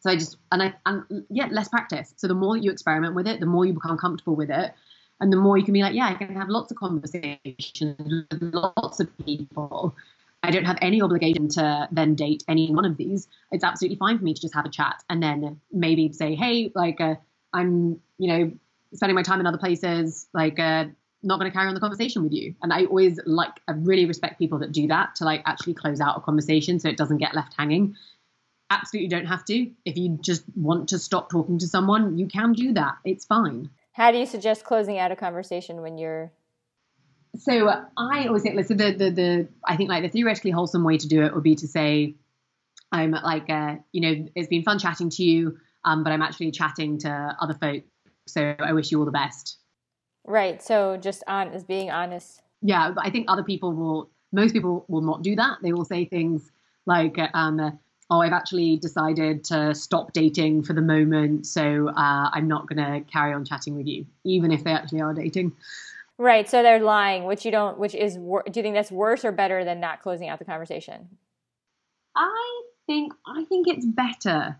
So 0.00 0.10
I 0.10 0.16
just 0.16 0.36
and 0.52 0.62
I 0.62 0.74
and 0.84 1.24
yeah, 1.30 1.48
less 1.50 1.68
practice. 1.68 2.12
So 2.16 2.28
the 2.28 2.34
more 2.34 2.56
you 2.56 2.70
experiment 2.70 3.14
with 3.14 3.26
it, 3.26 3.40
the 3.40 3.46
more 3.46 3.64
you 3.64 3.72
become 3.72 3.96
comfortable 3.96 4.36
with 4.36 4.50
it, 4.50 4.72
and 5.20 5.32
the 5.32 5.36
more 5.36 5.56
you 5.56 5.64
can 5.64 5.74
be 5.74 5.82
like, 5.82 5.94
yeah, 5.94 6.08
I 6.08 6.14
can 6.14 6.34
have 6.34 6.48
lots 6.48 6.70
of 6.70 6.76
conversations 6.76 7.96
with 8.30 8.54
lots 8.54 9.00
of 9.00 9.08
people. 9.24 9.94
I 10.42 10.50
don't 10.50 10.64
have 10.64 10.78
any 10.80 11.00
obligation 11.02 11.48
to 11.50 11.88
then 11.90 12.14
date 12.14 12.44
any 12.46 12.70
one 12.72 12.84
of 12.84 12.96
these. 12.96 13.26
It's 13.50 13.64
absolutely 13.64 13.96
fine 13.96 14.18
for 14.18 14.24
me 14.24 14.34
to 14.34 14.40
just 14.40 14.54
have 14.54 14.66
a 14.66 14.70
chat 14.70 15.02
and 15.08 15.22
then 15.22 15.60
maybe 15.72 16.12
say, 16.12 16.34
hey, 16.34 16.70
like 16.74 17.00
uh, 17.00 17.16
I'm, 17.52 18.00
you 18.18 18.28
know, 18.28 18.52
spending 18.94 19.16
my 19.16 19.22
time 19.22 19.40
in 19.40 19.46
other 19.46 19.58
places, 19.58 20.28
like 20.32 20.60
uh, 20.60 20.84
not 21.22 21.40
going 21.40 21.50
to 21.50 21.54
carry 21.56 21.66
on 21.66 21.74
the 21.74 21.80
conversation 21.80 22.22
with 22.22 22.32
you. 22.32 22.54
And 22.62 22.72
I 22.72 22.84
always 22.84 23.18
like, 23.24 23.58
I 23.66 23.72
really 23.72 24.04
respect 24.06 24.38
people 24.38 24.58
that 24.58 24.72
do 24.72 24.86
that 24.88 25.16
to 25.16 25.24
like 25.24 25.42
actually 25.46 25.74
close 25.74 26.00
out 26.00 26.16
a 26.16 26.20
conversation 26.20 26.78
so 26.78 26.88
it 26.88 26.96
doesn't 26.96 27.18
get 27.18 27.34
left 27.34 27.54
hanging 27.56 27.96
absolutely 28.70 29.08
don't 29.08 29.26
have 29.26 29.44
to. 29.44 29.70
If 29.84 29.96
you 29.96 30.18
just 30.20 30.44
want 30.54 30.88
to 30.90 30.98
stop 30.98 31.30
talking 31.30 31.58
to 31.58 31.68
someone, 31.68 32.18
you 32.18 32.26
can 32.26 32.52
do 32.52 32.72
that. 32.74 32.96
It's 33.04 33.24
fine. 33.24 33.70
How 33.96 34.10
do 34.10 34.18
you 34.18 34.26
suggest 34.26 34.62
closing 34.62 34.98
out 34.98 35.10
a 35.10 35.16
conversation 35.16 35.80
when 35.80 35.96
you're? 35.96 36.30
So 37.38 37.66
uh, 37.66 37.86
I 37.96 38.26
always 38.26 38.42
think, 38.42 38.54
listen, 38.54 38.76
the, 38.76 38.92
the 38.92 39.10
the 39.10 39.48
I 39.64 39.76
think 39.78 39.88
like 39.88 40.02
the 40.02 40.10
theoretically 40.10 40.50
wholesome 40.50 40.84
way 40.84 40.98
to 40.98 41.08
do 41.08 41.24
it 41.24 41.34
would 41.34 41.42
be 41.42 41.54
to 41.54 41.66
say, 41.66 42.14
I'm 42.92 43.12
like, 43.12 43.48
uh, 43.48 43.76
you 43.92 44.02
know, 44.02 44.28
it's 44.34 44.48
been 44.48 44.64
fun 44.64 44.78
chatting 44.78 45.08
to 45.08 45.22
you, 45.22 45.56
um, 45.86 46.04
but 46.04 46.12
I'm 46.12 46.20
actually 46.20 46.50
chatting 46.50 46.98
to 46.98 47.36
other 47.40 47.54
folk. 47.54 47.84
So 48.26 48.54
I 48.58 48.74
wish 48.74 48.92
you 48.92 48.98
all 48.98 49.06
the 49.06 49.12
best. 49.12 49.56
Right. 50.26 50.62
So 50.62 50.98
just 50.98 51.24
on 51.26 51.52
as 51.52 51.64
being 51.64 51.90
honest. 51.90 52.42
Yeah, 52.60 52.90
but 52.90 53.06
I 53.06 53.08
think 53.08 53.30
other 53.30 53.44
people 53.44 53.72
will. 53.72 54.10
Most 54.30 54.52
people 54.52 54.84
will 54.88 55.00
not 55.00 55.22
do 55.22 55.36
that. 55.36 55.58
They 55.62 55.72
will 55.72 55.86
say 55.86 56.04
things 56.04 56.50
like, 56.84 57.16
um, 57.32 57.78
oh, 58.10 58.20
I've 58.20 58.32
actually 58.32 58.76
decided 58.76 59.44
to 59.44 59.74
stop 59.74 60.12
dating 60.12 60.62
for 60.62 60.72
the 60.72 60.82
moment, 60.82 61.46
so 61.46 61.88
uh, 61.88 62.30
I'm 62.32 62.48
not 62.48 62.68
going 62.68 62.78
to 62.78 63.10
carry 63.10 63.32
on 63.32 63.44
chatting 63.44 63.76
with 63.76 63.86
you, 63.86 64.06
even 64.24 64.52
if 64.52 64.64
they 64.64 64.72
actually 64.72 65.00
are 65.00 65.12
dating. 65.14 65.52
Right. 66.18 66.48
So 66.48 66.62
they're 66.62 66.80
lying, 66.80 67.24
which 67.24 67.44
you 67.44 67.50
don't. 67.50 67.78
Which 67.78 67.94
is, 67.94 68.14
do 68.14 68.40
you 68.54 68.62
think 68.62 68.74
that's 68.74 68.90
worse 68.90 69.24
or 69.24 69.32
better 69.32 69.64
than 69.64 69.80
not 69.80 70.02
closing 70.02 70.28
out 70.28 70.38
the 70.38 70.44
conversation? 70.44 71.08
I 72.14 72.62
think 72.86 73.12
I 73.26 73.44
think 73.44 73.68
it's 73.68 73.84
better. 73.84 74.58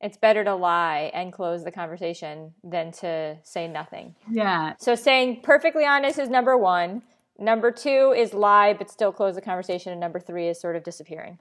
It's 0.00 0.18
better 0.18 0.44
to 0.44 0.54
lie 0.54 1.10
and 1.14 1.32
close 1.32 1.64
the 1.64 1.70
conversation 1.70 2.52
than 2.62 2.92
to 2.92 3.38
say 3.42 3.66
nothing. 3.66 4.14
Yeah. 4.30 4.74
So 4.78 4.94
saying 4.94 5.40
perfectly 5.42 5.86
honest 5.86 6.18
is 6.18 6.28
number 6.28 6.58
one. 6.58 7.02
Number 7.38 7.70
two 7.70 8.14
is 8.14 8.34
lie 8.34 8.74
but 8.74 8.90
still 8.90 9.12
close 9.12 9.36
the 9.36 9.40
conversation, 9.40 9.92
and 9.92 10.00
number 10.00 10.20
three 10.20 10.48
is 10.48 10.60
sort 10.60 10.76
of 10.76 10.84
disappearing. 10.84 11.38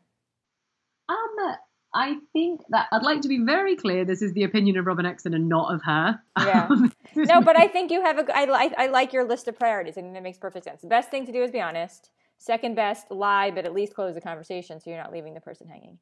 Um, 1.13 1.55
I 1.95 2.17
think 2.33 2.61
that 2.69 2.87
I'd 2.91 3.03
like 3.03 3.21
to 3.21 3.27
be 3.27 3.39
very 3.45 3.75
clear. 3.75 4.03
This 4.03 4.21
is 4.21 4.33
the 4.33 4.43
opinion 4.43 4.77
of 4.77 4.85
Robyn 4.85 5.05
Exton 5.05 5.33
and 5.33 5.47
not 5.47 5.73
of 5.73 5.83
her. 5.83 6.19
Yeah. 6.39 6.67
no, 7.15 7.41
but 7.41 7.55
I 7.55 7.67
think 7.67 7.91
you 7.91 8.01
have 8.01 8.17
a. 8.17 8.37
I 8.37 8.45
like. 8.45 8.73
I 8.77 8.87
like 8.87 9.13
your 9.13 9.23
list 9.23 9.47
of 9.47 9.57
priorities. 9.57 9.97
I 9.97 10.01
think 10.01 10.13
that 10.13 10.23
makes 10.23 10.39
perfect 10.39 10.65
sense. 10.65 10.81
The 10.81 10.87
best 10.87 11.11
thing 11.11 11.25
to 11.25 11.31
do 11.31 11.43
is 11.43 11.51
be 11.51 11.61
honest. 11.61 12.09
Second 12.39 12.75
best, 12.75 13.09
lie, 13.09 13.51
but 13.51 13.65
at 13.65 13.73
least 13.73 13.93
close 13.93 14.15
the 14.15 14.21
conversation 14.21 14.81
so 14.81 14.89
you're 14.89 14.99
not 14.99 15.13
leaving 15.13 15.33
the 15.33 15.39
person 15.39 15.67
hanging. 15.67 15.97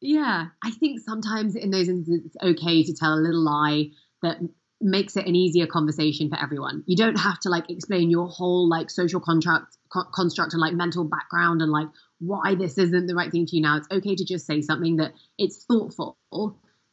Yeah, 0.00 0.48
I 0.62 0.70
think 0.72 1.00
sometimes 1.00 1.56
in 1.56 1.70
those 1.70 1.88
instances 1.88 2.26
it's 2.26 2.36
okay 2.42 2.82
to 2.82 2.92
tell 2.92 3.14
a 3.14 3.20
little 3.22 3.42
lie 3.42 3.90
that 4.22 4.38
makes 4.80 5.16
it 5.16 5.26
an 5.26 5.34
easier 5.34 5.66
conversation 5.66 6.28
for 6.28 6.38
everyone. 6.38 6.82
You 6.86 6.96
don't 6.96 7.18
have 7.18 7.40
to 7.40 7.48
like 7.48 7.70
explain 7.70 8.10
your 8.10 8.28
whole 8.28 8.68
like 8.68 8.90
social 8.90 9.20
contract 9.20 9.78
co- 9.90 10.04
construct 10.14 10.52
and 10.52 10.60
like 10.60 10.74
mental 10.74 11.04
background 11.04 11.62
and 11.62 11.72
like 11.72 11.88
why 12.18 12.54
this 12.54 12.78
isn't 12.78 13.06
the 13.06 13.14
right 13.14 13.30
thing 13.30 13.46
for 13.46 13.56
you 13.56 13.62
now. 13.62 13.76
It's 13.76 13.88
okay 13.90 14.14
to 14.14 14.24
just 14.24 14.46
say 14.46 14.62
something 14.62 14.96
that 14.96 15.12
it's 15.38 15.64
thoughtful 15.64 16.16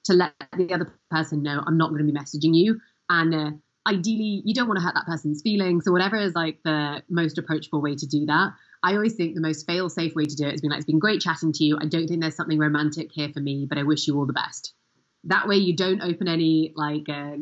to 0.05 0.13
let 0.13 0.33
the 0.57 0.73
other 0.73 0.93
person 1.09 1.43
know 1.43 1.61
I'm 1.65 1.77
not 1.77 1.89
going 1.89 2.05
to 2.05 2.11
be 2.11 2.17
messaging 2.17 2.55
you. 2.55 2.79
And 3.09 3.33
uh, 3.33 3.51
ideally, 3.87 4.41
you 4.45 4.53
don't 4.53 4.67
want 4.67 4.79
to 4.79 4.85
hurt 4.85 4.95
that 4.95 5.05
person's 5.05 5.41
feelings. 5.41 5.85
So 5.85 5.91
whatever 5.91 6.17
is 6.17 6.35
like 6.35 6.59
the 6.63 7.03
most 7.09 7.37
approachable 7.37 7.81
way 7.81 7.95
to 7.95 8.05
do 8.05 8.25
that. 8.25 8.51
I 8.83 8.95
always 8.95 9.15
think 9.15 9.33
the 9.33 9.41
most 9.41 9.65
fail 9.65 9.89
safe 9.89 10.13
way 10.13 10.25
to 10.25 10.35
do 10.35 10.45
it 10.45 10.55
is 10.55 10.61
being 10.61 10.71
like, 10.71 10.79
it's 10.79 10.85
been 10.85 10.99
great 10.99 11.21
chatting 11.21 11.53
to 11.53 11.63
you. 11.63 11.77
I 11.79 11.85
don't 11.85 12.07
think 12.07 12.19
there's 12.19 12.35
something 12.35 12.59
romantic 12.59 13.11
here 13.13 13.29
for 13.33 13.39
me, 13.39 13.65
but 13.67 13.77
I 13.77 13.83
wish 13.83 14.07
you 14.07 14.17
all 14.17 14.25
the 14.25 14.33
best. 14.33 14.73
That 15.25 15.47
way, 15.47 15.55
you 15.55 15.73
don't 15.73 16.01
open 16.01 16.27
any 16.27 16.73
like 16.75 17.07
uh, 17.07 17.37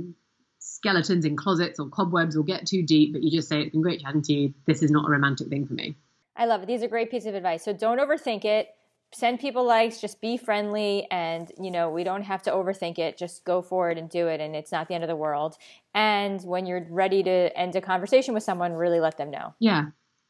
skeletons 0.59 1.25
in 1.25 1.36
closets 1.36 1.79
or 1.79 1.89
cobwebs 1.89 2.38
or 2.38 2.43
get 2.43 2.67
too 2.67 2.84
deep, 2.84 3.13
but 3.13 3.23
you 3.23 3.32
just 3.32 3.49
say, 3.49 3.61
it's 3.61 3.71
been 3.71 3.82
great 3.82 4.01
chatting 4.01 4.21
to 4.21 4.34
you. 4.34 4.53
This 4.67 4.84
is 4.84 4.91
not 4.91 5.07
a 5.07 5.11
romantic 5.11 5.47
thing 5.47 5.65
for 5.65 5.73
me. 5.73 5.95
I 6.41 6.45
love 6.45 6.63
it. 6.63 6.65
These 6.65 6.81
are 6.81 6.87
great 6.87 7.11
pieces 7.11 7.27
of 7.27 7.35
advice. 7.35 7.63
So 7.63 7.71
don't 7.71 7.99
overthink 7.99 8.45
it. 8.45 8.69
Send 9.13 9.39
people 9.39 9.63
likes, 9.63 10.01
just 10.01 10.19
be 10.21 10.37
friendly 10.37 11.05
and 11.11 11.51
you 11.61 11.69
know, 11.69 11.91
we 11.91 12.03
don't 12.03 12.23
have 12.23 12.41
to 12.43 12.51
overthink 12.51 12.97
it. 12.97 13.15
Just 13.15 13.45
go 13.45 13.61
for 13.61 13.91
it 13.91 13.99
and 13.99 14.09
do 14.09 14.27
it 14.27 14.41
and 14.41 14.55
it's 14.55 14.71
not 14.71 14.87
the 14.87 14.95
end 14.95 15.03
of 15.03 15.07
the 15.07 15.15
world. 15.15 15.55
And 15.93 16.41
when 16.41 16.65
you're 16.65 16.87
ready 16.89 17.21
to 17.21 17.55
end 17.55 17.75
a 17.75 17.81
conversation 17.81 18.33
with 18.33 18.41
someone, 18.41 18.73
really 18.73 18.99
let 18.99 19.17
them 19.17 19.29
know. 19.29 19.53
Yeah. 19.59 19.85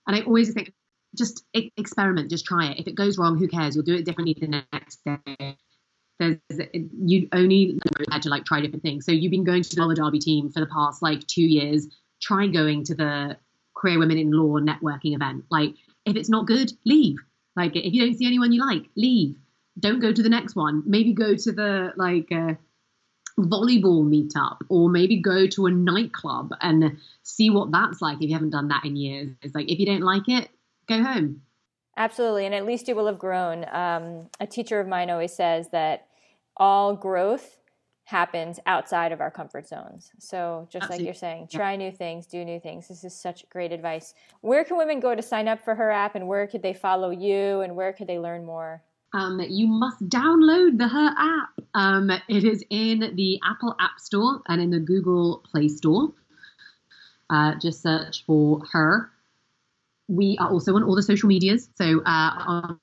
And 0.05 0.15
I 0.17 0.21
always 0.23 0.53
think 0.53 0.73
just 1.15 1.45
experiment, 1.53 2.29
just 2.29 2.45
try 2.45 2.71
it. 2.71 2.79
If 2.79 2.87
it 2.87 2.95
goes 2.95 3.17
wrong, 3.17 3.37
who 3.37 3.47
cares? 3.47 3.75
You'll 3.75 3.85
do 3.85 3.95
it 3.95 4.03
differently 4.03 4.35
the 4.37 4.65
next 4.73 5.05
day. 5.05 5.55
There's 6.19 6.39
you 6.73 7.29
only 7.31 7.79
had 8.11 8.23
to 8.23 8.29
like 8.29 8.43
try 8.43 8.59
different 8.59 8.83
things. 8.83 9.05
So 9.05 9.13
you've 9.13 9.31
been 9.31 9.45
going 9.45 9.63
to 9.63 9.75
the 9.75 9.81
roller 9.81 9.95
derby 9.95 10.19
team 10.19 10.51
for 10.51 10.59
the 10.59 10.67
past 10.67 11.01
like 11.01 11.25
two 11.27 11.41
years. 11.41 11.87
Try 12.21 12.47
going 12.47 12.83
to 12.85 12.95
the 12.95 13.37
queer 13.73 13.97
women 13.97 14.17
in 14.17 14.31
law 14.31 14.59
networking 14.59 15.15
event. 15.15 15.45
Like 15.49 15.75
if 16.05 16.15
it's 16.15 16.29
not 16.29 16.47
good, 16.47 16.71
leave. 16.85 17.17
Like 17.55 17.75
if 17.75 17.93
you 17.93 18.05
don't 18.05 18.17
see 18.17 18.25
anyone 18.25 18.51
you 18.51 18.65
like, 18.65 18.83
leave. 18.95 19.35
Don't 19.79 19.99
go 19.99 20.11
to 20.11 20.23
the 20.23 20.29
next 20.29 20.55
one. 20.55 20.83
Maybe 20.85 21.13
go 21.13 21.35
to 21.35 21.51
the 21.51 21.93
like 21.95 22.31
uh, 22.31 22.55
volleyball 23.39 24.05
meetup, 24.05 24.57
or 24.69 24.89
maybe 24.89 25.21
go 25.21 25.47
to 25.47 25.65
a 25.65 25.71
nightclub 25.71 26.53
and 26.61 26.97
see 27.23 27.49
what 27.49 27.71
that's 27.71 28.01
like. 28.01 28.17
If 28.17 28.29
you 28.29 28.33
haven't 28.33 28.51
done 28.51 28.67
that 28.67 28.85
in 28.85 28.95
years, 28.95 29.29
it's 29.41 29.55
like 29.55 29.71
if 29.71 29.79
you 29.79 29.85
don't 29.85 30.01
like 30.01 30.27
it, 30.27 30.49
go 30.87 31.01
home. 31.01 31.41
Absolutely, 31.97 32.45
and 32.45 32.55
at 32.55 32.65
least 32.65 32.87
you 32.87 32.95
will 32.95 33.07
have 33.07 33.19
grown. 33.19 33.65
Um, 33.71 34.29
a 34.39 34.47
teacher 34.47 34.79
of 34.79 34.87
mine 34.87 35.09
always 35.09 35.33
says 35.33 35.69
that 35.71 36.07
all 36.57 36.95
growth 36.95 37.60
happens 38.11 38.59
outside 38.67 39.11
of 39.11 39.21
our 39.21 39.31
comfort 39.31 39.67
zones. 39.67 40.11
So, 40.19 40.67
just 40.69 40.83
Absolutely. 40.83 40.97
like 40.97 41.05
you're 41.05 41.15
saying, 41.15 41.47
try 41.51 41.75
new 41.75 41.91
things, 41.91 42.27
do 42.27 42.45
new 42.45 42.59
things. 42.59 42.87
This 42.87 43.03
is 43.03 43.15
such 43.15 43.49
great 43.49 43.71
advice. 43.71 44.13
Where 44.41 44.63
can 44.63 44.77
women 44.77 44.99
go 44.99 45.15
to 45.15 45.21
sign 45.21 45.47
up 45.47 45.63
for 45.63 45.73
her 45.73 45.89
app, 45.89 46.13
and 46.13 46.27
where 46.27 46.45
could 46.45 46.61
they 46.61 46.73
follow 46.73 47.09
you, 47.09 47.61
and 47.61 47.75
where 47.75 47.93
could 47.93 48.07
they 48.07 48.19
learn 48.19 48.45
more? 48.45 48.83
Um, 49.13 49.41
you 49.49 49.67
must 49.67 49.99
download 50.07 50.77
the 50.77 50.87
Her 50.87 51.09
app. 51.17 51.49
Um, 51.73 52.11
it 52.27 52.43
is 52.43 52.63
in 52.69 53.13
the 53.15 53.39
Apple 53.43 53.75
App 53.79 53.99
Store 53.99 54.41
and 54.47 54.61
in 54.61 54.69
the 54.69 54.79
Google 54.79 55.43
Play 55.49 55.67
Store. 55.69 56.13
Uh, 57.29 57.55
just 57.59 57.81
search 57.81 58.25
for 58.25 58.61
Her. 58.71 59.09
We 60.07 60.37
are 60.39 60.49
also 60.49 60.75
on 60.75 60.83
all 60.83 60.95
the 60.95 61.03
social 61.03 61.29
medias. 61.29 61.69
So, 61.75 62.01
uh, 62.05 62.31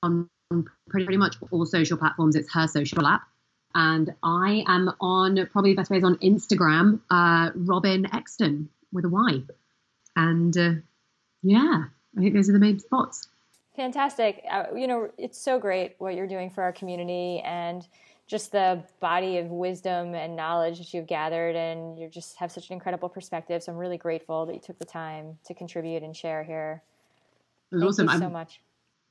on, 0.03 0.29
on 0.51 0.65
pretty 0.89 1.17
much 1.17 1.37
all 1.51 1.65
social 1.65 1.97
platforms, 1.97 2.35
it's 2.35 2.51
Her 2.51 2.67
Social 2.67 3.05
App 3.07 3.21
and 3.75 4.13
I 4.23 4.63
am 4.67 4.91
on 4.99 5.47
probably 5.51 5.73
the 5.73 5.77
best 5.77 5.91
way 5.91 5.97
is 5.97 6.03
on 6.03 6.17
Instagram, 6.17 6.99
uh, 7.09 7.51
Robyn 7.55 8.07
Exton 8.13 8.69
with 8.91 9.05
a 9.05 9.09
Y, 9.09 9.41
and 10.15 10.57
uh, 10.57 10.71
yeah, 11.43 11.85
I 12.17 12.19
think 12.19 12.33
those 12.33 12.49
are 12.49 12.53
the 12.53 12.59
main 12.59 12.79
spots. 12.79 13.27
Fantastic! 13.75 14.43
Uh, 14.49 14.65
you 14.75 14.87
know, 14.87 15.09
it's 15.17 15.39
so 15.39 15.59
great 15.59 15.95
what 15.99 16.15
you're 16.15 16.27
doing 16.27 16.49
for 16.49 16.63
our 16.63 16.73
community 16.73 17.41
and 17.45 17.87
just 18.27 18.51
the 18.51 18.83
body 18.99 19.39
of 19.39 19.47
wisdom 19.47 20.13
and 20.13 20.35
knowledge 20.35 20.77
that 20.77 20.93
you've 20.93 21.07
gathered, 21.07 21.55
and 21.55 21.97
you 21.97 22.07
just 22.07 22.37
have 22.37 22.51
such 22.51 22.69
an 22.69 22.73
incredible 22.73 23.09
perspective. 23.09 23.63
So 23.63 23.71
I'm 23.71 23.77
really 23.77 23.97
grateful 23.97 24.45
that 24.45 24.53
you 24.53 24.61
took 24.61 24.77
the 24.77 24.85
time 24.85 25.37
to 25.45 25.53
contribute 25.53 26.03
and 26.03 26.15
share 26.15 26.43
here. 26.43 26.83
Thank 27.71 27.83
awesome. 27.83 28.07
you 28.07 28.17
so 28.17 28.25
I'm, 28.25 28.33
much. 28.33 28.61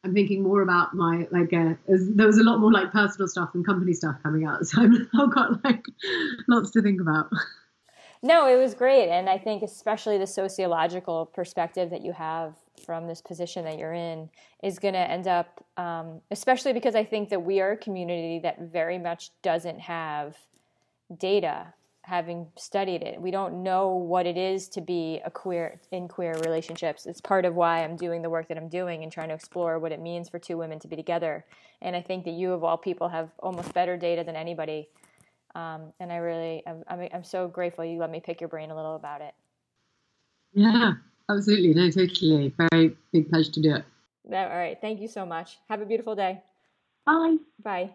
I'm 0.04 0.14
thinking 0.14 0.42
more 0.42 0.62
about 0.62 0.94
my 0.94 1.26
like 1.30 1.52
uh, 1.52 1.74
there 1.86 2.26
was 2.26 2.38
a 2.38 2.44
lot 2.44 2.60
more 2.60 2.72
like 2.72 2.92
personal 2.92 3.26
stuff 3.26 3.50
and 3.54 3.66
company 3.66 3.92
stuff 3.92 4.16
coming 4.22 4.44
out, 4.44 4.66
so 4.66 4.82
I've 4.82 5.34
got 5.34 5.64
like 5.64 5.84
lots 6.48 6.70
to 6.72 6.82
think 6.82 7.00
about. 7.00 7.30
No, 8.22 8.48
it 8.48 8.56
was 8.56 8.74
great, 8.74 9.10
and 9.10 9.28
I 9.28 9.38
think 9.38 9.62
especially 9.62 10.18
the 10.18 10.26
sociological 10.26 11.26
perspective 11.26 11.90
that 11.90 12.02
you 12.02 12.12
have 12.12 12.54
from 12.84 13.06
this 13.06 13.20
position 13.20 13.64
that 13.64 13.78
you're 13.78 13.92
in 13.92 14.28
is 14.62 14.78
going 14.78 14.94
to 14.94 15.00
end 15.00 15.28
up, 15.28 15.64
um, 15.76 16.20
especially 16.30 16.72
because 16.72 16.94
I 16.94 17.04
think 17.04 17.28
that 17.28 17.42
we 17.42 17.60
are 17.60 17.72
a 17.72 17.76
community 17.76 18.40
that 18.40 18.60
very 18.60 18.98
much 18.98 19.30
doesn't 19.42 19.80
have 19.80 20.36
data 21.16 21.74
having 22.08 22.46
studied 22.56 23.02
it. 23.02 23.20
We 23.20 23.30
don't 23.30 23.62
know 23.62 23.88
what 23.88 24.26
it 24.26 24.38
is 24.38 24.66
to 24.70 24.80
be 24.80 25.20
a 25.26 25.30
queer 25.30 25.78
in 25.92 26.08
queer 26.08 26.32
relationships. 26.42 27.04
It's 27.04 27.20
part 27.20 27.44
of 27.44 27.54
why 27.54 27.84
I'm 27.84 27.96
doing 27.96 28.22
the 28.22 28.30
work 28.30 28.48
that 28.48 28.56
I'm 28.56 28.70
doing 28.70 29.02
and 29.02 29.12
trying 29.12 29.28
to 29.28 29.34
explore 29.34 29.78
what 29.78 29.92
it 29.92 30.00
means 30.00 30.26
for 30.30 30.38
two 30.38 30.56
women 30.56 30.78
to 30.80 30.88
be 30.88 30.96
together. 30.96 31.44
And 31.82 31.94
I 31.94 32.00
think 32.00 32.24
that 32.24 32.30
you, 32.30 32.52
of 32.52 32.64
all 32.64 32.78
people, 32.78 33.10
have 33.10 33.28
almost 33.40 33.74
better 33.74 33.98
data 33.98 34.24
than 34.24 34.36
anybody. 34.36 34.88
Um, 35.54 35.92
and 36.00 36.10
I 36.10 36.16
really, 36.16 36.62
I'm, 36.66 36.82
I'm, 36.88 37.08
I'm 37.12 37.24
so 37.24 37.46
grateful 37.46 37.84
you 37.84 37.98
let 37.98 38.10
me 38.10 38.20
pick 38.20 38.40
your 38.40 38.48
brain 38.48 38.70
a 38.70 38.76
little 38.76 38.96
about 38.96 39.20
it. 39.20 39.34
Yeah, 40.54 40.92
absolutely. 41.28 41.74
No, 41.74 41.90
totally. 41.90 42.54
Very 42.72 42.96
big 43.12 43.28
pleasure 43.28 43.52
to 43.52 43.60
do 43.60 43.74
it. 43.74 43.84
All 44.32 44.48
right. 44.48 44.78
Thank 44.80 45.02
you 45.02 45.08
so 45.08 45.26
much. 45.26 45.58
Have 45.68 45.82
a 45.82 45.86
beautiful 45.86 46.14
day. 46.14 46.40
Bye. 47.04 47.36
Bye. 47.62 47.90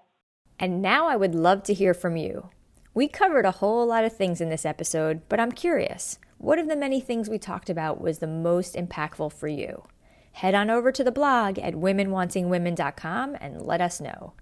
And 0.60 0.84
now 0.84 1.08
I 1.08 1.16
would 1.16 1.34
love 1.34 1.64
to 1.64 1.74
hear 1.74 1.96
from 1.96 2.16
you. 2.16 2.50
We 2.96 3.08
covered 3.08 3.46
a 3.46 3.52
whole 3.52 3.88
lot 3.88 4.06
of 4.06 4.16
things 4.16 4.40
in 4.40 4.50
this 4.50 4.66
episode, 4.66 5.22
but 5.28 5.40
I'm 5.40 5.52
curious 5.52 6.20
what 6.38 6.60
of 6.60 6.68
the 6.68 6.76
many 6.76 7.00
things 7.00 7.30
we 7.30 7.40
talked 7.40 7.70
about 7.70 8.02
was 8.02 8.20
the 8.20 8.28
most 8.28 8.76
impactful 8.76 9.34
for 9.34 9.48
you? 9.48 9.86
Head 10.34 10.54
on 10.54 10.70
over 10.70 10.92
to 10.92 11.04
the 11.04 11.12
blog 11.12 11.58
at 11.58 11.74
womenwantingwomen.com 11.74 13.38
and 13.40 13.62
let 13.62 13.82
us 13.82 14.02
know. 14.02 14.34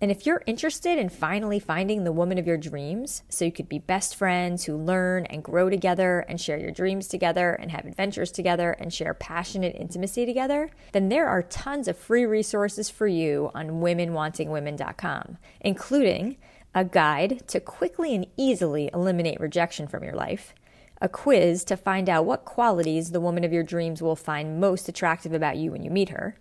And 0.00 0.10
if 0.10 0.26
you're 0.26 0.42
interested 0.46 0.98
in 0.98 1.10
finally 1.10 1.60
finding 1.60 2.02
the 2.02 2.10
woman 2.10 2.38
of 2.38 2.46
your 2.46 2.56
dreams, 2.56 3.22
so 3.28 3.44
you 3.44 3.52
could 3.52 3.68
be 3.68 3.78
best 3.78 4.16
friends 4.16 4.64
who 4.64 4.76
learn 4.76 5.26
and 5.26 5.44
grow 5.44 5.70
together 5.70 6.24
and 6.28 6.40
share 6.40 6.58
your 6.58 6.72
dreams 6.72 7.06
together 7.06 7.52
and 7.52 7.70
have 7.70 7.84
adventures 7.84 8.32
together 8.32 8.72
and 8.72 8.92
share 8.92 9.14
passionate 9.14 9.76
intimacy 9.78 10.26
together, 10.26 10.70
then 10.90 11.08
there 11.08 11.28
are 11.28 11.42
tons 11.42 11.86
of 11.86 11.96
free 11.96 12.26
resources 12.26 12.90
for 12.90 13.06
you 13.06 13.52
on 13.54 13.80
womenwantingwomen.com, 13.80 15.38
including 15.60 16.36
a 16.74 16.84
guide 16.84 17.46
to 17.48 17.60
quickly 17.60 18.14
and 18.14 18.26
easily 18.36 18.90
eliminate 18.94 19.40
rejection 19.40 19.86
from 19.86 20.02
your 20.02 20.14
life, 20.14 20.54
a 21.00 21.08
quiz 21.08 21.64
to 21.64 21.76
find 21.76 22.08
out 22.08 22.24
what 22.24 22.44
qualities 22.44 23.10
the 23.10 23.20
woman 23.20 23.44
of 23.44 23.52
your 23.52 23.62
dreams 23.62 24.00
will 24.00 24.16
find 24.16 24.60
most 24.60 24.88
attractive 24.88 25.32
about 25.32 25.56
you 25.56 25.72
when 25.72 25.82
you 25.82 25.90
meet 25.90 26.10
her 26.10 26.36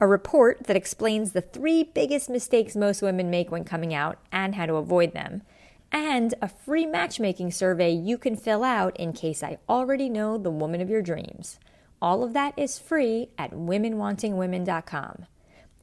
a 0.00 0.06
report 0.06 0.64
that 0.64 0.76
explains 0.76 1.32
the 1.32 1.40
three 1.40 1.82
biggest 1.82 2.28
mistakes 2.28 2.76
most 2.76 3.00
women 3.02 3.30
make 3.30 3.50
when 3.50 3.64
coming 3.64 3.94
out 3.94 4.18
and 4.30 4.54
how 4.54 4.66
to 4.66 4.74
avoid 4.74 5.12
them, 5.12 5.42
and 5.90 6.34
a 6.42 6.48
free 6.48 6.84
matchmaking 6.84 7.50
survey 7.50 7.90
you 7.90 8.18
can 8.18 8.36
fill 8.36 8.62
out 8.62 8.96
in 8.98 9.12
case 9.12 9.42
I 9.42 9.58
already 9.68 10.08
know 10.08 10.36
the 10.36 10.50
woman 10.50 10.80
of 10.80 10.90
your 10.90 11.02
dreams. 11.02 11.58
All 12.02 12.22
of 12.22 12.34
that 12.34 12.52
is 12.58 12.78
free 12.78 13.30
at 13.38 13.52
womenwantingwomen.com. 13.52 15.26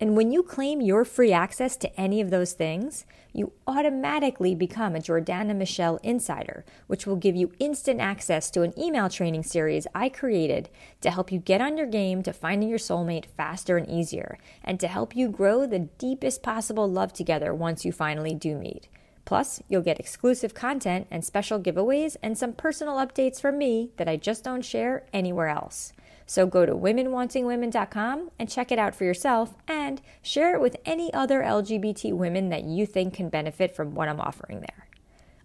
And 0.03 0.17
when 0.17 0.33
you 0.33 0.43
claim 0.43 0.81
your 0.81 1.05
free 1.05 1.31
access 1.31 1.77
to 1.77 1.97
any 1.97 2.19
of 2.19 2.29
those 2.29 2.51
things, 2.51 3.05
you 3.31 3.53
automatically 3.65 4.53
become 4.53 4.97
a 4.97 4.99
Jordana 4.99 5.55
Michelle 5.55 5.97
Insider, 6.03 6.65
which 6.87 7.07
will 7.07 7.15
give 7.15 7.37
you 7.37 7.53
instant 7.57 8.01
access 8.01 8.51
to 8.51 8.63
an 8.63 8.77
email 8.77 9.07
training 9.07 9.43
series 9.43 9.87
I 9.95 10.09
created 10.09 10.67
to 10.99 11.09
help 11.09 11.31
you 11.31 11.39
get 11.39 11.61
on 11.61 11.77
your 11.77 11.87
game 11.87 12.21
to 12.23 12.33
finding 12.33 12.67
your 12.67 12.79
soulmate 12.79 13.27
faster 13.37 13.77
and 13.77 13.89
easier, 13.89 14.37
and 14.61 14.77
to 14.81 14.89
help 14.89 15.15
you 15.15 15.29
grow 15.29 15.65
the 15.65 15.79
deepest 15.79 16.43
possible 16.43 16.91
love 16.91 17.13
together 17.13 17.53
once 17.53 17.85
you 17.85 17.93
finally 17.93 18.35
do 18.35 18.57
meet. 18.57 18.89
Plus, 19.23 19.63
you'll 19.69 19.81
get 19.81 20.01
exclusive 20.01 20.53
content 20.53 21.07
and 21.09 21.23
special 21.23 21.61
giveaways 21.61 22.17
and 22.21 22.37
some 22.37 22.51
personal 22.51 22.95
updates 22.95 23.39
from 23.39 23.57
me 23.57 23.91
that 23.95 24.09
I 24.09 24.17
just 24.17 24.43
don't 24.43 24.65
share 24.65 25.05
anywhere 25.13 25.47
else. 25.47 25.93
So 26.25 26.45
go 26.45 26.65
to 26.65 26.73
womenwantingwomen.com 26.73 28.31
and 28.39 28.49
check 28.49 28.71
it 28.71 28.79
out 28.79 28.95
for 28.95 29.03
yourself 29.03 29.55
and 29.67 30.01
share 30.21 30.55
it 30.55 30.61
with 30.61 30.77
any 30.85 31.13
other 31.13 31.41
LGBT 31.41 32.13
women 32.13 32.49
that 32.49 32.63
you 32.63 32.85
think 32.85 33.13
can 33.13 33.29
benefit 33.29 33.75
from 33.75 33.93
what 33.93 34.07
I'm 34.07 34.21
offering 34.21 34.61
there. 34.61 34.87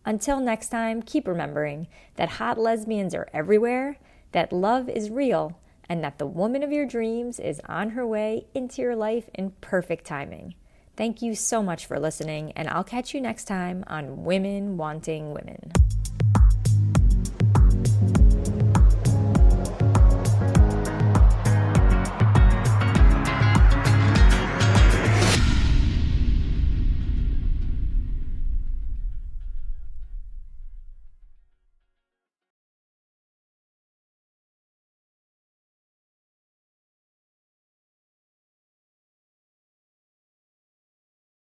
Until 0.04 0.40
next 0.40 0.68
time, 0.68 1.02
keep 1.02 1.28
remembering 1.28 1.86
that 2.16 2.30
hot 2.30 2.58
lesbians 2.58 3.14
are 3.14 3.28
everywhere, 3.34 3.98
that 4.32 4.52
love 4.52 4.88
is 4.88 5.10
real, 5.10 5.58
and 5.88 6.02
that 6.04 6.18
the 6.18 6.26
woman 6.26 6.62
of 6.62 6.72
your 6.72 6.86
dreams 6.86 7.38
is 7.38 7.60
on 7.66 7.90
her 7.90 8.06
way 8.06 8.46
into 8.54 8.82
your 8.82 8.96
life 8.96 9.28
in 9.34 9.50
perfect 9.60 10.04
timing. 10.04 10.54
Thank 10.96 11.22
you 11.22 11.34
so 11.34 11.62
much 11.62 11.86
for 11.86 12.00
listening, 12.00 12.52
and 12.52 12.68
I'll 12.68 12.84
catch 12.84 13.14
you 13.14 13.20
next 13.20 13.44
time 13.44 13.84
on 13.86 14.24
Women 14.24 14.76
Wanting 14.76 15.32
Women. 15.32 15.72